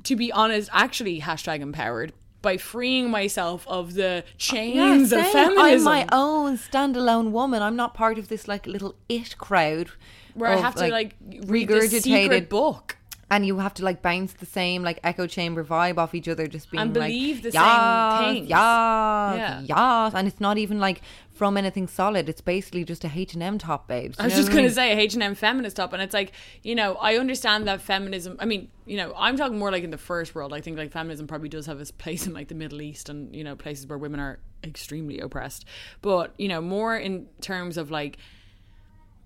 to 0.04 0.16
be 0.16 0.32
honest, 0.32 0.70
actually 0.72 1.22
hashtag 1.22 1.62
empowered 1.62 2.14
by 2.42 2.58
freeing 2.58 3.10
myself 3.10 3.68
of 3.68 3.96
the 3.96 4.24
chains 4.38 5.12
of 5.12 5.26
feminism. 5.28 5.60
I'm 5.60 5.84
my 5.84 6.08
own 6.12 6.58
standalone 6.58 7.32
woman. 7.32 7.62
I'm 7.62 7.76
not 7.76 7.94
part 7.94 8.18
of 8.18 8.30
this 8.30 8.48
like 8.48 8.66
little 8.68 8.96
it 9.10 9.38
crowd 9.38 9.90
where 10.34 10.52
I 10.52 10.56
have 10.58 10.76
to 10.76 10.88
like 10.88 11.16
read 11.48 11.68
the 11.68 11.82
secret 11.82 12.04
regurgitated 12.04 12.50
book. 12.50 12.97
And 13.30 13.46
you 13.46 13.58
have 13.60 13.74
to 13.74 13.84
like 13.84 14.02
bounce 14.02 14.34
the 14.34 14.46
same 14.46 14.84
like 14.84 15.00
echo 15.04 15.28
chamber 15.28 15.64
vibe 15.64 15.98
off 15.98 16.16
each 16.16 16.28
other, 16.30 16.48
just 16.48 16.72
being 16.72 16.82
And 16.82 16.96
like, 16.96 17.10
believe 17.10 17.44
the 17.44 17.52
same 17.52 17.62
"Yas, 17.62 18.24
things." 18.34 18.50
yas, 18.50 19.38
Yeah. 19.38 19.62
yas," 19.62 20.14
and 20.14 20.28
it's 20.28 20.40
not 20.40 20.58
even 20.58 20.80
like 20.80 21.02
from 21.32 21.56
anything 21.58 21.88
solid. 21.88 22.30
It's 22.30 22.42
basically 22.42 22.84
just 22.84 23.04
a 23.04 23.12
H 23.14 23.34
and 23.34 23.44
M 23.44 23.58
top, 23.58 23.88
babes. 23.88 24.18
I 24.20 24.26
was 24.26 24.34
just 24.36 24.52
gonna 24.52 24.70
say 24.70 24.94
a 24.94 24.98
H 24.98 25.14
and 25.14 25.22
M 25.24 25.36
feminist 25.36 25.76
top, 25.76 25.94
and 25.94 26.02
it's 26.02 26.14
like 26.14 26.32
you 26.64 26.74
know 26.76 26.96
I 26.96 27.18
understand 27.18 27.68
that 27.68 27.82
feminism. 27.82 28.38
I 28.40 28.46
mean, 28.46 28.70
you 28.86 28.98
know, 28.98 29.14
I'm 29.16 29.36
talking 29.38 29.60
more 29.60 29.72
like 29.72 29.84
in 29.84 29.92
the 29.92 29.98
first 29.98 30.34
world. 30.34 30.54
I 30.54 30.62
think 30.62 30.78
like 30.78 30.92
feminism 30.92 31.28
probably 31.28 31.50
does 31.50 31.66
have 31.66 31.80
its 31.82 31.92
place 31.92 32.26
in 32.28 32.34
like 32.34 32.48
the 32.48 32.56
Middle 32.56 32.82
East 32.82 33.10
and 33.10 33.36
you 33.36 33.44
know 33.44 33.56
places 33.56 33.88
where 33.88 33.98
women 33.98 34.20
are 34.20 34.40
extremely 34.64 35.20
oppressed. 35.20 35.66
But 36.02 36.34
you 36.38 36.48
know, 36.48 36.62
more 36.62 36.96
in 36.96 37.28
terms 37.42 37.78
of 37.78 37.92
like. 37.92 38.18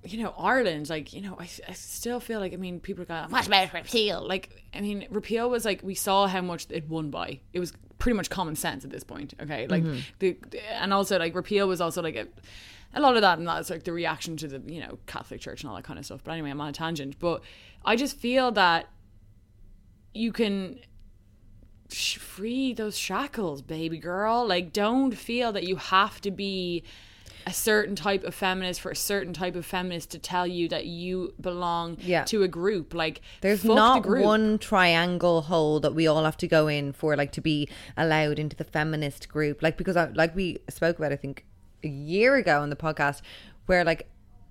You 0.04 0.24
know, 0.24 0.34
Ireland, 0.38 0.90
like, 0.90 1.14
you 1.14 1.22
know, 1.22 1.38
I, 1.40 1.48
I 1.68 1.74
still 1.74 2.20
feel 2.20 2.40
like, 2.40 2.54
I 2.54 2.56
mean, 2.56 2.80
people 2.80 3.06
go, 3.06 3.26
what 3.30 3.46
about 3.46 3.72
repeal? 3.74 4.26
Like, 4.28 4.64
I 4.74 4.82
mean, 4.82 5.06
repeal 5.12 5.50
was 5.50 5.64
like, 5.64 5.84
we 5.84 5.94
saw 5.94 6.26
how 6.26 6.42
much 6.42 6.66
it 6.72 6.90
won 6.90 7.12
by. 7.12 7.40
It 7.54 7.60
was 7.60 7.74
pretty 8.00 8.18
much 8.18 8.32
common 8.32 8.56
sense 8.56 8.84
at 8.84 8.90
this 8.90 9.04
point, 9.04 9.36
okay? 9.40 9.68
Like, 9.68 9.84
mm-hmm. 9.84 10.00
the, 10.18 10.38
and 10.72 10.92
also, 10.92 11.20
like, 11.20 11.36
repeal 11.36 11.68
was 11.68 11.82
also 11.82 12.02
like 12.02 12.16
a, 12.16 12.28
a 12.94 13.02
lot 13.02 13.16
of 13.16 13.22
that 13.22 13.38
and 13.38 13.48
that's 13.48 13.70
like 13.70 13.84
the 13.84 13.94
reaction 13.94 14.38
to 14.38 14.48
the 14.48 14.62
you 14.72 14.82
know 14.82 14.98
catholic 15.06 15.40
church 15.40 15.62
and 15.62 15.70
all 15.70 15.76
that 15.76 15.84
kind 15.84 16.00
of 16.00 16.06
stuff 16.06 16.22
but 16.24 16.32
anyway 16.32 16.50
i'm 16.50 16.60
on 16.62 16.70
a 16.70 16.74
tangent 16.74 17.18
but 17.20 17.42
i 17.86 17.96
just 17.96 18.18
feel 18.18 18.52
that 18.52 18.88
you 20.14 20.32
can 20.32 20.80
free 21.90 22.74
those 22.74 22.98
shackles 22.98 23.62
baby 23.62 23.98
girl 23.98 24.46
like 24.48 24.72
don't 24.72 25.16
feel 25.16 25.52
that 25.52 25.64
you 25.64 25.76
have 25.76 26.22
to 26.22 26.32
be 26.32 26.84
a 27.48 27.54
certain 27.54 27.96
type 27.96 28.24
of 28.24 28.34
feminist 28.36 28.82
for 28.82 28.92
a 28.92 28.96
certain 28.96 29.34
type 29.34 29.56
of 29.56 29.66
feminist 29.66 30.12
to 30.12 30.20
tell 30.20 30.46
you 30.48 30.68
that 30.70 30.86
you 30.86 31.34
belong 31.42 31.98
Yeah. 32.02 32.24
to 32.26 32.44
a 32.44 32.48
group 32.48 32.94
like 32.94 33.22
There's 33.42 33.64
not 33.64 34.04
the 34.04 34.10
group. 34.10 34.24
one 34.26 34.58
triangle 34.60 35.42
hole 35.44 35.80
that 35.82 35.94
we 35.96 36.08
all 36.08 36.24
have 36.24 36.38
to 36.38 36.48
go 36.48 36.68
in 36.68 36.94
for, 36.94 37.16
like 37.16 37.32
to 37.34 37.42
be 37.42 37.68
allowed 37.98 38.40
into 38.40 38.56
the 38.56 38.64
feminist 38.64 39.30
group. 39.30 39.62
Like 39.62 39.78
because, 39.78 39.96
I, 39.98 40.06
like 40.10 40.36
we 40.36 40.60
spoke 40.70 40.98
about, 40.98 41.12
I 41.12 41.16
think 41.16 41.46
a 41.84 41.88
year 41.88 42.36
ago 42.36 42.62
on 42.62 42.70
the 42.70 42.76
podcast, 42.76 43.22
where 43.66 43.84
like 43.84 44.08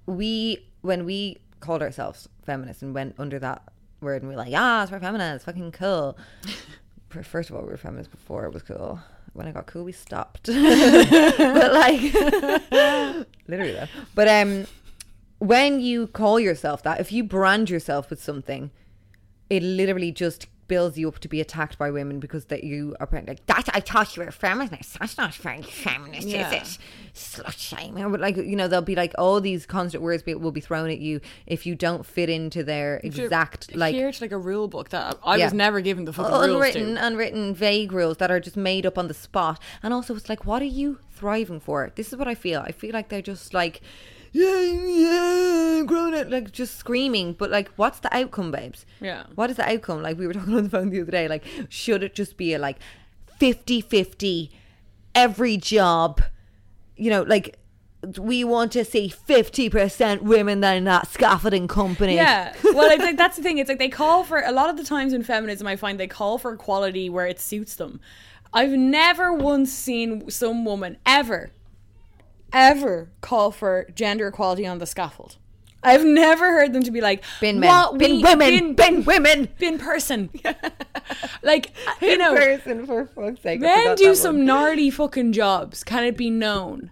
we 0.07 0.67
when 0.83 1.05
we 1.05 1.39
called 1.61 1.83
ourselves 1.83 2.29
feminists 2.43 2.83
and 2.83 2.95
went 2.95 3.15
under 3.19 3.39
that 3.39 3.63
word 4.01 4.23
and 4.23 4.29
we 4.29 4.35
are 4.35 4.39
like, 4.39 4.51
yeah, 4.51 4.87
we're 4.91 4.99
feminists, 4.99 5.45
fucking 5.45 5.73
cool. 5.73 6.17
First 7.23 7.51
of 7.51 7.57
all, 7.57 7.63
we 7.63 7.69
were 7.69 7.77
feminists 7.77 8.11
before 8.15 8.45
it 8.47 8.53
was 8.55 8.63
cool. 8.63 9.01
When 9.33 9.47
I 9.47 9.53
got 9.53 9.67
cool, 9.67 9.85
we 9.85 9.93
stopped. 9.93 10.47
but 10.47 11.73
like, 11.73 12.01
literally 13.47 13.73
though. 13.73 13.87
But 14.15 14.29
um, 14.29 14.67
when 15.39 15.81
you 15.81 16.09
call 16.09 16.41
yourself 16.41 16.83
that, 16.83 17.01
if 17.01 17.13
you 17.13 17.25
brand 17.25 17.71
yourself 17.71 18.11
with 18.11 18.23
something, 18.23 18.71
it 19.49 19.63
literally 19.63 20.13
just 20.13 20.47
builds 20.71 20.97
you 20.97 21.09
up 21.09 21.19
to 21.19 21.27
be 21.29 21.41
attacked 21.41 21.77
by 21.77 21.91
women 21.91 22.21
because 22.21 22.45
that 22.45 22.63
you 22.63 22.95
are 23.01 23.09
like 23.27 23.45
that. 23.47 23.69
I 23.75 23.81
thought 23.81 24.17
you 24.17 24.23
were 24.23 24.29
a 24.29 24.33
feminist. 24.33 25.01
That's 25.01 25.19
not 25.19 25.35
very 25.35 25.63
feminist, 25.63 26.29
Yeah. 26.29 26.49
is 26.49 26.79
it? 26.79 26.79
Slut 27.13 27.59
shaming. 27.59 28.09
But 28.13 28.21
like 28.21 28.37
you 28.37 28.55
know, 28.55 28.69
they'll 28.69 28.81
be 28.81 28.95
like 28.95 29.13
all 29.19 29.41
these 29.41 29.67
constant 29.67 30.01
words 30.01 30.23
be, 30.23 30.33
will 30.35 30.53
be 30.53 30.61
thrown 30.61 30.89
at 30.89 31.01
you 31.01 31.21
if 31.45 31.67
you 31.67 31.75
don't 31.75 32.07
fit 32.07 32.31
into 32.31 32.63
their 32.63 33.01
exact 33.03 33.75
like 33.75 33.95
adhere 33.95 34.13
to 34.13 34.23
like 34.25 34.31
a 34.31 34.39
rule 34.39 34.69
book 34.69 34.91
that 34.91 35.19
I 35.25 35.37
Yeah. 35.37 35.47
was 35.47 35.53
never 35.55 35.81
given 35.81 36.05
the 36.05 36.13
fucking 36.13 36.33
oh, 36.33 36.47
rules 36.47 36.55
unwritten, 36.55 36.97
unwritten, 36.97 37.53
vague 37.53 37.91
rules 37.91 38.19
that 38.19 38.31
are 38.31 38.39
just 38.39 38.57
made 38.57 38.87
up 38.87 38.97
on 38.97 39.09
the 39.09 39.15
spot. 39.15 39.61
And 39.83 39.93
also, 39.93 40.15
it's 40.15 40.29
like, 40.29 40.47
what 40.47 40.63
are 40.63 40.73
you 40.81 41.01
thriving 41.11 41.59
for? 41.59 41.91
This 41.97 42.13
is 42.13 42.17
what 42.17 42.29
I 42.29 42.37
feel. 42.37 42.61
I 42.61 42.71
feel 42.71 42.93
like 42.93 43.09
they're 43.09 43.21
just 43.23 43.53
like, 43.53 43.81
yeah, 44.33 44.61
yeah, 44.61 45.83
grown 45.87 46.15
up, 46.15 46.31
like 46.31 46.53
just 46.53 46.77
screaming. 46.77 47.33
But 47.33 47.51
like, 47.51 47.71
what's 47.77 48.01
the 48.01 48.15
outcome, 48.17 48.51
babes? 48.51 48.87
Yeah. 49.01 49.25
What 49.35 49.51
is 49.51 49.57
the 49.57 49.69
outcome? 49.69 50.03
Like 50.03 50.19
we 50.19 50.27
were 50.27 50.33
talking 50.35 50.55
on 50.55 50.65
the 50.65 50.71
phone 50.71 50.91
the 50.91 51.01
other 51.01 51.11
day. 51.11 51.29
Like, 51.29 51.45
should 51.69 52.03
it 52.03 52.15
just 52.15 52.37
be 52.37 52.55
a 52.55 52.59
like 52.59 52.79
50-50 53.41 54.51
every 55.15 55.57
job? 55.57 56.23
You 56.97 57.11
know, 57.11 57.23
like. 57.23 57.57
We 58.19 58.45
want 58.45 58.73
to 58.73 58.83
see 58.87 59.11
fifty 59.11 59.69
percent 59.69 60.23
women 60.23 60.65
in 60.65 60.85
that 60.85 61.09
scaffolding 61.09 61.69
company. 61.69 62.15
Yeah. 62.15 62.55
Well, 62.65 62.91
I 62.91 62.97
think 62.97 63.19
that's 63.19 63.37
the 63.37 63.43
thing. 63.43 63.59
It's 63.59 63.69
like 63.69 63.79
they 63.79 63.91
call 63.91 64.25
for 64.25 64.41
a 64.41 64.53
lot 64.53 64.71
of 64.71 64.79
the 64.79 64.85
times 64.85 65.13
in 65.13 65.23
feminism. 65.23 65.67
I 65.67 65.77
find 65.77 66.01
they 66.01 66.07
call 66.07 66.39
for 66.39 66.55
equality 66.55 67.11
where 67.11 67.27
it 67.27 67.39
suits 67.39 67.77
them. 67.77 68.01
I've 68.55 68.71
never 68.71 69.35
once 69.35 69.71
seen 69.71 70.31
some 70.31 70.65
woman 70.65 70.97
ever, 71.05 71.51
ever 72.53 73.11
call 73.21 73.51
for 73.51 73.87
gender 73.95 74.29
equality 74.29 74.67
on 74.67 74.79
the 74.79 74.87
scaffold. 74.87 75.37
I've 75.83 76.05
never 76.05 76.53
heard 76.53 76.75
them 76.75 76.83
to 76.83 76.91
be 76.91 77.01
like 77.01 77.25
Bin 77.41 77.59
men, 77.59 77.69
"What 77.71 77.99
bin 77.99 78.17
we- 78.17 78.23
women, 78.23 78.75
bin, 78.75 78.75
bin 78.75 79.05
women." 79.05 79.49
bin 79.59 79.79
person. 79.79 80.29
like 81.43 81.73
you 82.03 82.19
know, 82.19 82.35
person 82.35 82.87
for 82.87 83.07
fuck's 83.07 83.41
sake. 83.43 83.61
Men 83.61 83.97
do 83.97 84.15
some 84.15 84.37
one. 84.39 84.45
gnarly 84.47 84.91
fucking 84.91 85.33
jobs. 85.33 85.83
Can 85.83 86.05
it 86.05 86.17
be 86.19 86.29
known? 86.29 86.91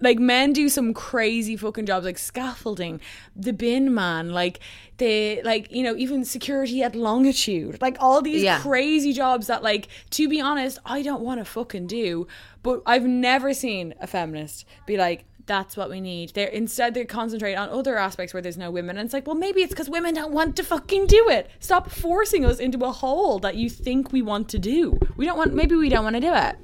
Like 0.00 0.18
men 0.18 0.52
do 0.52 0.68
some 0.68 0.94
crazy 0.94 1.56
fucking 1.56 1.86
jobs, 1.86 2.06
like 2.06 2.18
scaffolding, 2.18 3.00
the 3.36 3.52
bin 3.52 3.92
man, 3.94 4.30
like 4.30 4.60
the 4.96 5.42
like 5.42 5.70
you 5.70 5.82
know 5.82 5.94
even 5.96 6.24
security 6.24 6.82
at 6.82 6.94
Longitude, 6.94 7.80
like 7.82 7.96
all 8.00 8.22
these 8.22 8.42
Yeah. 8.42 8.60
crazy 8.60 9.12
jobs 9.12 9.46
that 9.48 9.62
like 9.62 9.88
to 10.10 10.28
be 10.28 10.40
honest 10.40 10.78
I 10.86 11.02
don't 11.02 11.20
want 11.22 11.40
to 11.40 11.44
fucking 11.44 11.86
do. 11.86 12.26
But 12.62 12.82
I've 12.86 13.04
never 13.04 13.52
seen 13.54 13.94
a 14.00 14.06
feminist 14.06 14.64
be 14.86 14.96
like. 14.96 15.24
That's 15.46 15.76
what 15.76 15.90
we 15.90 16.00
need. 16.00 16.30
They're 16.34 16.46
instead 16.46 16.94
they 16.94 17.04
concentrate 17.04 17.56
on 17.56 17.70
other 17.70 17.98
aspects 17.98 18.32
where 18.32 18.40
there's 18.42 18.58
no 18.58 18.70
women, 18.70 18.96
and 18.96 19.06
it's 19.06 19.12
like, 19.12 19.26
well, 19.26 19.34
maybe 19.34 19.62
it's 19.62 19.72
because 19.72 19.90
women 19.90 20.14
don't 20.14 20.32
want 20.32 20.54
to 20.56 20.62
fucking 20.62 21.08
do 21.08 21.28
it. 21.28 21.50
Stop 21.58 21.90
forcing 21.90 22.44
us 22.44 22.60
into 22.60 22.84
a 22.84 22.92
hole 22.92 23.40
that 23.40 23.56
you 23.56 23.68
think 23.68 24.12
we 24.12 24.22
want 24.22 24.48
to 24.50 24.60
do. 24.60 24.96
We 25.16 25.26
don't 25.26 25.36
want. 25.36 25.52
Maybe 25.52 25.74
we 25.74 25.88
don't 25.88 26.04
want 26.04 26.14
to 26.14 26.20
do 26.20 26.32
it. 26.32 26.56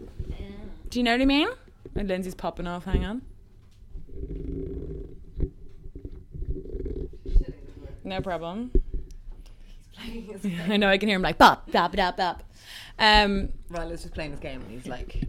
Do 0.89 1.01
you 1.01 1.03
know 1.03 1.11
what 1.11 1.21
I 1.21 1.25
mean? 1.25 1.49
And 1.97 2.09
Lindsay's 2.09 2.35
popping 2.35 2.67
off. 2.67 2.85
Hang 2.85 3.05
on. 3.05 3.23
No 8.05 8.21
problem. 8.21 8.71
I 10.69 10.77
know 10.77 10.89
I 10.89 10.99
can 10.99 11.09
hear 11.09 11.17
him 11.17 11.23
like 11.23 11.39
bop 11.39 11.71
bop 11.73 11.97
bop 11.97 12.17
bop. 12.17 12.43
Um, 12.99 13.51
Riley's 13.69 14.03
just 14.03 14.15
playing 14.15 14.31
his 14.33 14.41
game 14.41 14.61
and 14.61 14.71
he's 14.71 14.87
like, 14.87 15.25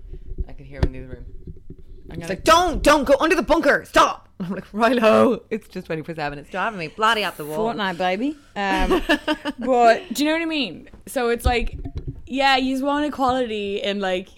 I 0.48 0.54
can 0.54 0.66
hear 0.66 0.80
him 0.80 0.88
in 0.88 0.92
the 0.94 1.00
other 1.00 1.16
room. 1.16 1.26
I'm 2.10 2.22
He's 2.22 2.30
like, 2.30 2.44
don't, 2.44 2.82
don't 2.82 3.04
go 3.04 3.16
under 3.20 3.36
the 3.36 3.42
bunker. 3.42 3.84
Stop. 3.86 4.30
I'm 4.40 4.52
like, 4.52 4.70
Rilo, 4.72 5.42
it's 5.50 5.68
just 5.68 5.88
24 5.88 6.16
7. 6.16 6.40
It's 6.40 6.50
driving 6.50 6.80
me 6.80 6.88
bloody 6.88 7.24
out 7.24 7.38
the 7.38 7.46
wall. 7.46 7.74
Fortnite, 7.74 7.98
baby. 7.98 8.38
Um, 8.56 9.02
but 9.60 10.14
do 10.14 10.24
you 10.24 10.30
know 10.30 10.36
what 10.36 10.42
I 10.42 10.46
mean? 10.46 10.90
So 11.08 11.30
it's 11.30 11.46
like, 11.46 11.78
yeah, 12.26 12.56
you 12.58 12.84
want 12.84 13.06
equality 13.06 13.82
in 13.82 14.00
like 14.00 14.37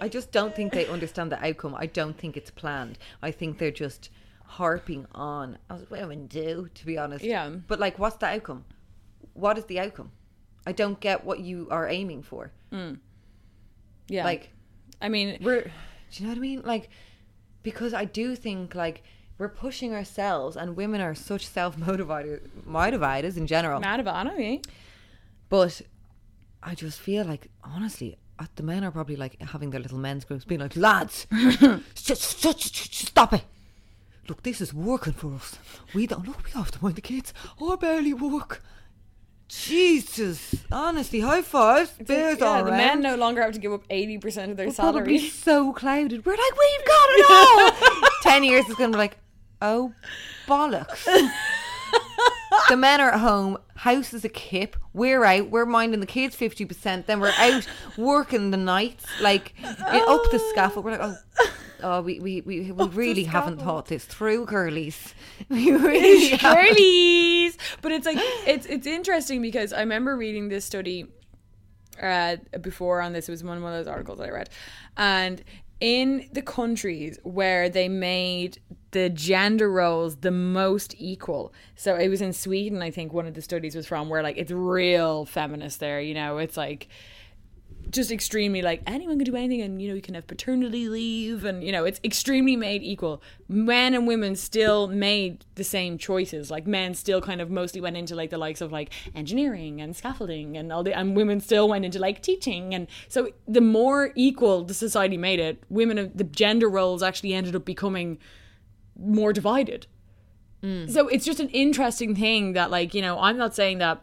I 0.00 0.08
just 0.08 0.30
don't 0.30 0.54
think 0.54 0.72
they 0.72 0.86
understand 0.86 1.32
the 1.32 1.44
outcome. 1.44 1.74
I 1.74 1.86
don't 1.86 2.16
think 2.16 2.36
it's 2.36 2.50
planned. 2.50 2.98
I 3.22 3.30
think 3.30 3.58
they're 3.58 3.70
just 3.70 4.10
harping 4.44 5.06
on, 5.12 5.58
oh, 5.70 5.76
as 5.76 5.90
women 5.90 6.26
do, 6.26 6.68
to 6.74 6.86
be 6.86 6.98
honest. 6.98 7.24
Yeah. 7.24 7.48
But 7.48 7.80
like, 7.80 7.98
what's 7.98 8.16
the 8.16 8.26
outcome? 8.26 8.64
What 9.32 9.58
is 9.58 9.64
the 9.64 9.80
outcome? 9.80 10.12
I 10.66 10.72
don't 10.72 10.98
get 11.00 11.24
what 11.24 11.40
you 11.40 11.68
are 11.70 11.88
aiming 11.88 12.22
for. 12.22 12.52
Hmm. 12.70 12.94
yeah. 14.08 14.24
Like, 14.24 14.50
I 15.00 15.08
mean, 15.08 15.38
we're 15.40 15.70
do 16.10 16.22
you 16.22 16.24
know 16.24 16.30
what 16.30 16.38
I 16.38 16.40
mean? 16.40 16.62
Like 16.64 16.88
because 17.62 17.92
I 17.92 18.04
do 18.04 18.36
think 18.36 18.74
like 18.74 19.02
we're 19.38 19.48
pushing 19.48 19.92
ourselves 19.92 20.56
and 20.56 20.76
women 20.76 21.00
are 21.00 21.14
such 21.14 21.46
self 21.46 21.76
motivators 21.76 22.48
motivators 22.66 23.36
in 23.36 23.46
general. 23.46 23.80
mad 23.80 24.00
about 24.00 24.36
me. 24.36 24.56
Eh? 24.56 24.70
But 25.48 25.82
I 26.62 26.74
just 26.74 26.98
feel 26.98 27.24
like 27.24 27.48
honestly 27.62 28.18
uh, 28.38 28.46
the 28.56 28.62
men 28.62 28.84
are 28.84 28.90
probably 28.90 29.16
like 29.16 29.40
having 29.40 29.70
their 29.70 29.80
little 29.80 29.98
men's 29.98 30.24
groups 30.24 30.44
being 30.44 30.60
like, 30.60 30.76
lads, 30.76 31.26
just, 31.94 32.42
just, 32.42 32.74
just, 32.74 32.94
stop 32.94 33.32
it. 33.32 33.44
Look, 34.28 34.42
this 34.42 34.60
is 34.60 34.74
working 34.74 35.12
for 35.12 35.34
us. 35.34 35.58
We 35.94 36.06
don't 36.06 36.26
look. 36.26 36.44
We 36.44 36.50
have 36.52 36.70
to 36.72 36.82
mind 36.82 36.96
the 36.96 37.00
kids. 37.00 37.32
I 37.62 37.76
barely 37.76 38.12
work. 38.12 38.62
Jesus, 39.48 40.56
honestly, 40.72 41.20
high 41.20 41.42
fives. 41.42 41.92
Bears 42.00 42.40
yeah, 42.40 42.44
all 42.44 42.64
the 42.64 42.70
around. 42.70 42.78
men 42.78 43.00
no 43.00 43.14
longer 43.14 43.42
have 43.42 43.52
to 43.52 43.60
give 43.60 43.72
up 43.72 43.84
eighty 43.90 44.18
percent 44.18 44.50
of 44.50 44.56
their 44.56 44.66
We're 44.66 44.72
probably 44.72 45.18
salary. 45.18 45.30
so 45.30 45.72
clouded. 45.72 46.26
We're 46.26 46.32
like, 46.32 46.58
we've 46.58 46.86
got 46.86 47.08
it 47.10 47.30
all. 47.30 48.08
Ten 48.22 48.42
years 48.42 48.66
is 48.68 48.74
going 48.74 48.90
to 48.90 48.96
be 48.96 48.98
like, 48.98 49.18
oh, 49.62 49.92
bollocks. 50.48 51.06
The 52.68 52.76
men 52.76 53.00
are 53.00 53.10
at 53.10 53.20
home, 53.20 53.58
house 53.76 54.12
is 54.12 54.24
a 54.24 54.28
kip, 54.28 54.76
we're 54.92 55.24
out, 55.24 55.50
we're 55.50 55.66
minding 55.66 56.00
the 56.00 56.06
kids 56.06 56.36
50%, 56.36 57.06
then 57.06 57.20
we're 57.20 57.32
out 57.38 57.66
working 57.96 58.50
the 58.50 58.56
nights, 58.56 59.04
like 59.20 59.54
up 59.64 60.30
the 60.30 60.38
scaffold. 60.50 60.84
We're 60.84 60.98
like, 60.98 61.00
oh, 61.02 61.50
oh 61.82 62.00
we, 62.02 62.20
we, 62.20 62.40
we, 62.42 62.72
we 62.72 62.86
really 62.88 63.24
haven't 63.24 63.60
thought 63.60 63.86
this 63.86 64.04
through, 64.04 64.46
girlies. 64.46 65.14
We 65.48 65.70
really 65.76 66.36
girlies. 66.38 67.58
But 67.82 67.92
it's 67.92 68.06
like 68.06 68.18
it's 68.18 68.66
it's 68.66 68.86
interesting 68.86 69.42
because 69.42 69.72
I 69.72 69.80
remember 69.80 70.16
reading 70.16 70.48
this 70.48 70.64
study 70.64 71.06
uh, 72.02 72.36
before 72.60 73.00
on 73.00 73.12
this. 73.12 73.28
It 73.28 73.32
was 73.32 73.44
one 73.44 73.58
of 73.58 73.62
those 73.62 73.86
articles 73.86 74.18
that 74.18 74.28
I 74.28 74.30
read, 74.30 74.50
and 74.96 75.44
in 75.80 76.28
the 76.32 76.42
countries 76.42 77.18
where 77.22 77.68
they 77.68 77.88
made 77.88 78.58
the 78.92 79.10
gender 79.10 79.70
roles 79.70 80.16
the 80.16 80.30
most 80.30 80.94
equal. 80.98 81.52
So 81.74 81.96
it 81.96 82.08
was 82.08 82.22
in 82.22 82.32
Sweden, 82.32 82.80
I 82.82 82.90
think 82.90 83.12
one 83.12 83.26
of 83.26 83.34
the 83.34 83.42
studies 83.42 83.74
was 83.74 83.86
from 83.86 84.08
where 84.08 84.22
like 84.22 84.38
it's 84.38 84.50
real 84.50 85.26
feminist 85.26 85.80
there. 85.80 86.00
You 86.00 86.14
know, 86.14 86.38
it's 86.38 86.56
like 86.56 86.88
just 87.90 88.10
extremely 88.10 88.62
like 88.62 88.82
anyone 88.86 89.18
can 89.18 89.24
do 89.24 89.36
anything 89.36 89.60
and 89.60 89.80
you 89.80 89.88
know 89.88 89.94
you 89.94 90.02
can 90.02 90.14
have 90.14 90.26
paternity 90.26 90.88
leave 90.88 91.44
and 91.44 91.62
you 91.62 91.72
know 91.72 91.84
it's 91.84 92.00
extremely 92.04 92.56
made 92.56 92.82
equal. 92.82 93.22
Men 93.48 93.94
and 93.94 94.06
women 94.06 94.36
still 94.36 94.88
made 94.88 95.44
the 95.54 95.64
same 95.64 95.98
choices. 95.98 96.50
Like 96.50 96.66
men 96.66 96.94
still 96.94 97.20
kind 97.20 97.40
of 97.40 97.50
mostly 97.50 97.80
went 97.80 97.96
into 97.96 98.14
like 98.14 98.30
the 98.30 98.38
likes 98.38 98.60
of 98.60 98.72
like 98.72 98.92
engineering 99.14 99.80
and 99.80 99.94
scaffolding 99.94 100.56
and 100.56 100.72
all 100.72 100.82
the 100.82 100.96
and 100.96 101.16
women 101.16 101.40
still 101.40 101.68
went 101.68 101.84
into 101.84 101.98
like 101.98 102.22
teaching. 102.22 102.74
And 102.74 102.86
so 103.08 103.30
the 103.46 103.60
more 103.60 104.12
equal 104.14 104.64
the 104.64 104.74
society 104.74 105.16
made 105.16 105.40
it 105.40 105.62
women 105.68 105.98
of 105.98 106.16
the 106.16 106.24
gender 106.24 106.68
roles 106.68 107.02
actually 107.02 107.34
ended 107.34 107.54
up 107.54 107.64
becoming 107.64 108.18
more 108.98 109.32
divided. 109.32 109.86
Mm. 110.62 110.90
So 110.90 111.08
it's 111.08 111.24
just 111.24 111.40
an 111.40 111.50
interesting 111.50 112.14
thing 112.14 112.54
that 112.54 112.70
like 112.70 112.94
you 112.94 113.02
know 113.02 113.18
i'm 113.18 113.36
not 113.36 113.54
saying 113.54 113.78
that 113.78 114.02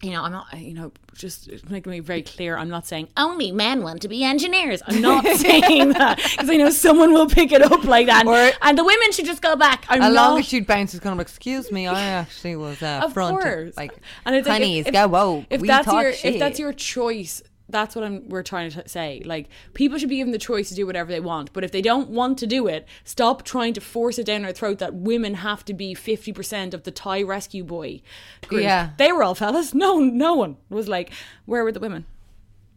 you 0.00 0.10
know, 0.12 0.22
I'm 0.22 0.30
not, 0.32 0.46
you 0.56 0.74
know, 0.74 0.92
just 1.14 1.48
making 1.68 1.90
me 1.90 1.98
very 1.98 2.22
clear. 2.22 2.56
I'm 2.56 2.68
not 2.68 2.86
saying 2.86 3.08
only 3.16 3.50
men 3.50 3.82
want 3.82 4.02
to 4.02 4.08
be 4.08 4.22
engineers. 4.22 4.80
I'm 4.86 5.00
not 5.00 5.24
saying 5.38 5.88
that 5.94 6.18
because 6.30 6.48
I 6.48 6.56
know 6.56 6.70
someone 6.70 7.12
will 7.12 7.28
pick 7.28 7.50
it 7.50 7.62
up 7.62 7.82
like 7.84 8.06
that. 8.06 8.24
Or- 8.26 8.52
and 8.62 8.78
the 8.78 8.84
women 8.84 9.10
should 9.10 9.26
just 9.26 9.42
go 9.42 9.56
back. 9.56 9.84
I'm 9.88 10.00
long 10.00 10.12
not- 10.14 10.38
as 10.40 10.46
she'd 10.46 10.66
bounce, 10.68 10.94
it's 10.94 11.02
kind 11.02 11.14
of 11.14 11.20
excuse 11.20 11.72
me, 11.72 11.88
I 11.88 12.00
actually 12.10 12.54
was 12.54 12.80
uh, 12.82 13.00
of 13.04 13.12
front. 13.12 13.40
course. 13.40 13.76
Like, 13.76 13.92
and 14.24 14.36
it's 14.36 14.46
like, 14.46 14.62
if, 14.62 14.92
go, 14.92 15.08
whoa. 15.08 15.44
If 15.50 15.60
we 15.60 15.66
that's 15.68 15.88
your 15.90 16.12
shit. 16.12 16.34
if 16.34 16.38
that's 16.38 16.58
your 16.60 16.72
choice, 16.72 17.42
that's 17.68 17.94
what 17.94 18.04
I'm 18.04 18.28
we're 18.28 18.42
trying 18.42 18.70
to 18.70 18.88
say. 18.88 19.22
Like 19.24 19.48
people 19.74 19.98
should 19.98 20.08
be 20.08 20.16
given 20.16 20.32
the 20.32 20.38
choice 20.38 20.68
to 20.70 20.74
do 20.74 20.86
whatever 20.86 21.10
they 21.10 21.20
want, 21.20 21.52
but 21.52 21.64
if 21.64 21.72
they 21.72 21.82
don't 21.82 22.08
want 22.08 22.38
to 22.38 22.46
do 22.46 22.66
it, 22.66 22.86
stop 23.04 23.42
trying 23.42 23.74
to 23.74 23.80
force 23.80 24.18
it 24.18 24.26
down 24.26 24.42
their 24.42 24.52
throat 24.52 24.78
that 24.78 24.94
women 24.94 25.34
have 25.34 25.64
to 25.66 25.74
be 25.74 25.94
fifty 25.94 26.32
percent 26.32 26.74
of 26.74 26.84
the 26.84 26.90
Thai 26.90 27.22
rescue 27.22 27.64
boy. 27.64 28.02
group. 28.46 28.62
Yeah. 28.62 28.90
they 28.96 29.12
were 29.12 29.22
all 29.22 29.34
fellas. 29.34 29.74
No, 29.74 29.98
no 29.98 30.34
one 30.34 30.56
was 30.70 30.88
like, 30.88 31.12
where 31.46 31.64
were 31.64 31.72
the 31.72 31.80
women? 31.80 32.06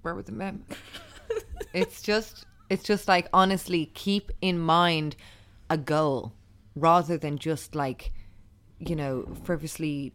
where 0.02 0.16
were 0.16 0.24
the 0.24 0.32
men? 0.32 0.66
it's 1.74 2.02
just 2.02 2.46
it's 2.70 2.84
just 2.84 3.08
like 3.08 3.28
honestly 3.34 3.88
keep 3.94 4.32
in 4.42 4.60
mind 4.60 5.16
a 5.70 5.78
goal 5.78 6.34
rather 6.76 7.18
than 7.18 7.38
just 7.38 7.76
like 7.76 8.12
you 8.80 8.96
know 8.96 9.28
frivolously 9.44 10.14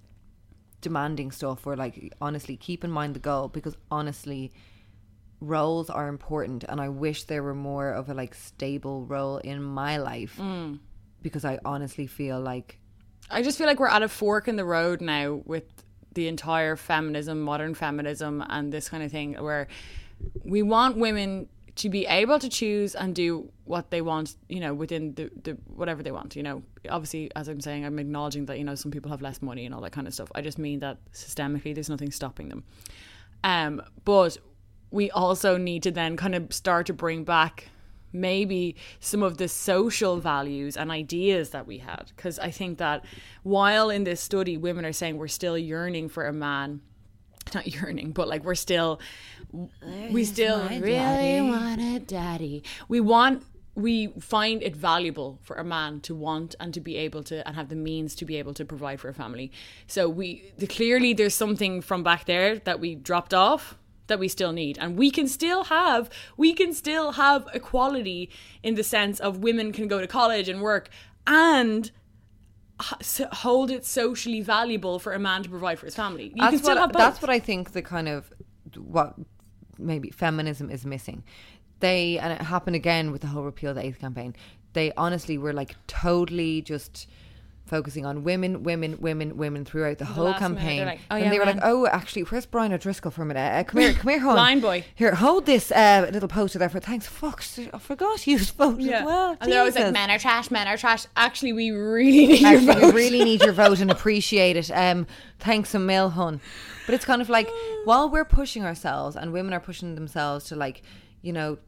demanding 0.81 1.31
stuff 1.31 1.67
or 1.67 1.77
like 1.77 2.13
honestly 2.21 2.57
keep 2.57 2.85
in 2.85 2.91
mind 2.91 3.15
the 3.15 3.21
goal 3.21 3.49
because 3.49 3.77
honestly 3.91 4.53
roles 5.41 5.91
are 5.91 6.09
important 6.09 6.65
and 6.65 6.81
I 6.81 6.89
wish 6.89 7.25
there 7.25 7.43
were 7.43 7.55
more 7.55 7.91
of 7.91 8.09
a 8.09 8.15
like 8.15 8.35
stable 8.35 9.05
role 9.05 9.39
in 9.39 9.63
my 9.63 9.99
life 9.99 10.37
mm. 10.39 10.79
because 11.23 11.45
I 11.45 11.59
honestly 11.65 12.07
feel 12.07 12.41
like 12.41 12.79
I 13.31 13.43
just 13.43 13.59
feel 13.59 13.67
like 13.67 13.81
we're 13.81 13.89
at 13.89 14.03
a 14.03 14.09
fork 14.09 14.49
in 14.49 14.57
the 14.57 14.65
road 14.65 15.01
now 15.01 15.43
with 15.45 15.65
the 16.17 16.29
entire 16.29 16.77
feminism, 16.77 17.43
modern 17.43 17.75
feminism, 17.75 18.43
and 18.49 18.73
this 18.73 18.89
kind 18.89 19.03
of 19.03 19.11
thing 19.11 19.35
where 19.35 19.69
we 20.45 20.63
want 20.63 20.97
women 20.97 21.49
to 21.77 21.91
be 21.91 22.07
able 22.07 22.39
to 22.39 22.49
choose 22.49 22.95
and 22.95 23.15
do 23.15 23.51
what 23.65 23.91
they 23.91 24.01
want, 24.01 24.37
you 24.49 24.61
know, 24.61 24.73
within 24.73 25.15
the, 25.15 25.31
the 25.43 25.53
whatever 25.67 26.03
they 26.03 26.11
want, 26.11 26.35
you 26.35 26.43
know. 26.43 26.63
Obviously, 26.89 27.31
as 27.37 27.49
I'm 27.49 27.61
saying, 27.61 27.85
I'm 27.85 27.99
acknowledging 27.99 28.47
that, 28.47 28.59
you 28.59 28.65
know, 28.65 28.75
some 28.75 28.91
people 28.91 29.11
have 29.11 29.21
less 29.21 29.43
money 29.43 29.67
and 29.67 29.75
all 29.75 29.83
that 29.83 29.93
kind 29.93 30.07
of 30.07 30.15
stuff. 30.15 30.31
I 30.35 30.41
just 30.41 30.59
mean 30.59 30.81
that 30.81 30.99
systemically 31.13 31.75
there's 31.75 31.91
nothing 31.91 32.11
stopping 32.11 32.49
them. 32.49 32.65
Um, 33.45 33.83
but 34.05 34.39
we 34.91 35.11
also 35.11 35.59
need 35.59 35.83
to 35.83 35.91
then 35.91 36.17
kind 36.17 36.35
of 36.35 36.53
start 36.53 36.87
to 36.87 36.95
bring 36.95 37.25
back 37.25 37.69
maybe 38.13 38.77
some 38.99 39.23
of 39.23 39.37
the 39.37 39.49
social 39.49 40.19
values 40.19 40.77
and 40.77 40.91
ideas 40.91 41.51
that 41.51 41.67
we 41.67 41.79
had. 41.79 42.11
Because 42.17 42.39
I 42.39 42.51
think 42.51 42.79
that 42.79 43.05
while 43.43 43.91
in 43.91 44.05
this 44.05 44.21
study, 44.21 44.57
women 44.57 44.87
are 44.87 44.93
saying 44.93 45.19
we're 45.19 45.29
still 45.29 45.59
yearning 45.59 46.09
for 46.09 46.27
a 46.27 46.33
man, 46.33 46.81
not 47.55 47.67
yearning, 47.75 48.13
but 48.13 48.29
like 48.29 48.45
we're 48.45 48.55
still, 48.55 49.01
we 50.11 50.25
still 50.25 50.69
really 50.69 51.41
want 51.43 51.81
a 51.81 51.99
daddy. 52.01 52.63
We 52.89 53.01
want. 53.01 53.45
We 53.75 54.07
find 54.21 54.63
it 54.63 54.75
valuable 54.75 55.39
for 55.43 55.57
a 55.57 55.65
man 55.65 56.01
to 56.01 56.15
want 56.15 56.55
and 56.59 56.73
to 56.73 56.81
be 56.81 56.97
able 56.97 57.23
to 57.25 57.47
and 57.47 57.55
have 57.57 57.69
the 57.69 57.77
means 57.77 58.15
to 58.15 58.25
be 58.25 58.37
able 58.37 58.55
to 58.55 58.65
provide 58.65 59.01
for 59.01 59.11
a 59.11 59.15
family. 59.15 59.53
So 59.87 60.09
we 60.09 60.55
the, 60.57 60.67
clearly 60.67 61.13
there's 61.13 61.35
something 61.35 61.83
from 61.83 62.03
back 62.03 62.25
there 62.25 62.59
that 62.61 62.81
we 62.81 62.95
dropped 62.95 63.35
off 63.35 63.77
that 64.07 64.19
we 64.19 64.29
still 64.29 64.53
need 64.53 64.79
and 64.79 64.97
we 64.97 65.11
can 65.11 65.29
still 65.29 65.65
have 65.65 66.09
we 66.37 66.53
can 66.53 66.73
still 66.73 67.13
have 67.13 67.49
equality 67.53 68.31
in 68.63 68.75
the 68.75 68.85
sense 68.85 69.21
of 69.21 69.39
women 69.39 69.73
can 69.73 69.89
go 69.89 70.01
to 70.01 70.07
college 70.07 70.49
and 70.49 70.61
work 70.61 70.89
and 71.27 71.91
hold 73.33 73.71
it 73.71 73.85
socially 73.85 74.41
valuable 74.41 74.99
for 74.99 75.13
a 75.13 75.19
man 75.19 75.43
to 75.43 75.49
provide 75.49 75.79
for 75.79 75.87
his 75.87 75.95
family 75.95 76.25
you 76.35 76.35
that's 76.37 76.51
can 76.51 76.59
still 76.59 76.75
what, 76.75 76.81
have 76.81 76.93
both 76.93 77.01
That's 77.01 77.23
what 77.23 77.31
I 77.31 77.39
think 77.39 77.73
the 77.73 77.83
kind 77.83 78.09
of 78.09 78.33
what 78.77 79.15
maybe 79.79 80.11
feminism 80.11 80.71
is 80.71 80.85
missing. 80.85 81.23
They 81.81 82.19
and 82.19 82.33
it 82.33 82.41
happened 82.41 82.77
again 82.77 83.13
with 83.13 83.21
the 83.21 83.29
whole 83.29 83.43
repeal 83.43 83.75
the 83.75 83.85
eighth 83.85 84.01
campaign. 84.01 84.35
They 84.73 84.93
honestly 84.97 85.39
were 85.39 85.53
like 85.53 85.75
totally 85.87 86.63
just 86.63 87.07
focusing 87.67 88.07
on 88.07 88.23
women, 88.23 88.63
women, 88.63 88.97
women, 89.01 89.37
women 89.37 89.65
throughout 89.65 89.99
the 89.99 90.05
whole 90.05 90.27
last 90.27 90.41
minute, 90.41 90.59
campaign. 90.59 90.87
like, 90.87 91.01
"Oh, 91.11 91.17
and 91.17 91.25
yeah, 91.25 91.31
they 91.31 91.39
were 91.39 91.45
man." 91.45 91.57
like, 91.57 91.65
"Oh, 91.67 91.87
actually, 91.87 92.23
where's 92.23 92.47
Brian 92.47 92.73
O'Driscoll 92.73 93.11
for 93.11 93.23
a 93.23 93.27
minute? 93.27 93.41
Uh, 93.41 93.65
come 93.65 93.81
here, 93.81 93.93
come 93.93 94.09
here, 94.09 94.21
hon. 94.21 94.37
Blindboy. 94.37 94.85
Here, 94.95 95.15
hold 95.15 95.47
this 95.47 95.71
uh, 95.73 96.09
little 96.13 96.29
poster 96.29 96.59
there 96.59 96.69
for 96.69 96.81
thanks. 96.81 97.07
Fuck, 97.07 97.43
I 97.73 97.79
forgot 97.79 98.27
you 98.27 98.39
voted 98.57 98.87
yeah. 98.87 99.05
well. 99.05 99.37
and 99.41 99.51
they're 99.51 99.59
always 99.61 99.75
like 99.75 99.93
men 99.93 100.11
are 100.11 100.19
trash 100.19 100.51
men 100.51 100.69
are 100.69 100.77
trash 100.77 101.07
actually 101.17 101.53
we 101.53 101.71
really 101.71 102.27
need 102.27 102.41
your 102.41 102.51
Actually, 102.53 102.75
we 102.75 102.81
vote 102.81 102.95
really 102.95 103.25
need 103.25 103.43
your 103.43 103.53
vote 103.53 103.81
and 103.81 103.91
appreciate 103.97 104.57
it. 104.57 104.71
Um, 104.71 105.07
thanks 105.39 105.75
a 105.75 105.79
mil, 105.79 106.11
hun. 106.11 106.41
But 106.87 106.95
it's 106.95 107.05
kind 107.05 107.21
of 107.21 107.29
like 107.29 107.51
while 107.85 108.09
we're 108.09 108.25
pushing 108.25 108.65
ourselves 108.65 109.17
and 109.17 109.33
women 109.33 109.53
are 109.53 109.61
pushing 109.61 109.95
themselves 109.95 110.47
to 110.47 110.57
like, 110.57 110.83
you 111.21 111.33
know, 111.33 111.59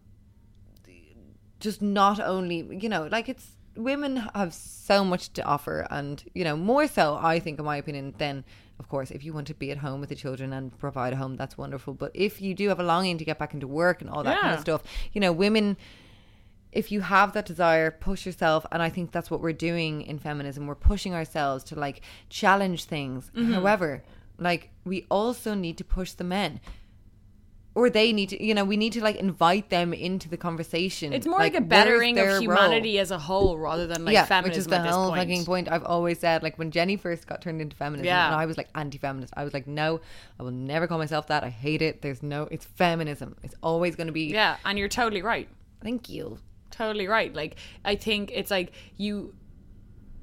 just 1.61 1.83
not 1.83 2.21
only 2.21 2.79
you 2.81 2.89
know 2.89 3.09
like 3.11 3.29
it's 3.29 3.57
women 3.77 4.17
have 4.35 4.55
so 4.55 5.05
much 5.05 5.33
to 5.33 5.43
offer 5.43 5.87
and 5.91 6.25
you 6.35 6.45
know 6.45 6.57
more 6.57 6.87
so 6.87 7.19
I 7.21 7.41
think 7.41 7.59
in 7.59 7.65
my 7.65 7.77
opinion 7.77 8.15
than 8.19 8.45
of 8.79 8.89
course 8.89 9.11
if 9.11 9.25
you 9.25 9.33
want 9.33 9.47
to 9.49 9.55
be 9.55 9.71
at 9.71 9.79
home 9.79 10.01
with 10.01 10.09
the 10.09 10.15
children 10.15 10.53
and 10.53 10.77
provide 10.79 11.13
a 11.13 11.17
home 11.17 11.37
that's 11.37 11.59
wonderful 11.59 11.95
but 11.95 12.13
if 12.15 12.41
you 12.41 12.55
do 12.55 12.69
have 12.69 12.81
a 12.81 12.83
longing 12.83 13.19
to 13.19 13.25
get 13.25 13.39
back 13.39 13.55
into 13.55 13.67
work 13.67 14.01
and 14.01 14.11
all 14.11 14.23
that 14.23 14.41
kind 14.41 14.55
of 14.55 14.61
stuff 14.61 14.83
you 15.13 15.21
know 15.21 15.33
women 15.33 15.77
if 16.71 16.93
you 16.93 17.01
have 17.01 17.33
that 17.33 17.47
desire, 17.47 17.91
push 17.91 18.27
yourself. 18.27 18.67
And 18.71 18.83
I 18.83 18.91
think 18.91 19.11
that's 19.11 19.31
what 19.31 19.41
we're 19.41 19.53
doing 19.53 20.03
in 20.03 20.19
feminism. 20.19 20.67
We're 20.67 20.75
pushing 20.75 21.15
ourselves 21.15 21.65
to 21.65 21.75
like 21.75 22.03
challenge 22.29 22.85
things. 22.85 23.31
Mm-hmm. 23.35 23.55
However, 23.55 24.05
like 24.39 24.71
we 24.85 25.07
also 25.11 25.55
need 25.55 25.79
to 25.79 25.85
push 25.85 26.13
the 26.13 26.25
men. 26.25 26.61
Or 27.75 27.89
they 27.91 28.13
need 28.13 28.31
to, 28.31 28.43
you 28.45 28.55
know, 28.55 28.65
we 28.65 28.77
need 28.77 28.95
to 28.95 29.01
like 29.03 29.17
invite 29.17 29.71
them 29.71 29.93
into 29.93 30.29
the 30.29 30.37
conversation. 30.37 31.13
it's 31.13 31.29
more 31.29 31.39
like, 31.39 31.55
a 31.55 31.61
bettering 31.61 32.19
of 32.19 32.27
role? 32.27 32.41
humanity 32.41 32.99
as 32.99 33.13
a 33.13 33.19
whole 33.21 33.57
rather 33.57 33.87
than 33.87 34.05
like 34.05 34.15
yeah, 34.15 34.25
feminism 34.25 34.51
which 34.51 34.59
is 34.59 34.67
the 34.67 34.81
whole 34.91 35.11
point. 35.11 35.21
fucking 35.21 35.45
point. 35.45 35.71
I've 35.71 35.85
always 35.85 36.19
said, 36.19 36.43
like 36.43 36.59
when 36.59 36.73
Jenny 36.73 36.97
first 36.97 37.29
got 37.29 37.41
turned 37.41 37.61
into 37.61 37.77
feminism, 37.77 38.07
Yeah. 38.07 38.27
and 38.27 38.35
I 38.35 38.47
was 38.47 38.57
like 38.57 38.69
anti-feminist. 38.75 39.33
I 39.37 39.45
was 39.45 39.55
like, 39.55 39.69
no, 39.69 40.01
I 40.41 40.43
will 40.43 40.51
never 40.51 40.89
call 40.89 40.99
myself 40.99 41.29
that. 41.29 41.45
I 41.45 41.51
hate 41.51 41.81
it. 41.81 42.03
There's 42.03 42.21
no, 42.21 42.49
it's 42.51 42.65
feminism. 42.65 43.37
It's 43.45 43.55
always 43.63 43.95
going 43.95 44.09
to 44.09 44.13
be. 44.13 44.25
yeah 44.25 44.57
and 44.65 44.77
you're 44.77 44.89
totally 44.89 45.23
right 45.23 45.49
Thank 45.81 46.09
you. 46.09 46.39
totally 46.73 47.07
right 47.07 47.33
like 47.33 47.57
i 47.85 47.95
think 47.95 48.31
it's 48.35 48.51
like 48.51 48.73
you 48.97 49.35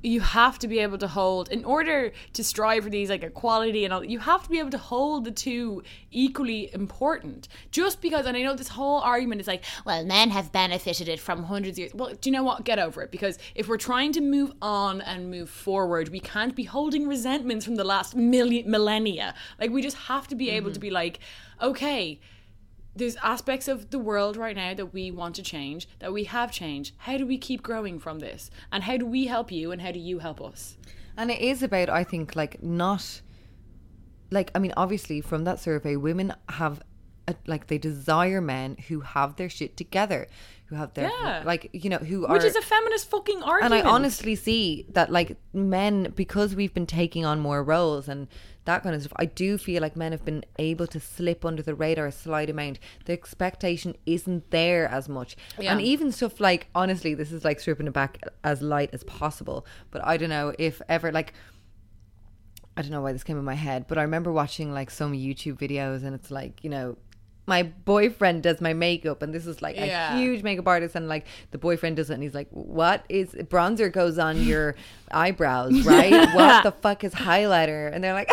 you 0.05 0.21
have 0.21 0.59
to 0.59 0.67
be 0.67 0.79
able 0.79 0.97
to 0.97 1.07
hold 1.07 1.49
in 1.49 1.63
order 1.65 2.11
to 2.33 2.43
strive 2.43 2.83
for 2.83 2.89
these 2.89 3.09
like 3.09 3.23
equality 3.23 3.83
and 3.85 3.93
all 3.93 4.03
you 4.03 4.19
have 4.19 4.43
to 4.43 4.49
be 4.49 4.59
able 4.59 4.69
to 4.69 4.77
hold 4.77 5.25
the 5.25 5.31
two 5.31 5.83
equally 6.11 6.73
important. 6.73 7.47
Just 7.71 8.01
because 8.01 8.25
and 8.25 8.37
i 8.37 8.41
know 8.41 8.55
this 8.55 8.69
whole 8.69 8.99
argument 8.99 9.41
is 9.41 9.47
like 9.47 9.63
well 9.85 10.05
men 10.05 10.29
have 10.29 10.51
benefited 10.51 11.07
it 11.07 11.19
from 11.19 11.43
hundreds 11.43 11.75
of 11.75 11.79
years. 11.79 11.93
Well 11.93 12.13
do 12.13 12.29
you 12.29 12.31
know 12.31 12.43
what? 12.43 12.63
Get 12.63 12.79
over 12.79 13.01
it. 13.01 13.11
Because 13.11 13.37
if 13.55 13.67
we're 13.67 13.77
trying 13.77 14.11
to 14.13 14.21
move 14.21 14.53
on 14.61 15.01
and 15.01 15.29
move 15.29 15.49
forward 15.49 16.09
we 16.09 16.19
can't 16.19 16.55
be 16.55 16.63
holding 16.63 17.07
resentments 17.07 17.65
from 17.65 17.75
the 17.75 17.83
last 17.83 18.15
million 18.15 18.69
millennia. 18.69 19.33
Like 19.59 19.71
we 19.71 19.81
just 19.81 19.97
have 19.97 20.27
to 20.27 20.35
be 20.35 20.49
able 20.49 20.67
mm-hmm. 20.67 20.73
to 20.73 20.79
be 20.79 20.91
like 20.91 21.19
okay 21.61 22.19
there's 22.95 23.17
aspects 23.17 23.67
of 23.67 23.89
the 23.89 23.99
world 23.99 24.37
right 24.37 24.55
now 24.55 24.73
that 24.73 24.93
we 24.93 25.11
want 25.11 25.35
to 25.35 25.43
change, 25.43 25.87
that 25.99 26.13
we 26.13 26.23
have 26.25 26.51
changed. 26.51 26.93
How 26.99 27.17
do 27.17 27.25
we 27.25 27.37
keep 27.37 27.61
growing 27.61 27.99
from 27.99 28.19
this? 28.19 28.49
And 28.71 28.83
how 28.83 28.97
do 28.97 29.05
we 29.05 29.25
help 29.25 29.51
you 29.51 29.71
and 29.71 29.81
how 29.81 29.91
do 29.91 29.99
you 29.99 30.19
help 30.19 30.41
us? 30.41 30.77
And 31.17 31.29
it 31.31 31.39
is 31.39 31.61
about, 31.61 31.89
I 31.89 32.03
think, 32.03 32.35
like 32.35 32.61
not 32.63 33.21
like 34.31 34.51
I 34.55 34.59
mean, 34.59 34.73
obviously 34.75 35.21
from 35.21 35.43
that 35.43 35.59
survey, 35.59 35.95
women 35.95 36.33
have 36.49 36.81
a, 37.27 37.35
like 37.47 37.67
they 37.67 37.77
desire 37.77 38.41
men 38.41 38.77
who 38.87 39.01
have 39.01 39.35
their 39.35 39.49
shit 39.49 39.77
together, 39.77 40.27
who 40.67 40.75
have 40.75 40.93
their 40.95 41.09
Yeah. 41.09 41.43
like 41.45 41.69
you 41.73 41.89
know 41.89 41.97
who 41.97 42.25
are 42.25 42.33
Which 42.33 42.43
is 42.43 42.55
a 42.55 42.61
feminist 42.61 43.09
fucking 43.09 43.43
argument. 43.43 43.73
and. 43.75 43.87
I 43.87 43.91
honestly 43.91 44.35
see 44.35 44.85
that 44.89 45.11
like 45.11 45.37
men 45.53 46.11
because 46.15 46.55
we've 46.55 46.73
been 46.73 46.87
taking 46.87 47.23
on 47.25 47.39
more 47.39 47.63
roles 47.63 48.07
and 48.07 48.27
that 48.65 48.81
kind 48.81 48.95
of 48.95 49.01
stuff. 49.03 49.13
I 49.17 49.25
do 49.25 49.59
feel 49.59 49.79
like 49.83 49.95
men 49.95 50.11
have 50.11 50.25
been 50.25 50.43
able 50.57 50.87
to 50.87 50.99
slip 50.99 51.45
under 51.45 51.61
the 51.61 51.75
radar 51.75 52.07
a 52.07 52.11
slight 52.11 52.49
amount. 52.49 52.79
The 53.05 53.13
expectation 53.13 53.95
isn't 54.07 54.49
there 54.49 54.87
as 54.87 55.07
much, 55.07 55.37
Yeah. 55.59 55.71
and 55.71 55.81
even 55.81 56.11
stuff 56.11 56.39
like 56.39 56.67
honestly, 56.73 57.13
this 57.13 57.31
is 57.31 57.45
like 57.45 57.59
stripping 57.59 57.85
it 57.85 57.93
back 57.93 58.19
as 58.43 58.63
light 58.63 58.89
as 58.91 59.03
possible. 59.03 59.67
But 59.91 60.03
I 60.03 60.17
don't 60.17 60.29
know 60.29 60.55
if 60.57 60.81
ever 60.89 61.11
like. 61.11 61.33
I 62.77 62.81
don't 62.81 62.91
know 62.91 63.01
why 63.01 63.13
this 63.13 63.23
came 63.23 63.37
in 63.37 63.45
my 63.45 63.53
head, 63.53 63.85
but 63.87 63.97
I 63.97 64.01
remember 64.01 64.31
watching 64.33 64.73
like 64.73 64.89
some 64.91 65.13
YouTube 65.13 65.57
videos 65.57 66.03
and 66.03 66.13
it's 66.13 66.29
like, 66.29 66.61
you 66.61 66.69
know, 66.69 66.97
my 67.47 67.63
boyfriend 67.63 68.41
does 68.43 68.59
my 68.59 68.73
makeup 68.73 69.21
and 69.21 69.33
this 69.33 69.45
is 69.45 69.61
like 69.61 69.75
Yeah. 69.75 70.15
a 70.15 70.17
huge 70.19 70.41
makeup 70.43 70.67
artist 70.67 70.95
and 70.95 71.07
like 71.07 71.25
the 71.51 71.57
boyfriend 71.57 71.95
does 71.97 72.09
it 72.09 72.15
and 72.15 72.23
he's 72.23 72.33
like, 72.33 72.47
What 72.49 73.05
is 73.09 73.29
bronzer 73.33 73.91
goes 73.91 74.17
on 74.17 74.41
your 74.41 74.75
eyebrows, 75.11 75.83
right? 75.85 76.11
what 76.35 76.63
the 76.63 76.71
fuck 76.71 77.03
is 77.03 77.13
highlighter? 77.13 77.93
And 77.93 78.03
they're 78.03 78.13
like 78.13 78.29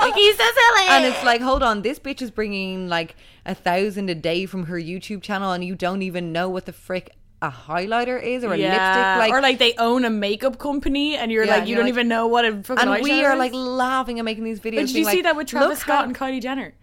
Like, 0.00 0.14
he's 0.22 0.36
so 0.36 0.44
silly. 0.44 0.86
And 0.88 1.04
it's 1.06 1.24
like, 1.24 1.40
hold 1.40 1.62
on, 1.62 1.80
this 1.82 1.98
bitch 1.98 2.20
is 2.20 2.30
bringing 2.30 2.88
like 2.88 3.16
a 3.46 3.54
thousand 3.54 4.10
a 4.10 4.14
day 4.14 4.44
from 4.46 4.64
her 4.66 4.76
YouTube 4.78 5.22
channel 5.22 5.52
and 5.52 5.64
you 5.64 5.74
don't 5.74 6.02
even 6.02 6.30
know 6.32 6.48
what 6.50 6.66
the 6.66 6.72
frick 6.72 7.10
a 7.42 7.50
highlighter 7.50 8.22
is 8.22 8.42
or 8.44 8.52
a 8.54 8.56
yeah. 8.56 8.70
lipstick 8.70 9.18
like 9.20 9.32
or 9.32 9.42
like 9.42 9.58
they 9.58 9.74
own 9.78 10.04
a 10.06 10.10
makeup 10.10 10.58
company 10.58 11.14
and 11.16 11.30
you're 11.30 11.44
Yeah, 11.44 11.56
like 11.56 11.62
you 11.64 11.70
you're 11.70 11.76
don't 11.78 11.84
like- 11.86 11.92
even 11.94 12.08
know 12.08 12.26
what 12.26 12.44
a 12.46 12.62
fucking 12.62 12.88
and 12.88 13.02
we 13.02 13.22
are 13.24 13.32
is. 13.34 13.38
like 13.38 13.52
laughing 13.54 14.18
and 14.18 14.24
making 14.24 14.44
these 14.44 14.60
videos. 14.60 14.76
But 14.76 14.86
did 14.86 14.90
you 14.90 15.04
see 15.04 15.16
like, 15.16 15.22
that 15.24 15.36
with 15.36 15.46
Travis 15.48 15.78
Scott 15.80 15.98
how- 15.98 16.04
and 16.04 16.14
Kylie 16.16 16.40
Jenner? 16.42 16.74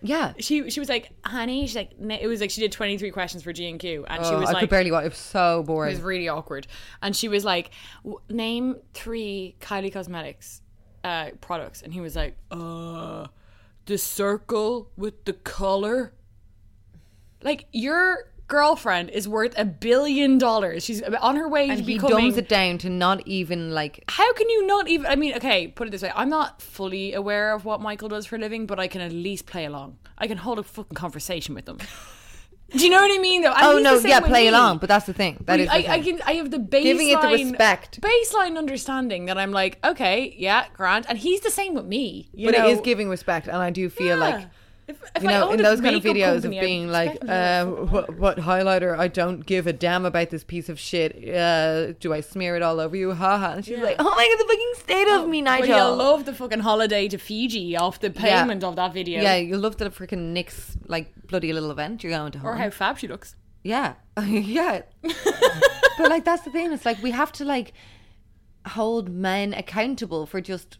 Yeah. 0.00 0.32
She 0.38 0.70
she 0.70 0.80
was 0.80 0.88
like, 0.88 1.10
honey, 1.24 1.66
she's 1.66 1.76
like, 1.76 1.92
it 2.00 2.26
was 2.26 2.40
like 2.40 2.50
she 2.50 2.60
did 2.60 2.72
23 2.72 3.10
questions 3.10 3.42
for 3.42 3.52
G 3.52 3.68
and 3.68 3.78
Q, 3.78 4.04
and 4.08 4.24
she 4.24 4.32
Oh, 4.32 4.40
was 4.40 4.48
I 4.48 4.52
like, 4.54 4.60
could 4.60 4.70
barely 4.70 4.90
watch. 4.90 5.04
It 5.04 5.10
was 5.10 5.18
so 5.18 5.62
boring. 5.62 5.90
it 5.92 5.94
was 5.96 6.02
really 6.02 6.28
awkward, 6.28 6.66
and 7.02 7.14
she 7.14 7.28
was 7.28 7.44
like, 7.44 7.70
w- 8.02 8.20
name 8.28 8.76
three 8.94 9.56
Kylie 9.60 9.92
Cosmetics 9.92 10.62
uh, 11.04 11.30
products, 11.40 11.82
and 11.82 11.92
he 11.92 12.00
was 12.00 12.16
like, 12.16 12.36
uh, 12.50 13.26
the 13.86 13.98
circle 13.98 14.90
with 14.96 15.24
the 15.24 15.32
color. 15.34 16.14
Like 17.42 17.66
your 17.72 18.31
girlfriend 18.56 19.10
is 19.10 19.24
worth 19.36 19.54
a 19.56 19.64
billion 19.64 20.38
dollars. 20.38 20.84
She's 20.84 21.00
on 21.02 21.36
her 21.36 21.48
way 21.48 21.68
and 21.70 21.78
to 21.78 21.84
he 21.84 21.94
becoming. 21.94 22.16
dumbs 22.16 22.36
it 22.36 22.48
down 22.48 22.78
to 22.78 22.90
not 22.90 23.26
even 23.26 23.72
like 23.80 24.04
How 24.08 24.32
can 24.34 24.48
you 24.54 24.66
not 24.66 24.88
even? 24.88 25.06
I 25.06 25.16
mean, 25.16 25.34
okay, 25.40 25.68
put 25.68 25.88
it 25.88 25.90
this 25.90 26.02
way: 26.02 26.12
I'm 26.14 26.28
not 26.28 26.60
fully 26.60 27.14
aware 27.14 27.52
of 27.54 27.64
what 27.64 27.80
Michael 27.80 28.08
does 28.08 28.26
for 28.26 28.36
a 28.36 28.38
living, 28.38 28.66
but 28.66 28.78
I 28.78 28.88
can 28.88 29.00
at 29.00 29.12
least 29.12 29.46
play 29.46 29.64
along. 29.64 29.96
I 30.18 30.26
can 30.26 30.36
hold 30.38 30.58
a 30.58 30.62
fucking 30.62 30.94
conversation 30.94 31.54
with 31.54 31.64
them. 31.64 31.78
Do 32.74 32.82
you 32.84 32.90
know 32.90 33.02
what 33.02 33.12
I 33.14 33.20
mean? 33.20 33.42
Though, 33.42 33.52
And 33.52 33.66
oh 33.66 33.78
no 33.78 33.98
yeah 33.98 34.20
play 34.20 34.44
me. 34.44 34.48
along 34.48 34.78
but 34.78 34.88
that's 34.88 35.04
the 35.04 35.12
thing 35.12 35.34
that 35.40 35.46
But 35.46 35.60
is 35.60 35.68
I, 35.68 35.78
I 35.96 36.00
can. 36.00 36.22
I 36.24 36.32
have 36.40 36.50
the 36.50 36.56
baseline, 36.58 36.82
Giving 36.90 37.08
it 37.10 37.20
the 37.20 37.28
respect. 37.28 38.00
baseline 38.00 38.56
understanding 38.56 39.26
that 39.26 39.36
I'm 39.36 39.52
like, 39.52 39.78
okay, 39.84 40.34
yeah, 40.38 40.64
Grant, 40.72 41.04
and 41.08 41.18
he's 41.18 41.40
the 41.40 41.50
same 41.50 41.74
with 41.74 41.84
me. 41.84 42.30
But 42.32 42.52
know? 42.54 42.66
it 42.66 42.72
is 42.72 42.80
giving 42.80 43.08
respect 43.10 43.46
and 43.46 43.56
I 43.68 43.70
do 43.70 43.90
feel 43.90 44.16
Yeah. 44.18 44.28
like 44.28 44.46
If, 44.88 45.00
if 45.14 45.22
you 45.22 45.28
know 45.28 45.52
in 45.52 45.62
those 45.62 45.80
kind 45.80 45.94
of 45.94 46.02
videos 46.02 46.42
company, 46.42 46.58
of 46.58 46.64
being 46.64 46.88
like 46.88 47.10
expect 47.10 47.26
them 47.28 47.74
to 47.76 47.82
uh, 47.82 47.84
what, 47.86 48.18
what 48.18 48.38
highlighter 48.38 48.98
I 48.98 49.06
don't 49.06 49.46
give 49.46 49.66
a 49.68 49.72
damn 49.72 50.04
about 50.04 50.30
this 50.30 50.42
piece 50.42 50.68
of 50.68 50.78
shit 50.78 51.28
uh, 51.28 51.92
do 52.00 52.12
I 52.12 52.20
smear 52.20 52.56
it 52.56 52.62
all 52.62 52.80
over 52.80 52.96
you 52.96 53.14
haha 53.14 53.52
and 53.52 53.64
she's 53.64 53.78
like 53.78 53.96
oh 54.00 54.04
my 54.04 54.10
god 54.10 54.44
the 54.44 54.48
fucking 54.48 54.72
state 54.78 55.08
of 55.08 55.28
me 55.28 55.40
Nigel 55.40 55.68
you'll 55.76 55.96
love 55.96 56.24
the 56.24 56.34
fucking 56.34 56.60
holiday 56.60 57.06
to 57.08 57.16
Fiji 57.16 57.76
off 57.76 58.00
the 58.00 58.08
Yeah. 58.10 58.42
payment 58.42 58.64
of 58.64 58.74
that 58.76 58.92
video. 58.92 59.22
yeah 59.22 59.36
you 59.36 59.56
love 59.56 59.76
the 59.76 59.88
freaking 59.90 60.32
Nick's 60.32 60.76
like 60.88 61.12
bloody 61.28 61.52
little 61.52 61.70
event 61.70 62.02
you're 62.02 62.12
going 62.12 62.32
to 62.32 62.38
Or 62.40 62.52
home. 62.52 62.58
how 62.58 62.70
fab 62.70 62.98
she 62.98 63.06
looks. 63.06 63.36
Yeah. 63.62 63.94
yeah. 64.26 64.82
but 65.02 66.08
like 66.10 66.24
that's 66.24 66.42
the 66.42 66.50
thing. 66.50 66.72
It's 66.72 66.84
like 66.84 67.00
we 67.02 67.12
have 67.12 67.30
to 67.32 67.44
like 67.44 67.72
hold 68.66 69.08
men 69.08 69.54
accountable 69.54 70.26
for 70.26 70.40
just 70.40 70.78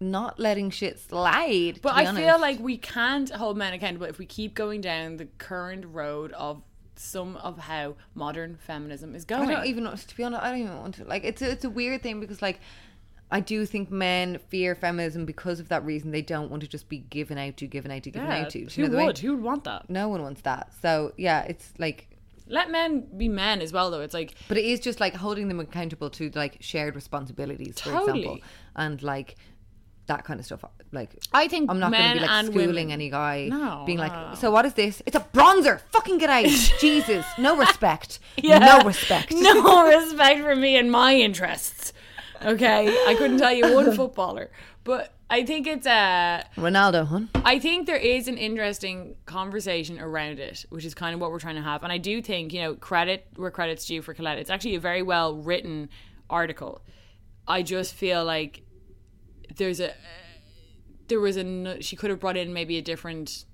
not 0.00 0.40
letting 0.40 0.70
shit 0.70 0.98
slide. 0.98 1.80
But 1.82 1.94
I 1.94 2.14
feel 2.14 2.40
like 2.40 2.58
we 2.58 2.78
can't 2.78 3.30
hold 3.30 3.56
men 3.56 3.74
accountable 3.74 4.06
if 4.06 4.18
we 4.18 4.26
keep 4.26 4.54
going 4.54 4.80
down 4.80 5.18
the 5.18 5.26
current 5.38 5.84
road 5.86 6.32
of 6.32 6.62
some 6.96 7.36
of 7.36 7.58
how 7.58 7.96
modern 8.14 8.56
feminism 8.56 9.14
is 9.14 9.24
going. 9.24 9.48
I 9.48 9.54
don't 9.54 9.66
even 9.66 9.84
know 9.84 9.94
to 9.94 10.16
be 10.16 10.24
honest, 10.24 10.42
I 10.42 10.50
don't 10.50 10.60
even 10.60 10.78
want 10.78 10.94
to 10.96 11.04
like 11.04 11.24
it's 11.24 11.42
a, 11.42 11.50
it's 11.50 11.64
a 11.64 11.70
weird 11.70 12.02
thing 12.02 12.20
because 12.20 12.42
like 12.42 12.60
I 13.30 13.40
do 13.40 13.64
think 13.64 13.90
men 13.90 14.38
fear 14.48 14.74
feminism 14.74 15.24
because 15.24 15.60
of 15.60 15.68
that 15.68 15.84
reason. 15.84 16.10
They 16.10 16.22
don't 16.22 16.50
want 16.50 16.62
to 16.62 16.68
just 16.68 16.88
be 16.88 16.98
given 16.98 17.38
out 17.38 17.56
to, 17.58 17.66
given 17.66 17.90
out 17.90 18.02
to, 18.02 18.10
given 18.10 18.28
yeah, 18.28 18.42
out 18.42 18.50
to. 18.50 18.64
Do 18.64 18.64
you 18.64 18.68
who 18.68 18.82
know 18.82 18.88
the 18.88 18.96
way? 18.96 19.06
would? 19.06 19.18
Who 19.18 19.36
would 19.36 19.42
want 19.42 19.64
that? 19.64 19.88
No 19.88 20.08
one 20.08 20.22
wants 20.22 20.42
that. 20.42 20.72
So 20.82 21.12
yeah, 21.16 21.42
it's 21.42 21.72
like 21.78 22.08
Let 22.48 22.70
men 22.70 23.06
be 23.16 23.28
men 23.28 23.62
as 23.62 23.72
well, 23.72 23.90
though. 23.90 24.00
It's 24.00 24.14
like 24.14 24.34
But 24.48 24.58
it 24.58 24.64
is 24.64 24.80
just 24.80 24.98
like 24.98 25.14
holding 25.14 25.48
them 25.48 25.60
accountable 25.60 26.10
to 26.10 26.30
like 26.34 26.56
shared 26.60 26.96
responsibilities, 26.96 27.80
for 27.80 27.96
example, 27.96 28.40
and 28.74 29.00
like 29.02 29.36
that 30.12 30.24
kind 30.24 30.38
of 30.40 30.46
stuff. 30.46 30.62
Like, 30.92 31.10
I 31.32 31.48
think 31.48 31.70
I'm 31.70 31.78
not 31.80 31.90
going 31.92 32.08
to 32.14 32.20
be 32.20 32.26
like 32.26 32.46
schooling 32.46 32.88
women- 32.88 32.90
any 32.90 33.08
guy, 33.10 33.48
No, 33.48 33.84
being 33.86 33.98
like, 33.98 34.12
no. 34.12 34.34
"So 34.42 34.50
what 34.50 34.64
is 34.66 34.74
this? 34.74 35.02
It's 35.06 35.16
a 35.16 35.24
bronzer. 35.36 35.80
Fucking 35.92 36.18
get 36.18 36.30
out, 36.30 36.46
Jesus! 36.80 37.24
No 37.38 37.56
respect. 37.56 38.18
Yeah. 38.36 38.58
No 38.58 38.76
respect. 38.86 39.32
no 39.32 39.86
respect 39.86 40.40
for 40.40 40.54
me 40.56 40.76
and 40.76 40.90
my 40.90 41.14
interests. 41.14 41.92
Okay, 42.44 42.88
I 43.06 43.14
couldn't 43.16 43.38
tell 43.38 43.52
you 43.52 43.74
one 43.74 43.94
footballer, 44.00 44.50
but 44.84 45.12
I 45.28 45.44
think 45.44 45.66
it's 45.66 45.86
uh 45.86 46.42
Ronaldo, 46.56 47.06
hun. 47.06 47.28
I 47.44 47.58
think 47.58 47.86
there 47.86 48.02
is 48.16 48.28
an 48.28 48.38
interesting 48.38 49.14
conversation 49.26 50.00
around 50.00 50.38
it, 50.40 50.64
which 50.70 50.84
is 50.84 50.94
kind 50.94 51.14
of 51.14 51.20
what 51.20 51.30
we're 51.32 51.38
trying 51.46 51.56
to 51.62 51.62
have. 51.70 51.82
And 51.84 51.92
I 51.92 51.98
do 51.98 52.20
think, 52.22 52.52
you 52.54 52.60
know, 52.62 52.74
credit 52.74 53.26
where 53.36 53.50
credit's 53.50 53.84
due 53.86 54.02
for 54.02 54.14
Colette. 54.14 54.38
It's 54.38 54.50
actually 54.50 54.74
a 54.76 54.80
very 54.80 55.02
well 55.02 55.36
written 55.36 55.88
article. 56.28 56.80
I 57.46 57.62
just 57.62 57.94
feel 57.94 58.24
like 58.24 58.62
there's 59.56 59.80
a 59.80 59.94
there 61.08 61.20
was 61.20 61.36
a 61.36 61.82
she 61.82 61.96
could 61.96 62.10
have 62.10 62.20
brought 62.20 62.36
in 62.36 62.52
maybe 62.52 62.78
a 62.78 62.82
different 62.82 63.44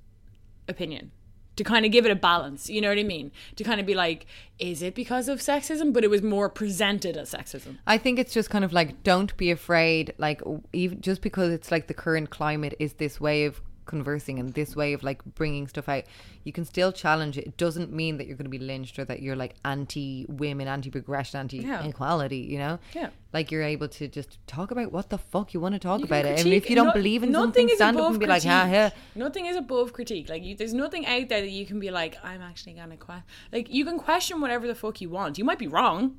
opinion 0.69 1.11
to 1.57 1.65
kind 1.65 1.87
of 1.87 1.93
give 1.93 2.05
it 2.05 2.11
a 2.11 2.17
balance. 2.17 2.69
You 2.69 2.81
know 2.81 2.89
what 2.89 2.99
I 2.99 3.03
mean? 3.03 3.33
To 3.57 3.65
kind 3.65 3.81
of 3.81 3.87
be 3.87 3.95
like, 3.95 4.27
is 4.59 4.83
it 4.83 4.95
because 4.95 5.29
of 5.29 5.41
sexism? 5.41 5.93
But 5.93 6.05
it 6.05 6.11
was 6.11 6.23
more 6.23 6.49
presented 6.49 7.17
as 7.17 7.33
sexism. 7.33 7.79
I 7.87 7.99
think 7.99 8.19
it's 8.19 8.33
just 8.33 8.51
kind 8.51 8.65
of 8.65 8.73
like 8.73 9.03
don't 9.03 9.37
be 9.37 9.51
afraid. 9.51 10.15
Like 10.19 10.43
even 10.73 11.01
just 11.01 11.23
because 11.23 11.53
it's 11.53 11.71
like 11.71 11.87
the 11.89 11.95
current 11.95 12.31
climate 12.31 12.75
is 12.79 12.95
this 12.95 13.21
way 13.21 13.45
of 13.47 13.61
conversing 13.87 14.39
and 14.39 14.53
this 14.55 14.77
way 14.77 14.93
of 14.93 15.03
like 15.03 15.25
bringing 15.35 15.67
stuff 15.69 15.89
out, 15.89 16.05
you 16.45 16.53
can 16.53 16.65
still 16.65 16.93
challenge 16.93 17.39
it. 17.39 17.47
It 17.47 17.57
doesn't 17.57 17.93
mean 17.93 18.19
that 18.19 18.27
you're 18.27 18.37
going 18.37 18.45
to 18.51 18.51
be 18.51 18.59
lynched 18.59 18.99
or 18.99 19.05
that 19.07 19.23
you're 19.23 19.37
like 19.37 19.55
anti 19.65 20.27
women, 20.29 20.69
anti 20.69 20.91
progression, 20.91 21.41
anti 21.41 21.65
equality. 21.89 22.39
You 22.39 22.59
know? 22.59 22.79
Yeah. 22.95 23.11
Like 23.33 23.51
you're 23.51 23.63
able 23.63 23.89
to 23.89 24.09
just 24.09 24.39
talk 24.47 24.71
about 24.71 24.93
what 24.93 25.11
the 25.11 25.19
fuck 25.19 25.53
you 25.55 25.61
want 25.61 25.75
to 25.75 25.79
talk 25.79 26.01
You 26.01 26.07
about 26.07 26.25
it. 26.25 26.29
And 26.31 26.43
critique- 26.43 26.65
if 26.65 26.71
you 26.71 26.77
don't 26.77 26.87
no- 26.89 26.93
believe 26.93 27.23
in 27.23 27.33
something, 27.33 27.69
stand 27.71 27.99
up 27.99 28.11
and 28.11 28.19
be 28.21 28.27
like, 28.27 28.45
ah, 28.47 28.63
critique. 28.63 28.73
yeah. 28.75 28.91
Nothing 29.15 29.47
is 29.47 29.57
above 29.57 29.93
critique. 29.93 30.29
Like 30.29 30.43
you, 30.43 30.55
there's 30.57 30.75
nothing 30.75 31.07
out 31.07 31.29
there 31.29 31.41
that 31.41 31.51
you 31.51 31.67
can 31.67 31.79
be 31.81 31.91
like, 31.91 32.17
I'm 32.25 32.43
actually 32.43 32.75
gonna 32.75 32.97
question. 32.97 33.25
Like 33.53 33.73
you 33.73 33.85
can 33.85 33.99
question 33.99 34.41
whatever 34.41 34.67
the 34.67 34.75
fuck 34.75 35.01
you 35.01 35.11
want. 35.11 35.39
You 35.39 35.45
might 35.45 35.59
be 35.59 35.67
wrong, 35.69 36.17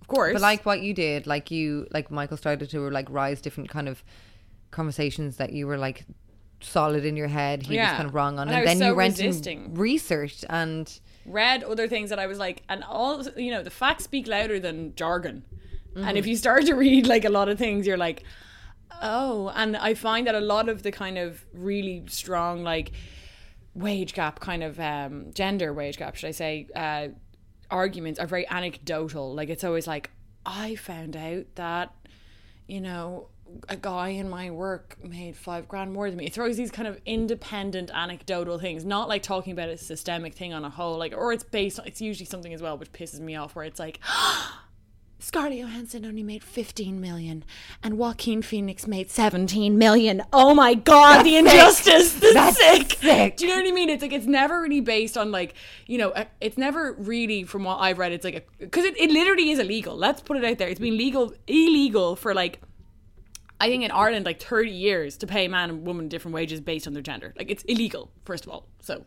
of 0.00 0.08
course. 0.08 0.32
But 0.34 0.42
like 0.42 0.66
what 0.66 0.80
you 0.80 0.94
did, 0.94 1.26
like 1.26 1.50
you, 1.50 1.86
like 1.90 2.10
Michael 2.10 2.36
started 2.36 2.68
to 2.70 2.90
like 2.90 3.08
rise 3.10 3.40
different 3.40 3.68
kind 3.70 3.88
of 3.88 4.02
conversations 4.70 5.36
that 5.36 5.52
you 5.52 5.66
were 5.66 5.78
like 5.78 6.04
solid 6.60 7.04
in 7.04 7.16
your 7.16 7.28
head. 7.28 7.62
He 7.64 7.76
was 7.76 7.86
kind 7.88 8.06
of 8.06 8.14
wrong 8.14 8.38
on, 8.38 8.48
And 8.48 8.56
and, 8.58 8.66
then 8.66 8.78
so 8.78 8.86
you 8.88 8.94
went 8.94 9.18
resisting. 9.18 9.64
and 9.66 9.78
researched 9.78 10.44
and 10.48 11.00
read 11.26 11.62
other 11.64 11.86
things 11.88 12.10
that 12.10 12.18
I 12.18 12.26
was 12.26 12.38
like, 12.38 12.62
and 12.68 12.82
all 12.84 13.22
you 13.36 13.50
know, 13.50 13.62
the 13.62 13.70
facts 13.70 14.04
speak 14.04 14.26
louder 14.26 14.58
than 14.60 14.94
jargon. 14.94 15.44
And 15.94 16.04
Mm-hmm. 16.04 16.16
if 16.16 16.26
you 16.26 16.36
start 16.36 16.66
to 16.66 16.74
read 16.74 17.06
like 17.06 17.24
a 17.24 17.30
lot 17.30 17.48
of 17.48 17.58
things, 17.58 17.86
you're 17.86 17.96
like, 17.96 18.22
oh. 19.02 19.52
And 19.54 19.76
I 19.76 19.94
find 19.94 20.26
that 20.26 20.34
a 20.34 20.40
lot 20.40 20.68
of 20.68 20.82
the 20.82 20.92
kind 20.92 21.18
of 21.18 21.44
really 21.52 22.04
strong 22.08 22.62
like 22.62 22.92
wage 23.74 24.14
gap, 24.14 24.40
kind 24.40 24.62
of 24.62 24.78
um, 24.80 25.32
gender 25.34 25.72
wage 25.72 25.96
gap, 25.98 26.16
should 26.16 26.28
I 26.28 26.32
say, 26.32 26.68
uh, 26.74 27.08
arguments 27.70 28.18
are 28.18 28.26
very 28.26 28.46
anecdotal. 28.48 29.34
Like 29.34 29.48
it's 29.48 29.64
always 29.64 29.86
like, 29.86 30.10
I 30.46 30.74
found 30.76 31.16
out 31.16 31.46
that, 31.56 31.94
you 32.66 32.80
know. 32.80 33.28
A 33.68 33.76
guy 33.76 34.08
in 34.08 34.28
my 34.28 34.50
work 34.50 34.96
made 35.02 35.36
five 35.36 35.68
grand 35.68 35.92
more 35.92 36.08
than 36.10 36.18
me. 36.18 36.26
It 36.26 36.32
throws 36.32 36.56
these 36.56 36.70
kind 36.70 36.88
of 36.88 37.00
independent, 37.06 37.90
anecdotal 37.92 38.58
things, 38.58 38.84
not 38.84 39.08
like 39.08 39.22
talking 39.22 39.52
about 39.52 39.68
a 39.68 39.76
systemic 39.78 40.34
thing 40.34 40.52
on 40.52 40.64
a 40.64 40.70
whole, 40.70 40.98
like, 40.98 41.14
or 41.16 41.32
it's 41.32 41.44
based 41.44 41.80
on, 41.80 41.86
it's 41.86 42.00
usually 42.00 42.26
something 42.26 42.52
as 42.52 42.62
well, 42.62 42.76
which 42.76 42.92
pisses 42.92 43.20
me 43.20 43.36
off, 43.36 43.54
where 43.54 43.64
it's 43.64 43.78
like, 43.78 44.00
Scarlett 45.20 45.58
Johansson 45.58 46.06
only 46.06 46.22
made 46.22 46.44
15 46.44 47.00
million 47.00 47.44
and 47.82 47.98
Joaquin 47.98 48.40
Phoenix 48.40 48.86
made 48.86 49.10
17 49.10 49.76
million. 49.76 50.22
Oh 50.32 50.54
my 50.54 50.74
god, 50.74 51.24
the 51.24 51.36
injustice. 51.36 52.14
This 52.14 52.34
That's 52.34 52.56
sick. 52.56 52.92
sick. 53.00 53.36
Do 53.36 53.46
you 53.46 53.50
know 53.52 53.60
what 53.60 53.68
I 53.68 53.72
mean? 53.72 53.88
It's 53.88 54.00
like 54.00 54.12
it's 54.12 54.26
never 54.26 54.60
really 54.60 54.80
based 54.80 55.18
on 55.18 55.32
like, 55.32 55.54
you 55.86 55.98
know, 55.98 56.12
it's 56.40 56.56
never 56.56 56.92
really 56.92 57.42
from 57.42 57.64
what 57.64 57.78
I've 57.78 57.98
read 57.98 58.12
it's 58.12 58.24
like 58.24 58.48
cuz 58.70 58.84
it, 58.84 58.96
it 58.96 59.10
literally 59.10 59.50
is 59.50 59.58
illegal. 59.58 59.96
Let's 59.96 60.22
put 60.22 60.36
it 60.36 60.44
out 60.44 60.58
there. 60.58 60.68
It's 60.68 60.80
been 60.80 60.96
legal 60.96 61.34
illegal 61.48 62.14
for 62.14 62.32
like 62.32 62.60
I 63.60 63.68
think 63.68 63.82
in 63.82 63.90
Ireland, 63.90 64.24
like 64.24 64.40
30 64.40 64.70
years 64.70 65.16
to 65.18 65.26
pay 65.26 65.48
man 65.48 65.70
and 65.70 65.86
woman 65.86 66.08
different 66.08 66.34
wages 66.34 66.60
based 66.60 66.86
on 66.86 66.92
their 66.92 67.02
gender. 67.02 67.34
Like 67.36 67.50
it's 67.50 67.64
illegal, 67.64 68.10
first 68.24 68.46
of 68.46 68.52
all. 68.52 68.68
So 68.80 69.04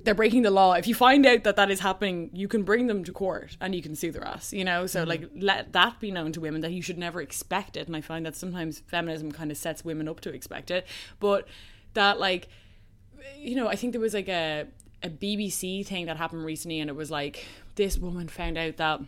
they're 0.00 0.14
breaking 0.14 0.42
the 0.42 0.50
law. 0.50 0.74
If 0.74 0.86
you 0.86 0.94
find 0.94 1.26
out 1.26 1.42
that 1.42 1.56
that 1.56 1.68
is 1.68 1.80
happening, 1.80 2.30
you 2.32 2.46
can 2.46 2.62
bring 2.62 2.86
them 2.86 3.02
to 3.02 3.12
court 3.12 3.56
and 3.60 3.74
you 3.74 3.82
can 3.82 3.96
sue 3.96 4.12
their 4.12 4.24
ass, 4.24 4.52
you 4.52 4.64
know? 4.64 4.86
So 4.86 5.04
mm. 5.04 5.08
like 5.08 5.28
let 5.34 5.72
that 5.72 5.98
be 5.98 6.12
known 6.12 6.30
to 6.32 6.40
women 6.40 6.60
that 6.60 6.70
you 6.70 6.82
should 6.82 6.98
never 6.98 7.20
expect 7.20 7.76
it. 7.76 7.88
And 7.88 7.96
I 7.96 8.00
find 8.00 8.24
that 8.26 8.36
sometimes 8.36 8.78
feminism 8.86 9.32
kind 9.32 9.50
of 9.50 9.56
sets 9.56 9.84
women 9.84 10.08
up 10.08 10.20
to 10.20 10.30
expect 10.30 10.70
it. 10.70 10.86
But 11.18 11.48
that 11.94 12.20
like, 12.20 12.48
you 13.36 13.56
know, 13.56 13.66
I 13.66 13.74
think 13.74 13.92
there 13.92 14.00
was 14.00 14.14
like 14.14 14.28
a, 14.28 14.68
a 15.02 15.10
BBC 15.10 15.84
thing 15.84 16.06
that 16.06 16.16
happened 16.16 16.44
recently 16.44 16.78
and 16.78 16.88
it 16.88 16.96
was 16.96 17.10
like 17.10 17.44
this 17.74 17.98
woman 17.98 18.28
found 18.28 18.56
out 18.56 18.76
that 18.76 19.00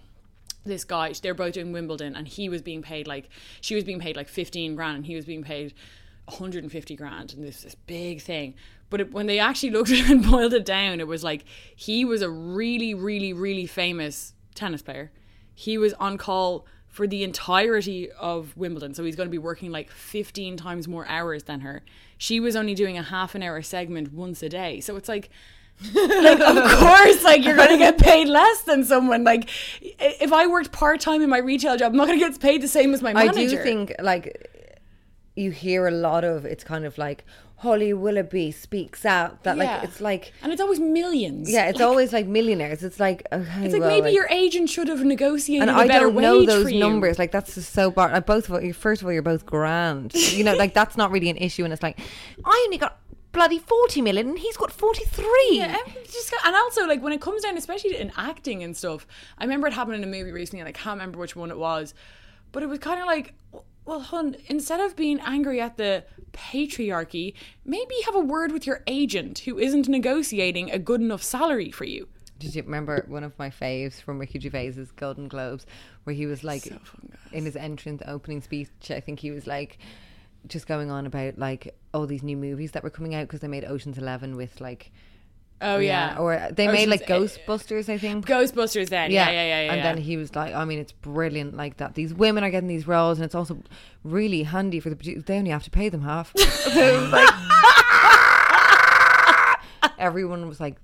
this 0.64 0.84
guy 0.84 1.12
they're 1.22 1.34
both 1.34 1.54
doing 1.54 1.72
Wimbledon 1.72 2.14
and 2.14 2.28
he 2.28 2.48
was 2.48 2.62
being 2.62 2.82
paid 2.82 3.06
like 3.06 3.28
she 3.60 3.74
was 3.74 3.84
being 3.84 4.00
paid 4.00 4.16
like 4.16 4.28
15 4.28 4.74
grand 4.74 4.96
and 4.96 5.06
he 5.06 5.14
was 5.14 5.24
being 5.24 5.42
paid 5.42 5.74
150 6.26 6.96
grand 6.96 7.32
and 7.34 7.44
this 7.44 7.62
this 7.62 7.74
big 7.74 8.20
thing. 8.20 8.54
But 8.88 9.00
it, 9.00 9.12
when 9.12 9.26
they 9.26 9.38
actually 9.38 9.70
looked 9.70 9.90
at 9.90 9.98
it 9.98 10.10
and 10.10 10.28
boiled 10.28 10.54
it 10.54 10.64
down 10.64 11.00
it 11.00 11.06
was 11.06 11.24
like 11.24 11.44
he 11.74 12.04
was 12.04 12.22
a 12.22 12.30
really 12.30 12.94
really 12.94 13.32
really 13.32 13.66
famous 13.66 14.34
tennis 14.54 14.82
player. 14.82 15.10
He 15.54 15.78
was 15.78 15.92
on 15.94 16.18
call 16.18 16.66
for 16.88 17.06
the 17.06 17.22
entirety 17.22 18.10
of 18.12 18.56
Wimbledon 18.56 18.94
so 18.94 19.04
he's 19.04 19.16
going 19.16 19.28
to 19.28 19.32
be 19.32 19.38
working 19.38 19.70
like 19.70 19.90
15 19.90 20.56
times 20.56 20.88
more 20.88 21.06
hours 21.06 21.44
than 21.44 21.60
her. 21.60 21.82
She 22.18 22.38
was 22.38 22.54
only 22.54 22.74
doing 22.74 22.98
a 22.98 23.02
half 23.02 23.34
an 23.34 23.42
hour 23.42 23.62
segment 23.62 24.12
once 24.12 24.42
a 24.42 24.48
day 24.48 24.80
so 24.80 24.96
it's 24.96 25.08
like 25.08 25.30
like 25.94 26.40
of 26.40 26.70
course 26.78 27.24
like 27.24 27.44
you're 27.44 27.56
gonna 27.56 27.78
get 27.78 27.98
paid 27.98 28.28
less 28.28 28.62
than 28.62 28.84
someone. 28.84 29.24
Like 29.24 29.48
if 29.82 30.32
i 30.32 30.46
worked 30.46 30.72
part-time 30.72 31.22
in 31.22 31.30
my 31.30 31.38
retail 31.38 31.76
job 31.76 31.92
i'm 31.92 31.96
not 31.96 32.06
gonna 32.06 32.18
get 32.18 32.38
paid 32.40 32.62
the 32.62 32.68
same 32.68 32.92
as 32.94 33.02
my 33.02 33.12
manager 33.12 33.38
I 33.40 33.46
do 33.46 33.56
think 33.62 33.94
like 34.00 34.48
you 35.36 35.50
hear 35.50 35.86
a 35.86 35.90
lot 35.90 36.24
of 36.24 36.44
it's 36.44 36.64
kind 36.64 36.84
of 36.84 36.98
like 36.98 37.24
Holly 37.56 37.92
Willoughby 37.92 38.50
speaks 38.52 39.04
out 39.04 39.42
that 39.44 39.56
Yeah. 39.58 39.64
like 39.64 39.84
it's 39.84 40.00
like 40.00 40.32
and 40.42 40.50
it's 40.52 40.62
always 40.62 40.80
millions. 40.80 41.50
Yeah 41.50 41.68
it's 41.68 41.78
Like, 41.78 41.88
always 41.88 42.12
like 42.12 42.26
millionaires. 42.26 42.82
It's 42.82 42.98
like 42.98 43.26
okay 43.30 43.64
it's 43.64 43.72
like 43.74 43.82
well, 43.82 43.90
maybe 43.90 44.10
your 44.12 44.26
agent 44.30 44.70
should 44.70 44.88
have 44.88 45.02
negotiated 45.04 45.68
and 45.68 45.70
a 45.70 45.82
I 45.82 45.86
better 45.86 46.06
don't 46.06 46.22
know 46.22 46.46
those 46.46 46.72
numbers. 46.72 47.18
Like 47.18 47.32
that's 47.32 47.54
just 47.54 47.72
so 47.74 47.90
bar 47.90 48.10
like, 48.12 48.24
both 48.26 48.48
of 48.50 48.64
you 48.64 48.72
first 48.72 49.02
of 49.02 49.06
all 49.06 49.12
you're 49.12 49.22
both 49.22 49.44
grand. 49.44 50.14
You 50.14 50.44
know 50.44 50.54
like 50.56 50.72
that's 50.72 50.96
not 50.96 51.10
really 51.10 51.28
an 51.30 51.36
issue 51.36 51.64
and 51.64 51.72
it's 51.72 51.82
like 51.82 51.98
I 52.44 52.62
only 52.66 52.78
got 52.78 52.98
bloody 53.32 53.58
40 53.58 54.02
million 54.02 54.28
and 54.30 54.38
he's 54.38 54.56
got 54.56 54.72
43 54.72 55.24
Yeah, 55.52 55.76
just 56.04 56.30
got, 56.30 56.46
and 56.46 56.56
also 56.56 56.86
like 56.86 57.02
when 57.02 57.12
it 57.12 57.20
comes 57.20 57.42
down, 57.42 57.56
especially 57.56 57.96
in 57.96 58.12
acting 58.16 58.62
and 58.62 58.76
stuff. 58.76 59.06
I 59.38 59.44
remember 59.44 59.66
it 59.66 59.72
happened 59.72 59.96
in 59.96 60.04
a 60.04 60.06
movie 60.06 60.32
recently, 60.32 60.60
and 60.60 60.68
I 60.68 60.72
can't 60.72 60.98
remember 60.98 61.18
which 61.18 61.36
one 61.36 61.50
it 61.50 61.58
was, 61.58 61.94
but 62.52 62.62
it 62.62 62.66
was 62.66 62.78
kind 62.78 63.00
of 63.00 63.06
like, 63.06 63.34
well, 63.84 64.00
hun, 64.00 64.36
instead 64.46 64.80
of 64.80 64.96
being 64.96 65.20
angry 65.20 65.60
at 65.60 65.76
the 65.76 66.04
patriarchy, 66.32 67.34
maybe 67.64 67.94
have 68.04 68.14
a 68.14 68.20
word 68.20 68.52
with 68.52 68.66
your 68.66 68.82
agent 68.86 69.40
who 69.40 69.58
isn't 69.58 69.88
negotiating 69.88 70.70
a 70.70 70.78
good 70.78 71.00
enough 71.00 71.22
salary 71.22 71.70
for 71.70 71.84
you. 71.84 72.08
Did 72.38 72.54
you 72.54 72.62
remember 72.62 73.04
one 73.08 73.22
of 73.22 73.38
my 73.38 73.50
faves 73.50 74.00
from 74.00 74.18
Ricky 74.18 74.38
Gervais's 74.38 74.92
Golden 74.92 75.28
Globes, 75.28 75.66
where 76.04 76.14
he 76.14 76.26
was 76.26 76.42
like, 76.42 76.72
in 77.32 77.44
his 77.44 77.54
entrance 77.54 78.02
opening 78.06 78.40
speech, 78.40 78.90
I 78.90 79.00
think 79.00 79.20
he 79.20 79.30
was 79.30 79.46
like, 79.46 79.78
just 80.46 80.66
going 80.66 80.90
on 80.90 81.06
about 81.06 81.38
like 81.38 81.74
all 81.92 82.06
these 82.06 82.22
new 82.22 82.36
movies 82.36 82.72
that 82.72 82.82
were 82.82 82.90
coming 82.90 83.14
out 83.14 83.22
because 83.22 83.40
they 83.40 83.48
made 83.48 83.64
Ocean's 83.64 83.98
Eleven 83.98 84.36
with 84.36 84.60
like, 84.60 84.92
Oh 85.62 85.78
yeah, 85.78 86.16
or 86.18 86.48
they 86.52 86.68
made 86.68 86.88
like 86.88 87.02
eh, 87.02 87.18
Ghostbusters, 87.18 87.90
I 87.90 87.98
think. 87.98 88.26
Ghostbusters. 88.26 88.88
Then 88.88 89.10
yeah, 89.10 89.30
yeah, 89.30 89.32
yeah, 89.32 89.62
yeah. 89.62 89.72
And 89.72 89.76
yeah. 89.78 89.82
then 89.82 89.98
he 89.98 90.16
was 90.16 90.34
like, 90.34 90.54
I 90.54 90.64
mean, 90.64 90.78
it's 90.78 90.92
brilliant 90.92 91.54
like 91.54 91.76
that. 91.76 91.94
These 91.94 92.14
women 92.14 92.42
are 92.44 92.50
getting 92.50 92.68
these 92.68 92.86
roles, 92.86 93.18
and 93.18 93.26
it's 93.26 93.34
also 93.34 93.62
really 94.02 94.42
handy 94.44 94.80
for 94.80 94.88
the 94.88 94.96
producers. 94.96 95.24
They 95.24 95.36
only 95.36 95.50
have 95.50 95.64
to 95.64 95.70
pay 95.70 95.90
them 95.90 96.00
half. 96.00 96.32
so 96.36 97.10
like, 97.12 97.28
everyone 99.98 100.48
was 100.48 100.60
like 100.60 100.76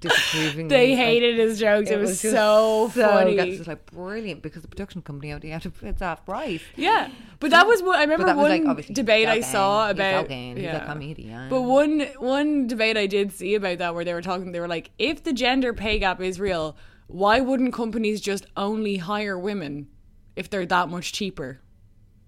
disapproving. 0.00 0.68
they 0.68 0.90
like, 0.90 0.98
hated 0.98 1.38
his 1.38 1.58
jokes. 1.58 1.90
It, 1.90 1.98
was, 1.98 2.22
just 2.22 2.34
so, 2.34 2.90
funny. 2.94 3.36
That's 3.36 3.56
just 3.56 3.68
like 3.68 3.84
brilliant 3.86 4.42
because 4.42 4.62
the 4.62 4.68
production 4.68 5.02
company 5.02 5.32
only 5.32 5.50
had 5.50 5.62
to 5.62 5.72
it's 5.82 6.00
half 6.00 6.24
price. 6.24 6.62
Yeah, 6.76 7.10
but 7.40 7.50
that 7.50 7.66
was 7.66 7.82
what 7.82 7.96
I 7.98 8.02
remember. 8.02 8.26
was, 8.34 8.48
like, 8.48 8.64
one 8.64 8.84
debate 8.92 9.28
I 9.28 9.40
saw 9.40 9.90
about. 9.90 10.24
joking. 10.24 10.56
He's 10.56 10.66
a 10.66 10.84
comedian. 10.86 11.48
But 11.48 11.62
one 11.62 12.00
one 12.18 12.66
debate 12.66 12.96
I 12.96 13.06
did 13.06 13.32
see 13.32 13.54
about 13.54 13.78
that 13.78 13.94
where 13.94 14.04
they 14.04 14.14
were 14.14 14.22
talking, 14.22 14.52
they 14.52 14.60
were 14.60 14.68
like, 14.68 14.90
if 14.98 15.24
the 15.24 15.32
gender 15.32 15.72
pay 15.72 15.98
gap 15.98 16.20
is 16.20 16.40
real, 16.40 16.76
why 17.06 17.40
wouldn't 17.40 17.72
companies 17.72 18.20
just 18.20 18.46
only 18.56 18.98
hire 18.98 19.38
women 19.38 19.88
if 20.36 20.48
they're 20.50 20.66
that 20.66 20.88
much 20.88 21.12
cheaper? 21.12 21.60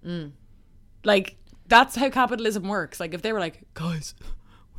Mm. 0.04 0.32
Like 1.04 1.36
that's 1.66 1.96
how 1.96 2.10
capitalism 2.10 2.68
works. 2.68 3.00
Like 3.00 3.14
if 3.14 3.22
they 3.22 3.32
were 3.32 3.40
like, 3.40 3.62
guys. 3.74 4.14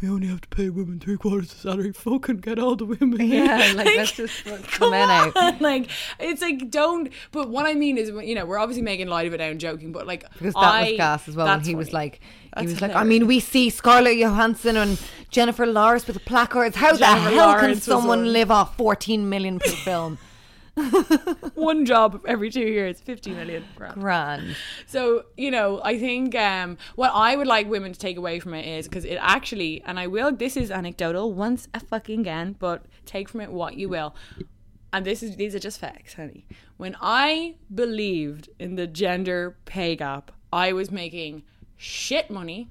We 0.02 0.10
only 0.10 0.28
have 0.28 0.42
to 0.42 0.48
pay 0.48 0.70
women 0.70 1.00
three 1.00 1.16
quarters 1.18 1.52
of 1.52 1.62
the 1.62 1.70
salary. 1.70 1.92
Fucking 1.94 2.38
get 2.38 2.58
all 2.58 2.76
the 2.76 2.86
women. 2.86 3.22
Yeah, 3.22 3.74
like, 3.76 3.86
let's 3.86 4.12
just 4.14 4.44
the 4.46 4.58
come 4.68 4.90
men 4.92 5.10
out. 5.10 5.36
on. 5.38 5.60
Like 5.60 5.90
it's 6.20 6.42
like 6.42 6.72
don't. 6.72 7.10
But 7.32 7.50
what 7.50 7.68
I 7.68 7.76
mean 7.76 7.98
is, 8.00 8.10
you 8.10 8.34
know, 8.34 8.46
we're 8.46 8.58
obviously 8.58 8.82
making 8.82 9.08
light 9.10 9.28
of 9.28 9.34
it 9.34 9.38
now 9.38 9.46
and 9.50 9.60
joking, 9.60 9.92
but 9.92 10.08
like 10.08 10.24
Because 10.34 10.56
that 10.56 10.60
I- 10.64 10.90
was 10.90 10.98
gas 10.98 11.28
as 11.28 11.36
well. 11.36 11.48
And 11.48 11.64
he 11.66 11.76
was 11.76 11.90
funny. 11.90 11.94
like, 12.06 12.16
he 12.16 12.22
That's 12.56 12.72
was 12.72 12.82
like, 12.82 12.96
I 12.96 13.04
mean, 13.04 13.28
we 13.28 13.40
see 13.40 13.70
Scarlett 13.70 14.18
Johansson 14.18 14.76
and 14.76 15.00
Jennifer 15.30 15.68
Lawrence 15.68 16.08
with 16.08 16.24
placards. 16.26 16.76
How 16.76 16.96
Jennifer 16.96 17.30
the 17.30 17.36
hell 17.36 17.48
Lawrence 17.50 17.62
can 17.62 17.82
someone 17.82 18.34
live 18.34 18.50
off 18.50 18.76
14 18.78 19.30
million 19.30 19.60
per 19.60 19.70
film? 19.70 20.18
one 21.54 21.86
job 21.86 22.22
every 22.28 22.50
two 22.50 22.62
years, 22.62 23.00
fifty 23.00 23.32
million. 23.32 23.64
Grand. 23.76 24.02
Grand. 24.02 24.56
So 24.88 25.26
you 25.38 25.52
know, 25.52 25.82
I 25.84 26.00
think 26.00 26.34
um, 26.36 26.78
what 26.96 27.12
I 27.14 27.36
would 27.36 27.48
like 27.48 27.70
women 27.70 27.94
to 27.94 28.00
take 28.00 28.18
away 28.18 28.40
from 28.40 28.54
it 28.54 28.66
is 28.66 28.88
because 28.88 29.06
it 29.06 29.18
actually, 29.22 29.84
and 29.86 30.00
I 30.00 30.08
will. 30.08 30.32
This 30.32 30.58
is 30.58 30.72
anecdotal 30.72 31.34
once 31.34 31.68
a 31.74 31.80
fucking 31.80 32.26
again, 32.32 32.56
but 32.58 32.86
take 33.06 33.30
from 33.30 33.42
it 33.42 33.52
what 33.52 33.76
you 33.76 33.90
will. 33.90 34.16
And 34.94 35.06
this 35.06 35.24
is 35.24 35.36
these 35.36 35.56
are 35.56 35.60
just 35.60 35.80
facts, 35.80 36.14
honey. 36.14 36.46
When 36.78 36.96
I 37.02 37.56
believed 37.74 38.50
in 38.60 38.76
the 38.76 38.88
gender 38.88 39.58
pay 39.66 39.96
gap, 39.96 40.32
I 40.52 40.74
was 40.74 40.92
making 40.92 41.44
shit 41.78 42.30
money 42.30 42.70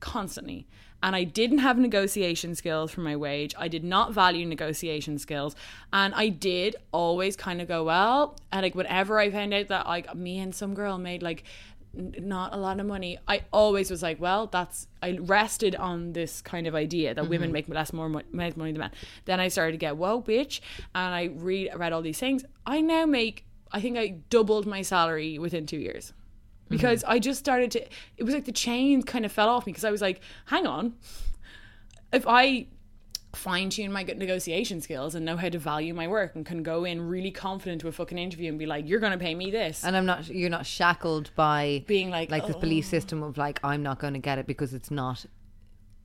constantly. 0.00 0.66
And 1.02 1.16
I 1.16 1.24
didn't 1.24 1.58
have 1.58 1.78
negotiation 1.78 2.54
skills 2.54 2.90
for 2.90 3.00
my 3.00 3.16
wage. 3.16 3.54
I 3.58 3.68
did 3.68 3.84
not 3.84 4.12
value 4.12 4.46
negotiation 4.46 5.18
skills. 5.18 5.56
And 5.92 6.14
I 6.14 6.28
did 6.28 6.76
always 6.92 7.36
kind 7.36 7.60
of 7.60 7.68
go, 7.68 7.84
well, 7.84 8.36
and 8.52 8.62
like 8.62 8.74
whenever 8.74 9.18
I 9.18 9.30
found 9.30 9.54
out 9.54 9.68
that 9.68 9.86
like 9.86 10.14
me 10.14 10.38
and 10.38 10.54
some 10.54 10.74
girl 10.74 10.98
made 10.98 11.22
like 11.22 11.44
n- 11.96 12.14
not 12.18 12.52
a 12.52 12.58
lot 12.58 12.80
of 12.80 12.86
money, 12.86 13.18
I 13.26 13.44
always 13.52 13.90
was 13.90 14.02
like, 14.02 14.20
well, 14.20 14.46
that's 14.46 14.88
I 15.02 15.16
rested 15.18 15.74
on 15.74 16.12
this 16.12 16.42
kind 16.42 16.66
of 16.66 16.74
idea 16.74 17.14
that 17.14 17.28
women 17.28 17.48
mm-hmm. 17.48 17.52
make 17.54 17.68
less 17.68 17.92
more 17.92 18.08
mo- 18.08 18.22
less 18.32 18.56
money 18.56 18.72
than 18.72 18.80
men. 18.80 18.92
Then 19.24 19.40
I 19.40 19.48
started 19.48 19.72
to 19.72 19.78
get, 19.78 19.96
whoa, 19.96 20.20
bitch, 20.20 20.60
and 20.94 21.14
I 21.14 21.30
read 21.34 21.70
read 21.76 21.92
all 21.92 22.02
these 22.02 22.18
things. 22.18 22.44
I 22.66 22.82
now 22.82 23.06
make 23.06 23.44
I 23.72 23.80
think 23.80 23.96
I 23.96 24.16
doubled 24.28 24.66
my 24.66 24.82
salary 24.82 25.38
within 25.38 25.64
two 25.64 25.78
years 25.78 26.12
because 26.70 27.04
I 27.04 27.18
just 27.18 27.38
started 27.38 27.70
to. 27.72 27.86
It 28.16 28.24
was 28.24 28.32
like 28.32 28.46
the 28.46 28.52
chains 28.52 29.04
kind 29.04 29.26
of 29.26 29.32
fell 29.32 29.48
off 29.48 29.66
me 29.66 29.72
because 29.72 29.84
I 29.84 29.90
was 29.90 30.00
like, 30.00 30.20
hang 30.46 30.66
on, 30.66 30.94
if 32.12 32.26
I 32.26 32.68
fine 33.32 33.70
tune 33.70 33.92
my 33.92 34.02
negotiation 34.02 34.80
skills 34.80 35.14
and 35.14 35.24
know 35.24 35.36
how 35.36 35.48
to 35.48 35.58
value 35.58 35.94
my 35.94 36.08
work 36.08 36.34
and 36.34 36.44
can 36.44 36.62
go 36.62 36.84
in 36.84 37.00
really 37.00 37.30
confident 37.30 37.80
to 37.80 37.88
a 37.88 37.92
fucking 37.92 38.18
interview 38.18 38.48
and 38.48 38.58
be 38.58 38.66
like, 38.66 38.88
you're 38.88 38.98
gonna 39.00 39.18
pay 39.18 39.34
me 39.34 39.50
this. 39.50 39.84
And 39.84 39.96
I'm 39.96 40.06
not, 40.06 40.28
you're 40.28 40.50
not 40.50 40.66
shackled 40.66 41.30
by 41.36 41.84
Being 41.86 42.10
like, 42.10 42.30
like 42.30 42.46
this 42.46 42.56
"Oh." 42.56 42.60
belief 42.60 42.86
system 42.86 43.22
of 43.22 43.38
like, 43.38 43.60
I'm 43.62 43.82
not 43.82 43.98
going 43.98 44.14
to 44.14 44.18
get 44.18 44.38
it 44.38 44.46
because 44.46 44.74
it's 44.74 44.90
not 44.90 45.26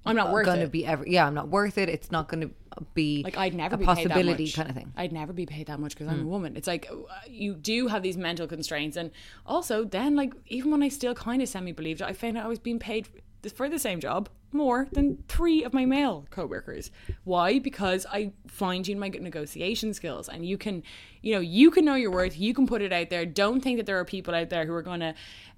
I'm 0.06 0.16
not 0.16 0.32
worth 0.32 0.46
going 0.46 0.60
to 0.60 0.68
be 0.68 0.86
ever, 0.86 1.06
yeah, 1.08 1.26
I'm 1.26 1.34
not 1.34 1.50
worth 1.50 1.78
it. 1.78 1.90
It's 1.90 2.12
not 2.12 2.28
going 2.28 2.42
to 2.42 2.52
be 2.94 3.24
like 3.24 3.38
I'd 3.38 3.54
never 3.54 3.76
a 3.76 3.78
be 3.78 3.86
paid 3.86 3.96
that 3.96 3.96
possibility 4.10 4.46
much. 4.46 4.56
kind 4.56 4.70
of 4.70 4.76
thing. 4.76 4.92
I'd 4.96 5.12
never 5.12 5.34
be 5.34 5.46
paid 5.46 5.68
that 5.68 5.80
much 5.80 5.96
because 5.96 6.08
I'm 6.08 6.22
a 6.22 6.28
woman. 6.28 6.56
It's 6.58 6.68
like 6.68 6.90
uh, 6.92 7.04
you 7.28 7.56
do 7.56 7.88
have 7.88 8.04
these 8.04 8.18
mental 8.18 8.48
constraints, 8.48 8.98
and 8.98 9.12
also 9.46 9.84
then 9.84 10.16
like 10.16 10.34
even 10.48 10.72
when 10.72 10.84
I 10.84 10.90
still 10.90 11.14
kind 11.16 11.42
of 11.42 11.50
semi 11.50 11.72
believed 11.72 12.02
it, 12.02 12.06
I 12.06 12.14
found 12.14 12.38
out 12.38 12.46
I 12.46 12.48
was 12.48 12.60
being 12.60 12.80
paid 12.80 13.08
for 13.56 13.70
the 13.70 13.80
same 13.80 14.00
job 14.00 14.30
more 14.52 14.88
than 14.92 15.24
three 15.28 15.64
of 15.64 15.74
my 15.74 15.86
male 15.86 16.26
coworkers. 16.32 16.90
Why? 17.24 17.60
Because 17.60 18.06
I 18.12 18.32
fine 18.48 18.84
tune 18.84 19.00
my 19.00 19.10
negotiation 19.10 19.94
skills, 19.94 20.30
and 20.30 20.46
you 20.46 20.58
can, 20.58 20.84
you 21.22 21.36
know, 21.36 21.42
you 21.42 21.72
can 21.72 21.86
know 21.86 21.96
your 21.96 22.12
worth. 22.12 22.38
You 22.38 22.54
can 22.54 22.68
put 22.68 22.82
it 22.82 22.92
out 22.92 23.10
there. 23.10 23.26
Don't 23.26 23.62
think 23.62 23.78
that 23.78 23.86
there 23.86 24.00
are 24.00 24.06
people 24.06 24.34
out 24.34 24.50
there 24.50 24.66
who 24.66 24.74
are 24.74 24.82
going 24.82 25.02
to 25.02 25.14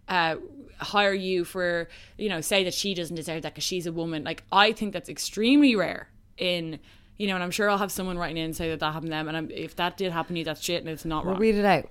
uh, 0.07 0.35
hire 0.79 1.13
you 1.13 1.43
for, 1.45 1.87
you 2.17 2.29
know, 2.29 2.41
say 2.41 2.63
that 2.63 2.73
she 2.73 2.93
doesn't 2.93 3.15
deserve 3.15 3.41
that 3.43 3.53
because 3.53 3.63
she's 3.63 3.85
a 3.85 3.91
woman. 3.91 4.23
Like 4.23 4.43
I 4.51 4.71
think 4.71 4.93
that's 4.93 5.09
extremely 5.09 5.75
rare 5.75 6.09
in. 6.37 6.79
You 7.19 7.25
know, 7.27 7.33
and 7.33 7.43
I'm 7.43 7.49
sure 7.49 7.67
I'll 7.67 7.79
have 7.79 7.91
someone 7.91 8.15
writing 8.19 8.37
in 8.37 8.45
and 8.45 8.55
say 8.55 8.69
that 8.69 8.79
that 8.79 8.93
happened 8.93 9.07
to 9.07 9.15
them. 9.15 9.27
And 9.27 9.35
I'm, 9.35 9.49
if 9.49 9.75
that 9.77 9.97
did 9.97 10.11
happen 10.11 10.35
to 10.35 10.39
you, 10.39 10.45
that's 10.45 10.61
shit, 10.61 10.81
and 10.81 10.89
it's 10.89 11.03
not 11.03 11.25
Well, 11.25 11.33
wrong. 11.33 11.41
read 11.41 11.55
it 11.55 11.65
out. 11.65 11.89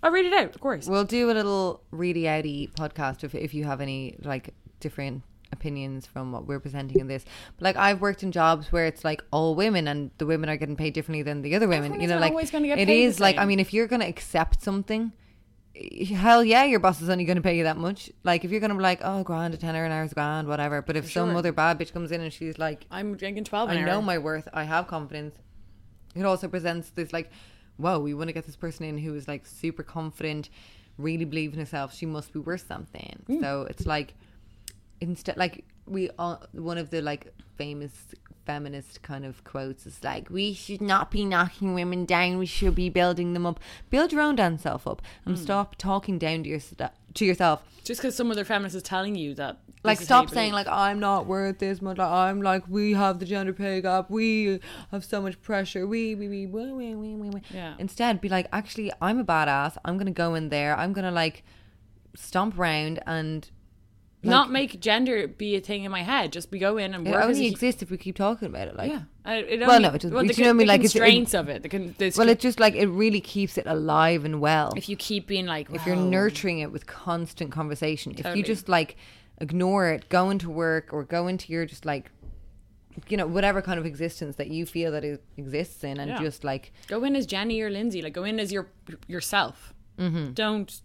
I'll 0.00 0.12
read 0.12 0.26
it 0.26 0.32
out, 0.32 0.54
of 0.54 0.60
course. 0.60 0.86
We'll 0.86 1.02
do 1.04 1.28
a 1.28 1.34
little 1.34 1.82
really 1.90 2.22
outy 2.22 2.70
podcast 2.72 3.24
if 3.24 3.34
if 3.34 3.52
you 3.52 3.64
have 3.64 3.80
any 3.80 4.16
like 4.22 4.54
different 4.78 5.22
opinions 5.52 6.06
from 6.06 6.30
what 6.30 6.46
we're 6.46 6.60
presenting 6.60 7.00
in 7.00 7.08
this. 7.08 7.24
But 7.56 7.64
like 7.64 7.76
I've 7.76 8.00
worked 8.00 8.22
in 8.22 8.30
jobs 8.30 8.70
where 8.70 8.86
it's 8.86 9.04
like 9.04 9.24
all 9.32 9.56
women 9.56 9.88
and 9.88 10.12
the 10.18 10.26
women 10.26 10.48
are 10.48 10.56
getting 10.56 10.76
paid 10.76 10.94
differently 10.94 11.22
than 11.22 11.42
the 11.42 11.54
other 11.56 11.66
women. 11.66 11.86
Everyone 11.86 12.00
you 12.02 12.06
know, 12.06 12.18
like 12.20 12.30
always 12.30 12.50
gonna 12.52 12.68
get 12.68 12.78
it 12.78 12.88
is 12.88 13.18
like 13.18 13.36
I 13.38 13.44
mean 13.46 13.58
if 13.58 13.74
you're 13.74 13.88
gonna 13.88 14.06
accept 14.06 14.62
something 14.62 15.12
hell 15.74 16.44
yeah, 16.44 16.64
your 16.64 16.80
boss 16.80 17.00
is 17.00 17.08
only 17.08 17.24
going 17.24 17.36
to 17.36 17.42
pay 17.42 17.56
you 17.56 17.64
that 17.64 17.76
much. 17.76 18.10
Like, 18.24 18.44
if 18.44 18.50
you're 18.50 18.60
going 18.60 18.70
to 18.70 18.76
be 18.76 18.82
like, 18.82 19.00
oh, 19.02 19.22
grand, 19.22 19.54
a 19.54 19.56
tenner 19.56 19.84
an 19.84 19.92
hour's 19.92 20.12
grand, 20.12 20.48
whatever. 20.48 20.82
But 20.82 20.96
if 20.96 21.10
some 21.10 21.30
Sure. 21.30 21.36
other 21.38 21.52
bad 21.52 21.78
bitch 21.78 21.92
comes 21.92 22.10
in 22.12 22.20
and 22.20 22.32
she's 22.32 22.58
like, 22.58 22.86
I'm 22.90 23.16
drinking 23.16 23.44
12 23.44 23.70
an 23.70 23.76
I 23.76 23.80
hour. 23.80 23.86
know 23.86 24.02
my 24.02 24.18
worth. 24.18 24.48
I 24.52 24.64
have 24.64 24.86
confidence. 24.88 25.36
It 26.14 26.24
also 26.24 26.48
presents 26.48 26.90
this 26.90 27.12
like, 27.12 27.30
whoa, 27.76 27.98
we 28.00 28.14
want 28.14 28.28
to 28.28 28.32
get 28.32 28.46
this 28.46 28.56
person 28.56 28.84
in 28.84 28.98
who 28.98 29.14
is 29.14 29.28
like 29.28 29.46
super 29.46 29.82
confident, 29.82 30.50
really 30.98 31.24
believe 31.24 31.52
in 31.54 31.58
herself. 31.60 31.94
She 31.94 32.04
must 32.04 32.32
be 32.32 32.40
worth 32.40 32.66
something. 32.66 33.22
Mm. 33.28 33.40
So 33.40 33.66
it's 33.70 33.86
like, 33.86 34.14
instead, 35.00 35.36
like 35.36 35.64
we 35.86 36.10
all 36.18 36.44
one 36.52 36.78
of 36.78 36.90
the 36.90 37.00
like 37.00 37.32
famous 37.56 37.92
feminist 38.44 39.02
kind 39.02 39.24
of 39.24 39.44
quotes 39.44 39.86
is 39.86 40.02
like, 40.02 40.30
we 40.30 40.52
should 40.52 40.80
not 40.80 41.10
be 41.10 41.24
knocking 41.24 41.74
women 41.74 42.04
down. 42.04 42.38
We 42.38 42.46
should 42.46 42.74
be 42.74 42.88
building 42.88 43.32
them 43.34 43.46
up. 43.46 43.60
Build 43.90 44.12
your 44.12 44.20
own 44.22 44.36
damn 44.36 44.58
self 44.58 44.86
up 44.86 45.02
and 45.24 45.36
Mm. 45.36 45.40
stop 45.40 45.76
talking 45.76 46.18
down 46.18 46.42
to 46.44 46.48
your 46.48 46.60
to 47.14 47.24
yourself. 47.24 47.62
Just 47.84 48.00
because 48.00 48.14
some 48.14 48.30
other 48.30 48.44
feminist 48.44 48.76
is 48.76 48.82
telling 48.82 49.14
you 49.16 49.34
that. 49.34 49.58
Like 49.82 49.98
this 49.98 50.02
is 50.04 50.08
how 50.10 50.20
you 50.22 50.26
stop 50.28 50.34
saying 50.34 50.52
like 50.52 50.68
I'm 50.68 51.00
not 51.00 51.26
worth 51.26 51.58
this 51.58 51.80
much. 51.82 51.96
Like 51.98 52.10
I'm 52.10 52.42
like 52.42 52.68
we 52.68 52.92
have 52.92 53.18
the 53.18 53.24
gender 53.26 53.52
pay 53.52 53.80
gap. 53.80 54.10
We 54.10 54.60
have 54.92 55.04
so 55.04 55.20
much 55.22 55.40
pressure. 55.42 55.86
We 55.86 56.14
we 56.14 56.28
we 56.28 56.46
we 56.46 56.72
we 56.72 56.94
we 56.94 57.30
we. 57.30 57.40
Yeah. 57.52 57.74
Instead, 57.78 58.20
be 58.20 58.28
like 58.28 58.46
actually 58.52 58.92
I'm 59.00 59.18
a 59.18 59.24
badass. 59.24 59.76
I'm 59.84 59.96
gonna 59.98 60.10
go 60.10 60.34
in 60.34 60.50
there. 60.50 60.76
I'm 60.78 60.92
gonna 60.92 61.10
like 61.10 61.42
stomp 62.14 62.58
around 62.58 63.00
and 63.06 63.48
like, 64.22 64.30
not 64.30 64.50
make 64.50 64.80
gender 64.80 65.26
be 65.28 65.56
a 65.56 65.60
thing 65.60 65.84
in 65.84 65.90
my 65.90 66.02
head. 66.02 66.32
Just 66.32 66.50
be 66.50 66.58
go 66.58 66.76
in 66.76 66.92
and 66.94 67.06
It 67.06 67.10
work. 67.10 67.22
as 67.24 67.36
only 67.38 67.46
exists 67.48 67.82
if 67.82 67.90
we 67.90 67.96
keep 67.96 68.16
talking 68.16 68.46
about 68.48 68.68
it. 68.68 68.76
Like 68.76 68.90
yeah. 68.90 69.02
It 69.26 69.60
Well, 69.60 69.80
no, 69.80 69.88
it 69.90 69.92
doesn't. 70.02 70.12
Well, 70.14 70.24
the, 70.26 70.34
you 70.34 70.42
know 70.44 70.48
what 70.48 70.50
I 70.50 70.52
mean? 70.54 70.66
the 70.66 70.72
Like, 70.72 70.80
it's- 70.80 70.94
it- 70.94 70.98
constraints 70.98 71.34
of 71.34 71.48
it. 71.48 71.62
The, 71.62 71.68
con- 71.68 71.94
the 71.98 72.12
well, 72.18 72.28
it 72.28 72.40
just 72.40 72.60
like 72.60 72.74
it 72.74 72.86
really 72.88 73.20
keeps 73.20 73.56
it 73.58 73.66
alive 73.66 74.24
and 74.24 74.40
well. 74.40 74.72
if 74.76 74.88
you 74.88 74.96
keep 74.96 75.26
being 75.26 75.46
like, 75.46 75.68
if 75.72 75.86
you're 75.86 75.96
nurturing 75.96 76.58
it 76.58 76.70
with 76.72 76.86
constant 76.86 77.50
conversation 77.52 78.14
if 78.16 78.36
you 78.36 78.42
just 78.42 78.68
like 78.68 78.96
ignore 79.38 79.88
it 79.88 80.08
go 80.10 80.28
into 80.30 80.50
work 80.50 80.92
or 80.92 81.02
go 81.02 81.26
into 81.26 81.50
your 81.50 81.64
just 81.64 81.86
like 81.86 82.10
you 83.08 83.16
know 83.16 83.26
whatever 83.26 83.62
kind 83.62 83.78
of 83.78 83.86
existence 83.86 84.36
that 84.36 84.48
you 84.48 84.66
feel 84.66 84.92
that 84.92 85.02
it 85.04 85.22
exists 85.38 85.82
in 85.82 85.98
and 85.98 86.10
Yeah. 86.10 86.18
just 86.20 86.44
like 86.44 86.72
go 86.88 87.04
in 87.04 87.16
as 87.16 87.24
Jenny 87.24 87.60
or 87.62 87.70
Lindsay. 87.70 88.02
Like 88.02 88.12
go 88.12 88.24
in 88.24 88.38
as 88.38 88.52
your 88.52 88.66
yourself. 89.06 89.72
Mm-hmm. 89.98 90.32
Don't 90.32 90.80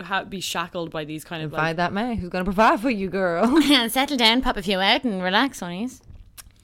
ha- 0.00 0.24
be 0.24 0.40
shackled 0.40 0.90
by 0.90 1.04
these 1.04 1.24
kind 1.24 1.42
of 1.42 1.50
find 1.52 1.62
like. 1.62 1.76
that 1.76 1.92
man 1.92 2.16
who's 2.16 2.30
gonna 2.30 2.44
provide 2.44 2.80
for 2.80 2.90
you 2.90 3.08
girl 3.08 3.60
Settle 3.88 4.16
down, 4.16 4.42
pop 4.42 4.56
a 4.56 4.62
few 4.62 4.80
out, 4.80 5.04
and 5.04 5.22
relax, 5.22 5.60
honeys. 5.60 6.00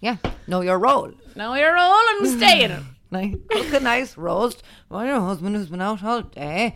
yeah 0.01 0.17
know 0.47 0.61
your 0.63 0.79
role 0.79 1.13
No, 1.37 1.55
you're 1.55 1.77
all 1.77 2.05
and 2.19 2.29
stay 2.39 2.65
in 2.65 2.71
it. 2.73 2.83
like 3.11 3.49
cook 3.49 3.73
a 3.75 3.81
nice 3.81 4.17
roast 4.17 4.63
while 4.89 5.05
your 5.07 5.21
husband 5.21 5.55
has 5.57 5.69
been 5.69 5.81
out 5.81 6.03
all 6.03 6.23
day 6.23 6.75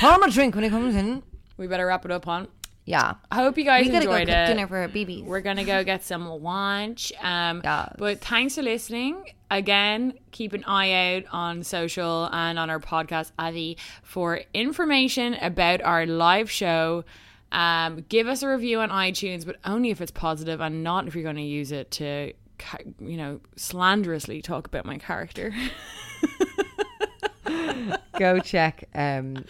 pour 0.00 0.12
him 0.12 0.22
a 0.22 0.30
drink 0.30 0.54
when 0.54 0.64
he 0.64 0.70
comes 0.70 0.94
in 0.94 1.22
We 1.56 1.66
better 1.66 1.86
wrap 1.86 2.04
it 2.04 2.10
up 2.10 2.26
on. 2.28 2.48
Yeah 2.90 3.14
I 3.30 3.36
hope 3.36 3.56
you 3.56 3.64
guys 3.64 3.86
we 3.86 3.92
gotta 3.92 4.06
go 4.06 4.12
enjoyed 4.12 4.28
cook 4.28 4.36
it. 4.36 4.46
dinner 4.48 4.66
for 4.66 4.78
our 4.78 4.88
babies 4.88 5.22
We're 5.22 5.40
gonna 5.40 5.64
go 5.64 5.84
get 5.84 6.02
some 6.02 6.26
lunch. 6.28 7.12
Um, 7.22 7.60
Yes. 7.64 7.94
But 7.98 8.20
thanks 8.20 8.54
for 8.56 8.62
listening. 8.62 9.14
Again, 9.50 10.14
keep 10.32 10.52
an 10.52 10.64
eye 10.64 10.92
out 11.16 11.24
on 11.32 11.62
social 11.62 12.28
and 12.32 12.58
on 12.58 12.70
our 12.70 12.80
podcast, 12.80 13.32
Avi, 13.38 13.76
for 14.02 14.40
information 14.54 15.34
about 15.34 15.80
our 15.82 16.06
live 16.06 16.50
show. 16.50 17.04
Um, 17.52 18.04
give 18.08 18.28
us 18.28 18.42
a 18.44 18.48
review 18.48 18.78
on 18.80 18.90
iTunes, 18.90 19.44
but 19.44 19.56
only 19.64 19.90
if 19.90 20.00
it's 20.00 20.12
positive 20.12 20.60
and 20.60 20.84
not 20.84 21.08
if 21.08 21.14
you're 21.16 21.24
going 21.24 21.34
to 21.36 21.42
use 21.42 21.72
it 21.72 21.90
to, 21.92 22.32
you 23.00 23.16
know, 23.16 23.40
slanderously 23.56 24.40
talk 24.40 24.66
about 24.68 24.84
my 24.84 24.98
character. 24.98 25.52
go 28.18 28.38
check 28.38 28.84
um 28.94 29.44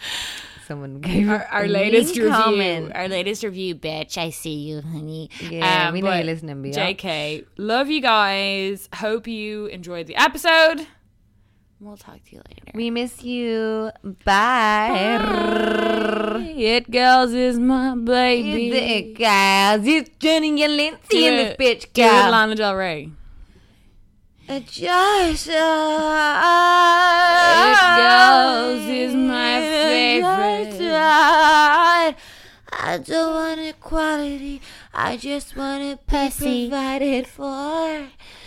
someone 0.71 1.01
gave 1.09 1.29
our 1.29 1.43
our 1.51 1.67
latest 1.67 2.15
review. 2.15 2.31
comment. 2.31 2.91
Our 2.95 3.07
latest 3.07 3.43
review, 3.43 3.75
Bitch, 3.75 4.17
I 4.17 4.29
see 4.29 4.55
you, 4.67 4.81
honey. 4.81 5.29
yeah 5.49 5.87
um, 5.87 5.93
we 5.93 6.01
know 6.01 6.13
you're 6.13 6.23
listening 6.23 6.61
Bea. 6.61 6.71
JK, 6.71 7.45
love 7.57 7.89
you 7.89 8.01
guys. 8.01 8.87
Hope 8.95 9.27
you 9.27 9.65
enjoyed 9.67 10.07
the 10.07 10.15
episode. 10.15 10.87
We'll 11.81 11.97
talk 11.97 12.23
to 12.25 12.35
you 12.35 12.41
later. 12.47 12.71
We 12.75 12.91
miss 12.91 13.23
you. 13.23 13.89
Bye. 14.23 15.17
It 16.55 16.91
girls 16.91 17.33
is 17.33 17.57
my 17.59 17.95
baby. 17.95 18.69
It, 18.69 19.17
guys. 19.17 19.85
It's 19.87 20.09
Jenny 20.19 20.61
and 20.63 20.77
Lindsay 20.77 21.25
in 21.25 21.35
this 21.37 21.55
bitch, 21.57 21.91
guys. 21.93 22.31
Lana 22.31 22.53
Del 22.55 22.75
Rey. 22.75 23.09
Just 24.59 25.47
uh, 25.47 25.53
It 27.63 27.79
girls 27.95 28.85
is 28.85 29.15
my 29.15 29.61
favorite. 29.61 30.81
I 32.73 32.97
don't 32.97 33.33
want 33.33 33.61
equality. 33.61 34.61
I 34.93 35.15
just 35.15 35.55
want 35.55 35.83
to 35.83 35.95
be 35.95 36.01
Pussy. 36.05 36.67
provided 36.67 37.27
for. 37.27 37.45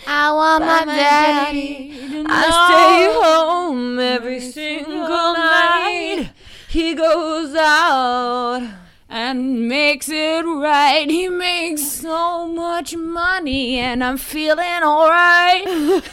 I 0.05 0.31
want 0.31 0.63
By 0.63 0.85
my 0.85 0.93
daddy. 0.93 2.23
I 2.27 2.43
stay 2.51 3.11
home 3.19 3.97
every 3.99 4.41
single 4.41 5.33
night. 5.33 6.29
He 6.69 6.93
goes 6.93 7.55
out. 7.55 8.61
And 9.09 9.67
makes 9.67 10.09
it 10.09 10.41
right. 10.45 11.09
He 11.09 11.29
makes 11.29 11.83
so 11.83 12.47
much 12.47 12.95
money, 12.95 13.77
and 13.77 14.03
I'm 14.03 14.17
feeling 14.17 14.83
alright. 14.83 15.63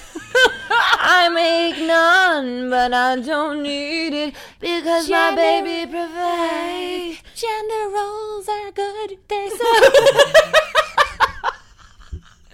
I 0.75 1.29
make 1.29 1.87
none, 1.87 2.71
but 2.71 2.95
I 2.95 3.17
don't 3.17 3.63
need 3.63 4.15
it 4.15 4.35
because 4.61 5.09
my 5.09 5.35
baby 5.35 5.91
provides. 5.91 7.23
Gender 7.35 7.89
roles 7.95 8.49
are 8.49 8.71
good. 8.71 9.19
They're 9.29 9.51
so. 9.51 9.57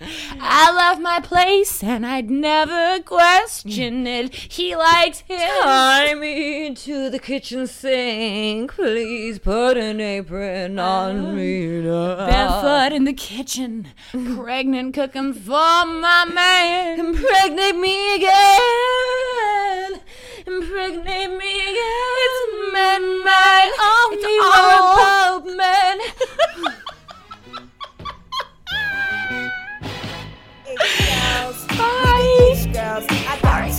I 0.01 0.71
love 0.73 1.01
my 1.01 1.21
place, 1.21 1.83
and 1.83 2.07
I'd 2.07 2.31
never 2.31 3.03
question 3.03 4.01
hmm. 4.01 4.07
it. 4.07 4.35
He 4.35 4.77
likes 4.77 5.25
his. 5.27 5.41
Tie 5.41 6.15
me 6.15 6.75
to 6.75 7.11
the 7.11 7.19
kitchen 7.19 7.67
sink. 7.67 8.75
Please 8.75 9.39
put 9.39 9.77
an 9.77 10.01
apron 10.01 10.79
on 10.79 11.37
me 11.37 11.81
now. 11.83 12.27
Barefoot 12.27 12.93
in 12.95 13.05
the 13.05 13.13
kitchen, 13.13 13.89
pregnant, 14.11 14.95
cooking 14.95 15.35
for 15.35 15.85
my 15.85 16.25
man. 16.33 17.01
Impregnate 17.01 17.77
me 17.77 18.17
again. 18.17 20.01
Impregnate 20.47 21.31
me 21.31 21.61
again. 21.61 22.09
It's 22.25 22.73
men, 22.73 23.25
men, 23.25 23.71
only 23.83 24.19
it's 24.19 24.57
all 24.57 24.95
about 24.95 25.47
men. 25.57 25.99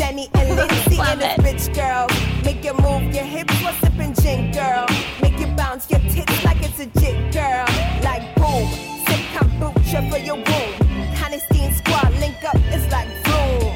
Jenny 0.10 0.30
and 0.34 0.56
Lindsay 0.56 0.98
and 1.00 1.22
this 1.22 1.70
bitch 1.70 1.76
girl. 1.76 2.08
Make 2.44 2.64
you 2.64 2.74
move 2.74 3.14
your 3.14 3.26
hips 3.26 3.54
while 3.62 3.74
sipping 3.76 4.14
gin, 4.16 4.52
girl. 4.52 4.86
Make 5.22 5.38
you 5.40 5.48
bounce 5.56 5.90
your 5.90 6.00
tits 6.00 6.44
like 6.44 6.58
it's 6.64 6.80
a 6.80 6.86
jit, 7.00 7.34
girl. 7.34 7.66
Like 8.02 8.34
boom, 8.36 8.68
sip 9.06 9.22
kombucha 9.36 10.10
for 10.10 10.18
your 10.18 10.36
womb. 10.36 11.16
Honesty 11.24 11.72
squad 11.74 12.12
link 12.20 12.44
up, 12.44 12.56
it's 12.74 12.92
like 12.92 13.10
boom. 13.26 13.76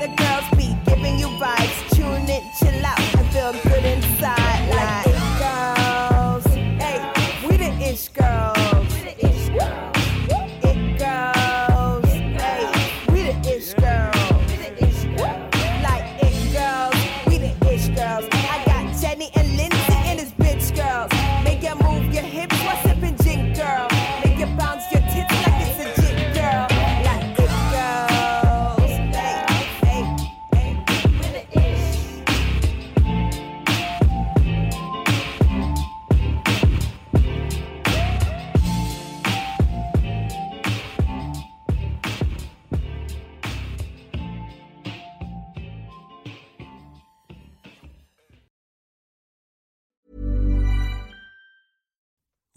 The 0.00 0.08
girls 0.16 0.48
be 0.56 0.76
giving 0.84 1.18
you 1.18 1.28
vibes. 1.38 1.78
Tune 1.94 2.28
in, 2.28 2.42
chill 2.58 2.86
out, 2.86 2.98
and 2.98 3.28
feel 3.32 3.52
good 3.52 3.81